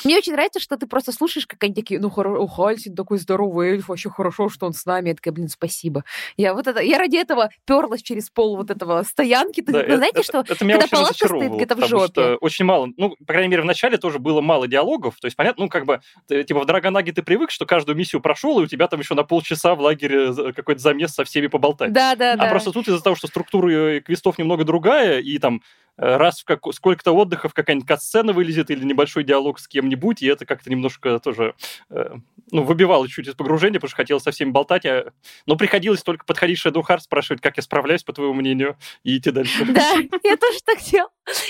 Мне 0.04 0.18
очень 0.18 0.34
нравится, 0.34 0.60
что 0.60 0.78
ты 0.78 0.88
просто 0.88 1.12
слушаешь, 1.12 1.46
как 1.46 1.64
они 1.64 1.74
такие, 1.74 2.00
ну, 2.00 2.10
хорошо, 2.10 2.48
Хальсин 2.48 2.96
такой 2.96 3.18
здоровый 3.18 3.72
эльф, 3.72 3.90
вообще 3.90 4.10
хорошо, 4.10 4.50
что 4.50 4.66
он 4.66 4.74
с 4.74 4.86
нами. 4.86 5.11
Я 5.12 5.16
такая, 5.16 5.34
блин, 5.34 5.50
спасибо. 5.50 6.04
Я 6.38 6.54
вот 6.54 6.68
это, 6.68 6.80
я 6.80 6.98
ради 6.98 7.18
этого 7.18 7.50
перлась 7.66 8.02
через 8.02 8.30
пол 8.30 8.58
вот 8.58 8.72
этого 8.72 9.04
стоянки. 9.04 9.62
Да, 9.62 9.84
Вы 9.84 9.98
знаете, 9.98 10.20
это, 10.20 10.24
что 10.24 10.40
это, 10.40 10.54
это 10.54 10.66
меня 10.66 10.80
когда 10.80 10.98
палатка 10.98 11.28
стоит 11.28 11.52
где-то 11.52 11.76
в 11.76 11.88
жопе? 11.88 12.12
Что 12.12 12.38
очень 12.38 12.66
мало, 12.66 12.90
ну, 12.98 13.16
по 13.26 13.34
крайней 13.34 13.50
мере, 13.50 13.62
в 13.62 13.66
начале 13.66 13.98
тоже 13.98 14.20
было 14.20 14.42
мало 14.42 14.68
диалогов, 14.68 15.20
то 15.20 15.28
есть, 15.28 15.38
понятно, 15.38 15.64
ну, 15.64 15.70
как 15.70 15.86
бы, 15.86 16.02
ты, 16.28 16.44
типа, 16.44 16.62
в 16.62 16.66
Драгонаге 16.66 17.12
ты 17.12 17.24
привык, 17.24 17.52
что 17.52 17.66
каждую 17.66 17.96
миссию 17.96 18.22
прошел, 18.22 18.60
и 18.60 18.64
у 18.64 18.68
тебя 18.68 18.88
там 18.88 19.00
еще 19.00 19.16
на 19.16 19.24
полчаса 19.24 19.76
в 19.76 19.82
лагере 19.82 20.54
какой-то 20.54 20.82
замес 20.82 21.14
со 21.14 21.24
всеми 21.24 21.48
поболтать. 21.48 21.94
Да, 21.94 22.16
да, 22.16 22.34
а 22.34 22.38
да. 22.38 22.48
А 22.48 22.50
просто 22.50 22.72
тут 22.72 22.88
из-за 22.88 23.02
того, 23.02 23.16
что 23.16 23.28
структура 23.28 24.00
квестов 24.02 24.38
немного 24.38 24.64
другая, 24.64 25.20
и 25.20 25.38
там 25.38 25.62
Э, 25.91 25.91
раз 26.02 26.42
в 26.42 26.46
как, 26.46 26.62
сколько-то 26.74 27.12
отдыхов 27.12 27.54
какая-нибудь 27.54 27.88
катсцена 27.88 28.34
вылезет 28.34 28.72
или 28.72 28.84
небольшой 28.84 29.24
диалог 29.24 29.60
с 29.60 29.68
кем-нибудь, 29.68 30.22
и 30.22 30.28
это 30.28 30.46
как-то 30.46 30.70
немножко 30.70 31.20
тоже 31.20 31.54
э, 31.90 32.16
ну, 32.52 32.64
выбивало 32.64 33.08
чуть 33.08 33.28
из 33.28 33.36
погружения, 33.36 33.80
потому 33.80 33.90
что 33.90 33.98
хотелось 33.98 34.24
со 34.24 34.32
всеми 34.32 34.50
болтать, 34.50 34.86
а... 34.86 35.12
но 35.46 35.56
приходилось 35.56 36.02
только 36.02 36.26
подходить 36.26 36.62
к 36.62 36.66
Shadow 36.66 36.84
спрашивать, 37.00 37.42
как 37.42 37.58
я 37.58 37.64
справляюсь, 37.64 38.04
по 38.04 38.14
твоему 38.14 38.34
мнению, 38.34 38.78
и 39.04 39.18
идти 39.18 39.32
дальше. 39.32 39.66
Да, 39.72 39.96
я 40.24 40.38
тоже 40.38 40.60
так 40.66 40.80
делал. 40.80 41.10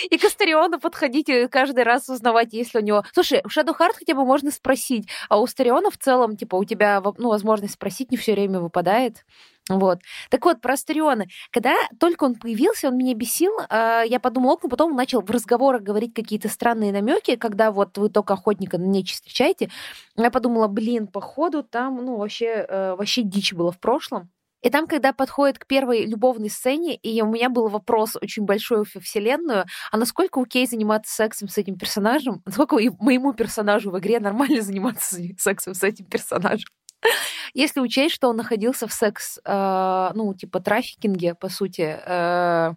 И 0.10 0.18
к 0.18 0.24
Астериону 0.24 0.80
подходить 0.80 1.28
и 1.30 1.48
каждый 1.48 1.84
раз 1.84 2.08
узнавать, 2.08 2.54
если 2.54 2.80
у 2.80 2.82
него... 2.82 3.04
Слушай, 3.14 3.42
в 3.44 3.58
Shadow 3.58 3.76
Heart 3.78 3.94
хотя 4.00 4.14
бы 4.14 4.26
можно 4.26 4.52
спросить, 4.52 5.08
а 5.30 5.40
у 5.40 5.46
Астериона 5.46 5.90
в 5.90 5.98
целом, 5.98 6.38
типа, 6.38 6.56
у 6.56 6.66
тебя 6.66 7.02
ну, 7.18 7.30
возможность 7.30 7.74
спросить 7.74 8.12
не 8.12 8.18
все 8.18 8.34
время 8.34 8.60
выпадает. 8.60 9.26
Вот. 9.70 10.00
Так 10.30 10.44
вот, 10.46 10.60
про 10.60 10.74
Астериона. 10.74 11.26
Когда 11.52 11.76
только 12.00 12.24
он 12.26 12.36
появился, 12.36 12.88
он 12.90 12.98
меня 12.98 13.14
бесил. 13.14 13.54
Э, 13.70 14.04
я 14.06 14.20
подумала, 14.20 14.58
ну, 14.62 14.70
потом 14.70 14.92
он 14.92 14.98
начал 14.98 15.22
в 15.22 15.30
разговорах 15.30 15.82
говорить 15.84 16.14
какие-то 16.14 16.50
странные 16.50 16.92
намеки, 16.92 17.36
когда 17.36 17.72
вот 17.72 17.98
вы 17.98 18.10
только 18.10 18.34
охотника 18.34 18.78
на 18.78 18.86
нечисть 18.86 19.20
встречаете. 19.20 19.70
Я 20.18 20.32
подумала, 20.32 20.68
блин, 20.68 21.08
походу 21.08 21.64
там, 21.64 22.04
ну, 22.04 22.18
вообще, 22.18 22.66
э, 22.68 22.96
вообще 22.96 23.22
дичь 23.24 23.54
было 23.54 23.72
в 23.72 23.80
прошлом. 23.80 24.30
И 24.62 24.70
там, 24.70 24.88
когда 24.88 25.12
подходит 25.12 25.58
к 25.58 25.66
первой 25.66 26.06
любовной 26.06 26.50
сцене, 26.50 26.96
и 26.96 27.22
у 27.22 27.28
меня 27.28 27.50
был 27.50 27.68
вопрос 27.68 28.16
очень 28.22 28.44
большой 28.44 28.80
во 28.94 29.02
вселенную, 29.02 29.66
а 29.92 29.98
насколько 29.98 30.40
окей 30.40 30.68
заниматься 30.68 31.14
сексом 31.16 31.48
с 31.48 31.58
этим 31.58 31.78
персонажем? 31.78 32.42
Насколько 32.46 32.78
и 32.78 32.90
моему 33.00 33.34
персонажу 33.34 33.90
в 33.92 33.98
игре 34.00 34.20
нормально 34.20 34.62
заниматься 34.62 35.18
сексом 35.40 35.74
с 35.74 35.84
этим 35.84 36.06
персонажем? 36.06 36.68
Если 37.54 37.80
учесть, 37.80 38.16
что 38.16 38.30
он 38.30 38.38
находился 38.38 38.88
в 38.88 38.94
секс, 38.94 39.40
э, 39.44 40.12
ну, 40.14 40.34
типа 40.34 40.60
трафикинге, 40.60 41.36
по 41.36 41.50
сути, 41.50 42.00
э, 42.06 42.74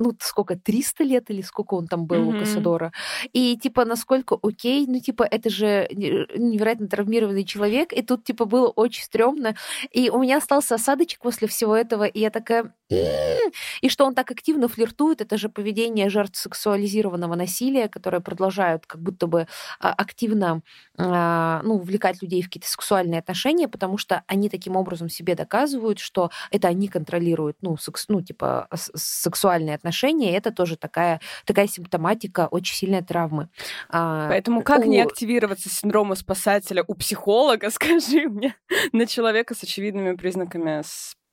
ну, 0.00 0.16
сколько, 0.20 0.56
300 0.56 1.04
лет 1.04 1.30
или 1.30 1.42
сколько 1.42 1.74
он 1.74 1.86
там 1.86 2.06
был 2.06 2.30
mm-hmm. 2.30 2.36
у 2.36 2.40
Кассадора. 2.40 2.92
И, 3.34 3.56
типа, 3.58 3.84
насколько 3.84 4.38
окей, 4.42 4.86
ну, 4.88 4.98
типа, 4.98 5.22
это 5.22 5.50
же 5.50 5.86
невероятно 5.92 6.88
травмированный 6.88 7.44
человек, 7.44 7.92
и 7.92 8.02
тут, 8.02 8.24
типа, 8.24 8.46
было 8.46 8.68
очень 8.68 9.04
стрёмно. 9.04 9.54
И 9.92 10.08
у 10.08 10.22
меня 10.22 10.38
остался 10.38 10.76
осадочек 10.76 11.20
после 11.20 11.48
всего 11.48 11.76
этого, 11.76 12.04
и 12.04 12.18
я 12.18 12.30
такая... 12.30 12.74
И 12.88 13.88
что 13.88 14.06
он 14.06 14.14
так 14.14 14.30
активно 14.30 14.68
флиртует, 14.68 15.20
это 15.20 15.36
же 15.36 15.48
поведение 15.48 16.08
жертв 16.08 16.38
сексуализированного 16.38 17.36
насилия, 17.36 17.88
которые 17.88 18.20
продолжают 18.20 18.86
как 18.86 19.00
будто 19.00 19.26
бы 19.26 19.46
а, 19.78 19.92
активно 19.92 20.62
а, 20.98 21.60
ну, 21.62 21.74
увлекать 21.74 22.20
людей 22.22 22.42
в 22.42 22.46
какие-то 22.46 22.68
сексуальные 22.68 23.20
отношения, 23.20 23.68
потому 23.68 23.96
что 23.96 24.24
они 24.26 24.48
таким 24.48 24.76
образом 24.76 25.08
себе 25.08 25.36
доказывают, 25.36 26.00
что 26.00 26.30
это 26.50 26.66
они 26.68 26.88
контролируют, 26.88 27.58
ну, 27.60 27.76
секс, 27.76 28.06
ну 28.08 28.22
типа, 28.22 28.66
сексуальные 28.74 29.76
отношения, 29.76 29.89
и 30.30 30.32
это 30.32 30.50
тоже 30.50 30.76
такая, 30.76 31.20
такая 31.44 31.66
симптоматика 31.66 32.48
очень 32.50 32.74
сильной 32.74 33.02
травмы. 33.02 33.48
А, 33.88 34.28
Поэтому 34.28 34.62
как 34.62 34.80
у... 34.80 34.84
не 34.84 35.00
активироваться 35.00 35.68
синдрома 35.68 36.14
спасателя 36.14 36.84
у 36.86 36.94
психолога, 36.94 37.70
скажи 37.70 38.28
мне, 38.28 38.54
на 38.92 39.06
человека 39.06 39.54
с 39.54 39.62
очевидными 39.62 40.16
признаками 40.16 40.80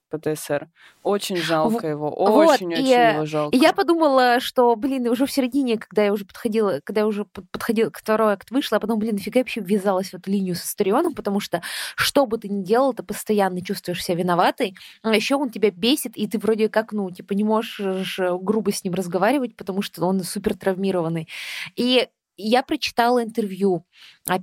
ПТСР. 0.09 0.69
Очень 1.03 1.38
жалко 1.38 1.85
в... 1.85 1.89
его, 1.89 2.09
очень-очень 2.09 2.67
вот, 2.67 2.77
его 2.77 3.25
жалко. 3.25 3.55
И 3.55 3.59
я 3.59 3.73
подумала, 3.73 4.39
что, 4.39 4.75
блин, 4.75 5.07
уже 5.07 5.25
в 5.25 5.31
середине, 5.31 5.77
когда 5.77 6.03
я 6.03 6.13
уже 6.13 6.25
подходила, 6.25 6.79
когда 6.84 7.01
я 7.01 7.07
уже 7.07 7.25
подходила, 7.25 7.89
к 7.89 7.99
второй 7.99 8.34
акт 8.34 8.51
вышла, 8.51 8.75
я 8.75 8.79
подумала, 8.79 9.01
блин, 9.01 9.15
нафига 9.15 9.39
я 9.39 9.43
вообще 9.43 9.61
ввязалась 9.61 10.09
в 10.09 10.13
эту 10.15 10.31
линию 10.31 10.55
со 10.55 10.67
Старионом, 10.67 11.13
потому 11.13 11.39
что 11.39 11.61
что 11.95 12.25
бы 12.25 12.38
ты 12.38 12.49
ни 12.49 12.63
делал, 12.63 12.93
ты 12.93 13.03
постоянно 13.03 13.61
чувствуешь 13.61 14.03
себя 14.03 14.17
виноватой, 14.17 14.75
а 15.03 15.15
еще 15.15 15.35
он 15.35 15.49
тебя 15.49 15.71
бесит, 15.71 16.17
и 16.17 16.27
ты 16.27 16.39
вроде 16.39 16.69
как, 16.69 16.91
ну, 16.91 17.09
типа, 17.11 17.34
не 17.34 17.43
можешь 17.43 18.19
грубо 18.19 18.71
с 18.71 18.84
ним 18.84 18.93
разговаривать, 18.93 19.55
потому 19.55 19.81
что 19.81 20.05
он 20.05 20.23
супер 20.23 20.55
травмированный. 20.55 21.27
И 21.75 22.07
я 22.38 22.64
прочитала 22.64 23.23
интервью 23.23 23.85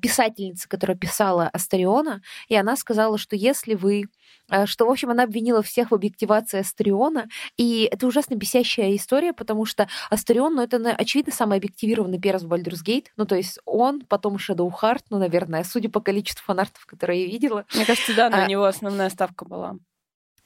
писательницы, 0.00 0.68
которая 0.68 0.96
писала 0.96 1.48
Астариона, 1.48 2.22
и 2.48 2.56
она 2.56 2.76
сказала, 2.76 3.18
что 3.18 3.36
если 3.36 3.74
вы 3.74 4.04
э, 4.50 4.66
что, 4.66 4.86
в 4.86 4.90
общем, 4.90 5.10
она 5.10 5.24
обвинила 5.24 5.62
всех 5.62 5.90
в 5.90 5.94
объективации 5.94 6.60
Астариона, 6.60 7.28
и 7.56 7.88
это 7.90 8.06
ужасно 8.06 8.34
бесящая 8.34 8.96
история, 8.96 9.32
потому 9.32 9.64
что 9.64 9.88
Астарион, 10.10 10.54
ну, 10.54 10.62
это, 10.62 10.76
очевидно, 10.90 11.32
самый 11.32 11.58
объективированный 11.58 12.20
перс 12.20 12.42
в 12.42 12.52
Gate, 12.52 13.06
ну, 13.16 13.26
то 13.26 13.36
есть 13.36 13.58
он, 13.64 14.02
потом 14.02 14.36
Shadow 14.36 14.70
Heart, 14.70 15.04
ну, 15.10 15.18
наверное, 15.18 15.64
судя 15.64 15.90
по 15.90 16.00
количеству 16.00 16.44
фанартов, 16.44 16.86
которые 16.86 17.24
я 17.24 17.30
видела. 17.30 17.64
Мне 17.74 17.84
кажется, 17.84 18.14
да, 18.14 18.30
на 18.30 18.44
а... 18.44 18.48
него 18.48 18.64
основная 18.64 19.10
ставка 19.10 19.44
была. 19.44 19.76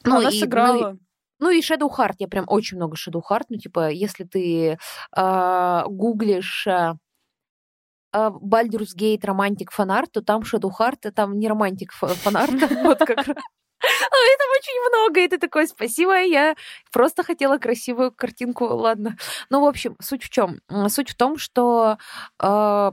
Ну, 0.04 0.18
она 0.18 0.30
и, 0.30 0.38
сыграла. 0.38 0.92
Ну, 0.92 0.98
ну 1.40 1.50
и 1.50 1.60
Shadow 1.60 1.88
Heart, 1.88 2.16
я 2.18 2.28
прям 2.28 2.44
очень 2.48 2.76
много 2.76 2.96
Shadow 2.96 3.22
Heart, 3.28 3.44
ну 3.50 3.56
типа, 3.58 3.90
если 3.90 4.24
ты 4.24 4.78
э, 5.16 5.82
гуглишь 5.86 6.66
Baldur's 8.14 8.96
Gate 8.96 9.24
романтик 9.24 9.70
фанарт, 9.70 10.12
то 10.12 10.22
там 10.22 10.42
Shadow 10.42 10.70
Heart, 10.78 11.10
там 11.12 11.38
не 11.38 11.48
романтик 11.48 11.92
фанарт, 11.92 12.52
вот 12.82 12.98
как 12.98 13.16
раз. 13.16 13.36
Ну, 13.80 14.18
это 14.34 14.44
очень 14.58 14.88
много, 14.88 15.20
и 15.20 15.28
ты 15.28 15.38
такой, 15.38 15.68
спасибо, 15.68 16.20
я 16.20 16.56
просто 16.92 17.22
хотела 17.22 17.58
красивую 17.58 18.12
картинку, 18.12 18.64
ладно. 18.64 19.16
Ну, 19.50 19.60
в 19.60 19.66
общем, 19.66 19.96
суть 20.00 20.24
в 20.24 20.30
чем? 20.30 20.60
Суть 20.88 21.10
в 21.10 21.16
том, 21.16 21.38
что 21.38 21.98
э, 22.42 22.92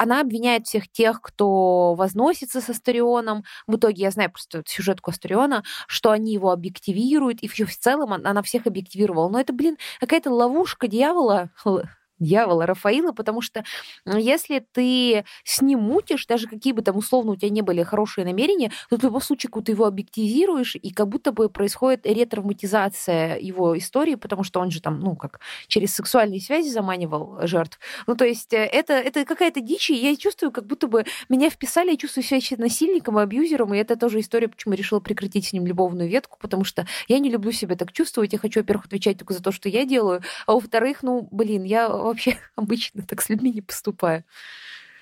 она 0.00 0.20
обвиняет 0.22 0.66
всех 0.66 0.90
тех, 0.90 1.20
кто 1.20 1.94
возносится 1.94 2.62
с 2.62 2.70
Астерионом. 2.70 3.44
В 3.66 3.76
итоге 3.76 4.04
я 4.04 4.10
знаю 4.10 4.30
просто 4.30 4.62
сюжетку 4.66 5.10
Астериона, 5.10 5.62
что 5.88 6.10
они 6.10 6.32
его 6.32 6.52
объективируют, 6.52 7.40
и 7.42 7.48
в 7.48 7.76
целом 7.76 8.14
она 8.14 8.42
всех 8.42 8.66
объективировала. 8.66 9.28
Но 9.28 9.38
это, 9.38 9.52
блин, 9.52 9.76
какая-то 10.00 10.30
ловушка 10.30 10.88
дьявола, 10.88 11.50
дьявола 12.20 12.66
Рафаила, 12.66 13.12
потому 13.12 13.40
что 13.40 13.64
если 14.06 14.64
ты 14.72 15.24
с 15.44 15.60
ним 15.60 15.80
мутишь, 15.80 16.26
даже 16.26 16.46
какие 16.46 16.72
бы 16.72 16.82
там 16.82 16.96
условно 16.96 17.32
у 17.32 17.36
тебя 17.36 17.50
не 17.50 17.62
были 17.62 17.82
хорошие 17.82 18.24
намерения, 18.24 18.70
то 18.88 18.96
в 18.96 19.02
любом 19.02 19.20
случае 19.20 19.50
ты 19.64 19.72
его 19.72 19.86
объективизируешь, 19.86 20.76
и 20.76 20.90
как 20.90 21.08
будто 21.08 21.32
бы 21.32 21.48
происходит 21.48 22.06
ретравматизация 22.06 23.38
его 23.38 23.76
истории, 23.76 24.14
потому 24.14 24.44
что 24.44 24.60
он 24.60 24.70
же 24.70 24.80
там, 24.80 25.00
ну, 25.00 25.16
как 25.16 25.40
через 25.66 25.94
сексуальные 25.94 26.40
связи 26.40 26.68
заманивал 26.68 27.38
жертв. 27.46 27.78
Ну, 28.06 28.14
то 28.14 28.24
есть 28.24 28.52
э, 28.52 28.58
это, 28.58 28.94
это 28.94 29.24
какая-то 29.24 29.60
дичь, 29.60 29.90
и 29.90 29.94
я 29.94 30.16
чувствую, 30.16 30.52
как 30.52 30.66
будто 30.66 30.86
бы 30.86 31.04
меня 31.28 31.50
вписали, 31.50 31.90
я 31.90 31.96
чувствую 31.96 32.24
себя 32.24 32.40
насильником 32.58 33.18
и 33.18 33.22
абьюзером, 33.22 33.74
и 33.74 33.78
это 33.78 33.96
тоже 33.96 34.20
история, 34.20 34.48
почему 34.48 34.74
я 34.74 34.78
решила 34.78 35.00
прекратить 35.00 35.46
с 35.46 35.52
ним 35.52 35.66
любовную 35.66 36.08
ветку, 36.08 36.38
потому 36.40 36.64
что 36.64 36.86
я 37.08 37.18
не 37.18 37.30
люблю 37.30 37.52
себя 37.52 37.76
так 37.76 37.92
чувствовать, 37.92 38.32
я 38.32 38.38
хочу, 38.38 38.60
во-первых, 38.60 38.86
отвечать 38.86 39.18
только 39.18 39.34
за 39.34 39.42
то, 39.42 39.52
что 39.52 39.68
я 39.68 39.84
делаю, 39.84 40.22
а 40.46 40.52
во-вторых, 40.52 41.02
ну, 41.02 41.28
блин, 41.30 41.64
я 41.64 41.88
вообще 42.10 42.38
обычно 42.56 43.02
так 43.02 43.22
с 43.22 43.28
людьми 43.28 43.52
не 43.52 43.62
поступаю, 43.62 44.24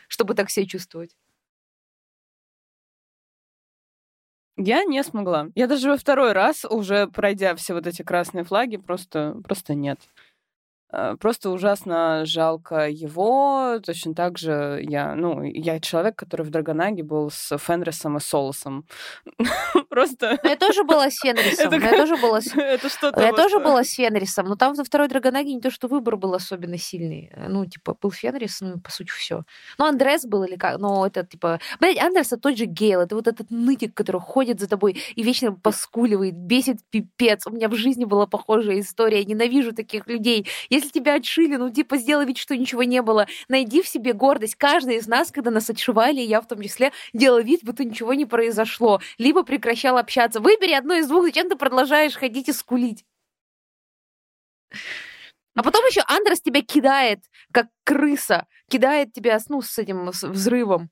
чтобы 0.09 0.35
так 0.35 0.51
себя 0.51 0.67
чувствовать. 0.67 1.17
Я 4.57 4.83
не 4.85 5.03
смогла. 5.05 5.49
Я 5.55 5.69
даже 5.69 5.89
во 5.89 5.97
второй 5.97 6.33
раз, 6.33 6.65
уже 6.65 7.07
пройдя 7.07 7.55
все 7.55 7.75
вот 7.75 7.87
эти 7.87 8.03
красные 8.03 8.43
флаги, 8.45 8.77
просто, 8.77 9.37
просто 9.45 9.75
нет. 9.75 10.01
Э, 10.91 11.17
просто 11.19 11.51
ужасно 11.51 12.25
жалко 12.25 12.89
его. 12.89 13.79
Точно 13.85 14.15
так 14.15 14.39
же 14.39 14.81
я, 14.83 15.15
ну, 15.15 15.43
я 15.43 15.81
человек, 15.81 16.17
который 16.17 16.43
в 16.47 16.51
Драгонаге 16.51 17.03
был 17.03 17.31
с 17.31 17.57
Фенрисом 17.59 18.17
и 18.17 18.21
Солосом. 18.21 18.87
Просто... 19.89 20.39
Я 20.45 20.57
тоже 20.57 20.85
была 20.85 21.11
с 21.11 21.19
Фенрисом. 21.23 21.73
Я 21.73 21.97
тоже 21.97 22.17
была 22.17 22.41
с... 22.41 22.47
Это 22.57 22.89
что-то 22.89 23.21
Я 23.21 23.33
тоже 23.33 23.59
была 23.59 23.85
с 23.85 23.91
Фенрисом, 23.93 24.47
но 24.47 24.57
там 24.57 24.75
во 24.75 24.85
второй 24.85 25.09
Драгонаге 25.09 25.55
не 25.55 25.61
то, 25.61 25.71
что 25.71 25.89
выбор 25.89 26.17
был 26.17 26.35
особенно 26.35 26.79
сильный. 26.79 27.33
Ну, 27.49 27.65
типа, 27.67 27.97
был 28.01 28.11
Фенрис, 28.11 28.61
ну, 28.61 28.79
по 28.79 28.91
сути, 28.91 29.11
все. 29.11 29.43
Ну, 29.79 29.87
Андрес 29.87 30.25
был 30.25 30.45
или 30.45 30.57
как? 30.57 30.79
Ну, 30.79 31.05
это, 31.05 31.25
типа... 31.25 31.61
Блядь, 31.81 31.99
Андрес 31.99 32.27
это 32.29 32.39
тот 32.39 32.59
же 32.59 32.67
Гейл. 32.67 33.01
Это 33.01 33.15
вот 33.15 33.27
этот 33.27 33.51
нытик, 33.51 33.95
который 33.95 34.21
ходит 34.21 34.61
за 34.61 34.69
тобой 34.69 35.01
и 35.15 35.23
вечно 35.23 35.53
поскуливает, 35.53 36.35
бесит 36.35 36.79
пипец. 36.91 37.47
У 37.47 37.51
меня 37.51 37.69
в 37.69 37.75
жизни 37.75 38.05
была 38.05 38.27
похожая 38.27 38.81
история. 38.81 39.21
Я 39.21 39.25
ненавижу 39.25 39.73
таких 39.73 40.07
людей. 40.07 40.47
Если 40.69 40.91
тебя 40.91 41.15
отшили, 41.15 41.57
ну, 41.57 41.71
типа, 41.71 41.97
сделай 41.97 42.27
вид, 42.27 42.39
что 42.39 42.57
ничего 42.57 42.83
не 42.83 43.03
было. 43.03 43.27
Найди 43.49 43.83
в 43.83 43.89
себе 43.89 44.13
гордость. 44.13 44.57
Каждый 44.57 44.97
из 44.97 45.07
нас, 45.07 45.31
когда 45.31 45.51
нас 45.51 45.71
отшивали, 45.71 46.21
я 46.21 46.41
в 46.41 46.47
том 46.47 46.61
числе, 46.63 46.93
делала 47.13 47.41
вид, 47.41 47.61
будто 47.63 47.85
ничего 47.85 48.15
не 48.15 48.27
произошло. 48.27 49.01
Либо 49.19 49.43
прекращал 49.79 49.99
общаться. 49.99 50.41
Выбери 50.41 50.73
одно 50.73 50.95
из 50.95 51.09
двух, 51.09 51.25
зачем 51.25 51.49
ты 51.49 51.57
продолжаешь 51.57 52.17
ходить 52.17 52.49
и 52.49 52.53
скулить? 52.53 53.05
А 55.55 55.63
потом 55.63 55.85
еще 55.87 56.03
Андрес 56.07 56.41
тебя 56.41 56.63
кидает, 56.63 57.21
как 57.53 57.67
крыса, 57.85 58.47
кидает 58.69 59.13
тебя 59.13 59.39
ну, 59.49 59.63
с 59.63 59.79
этим 59.79 60.07
взрывом 60.11 60.91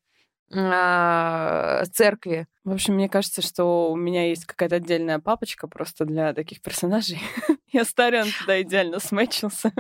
а, 0.53 1.85
церкви. 1.93 2.47
В 2.65 2.73
общем, 2.73 2.95
мне 2.95 3.09
кажется, 3.09 3.43
что 3.43 3.93
у 3.93 3.97
меня 3.97 4.29
есть 4.29 4.45
какая-то 4.45 4.77
отдельная 4.77 5.19
папочка 5.19 5.69
просто 5.69 6.05
для 6.05 6.33
таких 6.33 6.63
персонажей. 6.63 7.21
Я 7.73 7.85
Старион 7.85 8.29
туда 8.41 8.61
идеально 8.63 8.99
смечился. 8.99 9.73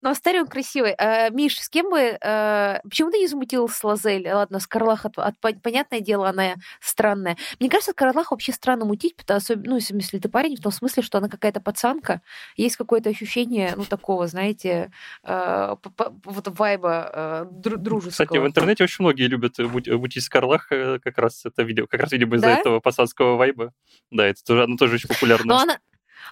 Ну, 0.00 0.10
Астарион 0.10 0.46
красивый. 0.46 0.92
А, 0.92 1.28
Миш, 1.30 1.60
с 1.60 1.68
кем 1.68 1.90
бы... 1.90 2.16
А, 2.22 2.80
почему 2.84 3.10
ты 3.10 3.18
не 3.18 3.26
замутил 3.26 3.68
с 3.68 3.82
Лазель? 3.82 4.28
Ладно, 4.30 4.60
с 4.60 4.66
Карлах, 4.66 5.04
от, 5.04 5.18
от, 5.18 5.34
понятное 5.40 6.00
дело, 6.00 6.28
она 6.28 6.54
странная. 6.80 7.36
Мне 7.58 7.68
кажется, 7.68 7.92
Карлах 7.92 8.30
вообще 8.30 8.52
странно 8.52 8.84
мутить, 8.84 9.16
потому, 9.16 9.38
особенно, 9.38 9.70
ну, 9.70 9.76
если 9.76 10.18
ты 10.18 10.28
парень, 10.28 10.56
в 10.56 10.62
том 10.62 10.70
смысле, 10.70 11.02
что 11.02 11.18
она 11.18 11.28
какая-то 11.28 11.60
пацанка. 11.60 12.22
Есть 12.56 12.76
какое-то 12.76 13.10
ощущение, 13.10 13.74
ну, 13.76 13.84
такого, 13.84 14.28
знаете, 14.28 14.92
а, 15.24 15.76
вот 16.24 16.48
вайба 16.58 17.10
а, 17.12 17.44
дружеского. 17.50 18.26
Кстати, 18.26 18.38
в 18.38 18.46
интернете 18.46 18.84
очень 18.84 19.04
многие 19.04 19.26
любят 19.26 19.58
мутить 19.58 20.22
с 20.22 20.28
Карлах, 20.28 20.70
э, 20.70 21.00
как 21.02 21.18
раз 21.18 21.44
это 21.44 21.62
видео, 21.62 21.86
как 21.86 22.00
раз, 22.00 22.12
видимо, 22.12 22.36
из-за 22.36 22.46
да? 22.46 22.58
этого 22.58 22.80
пацанского 22.80 23.36
вайба. 23.36 23.72
Да, 24.10 24.26
это 24.26 24.44
тоже, 24.44 24.64
оно 24.64 24.76
тоже 24.76 24.94
очень 24.94 25.08
популярно. 25.14 25.54
Но 25.54 25.58
она, 25.58 25.78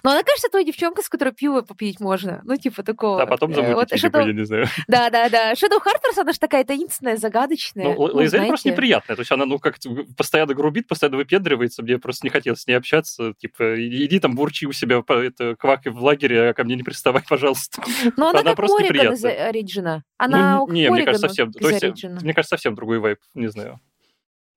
но 0.03 0.11
она, 0.11 0.23
кажется, 0.23 0.49
той 0.49 0.65
девчонка, 0.65 1.01
с 1.01 1.09
которой 1.09 1.33
пиво 1.33 1.61
попить 1.61 1.99
можно. 1.99 2.41
Ну, 2.43 2.55
типа 2.57 2.83
такого. 2.83 3.21
А 3.21 3.25
потом 3.25 3.53
замутить, 3.53 3.75
вот, 3.75 3.87
типа, 3.89 4.17
Shadow... 4.17 4.31
не 4.33 4.45
знаю. 4.45 4.67
Да, 4.87 5.09
да, 5.09 5.29
да. 5.29 5.53
Shadow 5.53 5.79
Хартерс, 5.79 6.17
она 6.17 6.33
же 6.33 6.39
такая 6.39 6.63
таинственная, 6.63 7.17
загадочная. 7.17 7.85
Ну, 7.85 7.93
ну 7.93 8.03
Лейзель 8.05 8.29
знаете... 8.29 8.47
просто 8.49 8.69
неприятная. 8.69 9.15
То 9.15 9.21
есть 9.21 9.31
она, 9.31 9.45
ну, 9.45 9.59
как 9.59 9.77
постоянно 10.15 10.53
грубит, 10.53 10.87
постоянно 10.87 11.17
выпендривается. 11.17 11.83
Мне 11.83 11.97
просто 11.97 12.25
не 12.25 12.29
хотелось 12.29 12.61
с 12.61 12.67
ней 12.67 12.73
общаться. 12.73 13.33
Типа, 13.37 13.75
иди 13.77 14.19
там 14.19 14.35
бурчи 14.35 14.65
у 14.65 14.71
себя, 14.71 15.03
это, 15.07 15.55
квакай 15.55 15.91
в 15.91 16.03
лагере, 16.03 16.49
а 16.49 16.53
ко 16.53 16.63
мне 16.63 16.75
не 16.75 16.83
приставай, 16.83 17.23
пожалуйста. 17.29 17.81
Но 18.15 18.29
она, 18.29 18.39
она 18.39 18.49
как 18.51 18.57
просто 18.57 18.83
Корриган 18.83 19.13
из 19.13 19.25
Ориджина. 19.25 20.03
Она 20.17 20.57
ну, 20.57 20.71
не, 20.71 20.89
мне 20.89 21.03
кажется, 21.03 21.27
совсем, 21.27 21.51
то 21.51 21.69
есть, 21.69 22.03
мне 22.03 22.33
кажется, 22.33 22.55
совсем 22.55 22.75
другой 22.75 22.99
вайп, 22.99 23.19
не 23.33 23.47
знаю. 23.47 23.79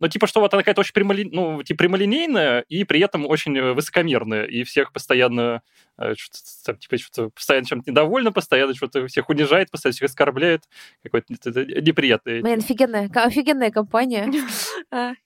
Ну, 0.01 0.09
типа, 0.09 0.27
что 0.27 0.41
вот 0.41 0.53
она 0.55 0.63
какая-то 0.63 0.81
очень 0.81 0.95
прямоли... 0.95 1.29
ну, 1.31 1.63
типа, 1.63 1.79
прямолинейная 1.79 2.65
и 2.69 2.85
при 2.85 3.01
этом 3.01 3.27
очень 3.27 3.57
э, 3.57 3.73
высокомерная, 3.73 4.45
и 4.45 4.65
всех 4.65 4.93
постоянно, 4.93 5.63
э, 5.99 6.15
что-то, 6.17 6.79
типа, 6.79 6.97
что-то 6.99 7.31
постоянно 7.31 7.67
чем-то 7.67 7.91
недовольна, 7.91 8.33
постоянно 8.33 8.75
что-то 8.75 9.07
всех 9.07 9.29
унижает, 9.29 9.71
постоянно 9.71 9.95
всех 9.95 10.09
оскорбляет. 10.09 10.63
Какой-то 11.03 11.33
неприятный. 11.33 12.41
Блин, 12.41 12.59
офигенная, 12.59 13.11
офигенная 13.15 13.71
компания. 13.71 14.33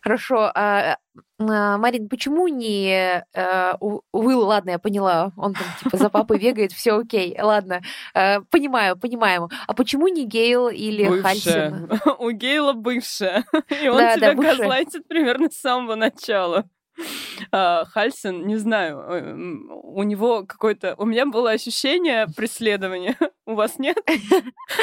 Хорошо. 0.00 0.52
А, 0.54 0.98
а, 1.38 1.78
Марин, 1.78 2.08
почему 2.08 2.46
не 2.46 3.24
а, 3.34 3.76
Уилл, 4.12 4.42
ладно, 4.46 4.70
я 4.70 4.78
поняла, 4.78 5.32
он 5.36 5.54
там 5.54 5.64
типа 5.82 5.96
за 5.96 6.10
папой 6.10 6.38
бегает, 6.38 6.70
все 6.70 6.98
окей, 6.98 7.36
ладно, 7.40 7.82
а, 8.14 8.40
понимаю, 8.50 8.96
понимаем. 8.96 9.48
А 9.66 9.74
почему 9.74 10.06
не 10.08 10.24
Гейл 10.24 10.68
или 10.68 11.08
бывшая. 11.08 11.22
Хальсин? 11.22 11.90
У 12.20 12.30
Гейла 12.30 12.72
бывшая, 12.72 13.44
и 13.82 13.88
он 13.88 13.98
да, 13.98 14.16
тебя 14.16 14.34
да, 14.34 14.42
газлайтит 14.42 15.08
примерно 15.08 15.50
с 15.50 15.56
самого 15.56 15.96
начала. 15.96 16.66
А, 17.52 17.84
Хальсон, 17.84 18.46
не 18.46 18.56
знаю, 18.56 18.98
э, 18.98 19.34
у 19.34 20.02
него 20.02 20.44
какое-то... 20.44 20.94
У 20.98 21.04
меня 21.04 21.26
было 21.26 21.50
ощущение 21.50 22.26
преследования. 22.36 23.16
У 23.46 23.54
вас 23.54 23.78
нет? 23.78 23.96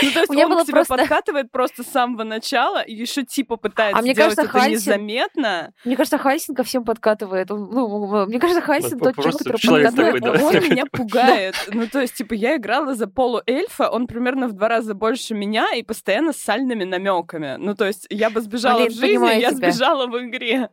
Ну, 0.02 0.12
то 0.12 0.20
есть 0.20 0.30
у 0.30 0.34
меня 0.34 0.46
он 0.46 0.54
было 0.54 0.64
к 0.64 0.66
тебе 0.66 0.76
просто... 0.76 0.96
подкатывает 0.96 1.52
просто 1.52 1.84
с 1.84 1.88
самого 1.88 2.24
начала 2.24 2.82
и 2.82 2.94
еще 2.94 3.24
типа 3.24 3.58
пытается 3.58 4.00
а 4.00 4.02
мне 4.02 4.14
сделать 4.14 4.36
кажется, 4.36 4.42
это 4.44 4.52
Хальсин... 4.52 4.74
незаметно. 4.74 5.74
Мне 5.84 5.98
кажется, 5.98 6.18
Хальсин 6.18 6.56
ко 6.56 6.64
всем 6.64 6.86
подкатывает. 6.86 7.50
Ну, 7.50 8.26
мне 8.26 8.40
кажется, 8.40 8.62
Хальсин 8.62 9.00
тот 9.00 9.16
человек, 9.16 9.38
который 9.38 9.82
подкатывает. 9.82 10.24
Такой, 10.24 10.40
да. 10.40 10.46
Он 10.46 10.70
меня 10.70 10.86
пугает. 10.92 11.56
Ну, 11.68 11.88
то 11.88 12.00
есть, 12.00 12.16
типа, 12.16 12.34
я 12.34 12.56
играла 12.56 12.96
за 12.96 13.08
полуэльфа, 13.08 13.90
он 13.90 14.08
примерно 14.08 14.48
в 14.48 14.54
два 14.54 14.70
раза 14.70 14.94
больше 14.94 15.34
меня 15.34 15.74
и 15.76 15.84
постоянно 15.84 16.32
с 16.32 16.38
сальными 16.38 16.86
намеками. 16.86 17.58
Ну, 17.58 17.76
то 17.76 17.86
есть, 17.86 18.08
я 18.10 18.30
бы 18.30 18.42
сбежала 18.42 18.80
Блин, 18.80 18.92
в 18.92 18.96
жизни, 18.96 19.42
я 19.42 19.52
тебя. 19.52 19.72
сбежала 19.72 20.08
в 20.08 20.18
игре. 20.20 20.70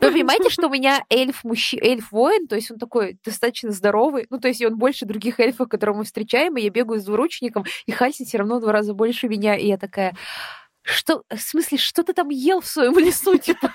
Вы 0.00 0.12
понимаете, 0.12 0.50
что 0.50 0.68
у 0.68 0.70
меня 0.70 1.04
эльф 1.10 1.44
мужчина, 1.44 1.82
эльф-воин, 1.84 2.46
то 2.46 2.56
есть 2.56 2.70
он 2.70 2.78
такой 2.78 3.18
достаточно 3.24 3.70
здоровый, 3.70 4.26
ну, 4.30 4.38
то 4.38 4.48
есть 4.48 4.62
он 4.64 4.76
больше 4.76 5.06
других 5.06 5.40
эльфов, 5.40 5.68
которых 5.68 5.96
мы 5.96 6.04
встречаем, 6.04 6.56
и 6.56 6.62
я 6.62 6.70
бегаю 6.70 7.00
с 7.00 7.04
двуручником, 7.32 7.64
и 7.86 7.92
Хальсин 7.92 8.26
все 8.26 8.38
равно 8.38 8.58
в 8.58 8.60
два 8.60 8.72
раза 8.72 8.94
больше 8.94 9.28
меня, 9.28 9.56
и 9.56 9.66
я 9.66 9.78
такая, 9.78 10.14
что, 10.82 11.22
в 11.30 11.40
смысле, 11.40 11.78
что 11.78 12.02
ты 12.02 12.12
там 12.12 12.28
ел 12.28 12.60
в 12.60 12.66
своем 12.66 12.98
лесу, 12.98 13.38
типа? 13.38 13.72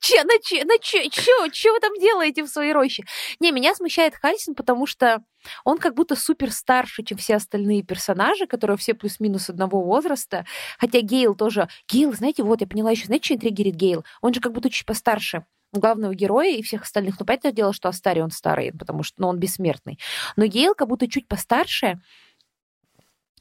Че, 0.00 0.24
на 0.24 0.38
че, 0.42 0.64
на 0.64 0.78
че, 0.80 1.10
че, 1.10 1.30
че 1.52 1.70
вы 1.70 1.80
там 1.80 1.92
делаете 2.00 2.42
в 2.42 2.48
своей 2.48 2.72
роще? 2.72 3.04
Не, 3.40 3.52
меня 3.52 3.74
смущает 3.74 4.14
Хальсин, 4.14 4.54
потому 4.54 4.86
что 4.86 5.22
он 5.64 5.76
как 5.76 5.94
будто 5.94 6.16
супер 6.16 6.50
старше, 6.50 7.02
чем 7.02 7.18
все 7.18 7.36
остальные 7.36 7.82
персонажи, 7.82 8.46
которые 8.46 8.78
все 8.78 8.94
плюс-минус 8.94 9.50
одного 9.50 9.82
возраста. 9.82 10.46
Хотя 10.78 11.00
Гейл 11.02 11.34
тоже... 11.34 11.68
Гейл, 11.88 12.14
знаете, 12.14 12.42
вот, 12.42 12.62
я 12.62 12.66
поняла 12.66 12.90
еще, 12.90 13.04
знаете, 13.04 13.26
что 13.26 13.34
интригирует 13.34 13.76
Гейл? 13.76 14.04
Он 14.22 14.32
же 14.32 14.40
как 14.40 14.52
будто 14.52 14.70
чуть 14.70 14.86
постарше 14.86 15.44
главного 15.72 16.14
героя 16.14 16.50
и 16.50 16.62
всех 16.62 16.82
остальных. 16.82 17.18
Ну, 17.20 17.26
понятное 17.26 17.52
дело, 17.52 17.72
что 17.72 17.88
Астари 17.88 18.20
он 18.20 18.30
старый, 18.30 18.72
потому 18.72 19.02
что 19.02 19.20
ну, 19.20 19.28
он 19.28 19.38
бессмертный. 19.38 19.98
Но 20.36 20.46
Гейл 20.46 20.74
как 20.74 20.88
будто 20.88 21.08
чуть 21.08 21.28
постарше, 21.28 22.00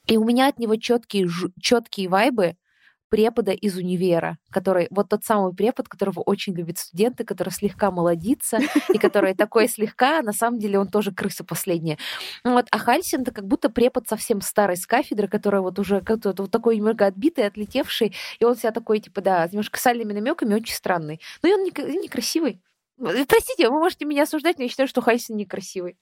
и 0.05 0.17
у 0.17 0.25
меня 0.25 0.47
от 0.47 0.59
него 0.59 0.75
четкие, 0.75 1.29
четкие 1.61 2.09
вайбы 2.09 2.55
препода 3.09 3.51
из 3.51 3.77
универа, 3.77 4.37
который 4.49 4.87
вот 4.91 5.09
тот 5.09 5.23
самый 5.23 5.53
препод, 5.53 5.87
которого 5.87 6.21
очень 6.21 6.53
любят 6.53 6.77
студенты, 6.77 7.23
который 7.23 7.49
слегка 7.49 7.91
молодится, 7.91 8.59
и 8.93 8.97
который 8.97 9.33
такой 9.33 9.67
слегка, 9.69 10.19
а 10.19 10.23
на 10.23 10.33
самом 10.33 10.59
деле 10.59 10.79
он 10.79 10.87
тоже 10.87 11.11
крыса 11.11 11.43
последняя. 11.43 11.97
Вот, 12.43 12.67
а 12.71 12.77
Хальсин 12.77 13.21
это 13.21 13.31
как 13.31 13.45
будто 13.45 13.69
препод 13.69 14.07
совсем 14.07 14.41
старый 14.41 14.77
с 14.77 14.85
кафедры, 14.85 15.27
который 15.27 15.61
вот 15.61 15.79
уже 15.79 16.01
как-то 16.01 16.33
вот 16.37 16.51
такой 16.51 16.77
немного 16.77 17.05
отбитый, 17.05 17.45
отлетевший, 17.45 18.15
и 18.39 18.45
он 18.45 18.55
себя 18.55 18.71
такой, 18.71 18.99
типа, 18.99 19.21
да, 19.21 19.47
немножко 19.47 19.79
сальными 19.79 20.13
намеками, 20.13 20.53
очень 20.53 20.75
странный. 20.75 21.19
Но 21.41 21.49
и 21.49 21.53
он 21.53 21.63
некрасивый. 21.63 22.61
Простите, 22.97 23.69
вы 23.69 23.79
можете 23.79 24.05
меня 24.05 24.23
осуждать, 24.23 24.57
но 24.57 24.63
я 24.63 24.69
считаю, 24.69 24.89
что 24.89 25.01
Хальсин 25.01 25.37
некрасивый. 25.37 25.97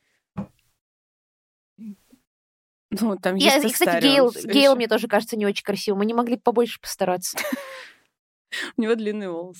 Ну, 2.89 3.17
там 3.17 3.35
есть 3.35 3.63
Я, 3.63 3.69
кстати, 3.69 4.01
Гейл, 4.01 4.31
Гейл 4.31 4.75
мне 4.75 4.87
тоже 4.87 5.07
кажется 5.07 5.35
не 5.35 5.45
очень 5.45 5.63
красивым. 5.63 5.99
Мы 5.99 6.05
не 6.05 6.13
могли 6.13 6.37
побольше 6.37 6.79
постараться. 6.79 7.37
У 8.77 8.81
него 8.81 8.95
длинный 8.95 9.29
волос. 9.29 9.57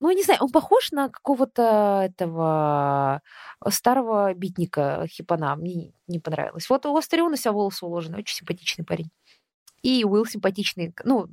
Ну, 0.00 0.10
не 0.10 0.22
знаю, 0.22 0.40
он 0.42 0.50
похож 0.50 0.92
на 0.92 1.08
какого-то 1.08 2.02
этого 2.04 3.22
старого 3.68 4.34
битника 4.34 5.06
хипана. 5.08 5.56
Мне 5.56 5.92
не 6.08 6.18
понравилось. 6.18 6.68
Вот 6.68 6.84
у 6.84 6.96
Астариона 6.96 7.36
себя 7.36 7.52
волосы 7.52 7.86
уложены. 7.86 8.18
Очень 8.18 8.36
симпатичный 8.36 8.84
парень. 8.84 9.10
И 9.82 10.04
Уилл 10.04 10.26
симпатичный, 10.26 10.94
ну, 11.04 11.26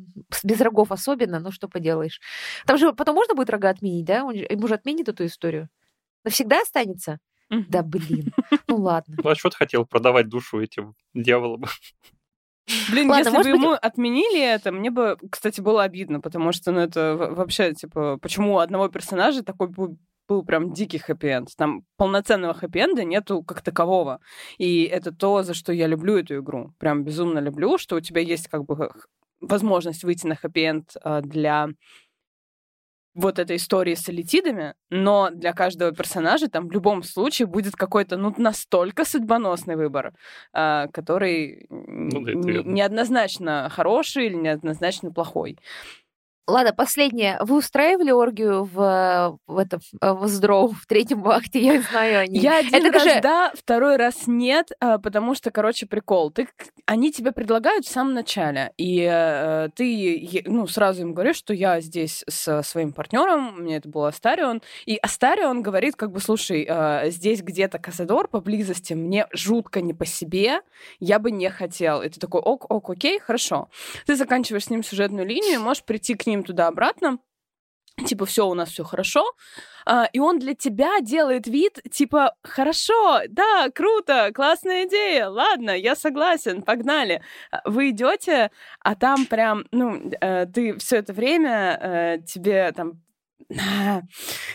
без 0.44 0.62
рогов 0.62 0.92
особенно, 0.92 1.40
но 1.40 1.52
что 1.52 1.68
поделаешь. 1.70 2.20
Там 2.66 2.78
же 2.78 2.94
потом 2.94 3.16
можно 3.16 3.34
будет 3.34 3.50
рога 3.50 3.70
отменить, 3.70 4.06
да? 4.06 4.26
Он 4.26 4.34
ему 4.34 4.68
же 4.68 4.76
отменит 4.76 5.10
эту 5.10 5.26
историю. 5.26 5.70
Навсегда 6.24 6.62
останется? 6.62 7.20
Да 7.52 7.84
блин, 7.84 8.34
ну 8.68 8.78
ладно. 8.78 9.18
Ну 9.22 9.30
а 9.30 9.36
что 9.36 9.50
ты 9.50 9.58
хотел 9.58 9.86
продавать 9.86 10.30
душу 10.30 10.62
этим 10.62 10.96
дьяволам? 11.14 11.66
Блин, 12.90 13.10
Ладно, 13.10 13.28
если 13.28 13.38
бы 13.38 13.44
быть... 13.44 13.62
ему 13.62 13.72
отменили 13.74 14.40
это, 14.42 14.72
мне 14.72 14.92
бы, 14.92 15.18
кстати, 15.30 15.60
было 15.60 15.84
обидно, 15.84 16.22
потому 16.22 16.54
что, 16.54 16.72
ну, 16.72 16.80
это 16.80 17.18
вообще, 17.18 17.74
типа, 17.74 18.18
почему 18.22 18.54
у 18.54 18.60
одного 18.60 18.88
персонажа 18.88 19.44
такой 19.44 19.68
был, 19.68 19.98
был 20.30 20.46
прям 20.46 20.72
дикий 20.72 21.00
хэппи-энд. 21.00 21.50
Там 21.58 21.84
полноценного 21.98 22.54
хэппи-энда 22.54 23.04
нету 23.04 23.44
как 23.44 23.62
такового. 23.62 24.22
И 24.58 24.84
это 24.84 25.12
то, 25.12 25.44
за 25.44 25.54
что 25.54 25.74
я 25.74 25.88
люблю 25.88 26.18
эту 26.18 26.38
игру. 26.38 26.74
Прям 26.80 27.04
безумно 27.04 27.40
люблю, 27.40 27.78
что 27.78 27.98
у 27.98 28.00
тебя 28.00 28.22
есть 28.22 28.48
как 28.48 28.64
бы 28.64 28.90
возможность 29.42 30.04
выйти 30.04 30.28
на 30.28 30.36
хэппи-энд 30.36 30.92
а, 31.04 31.22
для 31.22 31.68
вот 33.14 33.40
этой 33.40 33.58
истории 33.58 33.96
с 33.96 34.10
элитидами, 34.10 34.74
но 34.90 35.30
для 35.32 35.54
каждого 35.54 35.92
персонажа 35.92 36.48
там 36.48 36.68
в 36.68 36.72
любом 36.72 37.04
случае 37.04 37.46
будет 37.46 37.76
какой-то 37.76 38.18
ну 38.18 38.34
настолько 38.38 39.04
судьбоносный 39.06 39.76
выбор, 39.76 40.14
э, 40.54 40.88
который 40.94 41.66
ну, 41.70 42.22
да, 42.22 42.32
неоднозначно 42.34 43.70
хороший 43.70 44.28
или 44.28 44.36
неоднозначно 44.36 45.12
плохой. 45.12 45.58
Ладно, 46.48 46.74
последнее. 46.74 47.38
Вы 47.42 47.58
устраивали 47.58 48.12
оргию 48.12 48.64
в, 48.64 49.40
в 49.46 49.58
этом 49.58 49.80
в 50.02 50.28
Здроу 50.28 50.70
в 50.70 50.86
третьем 50.88 51.26
акте? 51.28 51.60
Я 51.60 51.82
знаю 51.82 52.22
они. 52.22 52.40
Я 52.40 52.58
один 52.58 52.74
Это 52.74 52.92
раз 52.92 53.04
даже... 53.04 53.22
да, 53.22 53.52
второй 53.56 53.96
раз 53.96 54.26
нет, 54.26 54.72
а, 54.80 54.98
потому 54.98 55.36
что, 55.36 55.52
короче, 55.52 55.86
прикол. 55.86 56.32
Ты, 56.32 56.48
они 56.88 57.12
тебе 57.12 57.32
предлагают 57.32 57.86
в 57.86 57.92
самом 57.92 58.14
начале, 58.14 58.74
и 58.78 59.08
э, 59.10 59.70
ты 59.76 60.44
ну, 60.46 60.68
сразу 60.68 61.04
им 61.04 61.14
говоришь, 61.14 61.38
что 61.38 61.54
я 61.54 61.80
здесь 61.80 62.24
с 62.28 62.64
своим 62.64 62.92
партнером, 62.92 63.62
мне 63.62 63.78
это 63.78 63.88
был 63.88 64.06
Астарион, 64.06 64.62
и 64.86 64.98
Астарион 64.98 65.62
говорит, 65.62 65.96
как 65.96 66.12
бы, 66.12 66.20
слушай, 66.20 66.66
э, 66.68 67.12
здесь 67.12 67.44
где-то 67.44 67.78
Казадор 67.78 68.28
поблизости, 68.28 68.94
мне 68.94 69.28
жутко 69.32 69.82
не 69.82 69.94
по 69.94 70.06
себе, 70.06 70.62
я 71.00 71.20
бы 71.20 71.32
не 71.32 71.50
хотел. 71.50 72.02
И 72.02 72.10
ты 72.10 72.20
такой, 72.20 72.42
ок, 72.42 72.70
ок, 72.70 72.90
окей, 72.90 73.20
хорошо. 73.20 73.70
Ты 74.06 74.16
заканчиваешь 74.16 74.66
с 74.66 74.70
ним 74.70 74.84
сюжетную 74.84 75.28
линию, 75.28 75.62
можешь 75.62 75.84
прийти 75.84 76.16
к 76.16 76.26
ним 76.26 76.31
туда-обратно, 76.38 77.20
типа, 78.06 78.26
все, 78.26 78.48
у 78.48 78.54
нас 78.54 78.70
все 78.70 78.84
хорошо, 78.84 79.24
а, 79.86 80.06
и 80.12 80.20
он 80.20 80.40
для 80.40 80.54
тебя 80.54 81.00
делает 81.02 81.48
вид, 81.48 81.80
типа, 81.92 82.36
хорошо, 82.44 83.22
да, 83.30 83.70
круто, 83.74 84.32
классная 84.34 84.88
идея, 84.88 85.28
ладно, 85.28 85.72
я 85.72 85.96
согласен, 85.96 86.62
погнали. 86.62 87.22
А, 87.52 87.62
вы 87.66 87.90
идете, 87.90 88.52
а 88.80 88.96
там 88.96 89.26
прям, 89.26 89.66
ну, 89.72 90.12
э, 90.22 90.46
ты 90.48 90.78
все 90.78 90.98
это 90.98 91.14
время, 91.14 91.80
э, 91.82 92.18
тебе 92.26 92.72
там 92.72 93.02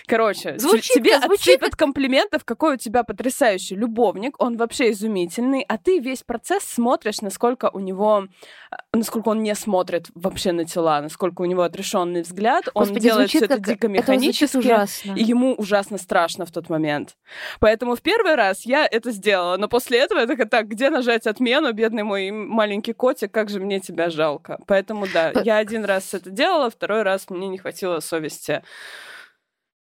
Короче, 0.07 0.59
звучит, 0.59 0.95
тебе 0.95 1.21
звучит... 1.21 1.57
отсыпят 1.57 1.77
комплиментов, 1.77 2.45
какой 2.45 2.75
у 2.75 2.77
тебя 2.77 3.03
потрясающий 3.03 3.75
любовник, 3.75 4.41
он 4.43 4.57
вообще 4.57 4.91
изумительный, 4.91 5.65
а 5.69 5.79
ты 5.79 5.99
весь 5.99 6.23
процесс 6.23 6.65
смотришь, 6.65 7.21
насколько 7.21 7.71
у 7.73 7.81
него, 7.81 8.27
э, 8.71 8.77
насколько 8.93 9.29
он 9.29 9.43
не 9.43 9.55
смотрит 9.55 10.07
вообще 10.15 10.53
на 10.53 10.65
тела, 10.65 11.01
насколько 11.01 11.43
у 11.43 11.45
него 11.45 11.63
отрешенный 11.63 12.23
взгляд, 12.23 12.65
Господи, 12.75 12.97
он 12.97 13.01
делает 13.01 13.31
все 13.31 13.45
это 13.45 13.59
дико 13.59 13.89
механически, 13.89 14.67
это 14.67 14.87
и 15.15 15.23
ему 15.23 15.55
ужасно 15.55 15.99
страшно 15.99 16.47
в 16.47 16.51
тот 16.51 16.69
момент. 16.69 17.17
Поэтому 17.61 17.97
в 17.97 18.03
первый 18.03 18.35
раз 18.35 18.65
я 18.65 18.87
это 18.87 19.11
сделала, 19.11 19.57
но 19.57 19.69
после 19.69 19.99
этого 19.99 20.21
я 20.21 20.27
такая, 20.27 20.47
так, 20.47 20.69
где 20.69 20.91
нажать 20.91 21.27
отмену, 21.27 21.73
бедный 21.73 22.03
мой 22.03 22.31
маленький 22.31 22.93
котик, 22.93 23.33
как 23.33 23.51
же 23.51 23.61
мне 23.61 23.81
тебя 23.81 24.11
жалко. 24.11 24.59
Поэтому 24.67 25.07
да, 25.13 25.33
я 25.45 25.59
один 25.59 25.85
раз 25.85 26.15
это 26.15 26.31
делала, 26.31 26.71
второй 26.71 27.03
раз 27.03 27.31
мне 27.31 27.49
не 27.49 27.59
хватило 27.59 28.01
совести 28.01 28.63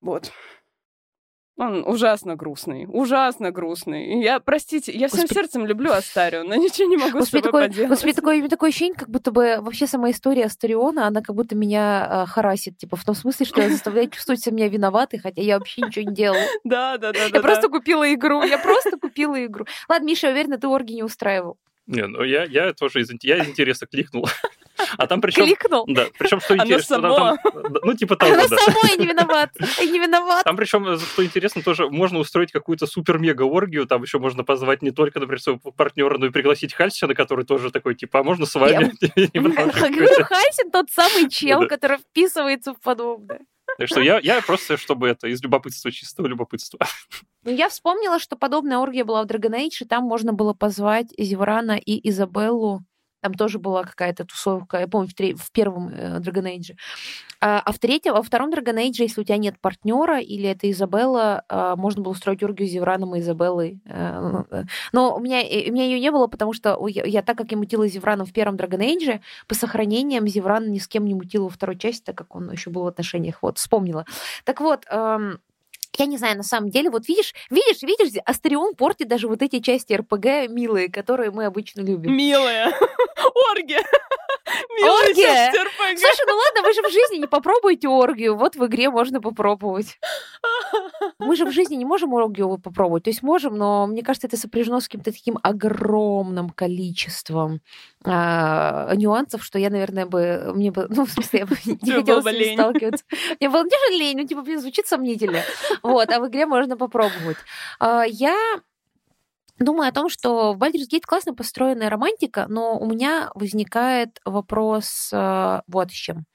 вот. 0.02 0.32
Он 1.60 1.84
ужасно 1.86 2.38
грустный, 2.38 2.86
ужасно 2.88 3.52
грустный. 3.52 4.24
Я, 4.24 4.40
простите, 4.40 4.94
я 4.94 5.10
всем 5.10 5.24
Господи... 5.24 5.40
сердцем 5.40 5.66
люблю 5.66 5.92
Астарион, 5.92 6.48
но 6.48 6.56
ничего 6.56 6.88
не 6.88 6.96
могу 6.96 7.20
Господи, 7.20 7.26
с 7.26 7.30
собой 7.30 7.42
такое, 7.42 7.68
поделать. 7.68 7.90
Господи, 7.90 8.14
такое, 8.14 8.48
такое 8.48 8.70
ощущение, 8.70 8.98
как 8.98 9.10
будто 9.10 9.32
бы 9.32 9.58
вообще 9.60 9.86
сама 9.86 10.10
история 10.12 10.46
Астариона, 10.46 11.06
она 11.06 11.22
как 11.22 11.36
будто 11.36 11.56
меня 11.56 12.24
э, 12.26 12.32
харасит, 12.32 12.78
типа 12.78 12.96
в 12.96 13.04
том 13.04 13.14
смысле, 13.14 13.46
что 13.46 13.62
я 13.62 13.70
заставляю 13.70 14.10
чувствовать 14.10 14.42
себя 14.42 14.56
меня 14.56 14.70
виноватой, 14.70 15.20
хотя 15.20 15.42
я 15.42 15.60
вообще 15.60 15.82
ничего 15.82 16.10
не 16.10 16.16
делала. 16.16 16.40
Да, 16.64 16.98
да, 16.98 17.12
да. 17.12 17.26
Я 17.26 17.42
просто 17.42 17.68
купила 17.68 18.14
игру, 18.14 18.42
я 18.44 18.58
просто 18.58 18.98
купила 18.98 19.44
игру. 19.46 19.66
Ладно, 19.90 20.06
Миша, 20.06 20.30
уверена, 20.30 20.58
ты 20.60 20.68
орги 20.68 20.94
не 20.94 21.04
устраивал. 21.04 21.58
Не, 21.88 22.06
ну 22.06 22.24
я, 22.24 22.46
я 22.46 22.72
тоже 22.74 23.02
из, 23.02 23.10
я 23.22 23.38
из 23.38 23.50
интереса 23.50 23.86
кликнул. 23.86 24.30
А 24.98 25.08
там 25.08 25.22
причем... 25.22 25.46
Кликнул. 25.46 25.86
Да, 25.88 26.08
причем 26.18 26.40
что 26.40 26.54
Оно 26.54 26.64
интересно, 26.64 27.02
там- 27.02 27.16
само. 27.16 27.38
там- 27.44 27.76
ну 27.84 27.94
типа 27.94 28.16
того, 28.16 28.34
Она 28.34 28.48
да. 28.48 28.58
сама 28.58 28.94
и 28.94 28.98
не 28.98 29.06
виноват. 29.08 29.52
И 29.82 29.90
не 29.90 30.00
виноват. 30.00 30.44
Там 30.44 30.56
причем, 30.58 30.98
что 30.98 31.26
интересно, 31.26 31.62
тоже 31.62 31.90
можно 31.90 32.20
устроить 32.20 32.52
какую-то 32.52 32.88
супер-мега-оргию, 32.88 33.86
там 33.86 34.02
еще 34.04 34.20
можно 34.20 34.44
позвать 34.44 34.82
не 34.82 34.92
только, 34.92 35.20
например, 35.20 35.42
своего 35.42 35.72
партнера, 35.72 36.18
но 36.18 36.28
и 36.28 36.30
пригласить 36.30 36.74
Хальсина, 36.74 37.14
который 37.14 37.46
тоже 37.46 37.72
такой, 37.72 37.96
типа, 37.96 38.20
а 38.20 38.24
можно 38.24 38.46
с 38.46 38.56
вами? 38.56 38.92
Хальсин 40.24 40.72
тот 40.72 40.90
самый 40.92 41.30
чел, 41.30 41.68
который 41.68 41.98
вписывается 41.98 42.74
в 42.74 42.80
подобное. 42.80 43.42
Так 43.78 43.88
что 43.88 44.02
я, 44.02 44.20
я 44.20 44.42
просто, 44.42 44.78
чтобы 44.78 45.08
это, 45.08 45.28
из 45.28 45.42
любопытства, 45.42 45.92
чистого 45.92 46.28
любопытства. 46.28 46.80
Ну, 47.46 47.52
я 47.52 47.70
вспомнила, 47.70 48.20
что 48.20 48.36
подобная 48.36 48.80
оргия 48.80 49.06
была 49.06 49.24
в 49.24 49.26
Dragon 49.26 49.56
Age, 49.58 49.78
и 49.80 49.86
там 49.86 50.04
можно 50.04 50.34
было 50.34 50.54
позвать 50.54 51.08
Зеврана 51.18 51.78
и 51.78 52.10
Изабеллу. 52.10 52.84
Там 53.22 53.34
тоже 53.34 53.60
была 53.60 53.84
какая-то 53.84 54.26
тусовка, 54.26 54.80
я 54.80 54.88
помню, 54.88 55.10
в, 55.10 55.14
тре- 55.14 55.36
в 55.36 55.52
первом 55.52 55.90
э, 55.90 56.20
Dragon 56.20 56.46
Age. 56.46 56.76
А, 57.42 57.62
а 57.64 57.72
в 57.72 57.80
третьем, 57.80 58.14
во 58.14 58.22
втором 58.22 58.52
Dragon 58.52 58.76
Age, 58.76 59.02
если 59.04 59.22
у 59.22 59.24
тебя 59.24 59.38
нет 59.38 59.60
партнера 59.60 60.20
или 60.20 60.50
это 60.50 60.70
Изабелла, 60.70 61.44
а, 61.48 61.76
можно 61.76 62.02
было 62.02 62.12
устроить 62.12 62.44
оргию 62.44 62.68
с 62.68 62.72
Зевраном 62.72 63.16
и 63.16 63.20
Изабеллой. 63.20 63.80
Э, 63.86 64.20
ну, 64.22 64.46
э. 64.52 64.64
Но 64.92 65.16
у 65.16 65.20
меня, 65.20 65.42
э, 65.42 65.70
у 65.70 65.74
меня 65.74 65.86
ее 65.86 66.00
не 66.00 66.12
было, 66.12 66.28
потому 66.28 66.54
что 66.54 66.86
я, 66.88 67.06
я 67.06 67.22
так 67.22 67.38
как 67.38 67.52
я 67.52 67.58
мутила 67.58 67.88
с 67.88 67.92
Зевраном 67.92 68.26
в 68.26 68.34
первом 68.34 68.56
Dragon 68.56 68.80
Age, 68.80 69.22
по 69.48 69.56
сохранениям 69.56 70.28
Зевран 70.28 70.72
ни 70.72 70.80
с 70.80 70.88
кем 70.88 71.06
не 71.06 71.16
мутил 71.16 71.46
во 71.46 71.50
второй 71.50 71.78
части, 71.78 72.04
так 72.04 72.18
как 72.18 72.36
он 72.36 72.52
еще 72.52 72.70
был 72.70 72.84
в 72.84 72.88
отношениях. 72.88 73.40
Вот, 73.42 73.58
вспомнила. 73.58 74.06
Так 74.44 74.60
вот, 74.60 74.86
эм, 74.90 75.40
я 76.00 76.06
не 76.06 76.18
знаю, 76.18 76.38
на 76.38 76.44
самом 76.44 76.70
деле, 76.70 76.90
вот 76.90 77.08
видишь, 77.08 77.34
видишь, 77.50 77.82
видишь, 77.82 78.22
Астрион 78.26 78.76
портит 78.76 79.08
даже 79.08 79.28
вот 79.28 79.42
эти 79.42 79.60
части 79.60 79.94
РПГ 79.94 80.50
милые, 80.50 80.90
которые 80.90 81.32
мы 81.32 81.46
обычно 81.46 81.82
любим. 81.82 82.16
Оргия. 83.52 83.84
Милая 84.78 85.10
Оргия? 85.10 85.52
Слушай, 85.98 86.26
ну 86.28 86.36
ладно, 86.36 86.62
вы 86.64 86.74
же 86.74 86.82
в 86.82 86.92
жизни 86.92 87.18
не 87.18 87.28
попробуете 87.28 87.88
оргию, 87.88 88.36
вот 88.36 88.56
в 88.56 88.66
игре 88.66 88.90
можно 88.90 89.22
попробовать. 89.22 90.00
Мы 91.20 91.36
же 91.36 91.46
в 91.46 91.52
жизни 91.52 91.76
не 91.76 91.86
можем 91.86 92.14
оргию 92.14 92.58
попробовать, 92.58 93.04
то 93.04 93.10
есть 93.10 93.22
можем, 93.22 93.58
но 93.58 93.86
мне 93.88 94.02
кажется, 94.04 94.28
это 94.28 94.38
сопряжено 94.38 94.80
с 94.80 94.86
каким-то 94.86 95.12
таким 95.12 95.38
огромным 95.44 96.50
количеством 96.50 97.62
а, 98.06 98.94
нюансов, 98.96 99.44
что 99.44 99.60
я, 99.60 99.70
наверное, 99.70 100.06
бы, 100.06 100.52
мне 100.56 100.72
бы, 100.72 100.88
ну, 100.90 101.06
в 101.06 101.12
смысле, 101.12 101.40
я 101.42 101.46
бы 101.46 101.58
не 101.66 101.92
хотела 101.92 102.22
с 102.22 102.24
бы 102.24 102.32
ним 102.32 102.40
лень. 102.40 102.54
сталкиваться. 102.54 103.06
Мне 103.40 103.50
было 103.50 103.64
не 103.64 103.70
что 103.70 103.98
лень, 104.00 104.18
ну, 104.18 104.28
типа, 104.28 104.42
блин, 104.42 104.62
звучит 104.62 104.88
сомнительно. 104.88 105.46
Вот, 105.84 106.12
а 106.12 106.20
в 106.20 106.28
игре 106.30 106.46
можно 106.46 106.78
попробовать. 106.78 107.38
А, 107.80 108.04
Я 108.08 108.36
думаю 109.60 109.90
о 109.90 109.92
том, 109.92 110.10
что 110.10 110.54
в 110.54 110.58
Baldur's 110.58 110.88
Gate 110.92 111.02
классно 111.06 111.34
построенная 111.34 111.90
романтика, 111.90 112.46
но 112.50 112.78
у 112.80 112.86
меня 112.86 113.30
возникает 113.36 114.20
вопрос 114.26 115.10
э, 115.14 115.62
вот 115.68 115.92
с 115.92 115.94
чем. 115.94 116.26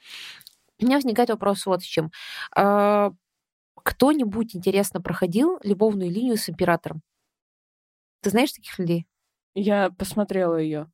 У 0.81 0.87
меня 0.87 0.97
возникает 0.97 1.31
вопрос 1.31 1.67
вот 1.67 1.83
с 1.83 1.87
чем. 1.87 2.11
А, 2.57 3.13
Кто-нибудь, 3.85 4.57
интересно, 4.57 5.01
проходил 5.01 5.59
любовную 5.65 6.11
линию 6.11 6.37
с 6.39 6.49
императором? 6.51 7.03
Ты 8.23 8.31
знаешь 8.31 8.53
таких 8.53 8.79
людей? 8.79 9.07
Я 9.55 9.91
посмотрела 9.91 10.57
ее. 10.57 10.91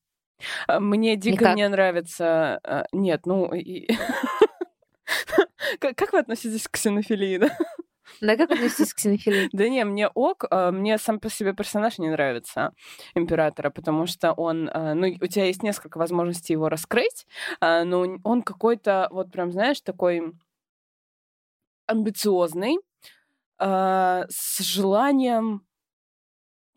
Мне 0.68 1.16
дико 1.16 1.34
Никак. 1.44 1.56
не 1.56 1.68
нравится... 1.68 2.60
а, 2.64 2.86
Нет, 2.92 3.26
ну... 3.26 3.52
и- 3.54 3.88
Как 5.80 6.12
вы 6.12 6.18
относитесь 6.20 6.68
к 6.68 6.72
ксенофилии, 6.72 7.38
да? 7.38 7.56
Да, 8.20 8.36
как 8.36 8.50
относитесь 8.50 8.92
к 8.92 8.96
ксенофилии? 8.96 9.48
Да 9.52 9.68
не, 9.68 9.84
мне 9.84 10.08
ок, 10.08 10.44
а, 10.50 10.70
мне 10.72 10.98
сам 10.98 11.20
по 11.20 11.30
себе 11.30 11.52
персонаж 11.54 11.98
не 11.98 12.10
нравится 12.10 12.72
императора, 13.14 13.70
потому 13.70 14.06
что 14.06 14.32
он, 14.32 14.68
а, 14.72 14.94
ну, 14.94 15.06
у 15.20 15.26
тебя 15.26 15.44
есть 15.46 15.62
несколько 15.62 15.98
возможностей 15.98 16.52
его 16.54 16.68
раскрыть, 16.68 17.26
а, 17.60 17.84
но 17.84 18.04
он- 18.24 18.42
какой-то, 18.42 19.08
вот 19.10 19.30
прям, 19.30 19.52
знаешь, 19.52 19.80
такой 19.80 20.32
амбициозный, 21.86 22.78
а, 23.58 24.24
с 24.28 24.58
желанием, 24.62 25.66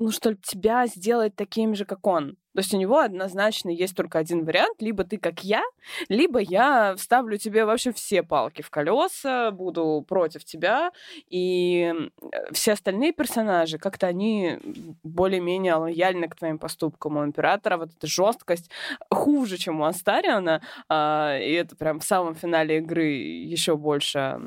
ну, 0.04 0.12
что 0.12 0.32
ли, 0.32 0.38
тебя 0.42 0.86
сделать 0.88 1.34
таким 1.36 1.76
же, 1.76 1.86
как 1.86 2.06
он. 2.06 2.32
То 2.54 2.60
есть 2.60 2.74
у 2.74 2.78
него 2.78 3.00
однозначно 3.00 3.70
есть 3.70 3.96
только 3.96 4.20
один 4.20 4.44
вариант. 4.44 4.82
Либо 4.82 5.06
ты 5.06 5.18
как 5.18 5.46
я, 5.46 5.64
либо 6.10 6.40
я 6.40 6.94
вставлю 6.98 7.38
тебе 7.38 7.64
вообще 7.64 7.94
все 7.94 8.22
палки 8.22 8.62
в 8.62 8.70
колеса, 8.70 9.52
буду 9.52 10.04
против 10.06 10.44
тебя. 10.44 10.92
И 11.30 11.94
э, 12.34 12.52
все 12.52 12.74
остальные 12.74 13.14
персонажи, 13.14 13.78
как-то 13.78 14.08
они 14.08 14.60
более-менее 15.04 15.76
лояльны 15.76 16.28
к 16.28 16.36
твоим 16.36 16.60
поступкам. 16.60 17.16
У 17.16 17.24
Императора 17.24 17.78
вот 17.78 17.92
эта 17.96 18.06
жесткость 18.06 18.70
хуже, 19.10 19.58
чем 19.58 19.80
у 19.80 19.86
Астариона. 19.86 20.62
а, 20.90 21.38
И 21.40 21.54
это 21.54 21.78
прям 21.78 22.02
в 22.02 22.04
самом 22.04 22.36
финале 22.36 22.80
игры 22.80 23.06
еще 23.06 23.78
больше 23.78 24.42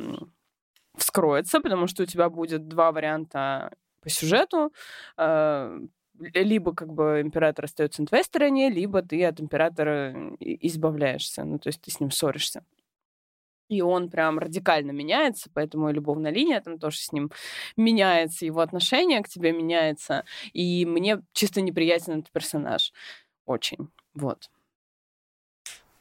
вскроется, 0.96 1.60
потому 1.60 1.86
что 1.86 2.02
у 2.02 2.06
тебя 2.06 2.28
будет 2.28 2.68
два 2.68 2.92
варианта 2.92 3.70
по 4.06 4.10
сюжету. 4.10 4.72
а, 5.18 5.78
Либо 6.34 6.74
как 6.74 6.88
бы 6.94 7.20
император 7.22 7.66
остается 7.66 8.02
на 8.02 8.06
твоей 8.06 8.24
стороне, 8.24 8.70
либо 8.70 9.02
ты 9.02 9.24
от 9.26 9.40
императора 9.40 10.14
избавляешься. 10.40 11.44
Ну, 11.44 11.58
то 11.58 11.68
есть 11.68 11.82
ты 11.82 11.90
с 11.90 12.00
ним 12.00 12.10
ссоришься. 12.10 12.64
И 13.68 13.80
он 13.82 14.10
прям 14.10 14.38
радикально 14.38 14.92
меняется, 14.92 15.50
поэтому 15.52 15.90
любовная 15.90 16.30
линия 16.30 16.60
там 16.60 16.78
тоже 16.78 16.98
с 16.98 17.10
ним 17.12 17.32
меняется, 17.76 18.46
его 18.46 18.60
отношение 18.60 19.22
к 19.22 19.28
тебе 19.28 19.52
меняется. 19.52 20.24
И 20.52 20.86
мне 20.86 21.22
чисто 21.32 21.60
неприятен 21.62 22.20
этот 22.20 22.30
персонаж. 22.30 22.92
Очень. 23.46 23.88
Вот. 24.14 24.50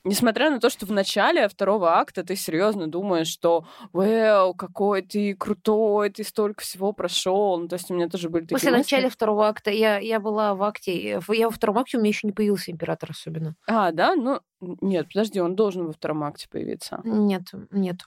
Несмотря 0.06 0.52
на 0.52 0.60
то, 0.60 0.70
что 0.70 0.86
в 0.86 0.92
начале 0.92 1.48
второго 1.50 1.98
акта 1.98 2.24
ты 2.24 2.36
серьезно 2.36 2.86
думаешь, 2.88 3.28
что 3.28 3.66
«Вау, 3.92 4.54
какой 4.54 5.02
ты 5.02 5.34
крутой, 5.36 6.12
ты 6.12 6.24
столько 6.24 6.62
всего 6.62 6.94
прошел. 6.94 7.58
Ну, 7.60 7.68
то 7.68 7.74
есть 7.74 7.90
у 7.90 7.96
меня 7.96 8.08
тоже 8.08 8.30
были 8.30 8.44
такие 8.44 8.56
После 8.56 8.70
мысли. 8.72 8.96
начала 8.96 9.10
второго 9.10 9.48
акта 9.48 9.72
я, 9.72 9.98
я 9.98 10.20
была 10.20 10.54
в 10.54 10.62
акте. 10.62 11.20
Я 11.28 11.48
во 11.48 11.52
втором 11.52 11.80
акте, 11.80 11.98
у 11.98 12.02
меня 12.02 12.10
еще 12.10 12.28
не 12.28 12.34
появился 12.34 12.72
император 12.72 13.10
особенно. 13.12 13.56
А, 13.68 13.92
да? 13.92 14.16
Ну, 14.16 14.42
нет, 14.62 15.08
подожди, 15.12 15.42
он 15.42 15.56
должен 15.56 15.88
во 15.88 15.92
втором 15.94 16.24
акте 16.24 16.48
появиться. 16.52 17.02
Нет, 17.04 17.44
нет. 17.72 18.02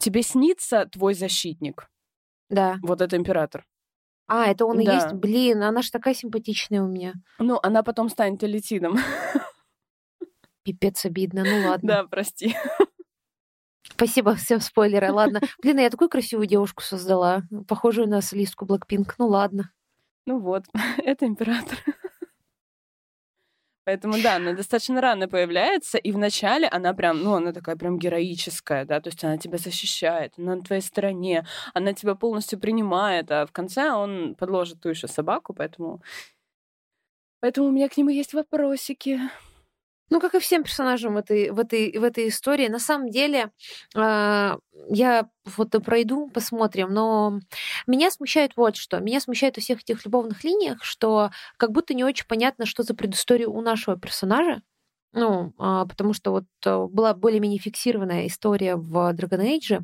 Тебе 0.00 0.22
снится 0.22 0.86
твой 0.86 1.12
защитник. 1.12 1.90
Да. 2.48 2.76
Вот 2.82 3.02
это 3.02 3.16
император. 3.16 3.66
А, 4.26 4.46
это 4.46 4.64
он 4.64 4.80
и 4.80 4.86
Да. 4.86 4.94
есть. 4.94 5.12
Блин, 5.12 5.62
она 5.62 5.82
же 5.82 5.90
такая 5.90 6.14
симпатичная 6.14 6.80
у 6.82 6.88
меня. 6.88 7.12
Ну, 7.38 7.58
она 7.62 7.82
потом 7.82 8.08
станет 8.08 8.42
элитидом. 8.42 8.96
Пипец 10.62 11.04
обидно. 11.04 11.44
Ну 11.44 11.68
ладно. 11.68 11.88
да, 11.88 12.04
прости. 12.04 12.56
Спасибо, 13.82 14.34
всем 14.36 14.60
спойлеры. 14.60 15.12
Ладно. 15.12 15.40
Блин, 15.62 15.78
а 15.78 15.82
я 15.82 15.90
такую 15.90 16.08
красивую 16.08 16.46
девушку 16.46 16.82
создала. 16.82 17.42
Похожую 17.68 18.08
на 18.08 18.20
солистку 18.20 18.66
Blackpink. 18.66 19.14
Ну 19.18 19.28
ладно. 19.28 19.72
Ну 20.26 20.38
вот, 20.38 20.64
это 20.98 21.26
император. 21.26 21.78
Поэтому, 23.84 24.14
да, 24.22 24.36
она 24.36 24.52
достаточно 24.52 25.00
рано 25.00 25.26
появляется, 25.26 25.98
и 25.98 26.12
вначале 26.12 26.68
она 26.68 26.94
прям, 26.94 27.20
ну, 27.20 27.34
она 27.34 27.52
такая 27.52 27.74
прям 27.74 27.98
героическая, 27.98 28.84
да, 28.84 29.00
то 29.00 29.08
есть 29.08 29.24
она 29.24 29.38
тебя 29.38 29.58
защищает, 29.58 30.34
она 30.38 30.54
на 30.54 30.62
твоей 30.62 30.82
стороне, 30.82 31.44
она 31.74 31.92
тебя 31.92 32.14
полностью 32.14 32.60
принимает, 32.60 33.32
а 33.32 33.44
в 33.44 33.50
конце 33.50 33.90
он 33.90 34.36
подложит 34.36 34.80
ту 34.80 34.90
еще 34.90 35.08
собаку, 35.08 35.52
поэтому... 35.52 36.00
Поэтому 37.40 37.66
у 37.66 37.70
меня 37.72 37.88
к 37.88 37.96
нему 37.96 38.10
есть 38.10 38.34
вопросики. 38.34 39.18
Ну, 40.12 40.20
как 40.20 40.34
и 40.34 40.40
всем 40.40 40.62
персонажам 40.62 41.16
этой, 41.16 41.50
в 41.52 41.58
этой, 41.58 41.96
в 41.96 42.04
этой 42.04 42.28
истории. 42.28 42.68
На 42.68 42.78
самом 42.78 43.08
деле, 43.08 43.50
а, 43.94 44.58
я 44.90 45.30
вот 45.56 45.70
пройду, 45.82 46.28
посмотрим, 46.28 46.92
но 46.92 47.40
меня 47.86 48.10
смущает 48.10 48.52
вот 48.56 48.76
что. 48.76 49.00
Меня 49.00 49.20
смущает 49.20 49.56
у 49.56 49.62
всех 49.62 49.80
этих 49.80 50.04
любовных 50.04 50.44
линиях, 50.44 50.84
что 50.84 51.30
как 51.56 51.72
будто 51.72 51.94
не 51.94 52.04
очень 52.04 52.26
понятно, 52.26 52.66
что 52.66 52.82
за 52.82 52.94
предыстория 52.94 53.48
у 53.48 53.62
нашего 53.62 53.98
персонажа. 53.98 54.60
Ну, 55.14 55.54
а, 55.56 55.86
потому 55.86 56.12
что 56.12 56.30
вот 56.30 56.44
а, 56.66 56.86
была 56.88 57.14
более-менее 57.14 57.58
фиксированная 57.58 58.26
история 58.26 58.76
в 58.76 59.14
Dragon 59.14 59.40
Age, 59.40 59.80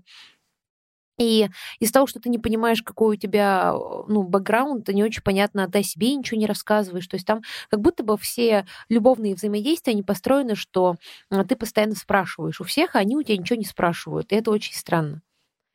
и 1.18 1.48
из 1.80 1.90
того, 1.92 2.06
что 2.06 2.20
ты 2.20 2.28
не 2.28 2.38
понимаешь, 2.38 2.82
какой 2.82 3.16
у 3.16 3.18
тебя 3.18 3.72
ну, 3.72 4.22
бэкграунд, 4.22 4.88
не 4.88 5.02
очень 5.04 5.22
понятно, 5.22 5.68
ты 5.68 5.80
о 5.80 5.82
себе 5.82 6.14
ничего 6.14 6.38
не 6.40 6.46
рассказываешь. 6.46 7.06
То 7.06 7.16
есть 7.16 7.26
там 7.26 7.42
как 7.70 7.80
будто 7.80 8.02
бы 8.04 8.16
все 8.16 8.66
любовные 8.88 9.34
взаимодействия, 9.34 9.92
они 9.92 10.02
построены, 10.02 10.54
что 10.54 10.96
а, 11.30 11.44
ты 11.44 11.56
постоянно 11.56 11.94
спрашиваешь 11.94 12.60
у 12.60 12.64
всех, 12.64 12.94
а 12.96 13.00
они 13.00 13.16
у 13.16 13.22
тебя 13.22 13.36
ничего 13.36 13.58
не 13.58 13.64
спрашивают. 13.64 14.32
И 14.32 14.36
это 14.36 14.50
очень 14.50 14.74
странно. 14.74 15.22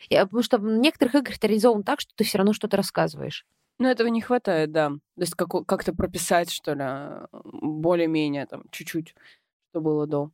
Я- 0.09 0.25
потому 0.25 0.43
что 0.43 0.57
в 0.57 0.63
некоторых 0.65 1.15
играх 1.15 1.37
это 1.37 1.47
реализовано 1.47 1.83
так, 1.83 1.99
что 2.01 2.11
ты 2.15 2.23
все 2.23 2.37
равно 2.37 2.53
что-то 2.53 2.77
рассказываешь. 2.77 3.45
Ну, 3.79 3.87
этого 3.87 4.07
не 4.07 4.21
хватает, 4.21 4.71
да. 4.71 4.89
То 4.89 5.21
есть 5.21 5.33
как- 5.35 5.65
как-то 5.65 5.93
прописать, 5.93 6.51
что 6.51 6.73
ли, 6.73 6.83
более-менее, 7.43 8.45
там, 8.45 8.63
чуть-чуть, 8.71 9.15
что 9.71 9.81
было 9.81 10.07
до. 10.07 10.31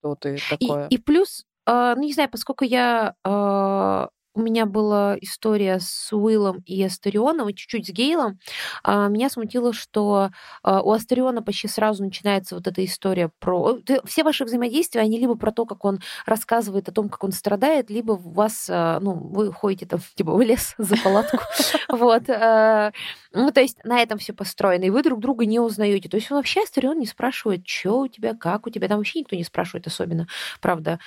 Кто 0.00 0.14
ты 0.16 0.36
И, 0.36 0.66
такое. 0.66 0.88
и 0.88 0.98
плюс, 0.98 1.44
а, 1.64 1.94
ну 1.94 2.02
не 2.02 2.12
знаю, 2.12 2.28
поскольку 2.30 2.64
я 2.64 3.14
а, 3.24 4.08
у 4.34 4.40
меня 4.40 4.64
была 4.66 5.16
история 5.20 5.78
с 5.78 6.10
Уиллом 6.12 6.62
и 6.64 6.82
Астерионом, 6.82 7.48
и 7.48 7.54
чуть-чуть 7.54 7.86
с 7.86 7.90
Гейлом. 7.90 8.38
А, 8.82 9.08
меня 9.08 9.28
смутило, 9.28 9.72
что 9.72 10.30
а, 10.62 10.80
у 10.80 10.92
Астериона 10.92 11.42
почти 11.42 11.68
сразу 11.68 12.02
начинается 12.02 12.54
вот 12.54 12.66
эта 12.66 12.84
история 12.84 13.30
про... 13.40 13.78
Все 14.04 14.24
ваши 14.24 14.44
взаимодействия, 14.44 15.02
они 15.02 15.18
либо 15.18 15.34
про 15.34 15.52
то, 15.52 15.66
как 15.66 15.84
он 15.84 16.00
рассказывает 16.24 16.88
о 16.88 16.92
том, 16.92 17.08
как 17.08 17.22
он 17.24 17.32
страдает, 17.32 17.90
либо 17.90 18.12
у 18.12 18.30
вас, 18.30 18.68
а, 18.70 19.00
ну, 19.00 19.12
вы 19.12 19.52
ходите 19.52 19.86
там, 19.86 20.00
типа, 20.14 20.32
в 20.32 20.40
лес 20.40 20.74
за 20.78 20.96
палатку. 20.96 21.38
Вот. 21.88 22.22
Ну, 22.26 23.50
то 23.52 23.60
есть 23.60 23.78
на 23.84 24.00
этом 24.00 24.18
все 24.18 24.32
построено, 24.32 24.84
и 24.84 24.90
вы 24.90 25.02
друг 25.02 25.20
друга 25.20 25.44
не 25.44 25.60
узнаете. 25.60 26.08
То 26.08 26.16
есть 26.16 26.30
он 26.30 26.38
вообще 26.38 26.62
Астерион 26.62 26.98
не 26.98 27.06
спрашивает, 27.06 27.66
что 27.66 28.00
у 28.00 28.08
тебя, 28.08 28.34
как 28.34 28.66
у 28.66 28.70
тебя. 28.70 28.88
Там 28.88 28.98
вообще 28.98 29.20
никто 29.20 29.36
не 29.36 29.44
спрашивает 29.44 29.86
особенно, 29.86 30.26
правда. 30.60 30.98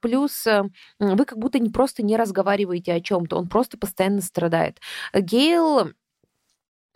Плюс 0.00 0.46
э, 0.46 0.64
вы 0.98 1.24
как 1.24 1.38
будто 1.38 1.58
не 1.58 1.70
просто 1.70 2.02
не 2.02 2.16
разговариваете 2.16 2.45
о 2.92 3.00
чем-то, 3.00 3.36
он 3.36 3.48
просто 3.48 3.78
постоянно 3.78 4.20
страдает. 4.22 4.80
Гейл 5.14 5.92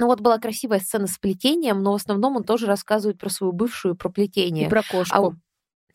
ну 0.00 0.06
вот 0.06 0.20
была 0.20 0.38
красивая 0.38 0.80
сцена 0.80 1.06
с 1.06 1.18
плетением, 1.18 1.82
но 1.82 1.92
в 1.92 1.96
основном 1.96 2.36
он 2.36 2.44
тоже 2.44 2.64
рассказывает 2.66 3.18
про 3.18 3.28
свою 3.28 3.52
бывшую, 3.52 3.94
про 3.94 4.08
плетение. 4.08 4.66
И 4.66 4.70
про 4.70 4.82
кошку. 4.82 5.36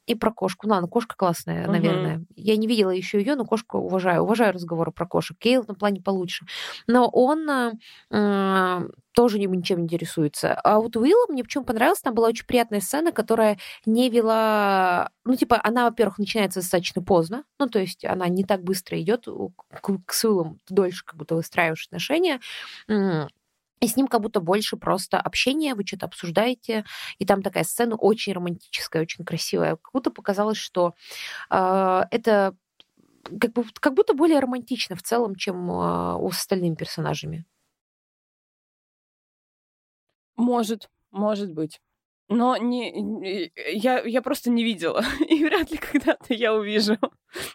И 0.06 0.16
про 0.16 0.32
кошку. 0.32 0.68
Ладно, 0.68 0.88
кошка 0.88 1.16
классная, 1.16 1.64
угу. 1.64 1.72
наверное. 1.72 2.26
Я 2.36 2.58
не 2.58 2.68
видела 2.68 2.92
еще 2.92 3.20
ее, 3.20 3.36
но 3.36 3.46
кошку 3.46 3.80
уважаю. 3.80 4.24
Уважаю 4.24 4.54
разговоры 4.54 4.92
про 4.92 5.06
кошек. 5.06 5.38
Кейл 5.38 5.64
на 5.68 5.74
плане 5.74 6.02
получше. 6.02 6.46
Но 6.88 7.10
он 7.10 7.50
э, 7.50 8.90
тоже 9.16 9.40
ничем 9.40 9.80
не 9.80 9.84
интересуется. 9.86 10.54
А 10.54 10.80
вот 10.80 10.96
Уилла 10.96 11.26
мне 11.30 11.44
почему 11.44 11.64
понравилось, 11.64 12.02
там 12.02 12.14
была 12.14 12.28
очень 12.28 12.46
приятная 12.46 12.82
сцена, 12.82 13.12
которая 13.12 13.58
не 13.86 14.10
вела... 14.10 15.10
Ну, 15.24 15.36
типа, 15.36 15.60
она, 15.64 15.86
во-первых, 15.86 16.20
начинается 16.20 16.60
достаточно 16.60 17.02
поздно, 17.02 17.46
ну, 17.58 17.68
то 17.68 17.80
есть 17.80 18.06
она 18.06 18.28
не 18.28 18.44
так 18.44 18.64
быстро 18.64 19.00
идет, 19.02 19.26
к, 19.26 19.98
к 20.06 20.14
Уиллам 20.24 20.60
дольше 20.70 21.04
как 21.06 21.16
будто 21.16 21.36
выстраиваешь 21.36 21.88
отношения, 21.88 22.40
и 23.82 23.88
с 23.88 23.96
ним 23.98 24.08
как 24.08 24.22
будто 24.22 24.40
больше 24.40 24.78
просто 24.78 25.20
общения, 25.20 25.76
вы 25.76 25.86
что-то 25.86 26.06
обсуждаете, 26.08 26.86
и 27.20 27.26
там 27.26 27.42
такая 27.42 27.64
сцена 27.64 27.96
очень 27.96 28.34
романтическая, 28.34 29.02
очень 29.02 29.26
красивая. 29.26 29.76
Как 29.78 29.92
будто 29.94 30.12
показалось, 30.12 30.58
что 30.58 30.96
э, 31.52 32.02
это 32.12 32.56
как, 33.40 33.54
бы, 33.54 33.66
как 33.80 33.94
будто 33.94 34.14
более 34.14 34.40
романтично 34.40 34.96
в 34.96 35.04
целом, 35.04 35.36
чем 35.36 35.70
э, 35.72 36.16
у 36.18 36.32
с 36.32 36.38
остальными 36.40 36.76
персонажами. 36.76 37.46
Может, 40.38 40.90
может 41.12 41.52
быть. 41.54 41.82
Но 42.28 42.58
не, 42.58 42.92
не 42.92 43.52
я, 43.72 44.02
я 44.02 44.22
просто 44.22 44.50
не 44.50 44.64
видела. 44.64 45.04
И 45.30 45.44
вряд 45.44 45.72
ли 45.72 45.78
когда-то 45.78 46.34
я 46.34 46.54
увижу. 46.54 46.98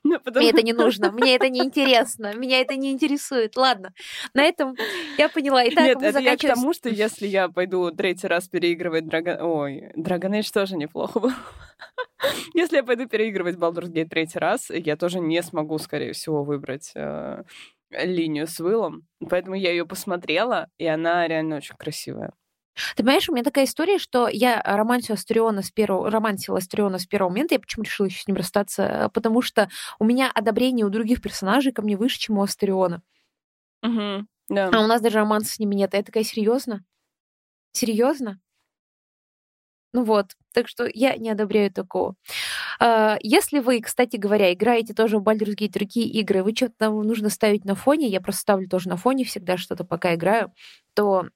Ну, 0.05 0.21
потому... 0.21 0.45
Мне 0.45 0.51
это 0.51 0.63
не 0.63 0.75
нужно, 0.75 1.11
мне 1.13 1.35
это 1.37 1.49
не 1.49 1.61
интересно, 1.61 2.35
меня 2.35 2.61
это 2.61 2.77
не 2.77 2.93
интересует. 2.93 3.57
Ладно, 3.57 3.95
на 4.35 4.43
этом 4.43 4.75
я 5.17 5.31
поняла. 5.31 5.67
Итак, 5.69 5.85
Нет, 5.85 5.97
это 5.97 6.13
заканчиваем... 6.13 6.37
я 6.43 6.53
к 6.53 6.55
тому, 6.55 6.75
что 6.75 6.91
если 6.91 7.27
я 7.27 7.49
пойду 7.49 7.91
третий 7.91 8.27
раз 8.27 8.47
переигрывать 8.47 9.05
Dragon... 9.05 9.41
Ой, 9.41 9.91
Dragon 9.97 10.39
Age 10.39 10.53
тоже 10.53 10.77
неплохо 10.77 11.21
было. 11.21 11.35
если 12.53 12.77
я 12.77 12.85
пойду 12.85 13.09
переигрывать 13.09 13.57
Baldur's 13.57 13.91
Gate 13.91 14.09
третий 14.09 14.39
раз, 14.39 14.69
я 14.69 14.97
тоже 14.97 15.21
не 15.21 15.43
смогу, 15.43 15.79
скорее 15.79 16.13
всего, 16.13 16.45
выбрать 16.45 16.93
э, 16.95 17.45
линию 17.91 18.47
с 18.47 18.61
Уиллом. 18.61 19.07
Поэтому 19.31 19.57
я 19.57 19.71
ее 19.71 19.87
посмотрела, 19.87 20.69
и 20.77 20.87
она 20.87 21.27
реально 21.27 21.57
очень 21.57 21.77
красивая. 21.77 22.33
Ты 22.97 23.03
понимаешь, 23.03 23.29
у 23.29 23.33
меня 23.33 23.45
такая 23.45 23.65
история, 23.65 23.99
что 23.99 24.29
я 24.29 24.63
романсила 24.65 25.17
Астриона 25.17 25.63
с 25.63 25.71
первого, 25.71 26.11
романсила 26.11 26.59
Астриона 26.59 26.99
с 26.99 27.07
первого 27.07 27.31
момента. 27.31 27.55
Я 27.55 27.61
почему 27.61 27.85
решила 27.85 28.07
еще 28.07 28.23
с 28.23 28.27
ним 28.27 28.37
расстаться? 28.37 29.11
Потому 29.15 29.43
что 29.43 29.69
у 29.99 30.05
меня 30.05 30.31
одобрение 30.33 30.87
у 30.87 30.91
других 30.91 31.23
персонажей 31.23 31.73
ко 31.73 31.83
мне 31.83 31.97
выше, 31.97 32.19
чем 32.19 32.39
у 32.39 32.43
Астриона. 32.43 33.03
Угу, 33.83 34.27
да. 34.49 34.71
А 34.73 34.81
у 34.81 34.87
нас 34.87 35.01
даже 35.01 35.19
романса 35.19 35.53
с 35.53 35.59
ними 35.59 35.75
нет. 35.75 35.95
Я 35.95 36.03
такая, 36.03 36.25
серьезно? 36.25 36.85
Серьезно? 37.73 38.41
Ну 39.93 40.05
вот, 40.05 40.37
так 40.53 40.69
что 40.69 40.89
я 40.93 41.17
не 41.17 41.31
одобряю 41.31 41.73
такого. 41.73 42.15
А, 42.79 43.19
если 43.23 43.59
вы, 43.59 43.81
кстати 43.81 44.17
говоря, 44.17 44.53
играете 44.53 44.95
тоже 44.95 45.19
в 45.19 45.23
Baldur's 45.23 45.57
Gate 45.57 45.73
другие 45.73 46.07
игры, 46.09 46.45
вы 46.45 46.55
что-то 46.55 46.91
нужно 46.91 47.29
ставить 47.29 47.65
на 47.65 47.75
фоне, 47.75 48.07
я 48.07 48.21
просто 48.21 48.43
ставлю 48.43 48.69
тоже 48.69 48.89
на 48.89 48.97
фоне 48.97 49.25
всегда 49.25 49.57
что-то, 49.57 49.85
пока 49.85 50.15
играю, 50.15 50.53
то 50.95 51.27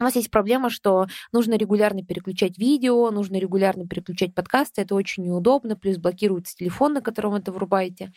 у 0.00 0.04
нас 0.04 0.16
есть 0.16 0.30
проблема, 0.30 0.70
что 0.70 1.06
нужно 1.32 1.54
регулярно 1.54 2.04
переключать 2.04 2.58
видео, 2.58 3.10
нужно 3.10 3.36
регулярно 3.36 3.86
переключать 3.86 4.34
подкасты, 4.34 4.82
это 4.82 4.94
очень 4.94 5.24
неудобно, 5.24 5.76
плюс 5.76 5.98
блокируется 5.98 6.56
телефон, 6.56 6.94
на 6.94 7.00
котором 7.00 7.34
это 7.34 7.52
врубаете. 7.52 8.12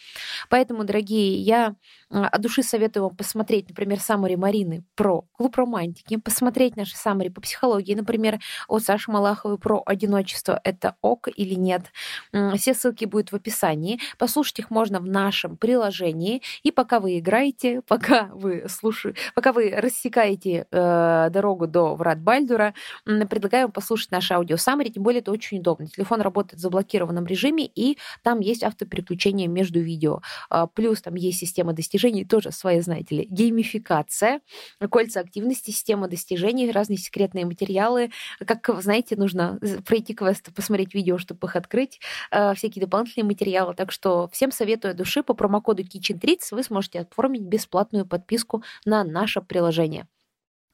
Поэтому, 0.50 0.84
дорогие, 0.84 1.40
я 1.42 1.76
от 2.10 2.42
души 2.42 2.64
советую 2.64 3.04
вам 3.04 3.16
посмотреть, 3.16 3.70
например, 3.70 4.00
саммари 4.00 4.36
Марины 4.36 4.84
про 4.96 5.24
клуб 5.34 5.56
романтики, 5.58 6.18
посмотреть 6.18 6.76
наши 6.76 6.96
саммари 6.96 7.30
по 7.30 7.42
психологии, 7.42 7.94
например, 7.94 8.40
от 8.68 8.84
Саши 8.84 9.12
Малаховой 9.12 9.58
про 9.58 9.82
одиночество, 9.86 10.60
это 10.64 10.96
ок 11.02 11.28
или 11.36 11.56
нет. 11.56 11.92
Все 12.58 12.74
ссылки 12.74 13.06
будут 13.06 13.32
в 13.32 13.36
описании. 13.36 14.00
Послушать 14.18 14.60
их 14.60 14.70
можно 14.70 15.00
в 15.00 15.06
нашем 15.06 15.58
приложении. 15.58 16.42
И 16.64 16.72
пока 16.72 17.00
вы 17.00 17.20
играете, 17.20 17.82
пока 17.88 18.30
вы 18.34 18.66
слушаете, 18.70 19.20
пока 19.34 19.54
вы 19.54 19.72
рассекаете 19.76 20.68
э, 20.72 21.30
дорогу 21.30 21.68
до 21.76 21.94
врат 21.96 22.22
Бальдура. 22.22 22.74
Предлагаю 23.04 23.68
послушать 23.68 24.12
наш 24.12 24.32
аудио 24.32 24.56
саммари, 24.56 24.90
тем 24.90 25.04
более 25.04 25.20
это 25.20 25.32
очень 25.34 25.60
удобно. 25.60 25.88
Телефон 25.88 26.22
работает 26.22 26.60
в 26.60 26.62
заблокированном 26.62 27.26
режиме, 27.26 27.66
и 27.66 27.98
там 28.24 28.40
есть 28.40 28.64
автопереключение 28.64 29.50
между 29.50 29.82
видео. 29.82 30.22
А, 30.50 30.68
плюс 30.68 31.02
там 31.02 31.16
есть 31.16 31.40
система 31.40 31.74
достижений, 31.74 32.24
тоже 32.24 32.54
свои, 32.54 32.80
знаете 32.80 33.16
ли, 33.16 33.28
геймификация, 33.30 34.40
кольца 34.90 35.20
активности, 35.20 35.72
система 35.72 36.08
достижений, 36.08 36.72
разные 36.72 36.98
секретные 36.98 37.46
материалы. 37.46 38.12
Как, 38.46 38.70
знаете, 38.82 39.18
нужно 39.18 39.60
пройти 39.86 40.14
квест, 40.14 40.54
посмотреть 40.56 40.94
видео, 40.96 41.18
чтобы 41.18 41.48
их 41.48 41.58
открыть, 41.58 42.00
а, 42.32 42.54
всякие 42.54 42.86
дополнительные 42.86 43.26
материалы. 43.26 43.74
Так 43.76 43.92
что 43.92 44.30
всем 44.32 44.54
советую 44.54 44.96
души 44.96 45.24
по 45.24 45.34
промокоду 45.34 45.84
Kitchen30 45.84 46.38
вы 46.52 46.64
сможете 46.64 47.02
оформить 47.02 47.42
бесплатную 47.42 48.06
подписку 48.06 48.64
на 48.86 49.04
наше 49.04 49.42
приложение. 49.42 50.08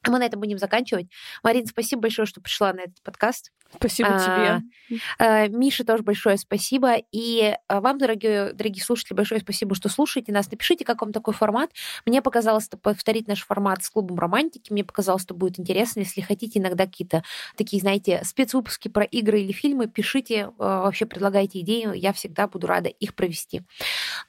Мы 0.06 0.18
на 0.18 0.24
этом 0.24 0.40
будем 0.40 0.58
заканчивать. 0.58 1.06
Марин, 1.42 1.66
спасибо 1.66 2.02
большое, 2.02 2.26
что 2.26 2.40
пришла 2.40 2.72
на 2.72 2.80
этот 2.80 3.00
подкаст. 3.02 3.52
Спасибо 3.74 4.10
а, 4.12 4.60
тебе. 4.90 4.98
А, 5.18 5.48
Мише 5.48 5.84
тоже 5.84 6.02
большое 6.02 6.36
спасибо. 6.36 6.96
И 7.12 7.56
а, 7.68 7.80
вам, 7.80 7.98
дорогие, 7.98 8.52
дорогие 8.52 8.82
слушатели, 8.82 9.16
большое 9.16 9.40
спасибо, 9.40 9.74
что 9.74 9.88
слушаете 9.88 10.32
нас. 10.32 10.50
Напишите, 10.50 10.84
как 10.84 11.00
вам 11.00 11.12
такой 11.12 11.34
формат. 11.34 11.70
Мне 12.04 12.20
показалось 12.20 12.64
что 12.64 12.76
повторить 12.76 13.28
наш 13.28 13.44
формат 13.44 13.82
с 13.82 13.90
клубом 13.90 14.18
романтики. 14.18 14.72
Мне 14.72 14.84
показалось, 14.84 15.22
что 15.22 15.34
будет 15.34 15.58
интересно. 15.58 16.00
Если 16.00 16.20
хотите 16.20 16.58
иногда 16.58 16.86
какие-то 16.86 17.22
такие, 17.56 17.80
знаете, 17.80 18.22
спецвыпуски 18.24 18.88
про 18.88 19.04
игры 19.04 19.40
или 19.40 19.52
фильмы, 19.52 19.86
пишите, 19.86 20.50
а, 20.58 20.82
вообще 20.82 21.06
предлагайте 21.06 21.60
идеи. 21.60 21.96
Я 21.96 22.12
всегда 22.12 22.48
буду 22.48 22.66
рада 22.66 22.88
их 22.88 23.14
провести. 23.14 23.62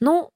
Ну, 0.00 0.30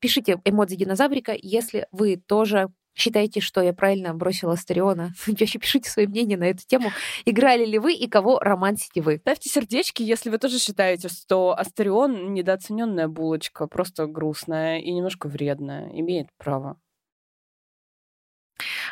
пишите 0.00 0.40
эмодзи 0.44 0.76
динозаврика, 0.76 1.36
если 1.40 1.86
вы 1.92 2.16
тоже 2.16 2.68
Считаете, 2.94 3.40
что 3.40 3.62
я 3.62 3.72
правильно 3.72 4.14
бросила 4.14 4.52
Астериона? 4.52 5.12
Вообще 5.26 5.58
пишите 5.58 5.90
свои 5.90 6.06
мнения 6.06 6.36
на 6.36 6.44
эту 6.44 6.66
тему. 6.66 6.90
Играли 7.24 7.64
ли 7.64 7.78
вы 7.78 7.94
и 7.94 8.08
кого 8.08 8.38
романсите 8.38 9.00
вы? 9.00 9.18
Ставьте 9.18 9.48
сердечки, 9.48 10.02
если 10.02 10.30
вы 10.30 10.38
тоже 10.38 10.58
считаете, 10.58 11.08
что 11.08 11.58
Астерион 11.58 12.34
недооцененная 12.34 13.08
булочка, 13.08 13.66
просто 13.66 14.06
грустная 14.06 14.78
и 14.78 14.92
немножко 14.92 15.28
вредная. 15.28 15.90
Имеет 15.92 16.28
право. 16.36 16.78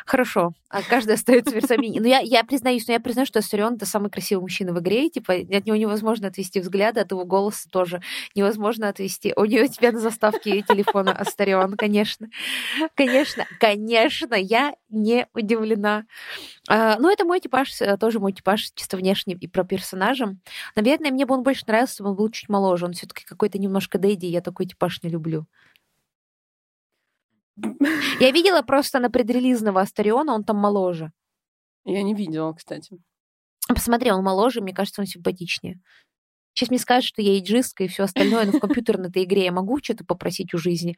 Хорошо, 0.05 0.53
а 0.69 0.81
каждый 0.81 1.15
остается 1.15 1.53
версами. 1.53 1.99
Но 1.99 2.07
я, 2.07 2.19
я 2.19 2.43
признаюсь, 2.43 2.87
но 2.87 2.93
я 2.93 2.99
признаю, 2.99 3.25
что 3.25 3.39
Астарион 3.39 3.75
это 3.75 3.85
самый 3.85 4.09
красивый 4.09 4.41
мужчина 4.41 4.73
в 4.73 4.79
игре, 4.79 5.07
и, 5.07 5.09
типа, 5.09 5.33
от 5.33 5.65
него 5.65 5.75
невозможно 5.75 6.27
отвести 6.27 6.59
взгляд, 6.59 6.97
от 6.97 7.11
его 7.11 7.25
голоса 7.25 7.69
тоже 7.69 8.01
невозможно 8.35 8.87
отвести. 8.89 9.33
У 9.35 9.45
него 9.45 9.67
тебя 9.67 9.91
на 9.91 9.99
заставке 9.99 10.61
телефона 10.61 11.11
Астарион, 11.11 11.75
конечно. 11.75 12.27
Конечно, 12.95 13.45
конечно, 13.59 14.35
я 14.35 14.73
не 14.89 15.27
удивлена. 15.33 16.05
А, 16.69 16.97
ну, 16.99 17.11
это 17.11 17.25
мой 17.25 17.39
типаж, 17.39 17.81
э, 17.81 17.97
тоже 17.97 18.19
мой 18.19 18.33
типаж 18.33 18.71
чисто 18.75 18.97
внешний 18.97 19.35
и 19.35 19.47
про 19.47 19.63
персонажа. 19.63 20.35
Наверное, 20.75 21.11
мне 21.11 21.25
бы 21.25 21.35
он 21.35 21.43
больше 21.43 21.63
нравился, 21.67 21.93
если 21.93 22.03
он 22.03 22.15
был 22.15 22.29
чуть 22.29 22.49
моложе. 22.49 22.85
Он 22.85 22.93
все-таки 22.93 23.23
какой-то 23.25 23.57
немножко 23.57 23.97
дэйди, 23.97 24.27
я 24.27 24.41
такой 24.41 24.65
типаж 24.65 25.01
не 25.03 25.09
люблю. 25.09 25.45
Я 28.19 28.31
видела 28.31 28.61
просто 28.61 28.99
на 28.99 29.09
предрелизного 29.09 29.81
Астариона, 29.81 30.33
он 30.33 30.43
там 30.43 30.57
моложе. 30.57 31.11
Я 31.85 32.03
не 32.03 32.13
видела, 32.13 32.53
кстати. 32.53 32.97
Посмотри, 33.67 34.11
он 34.11 34.23
моложе, 34.23 34.61
мне 34.61 34.73
кажется, 34.73 35.01
он 35.01 35.07
симпатичнее. 35.07 35.79
Сейчас 36.53 36.69
мне 36.69 36.79
скажут, 36.79 37.05
что 37.05 37.21
я 37.21 37.39
иджистка 37.39 37.85
и 37.85 37.87
все 37.87 38.03
остальное, 38.03 38.45
но 38.45 38.51
в 38.51 38.59
компьютерной 38.59 39.09
игре 39.09 39.45
я 39.45 39.51
могу 39.51 39.79
что-то 39.81 40.03
попросить 40.03 40.53
у 40.53 40.57
жизни. 40.57 40.97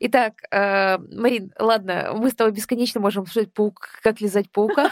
Итак, 0.00 0.42
э, 0.50 0.98
Марин, 0.98 1.52
ладно, 1.58 2.14
мы 2.16 2.30
с 2.30 2.34
тобой 2.34 2.52
бесконечно 2.52 3.00
можем 3.00 3.22
обсуждать 3.22 3.52
паук, 3.52 3.88
как 4.02 4.20
лизать 4.20 4.50
паука. 4.50 4.90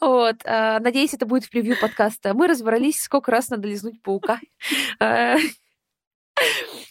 Вот. 0.00 0.36
Э, 0.44 0.80
надеюсь, 0.80 1.14
это 1.14 1.24
будет 1.24 1.44
в 1.44 1.50
превью 1.50 1.76
подкаста. 1.80 2.34
Мы 2.34 2.48
разобрались, 2.48 3.00
сколько 3.00 3.30
раз 3.30 3.50
надо 3.50 3.68
лизнуть 3.68 4.02
паука. 4.02 4.40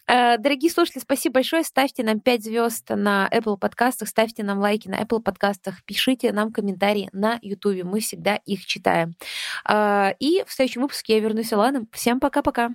Э, 0.08 0.38
дорогие 0.38 0.72
слушатели, 0.72 1.02
спасибо 1.02 1.36
большое. 1.36 1.64
Ставьте 1.64 2.04
нам 2.04 2.20
5 2.20 2.44
звезд 2.44 2.90
на 2.90 3.30
Apple 3.32 3.58
подкастах, 3.58 4.08
ставьте 4.10 4.44
нам 4.44 4.60
лайки 4.60 4.88
на 4.88 5.02
Apple 5.02 5.22
подкастах, 5.22 5.84
пишите 5.86 6.32
нам 6.34 6.52
комментарии 6.52 7.10
на 7.14 7.40
YouTube. 7.42 7.84
Мы 7.84 8.00
всегда 8.02 8.36
их 8.36 8.66
читаем. 8.66 9.16
Э, 9.68 10.14
и 10.20 10.44
в 10.46 10.52
следующем 10.52 10.82
выпуске 10.82 11.16
я 11.16 11.20
вернусь 11.20 11.54
Аланом. 11.54 11.88
Всем 11.92 12.20
пока-пока. 12.20 12.72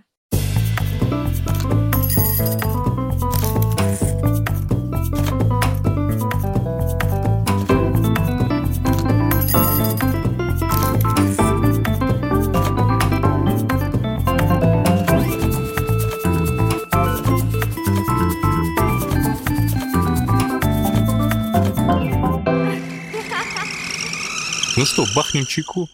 Ну 24.79 24.87
что, 24.87 25.05
бахнем 25.13 25.45
чайку? 25.45 25.89